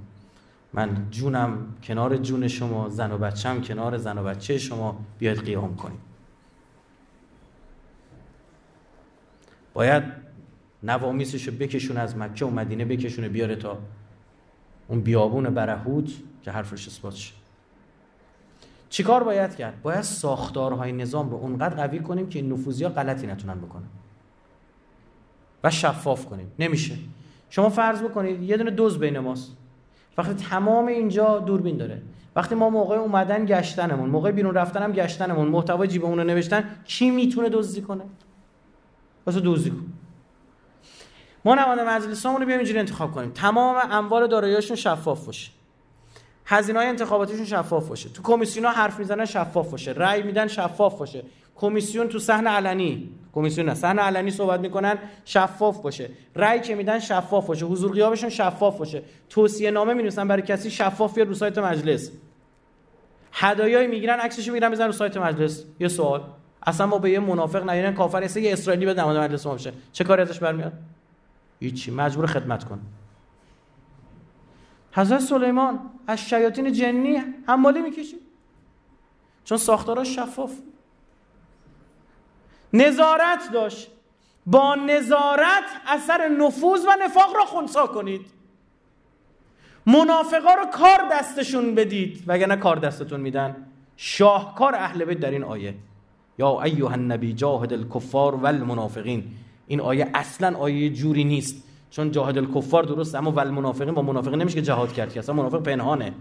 من 0.72 1.06
جونم 1.10 1.74
کنار 1.82 2.16
جون 2.16 2.48
شما 2.48 2.88
زن 2.88 3.12
و 3.12 3.18
بچم 3.18 3.60
کنار 3.60 3.98
زن 3.98 4.18
و 4.18 4.24
بچه 4.24 4.59
شما 4.59 4.98
بیاید 5.18 5.38
قیام 5.44 5.76
کنیم. 5.76 6.01
باید 9.74 10.02
نوامیسش 10.82 11.48
رو 11.48 11.55
بکشون 11.55 11.97
از 11.97 12.16
مکه 12.16 12.44
و 12.44 12.51
مدینه 12.51 12.84
بکشونه 12.84 13.28
بیاره 13.28 13.56
تا 13.56 13.78
اون 14.88 15.01
بیابون 15.01 15.51
برهود 15.51 16.12
که 16.42 16.51
حرفش 16.51 16.86
اثبات 16.86 17.14
شه. 17.14 17.34
چیکار 18.90 19.24
باید 19.24 19.56
کرد؟ 19.56 19.82
باید 19.82 20.01
ساختارهای 20.01 20.92
نظام 20.92 21.30
رو 21.30 21.36
اونقدر 21.36 21.86
قوی 21.86 21.98
کنیم 21.98 22.28
که 22.28 22.38
این 22.38 22.52
نفوذی 22.52 22.84
ها 22.84 22.90
غلطی 22.90 23.26
نتونن 23.26 23.55
بکنن. 23.55 23.88
و 25.64 25.70
شفاف 25.70 26.26
کنیم. 26.26 26.52
نمیشه. 26.59 26.94
شما 27.51 27.68
فرض 27.68 28.02
بکنید 28.02 28.42
یه 28.42 28.56
دونه 28.56 28.70
دوز 28.70 28.98
بین 28.98 29.18
ماست. 29.18 29.56
وقتی 30.18 30.34
تمام 30.34 30.86
اینجا 30.86 31.38
دوربین 31.38 31.76
داره. 31.76 32.02
وقتی 32.36 32.55
ما 32.55 32.70
موقع 32.70 32.97
اومدن 32.97 33.44
گشتنمون 33.44 34.10
موقع 34.10 34.30
بیرون 34.30 34.55
رفتنم 34.55 34.92
گشتنمون 34.92 35.48
محتوای 35.48 35.88
جیبمون 35.88 36.18
رو 36.18 36.24
نوشتن 36.24 36.64
کی 36.84 37.10
می‌تونه 37.10 37.48
دزدی 37.48 37.80
کنه؟ 37.80 38.05
واسه 39.26 39.40
دزدی 39.44 39.70
کن 39.70 39.92
ما 41.44 41.55
نماینده 41.55 41.84
مجلسامون 41.84 42.40
رو 42.40 42.47
بیایم 42.47 42.59
اینجوری 42.59 42.78
انتخاب 42.78 43.12
کنیم. 43.12 43.30
تمام 43.30 43.76
اموال 43.90 44.26
داراییشون 44.26 44.76
شفاف 44.76 45.26
باشه. 45.26 45.51
هزینه 46.47 46.78
های 46.78 46.88
انتخاباتیشون 46.88 47.44
شفاف 47.44 47.88
باشه. 47.88 48.09
تو 48.09 48.22
کمیسیون 48.22 48.66
ها 48.66 48.72
حرف 48.72 48.98
می‌زنن 48.98 49.24
شفاف 49.24 49.70
باشه. 49.70 49.92
رأی 49.92 50.22
میدن 50.22 50.47
شفاف 50.47 50.98
باشه. 50.98 51.22
کمیسیون 51.56 52.09
تو 52.09 52.18
صحن 52.18 52.47
علنی 52.47 53.10
کمیسیون 53.32 53.68
نه 53.68 53.74
صحن 53.74 53.98
علنی 53.98 54.30
صحبت 54.30 54.60
می‌کنن 54.60 54.98
شفاف 55.24 55.82
باشه. 55.82 56.10
رأی 56.36 56.60
که 56.60 56.74
میدن 56.74 56.98
شفاف 56.98 57.47
باشه. 57.47 57.66
حضور 57.66 57.92
غیابشون 57.92 58.30
شفاف 58.30 58.78
باشه. 58.78 59.02
توصیه 59.28 59.70
نامه 59.70 59.94
می‌نویسن 59.94 60.28
برای 60.28 60.42
کسی 60.42 60.70
شفاف 60.70 61.18
یا 61.18 61.24
رو 61.24 61.34
سایت 61.34 61.59
مجلس. 61.59 62.10
هدایایی 63.32 63.86
می‌گیرن 63.86 64.20
عکسشو 64.20 64.52
می‌گیرن 64.52 64.70
می‌ذارن 64.70 64.86
رو 64.86 64.97
سایت 64.97 65.16
مجلس. 65.16 65.64
یه 65.80 65.88
سوال. 65.88 66.22
اصلا 66.66 66.86
ما 66.86 66.98
به 66.98 67.10
یه 67.10 67.20
منافق 67.20 67.70
نیارن 67.70 67.94
کافر 67.94 68.36
یه 68.36 68.52
اسرائیلی 68.52 68.86
به 68.86 68.94
نماینده 68.94 69.24
مجلس 69.24 69.46
ما 69.46 69.54
بشه. 69.54 69.72
چه 69.92 70.04
کاری 70.04 70.22
ازش 70.22 70.38
برمیاد؟ 70.38 70.72
هیچی. 71.60 71.90
مجبور 71.90 72.26
خدمت 72.26 72.64
کن. 72.64 72.80
حضرت 74.92 75.20
سلیمان 75.20 75.80
از 76.06 76.18
شیاطین 76.18 76.72
جنی 76.72 77.22
حمالی 77.46 77.80
می‌کشید 77.80 78.20
چون 79.44 79.58
ساختاراش 79.58 80.16
شفاف. 80.16 80.52
نظارت 82.72 83.52
داشت. 83.52 83.90
با 84.46 84.74
نظارت 84.74 85.64
اثر 85.86 86.28
نفوذ 86.28 86.84
و 86.84 86.90
نفاق 87.04 87.36
را 87.36 87.44
خونسا 87.44 87.86
کنید. 87.86 88.26
منافقا 89.86 90.54
رو 90.54 90.66
کار 90.66 91.00
دستشون 91.12 91.74
بدید. 91.74 92.24
وگرنه 92.26 92.56
کار 92.56 92.76
دستتون 92.76 93.20
میدن. 93.20 93.66
شاهکار 93.96 94.74
اهل 94.74 95.04
بیت 95.04 95.20
در 95.20 95.30
این 95.30 95.44
آیه. 95.44 95.74
یا 96.39 96.62
ایها 96.62 96.90
النبی 96.90 97.32
جاهد 97.32 97.73
الکفار 97.73 98.35
و 98.35 98.47
المنافقین 98.47 99.24
این 99.66 99.81
آیه 99.81 100.11
اصلا 100.15 100.59
آیه 100.59 100.90
جوری 100.90 101.24
نیست. 101.24 101.62
چون 101.90 102.11
جاهد 102.11 102.39
الکفار 102.39 102.82
درست 102.82 103.15
اما 103.15 103.31
ول 103.31 103.51
منافقین 103.51 103.94
با 103.94 104.02
منافقین 104.02 104.40
نمیشه 104.40 104.55
که 104.55 104.62
جهاد 104.62 104.93
کرد. 104.93 105.12
که 105.12 105.19
اصلا 105.19 105.35
منافق 105.35 105.62
پنهانه. 105.62 106.12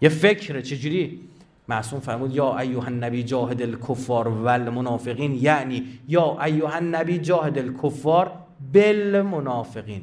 یه 0.00 0.08
فکره 0.08 0.62
چجوری؟ 0.62 1.20
معصوم 1.68 2.00
فرمود 2.00 2.34
یا 2.34 2.58
ایها 2.58 2.82
النبی 2.82 3.22
جاهد 3.22 3.62
الکفار 3.62 4.28
و 4.28 4.48
المنافقین 4.48 5.32
یعنی 5.34 5.86
یا 6.08 6.42
ایها 6.44 6.68
النبی 6.68 7.18
جاهد 7.18 7.58
الکفار 7.58 8.32
بالمنافقین. 8.72 10.02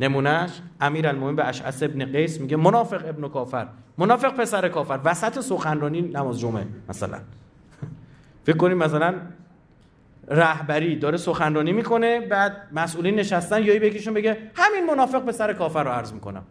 نمونهش 0.00 0.50
امیر 0.80 1.08
المومن 1.08 1.36
به 1.36 1.44
اشعث 1.44 1.82
ابن 1.82 2.04
قیس 2.04 2.40
میگه 2.40 2.56
منافق 2.56 3.08
ابن 3.08 3.28
کافر 3.28 3.68
منافق 3.98 4.36
پسر 4.36 4.68
کافر 4.68 5.00
وسط 5.04 5.40
سخنرانی 5.40 6.00
نماز 6.00 6.40
جمعه 6.40 6.66
مثلا. 6.88 7.18
فکر 8.46 8.56
کنیم 8.56 8.78
مثلا 8.78 9.14
رهبری 10.28 10.96
داره 10.96 11.16
سخنرانی 11.16 11.72
می‌کنه 11.72 12.20
بعد 12.20 12.68
مسئولین 12.72 13.14
نشستن 13.14 13.62
یایی 13.62 13.78
بکشون 13.78 14.14
بگه 14.14 14.50
همین 14.54 14.86
منافق 14.86 15.22
به 15.22 15.32
سر 15.32 15.52
کافر 15.52 15.84
رو 15.84 15.90
عرض 15.90 16.12
می‌کنم. 16.12 16.42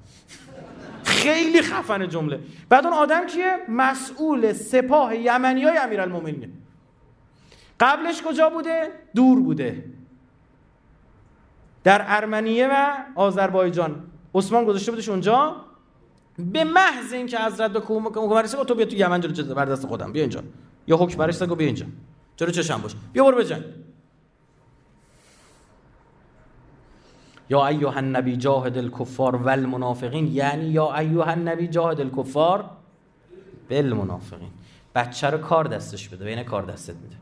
خیلی 1.04 1.62
خفن 1.62 2.10
جمله. 2.10 2.40
بعد 2.70 2.86
اون 2.86 2.94
آدم 2.94 3.26
کیه؟ 3.26 3.58
مسئول 3.70 4.54
سپاه 4.54 5.16
یمنی 5.16 5.64
های 5.64 5.78
قبلش 7.80 8.22
کجا 8.22 8.50
بوده؟ 8.50 8.88
دور 9.16 9.40
بوده. 9.40 9.84
در 11.84 12.06
ارمنیه 12.08 12.68
و 12.68 12.94
آذربایجان. 13.16 14.04
عثمان 14.36 14.66
گذاشته 14.66 14.92
بودش 14.92 15.10
اونجا. 15.10 15.56
به 16.40 16.64
محض 16.64 17.14
اینکه 17.14 17.40
حضرت 17.40 17.72
به 17.72 17.80
حکومت 17.80 18.44
رسید 18.44 18.64
تو 18.64 18.76
بیا 18.76 18.86
تو 18.86 18.96
یمن 18.96 19.22
جلو 19.22 19.56
بر 19.56 19.66
دست 19.66 19.86
خودم. 19.86 20.12
بیا 20.12 20.22
اینجا. 20.22 20.44
یا 20.88 20.98
حکم 20.98 21.18
برش 21.18 21.44
بیا 21.44 21.66
اینجا 21.66 21.86
چرا 22.36 22.52
چشم 22.52 22.82
باش 22.82 22.96
بیا 23.14 23.24
برو 23.24 23.38
بجنگ 23.38 23.64
یا 27.50 27.68
ایها 27.68 27.92
النبی 27.92 28.38
جاهد 28.38 28.78
الکفار 28.78 29.36
والمنافقین 29.36 30.28
یعنی 30.28 30.66
یا 30.66 30.96
ایها 30.96 31.24
النبی 31.24 31.68
جاهد 31.68 32.00
الکفار 32.00 32.70
بالمنافقین 33.70 34.52
بچه 34.96 35.30
رو 35.30 35.38
کار 35.38 35.68
دستش 35.68 36.10
بده 36.10 36.26
بین 36.26 36.44
کار 36.44 36.64
دستت 36.64 36.96
میده 36.96 37.16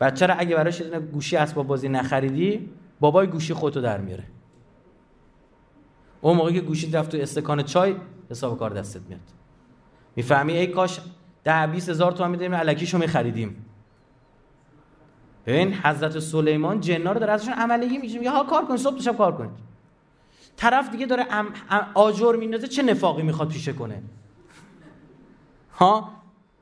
بچه 0.00 0.26
رو 0.26 0.34
اگه 0.38 0.56
براش 0.56 0.80
یه 0.80 1.00
گوشی 1.00 1.36
اسباب 1.36 1.66
بازی 1.66 1.88
نخریدی 1.88 2.70
بابای 3.00 3.26
گوشی 3.26 3.54
خودتو 3.54 3.80
در 3.80 4.00
میاره 4.00 4.24
اون 6.20 6.36
موقعی 6.36 6.54
که 6.54 6.60
گوشی 6.60 6.90
رفت 6.90 7.10
تو 7.10 7.18
استکان 7.18 7.62
چای 7.62 7.94
حساب 8.30 8.58
کار 8.58 8.70
دستت 8.70 9.00
میاد 9.08 9.20
می‌فهمی 10.16 10.52
ای 10.52 10.66
کاش 10.66 11.00
ده 11.44 11.66
20 11.66 11.88
هزار 11.88 12.12
تومن 12.12 12.30
میدیم 12.30 12.54
الکیشو 12.54 12.98
میخریدیم. 12.98 13.66
ببین 15.46 15.74
حضرت 15.74 16.18
سلیمان 16.18 16.80
جنا 16.80 17.12
رو 17.12 17.20
داره 17.20 17.32
ازشون 17.32 17.54
عملیگی 17.54 17.98
میشه 17.98 18.18
میگه 18.18 18.30
ها 18.30 18.44
کار 18.44 18.64
کن 18.64 18.76
صبح 18.76 19.00
شب 19.00 19.16
کار 19.16 19.36
کنید 19.36 19.50
طرف 20.56 20.90
دیگه 20.90 21.06
داره 21.06 21.26
ام... 21.30 21.52
آجر 21.94 22.36
میندازه 22.36 22.68
چه 22.68 22.82
نفاقی 22.82 23.22
می‌خواد 23.22 23.48
پیشه 23.48 23.72
کنه؟ 23.72 24.02
ها؟ 25.74 26.10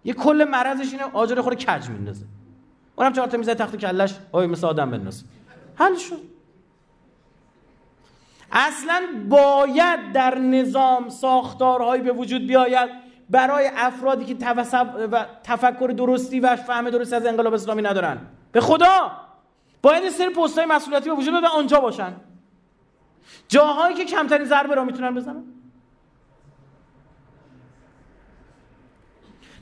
یه 0.05 0.13
کل 0.13 0.47
مرضش 0.51 0.93
اینه 0.93 1.05
آجر 1.05 1.41
خود 1.41 1.55
کج 1.55 1.89
میندازه. 1.89 2.25
اونم 2.97 3.13
چهار 3.13 3.29
تا 3.29 3.37
میزه 3.37 3.55
تخت 3.55 3.77
کلش 3.77 4.15
آی 4.33 4.47
مثل 4.47 4.67
آدم 4.67 4.91
بنداز 4.91 5.25
حل 5.75 5.97
شد. 5.97 6.21
اصلا 8.53 9.03
باید 9.29 10.13
در 10.13 10.39
نظام 10.39 11.09
ساختارهایی 11.09 12.03
به 12.03 12.13
وجود 12.13 12.47
بیاید 12.47 13.08
برای 13.31 13.71
افرادی 13.77 14.25
که 14.25 14.35
تفکر 15.45 15.95
درستی 15.97 16.41
و 16.41 16.57
فهم 16.57 16.91
درستی 16.91 17.17
از 17.17 17.27
انقلاب 17.27 17.55
اسلامی 17.55 17.83
ندارن. 17.83 18.19
به 18.53 18.61
خدا! 18.61 19.13
باید 19.83 20.03
این 20.03 20.13
سری 20.13 20.29
پستای 20.29 20.67
مسئولیتی 20.67 21.11
به 21.11 21.17
وجود 21.17 21.41
بیاد 21.41 21.45
آنجا 21.45 21.81
باشن. 21.81 22.13
جاهایی 23.49 23.95
که 23.95 24.05
کمترین 24.05 24.47
ضربه 24.47 24.75
را 24.75 24.85
می‌تونن 24.85 25.15
بزنن. 25.15 25.45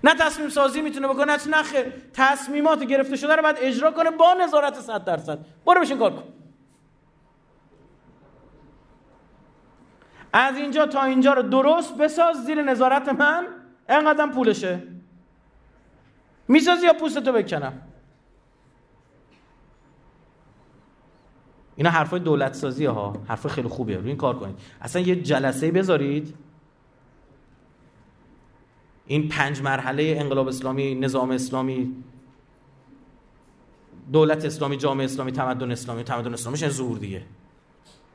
نه 0.05 0.14
تصمیم 0.14 0.48
سازی 0.48 0.82
می‌تونه 0.82 1.09
بکنه 1.09 1.32
نه 1.32 1.59
نخه 1.59 1.93
تصمیمات 2.14 2.84
گرفته 2.84 3.16
شده 3.16 3.36
رو 3.36 3.43
باید 3.43 3.56
اجرا 3.60 3.90
کنه 3.90 4.10
با 4.10 4.34
نظارت 4.34 4.80
100 4.80 5.05
درصد. 5.05 5.38
برو 5.66 5.80
بشین 5.80 5.98
کار 5.98 6.10
کن. 6.10 6.22
از 10.32 10.56
اینجا 10.56 10.86
تا 10.86 11.02
اینجا 11.02 11.32
رو 11.32 11.43
درست 11.43 11.97
بساز 11.97 12.44
زیر 12.44 12.62
نظارت 12.62 13.09
من. 13.09 13.47
انقدر 13.88 14.26
پولشه. 14.26 14.82
می‌سازی 16.48 16.86
یا 16.86 16.92
پوستتو 16.92 17.32
بکنم؟ 17.32 17.82
اینا 21.76 21.90
حرفای 21.90 22.20
دولت 22.20 22.54
سازی 22.54 22.84
ها. 22.84 23.16
حرف 23.28 23.46
خیلی 23.46 23.68
خوبیه. 23.68 23.96
روی 23.96 24.08
این 24.08 24.16
کار 24.16 24.38
کنید. 24.38 24.58
اصلا 24.80 25.02
یه 25.02 25.16
جلسه 25.16 25.70
بذارید. 25.70 26.34
این 29.06 29.28
پنج 29.28 29.62
مرحله 29.62 30.16
انقلاب 30.18 30.48
اسلامی 30.48 30.94
نظام 30.94 31.30
اسلامی 31.30 32.04
دولت 34.12 34.44
اسلامی 34.44 34.76
جامعه 34.76 35.04
اسلامی 35.04 35.32
تمدن 35.32 35.72
اسلامی. 35.72 36.04
تمدن 36.04 36.32
اسلامی 36.32 36.52
میشه 36.52 36.68
زور 36.68 36.98
دیگه. 36.98 37.24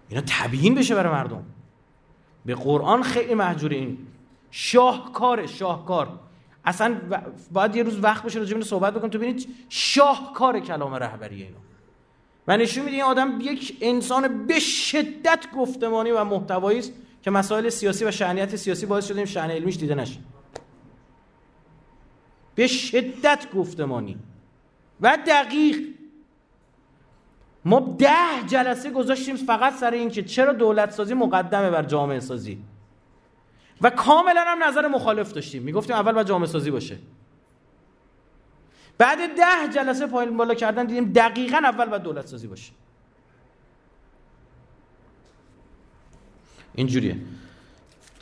اینا 0.09 0.23
تبیین 0.27 0.75
بشه 0.75 0.95
برای 0.95 1.13
مردم. 1.13 1.43
به 2.45 2.55
قرآن 2.55 3.03
خیلی 3.03 3.33
محجور 3.33 3.71
این. 3.71 4.07
شاهکار 4.51 5.47
شاهکار. 5.47 6.19
اصلا 6.65 7.01
باید 7.51 7.75
یه 7.75 7.83
روز 7.83 8.03
وقت 8.03 8.23
بشه 8.23 8.39
راجع 8.39 8.61
صحبت 8.61 8.93
بکنیم. 8.93 9.09
تو 9.09 9.17
ببینید 9.17 9.47
شاهکار 9.69 10.59
کلام 10.59 10.93
رهبری 10.93 11.43
اینا 11.43 11.57
و 12.47 12.57
نشون 12.57 12.85
میده 12.85 12.95
این 12.95 13.05
آدم 13.05 13.41
یک 13.41 13.77
انسان 13.81 14.47
به 14.47 14.59
شدت 14.59 15.45
گفتمانی 15.55 16.11
و 16.11 16.23
محتوایی 16.23 16.79
است 16.79 16.93
که 17.21 17.31
مسائل 17.31 17.69
سیاسی 17.69 18.05
و 18.05 18.11
شأنیت 18.11 18.55
سیاسی 18.55 18.85
باعث 18.85 19.07
شده 19.07 19.17
این 19.17 19.25
شأن 19.25 19.51
علمیش 19.51 19.77
دیده 19.77 19.95
نشه. 19.95 20.19
به 22.55 22.67
شدت 22.67 23.47
گفتمانی. 23.55 24.17
و 25.01 25.17
دقیق. 25.27 25.77
ما 27.65 27.79
ده 27.79 28.47
جلسه 28.47 28.91
گذاشتیم 28.91 29.35
فقط 29.35 29.73
سر 29.73 29.91
این 29.91 30.09
که 30.09 30.23
چرا 30.23 30.53
دولت 30.53 30.91
سازی 30.91 31.13
مقدمه 31.13 31.69
بر 31.69 31.83
جامعه 31.83 32.19
سازی 32.19 32.63
و 33.81 33.89
کاملا 33.89 34.43
هم 34.47 34.63
نظر 34.63 34.87
مخالف 34.87 35.33
داشتیم. 35.33 35.63
می‌گفتیم 35.63 35.95
اول 35.95 36.11
باید 36.11 36.27
جامعه 36.27 36.47
سازی 36.47 36.71
باشه. 36.71 36.97
بعد 38.97 39.17
ده 39.17 39.73
جلسه 39.73 40.07
پایین 40.07 40.37
بالا 40.37 40.53
کردن 40.53 40.85
دیدیم 40.85 41.11
دقیقا 41.13 41.57
اول 41.57 41.85
باید 41.85 42.01
دولت 42.01 42.27
سازی 42.27 42.47
باشه. 42.47 42.71
اینجوریه. 46.75 47.17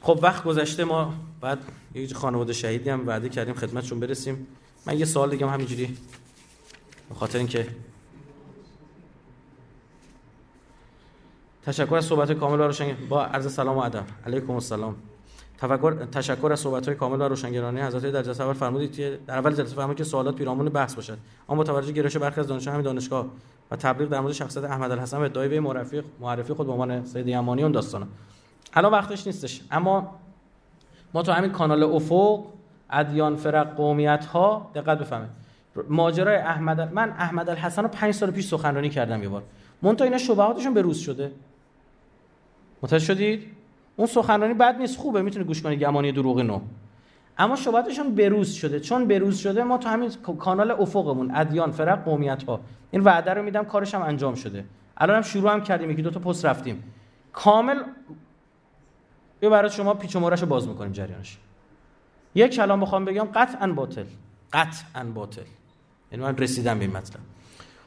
خب 0.02 0.20
وقت 0.22 0.44
گذشته 0.44 0.84
ما 0.84 1.14
بعد 1.42 1.60
یه 1.96 2.08
خانواده 2.08 2.54
شهیدی 2.54 2.90
هم 2.90 3.08
وعده 3.08 3.30
کردیم 3.30 3.54
خدمتشون 3.54 4.00
برسیم. 4.00 4.48
من 4.86 5.00
یه 5.00 5.06
سوال 5.06 5.30
دیگه 5.30 5.48
همینجوری. 5.48 5.98
به 7.10 7.16
خاطر 7.16 7.38
اینکه 7.38 7.68
تشکر 11.66 11.96
از 11.96 12.06
صحبت 12.06 12.32
کامل 12.32 12.58
روشن 12.58 12.96
با 13.10 13.26
عرض 13.26 13.54
سلام 13.54 13.78
و 13.78 13.80
ادب. 13.80 14.06
علیکم 14.26 14.52
السلام. 14.52 14.96
تفکر 15.62 16.06
تشکر 16.06 16.50
از 16.52 16.60
صحبت 16.60 16.88
های 16.88 16.96
کامل 16.96 17.22
و 17.22 17.24
روشنگرانه 17.24 17.86
حضرت 17.86 18.14
در 18.14 18.24
جلسه 18.24 18.44
اول 18.44 18.54
فرمودید 18.54 18.96
که 18.96 19.20
در 19.28 19.38
اول 19.38 19.54
جلسه 19.54 19.76
فرمودید 19.76 19.98
که 19.98 20.04
سوالات 20.04 20.36
پیرامون 20.36 20.70
بحث 20.70 20.96
باشد. 20.96 21.18
اما 21.50 21.64
توجه 21.64 21.92
گرایش 21.92 22.18
برخی 22.18 22.40
از 22.40 22.48
دانشجویان 22.48 22.74
همین 22.74 22.86
دانشگاه 22.86 23.26
و 23.72 23.76
تبلیغ 23.76 24.10
در 24.10 24.20
مورد 24.20 24.34
شخصیت 24.34 24.64
احمد 24.64 24.92
الحسن 24.92 25.18
و 25.18 25.22
ادعای 25.22 25.48
به 25.48 25.60
معرفی 25.60 26.02
معرفی 26.20 26.54
خود 26.54 26.66
به 26.66 26.72
عنوان 26.72 27.06
سید 27.06 27.28
یمانی 27.28 27.64
اون 27.64 27.72
داستانه 27.72 28.06
الان 28.74 28.92
وقتش 28.92 29.28
نیستش. 29.28 29.62
اما 29.72 30.16
ما 31.14 31.24
تو 31.24 31.32
همین 31.32 31.52
کانال 31.52 31.84
افق 31.84 32.44
ادیان 32.90 33.36
فرق 33.36 33.76
قومیت 33.76 34.26
ها 34.26 34.72
دقت 34.76 35.00
بفهمید. 35.00 35.30
ماجرای 35.90 36.36
احمد 36.36 36.94
من 36.94 37.10
احمد 37.10 37.50
الحسن 37.50 37.82
رو 37.82 37.88
5 37.88 38.14
سال 38.14 38.32
پیش 38.32 38.46
سخنرانی 38.46 38.90
کردم 38.90 39.24
یه 39.24 39.30
بار. 39.30 39.44
مونتا 39.82 40.04
اینا 40.04 40.18
شبهاتشون 40.18 40.74
به 40.74 40.82
روز 40.82 40.98
شده. 40.98 41.32
متوجه 42.82 43.06
شدید؟ 43.06 43.59
اون 44.00 44.08
سخنرانی 44.08 44.54
بد 44.54 44.76
نیست 44.80 44.98
خوبه 44.98 45.22
می‌تونه 45.22 45.46
گوش 45.46 45.62
کنید 45.62 45.80
گمانی 45.80 46.12
دروغ 46.12 46.40
نو. 46.40 46.62
اما 47.38 47.56
شبهاتشون 47.56 48.16
بروز 48.16 48.52
شده. 48.54 48.80
چون 48.80 49.08
بروز 49.08 49.38
شده 49.38 49.64
ما 49.64 49.78
تو 49.78 49.90
همین 49.90 50.12
کانال 50.40 50.72
افقمون 50.72 51.32
ادیان 51.36 51.72
فرق 51.72 52.04
قومیت 52.04 52.44
ها 52.44 52.60
این 52.92 53.02
وعده 53.02 53.34
رو 53.34 53.44
میدم 53.44 53.66
کارش 53.66 53.96
هم 53.96 54.02
انجام 54.02 54.36
شده. 54.36 54.66
الان 54.98 55.16
هم 55.16 55.22
شروع 55.22 55.54
هم 55.54 55.64
کردیم 55.64 55.92
یکی 55.92 56.02
دو 56.02 56.10
تا 56.10 56.20
پست 56.20 56.46
رفتیم. 56.46 56.84
کامل 57.34 57.84
بیا 59.40 59.50
برای 59.50 59.70
شما 59.70 59.94
پیچ 59.94 60.16
و 60.16 60.30
رو 60.30 60.48
باز 60.48 60.68
می‌کنیم 60.68 60.92
جریانش. 60.92 61.38
یک 62.36 62.52
کلام 62.52 62.80
بخوام 62.80 63.06
بگم 63.06 63.28
قطعا 63.36 63.74
باطل. 63.74 64.06
قطعا 64.54 65.04
باطل. 65.04 65.42
یعنی 66.12 66.24
من 66.24 66.38
رسیدم 66.38 66.80
به 66.80 66.86
این 66.86 66.98
مطلب. 66.98 67.20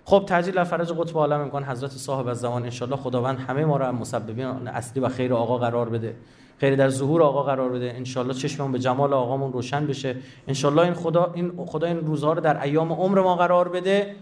خب 0.04 0.24
تعجیل 0.28 0.64
فرج 0.64 0.92
قطب 0.92 1.16
عالم 1.16 1.40
امکان 1.40 1.64
حضرت 1.64 1.90
صاحب 1.90 2.26
از 2.26 2.40
زمان 2.40 2.62
انشالله 2.62 2.96
خداوند 2.96 3.38
همه 3.38 3.64
ما 3.64 3.76
را 3.76 3.92
مسببین 3.92 4.46
اصلی 4.46 5.02
و 5.02 5.08
خیر 5.08 5.34
آقا 5.34 5.58
قرار 5.58 5.88
بده. 5.88 6.16
خیر 6.58 6.76
در 6.76 6.88
ظهور 6.88 7.22
آقا 7.22 7.42
قرار 7.42 7.68
بده. 7.68 7.92
انشالله 7.96 8.34
چشممون 8.34 8.72
به 8.72 8.78
جمال 8.78 9.12
آقامون 9.12 9.52
روشن 9.52 9.86
بشه. 9.86 10.16
انشالله 10.48 10.82
این 10.82 10.94
خدا 10.94 11.32
این 11.34 11.66
خدا 11.66 11.86
این 11.86 12.00
روزها 12.06 12.32
رو 12.32 12.40
در 12.40 12.62
ایام 12.62 12.92
عمر 12.92 13.20
ما 13.20 13.36
قرار 13.36 13.68
بده. 13.68 14.16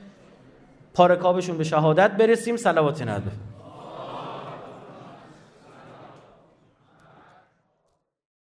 پارکابشون 0.94 1.58
به 1.58 1.64
شهادت 1.64 2.10
برسیم 2.10 2.56
صلوات 2.56 3.02
نداره 3.02 3.49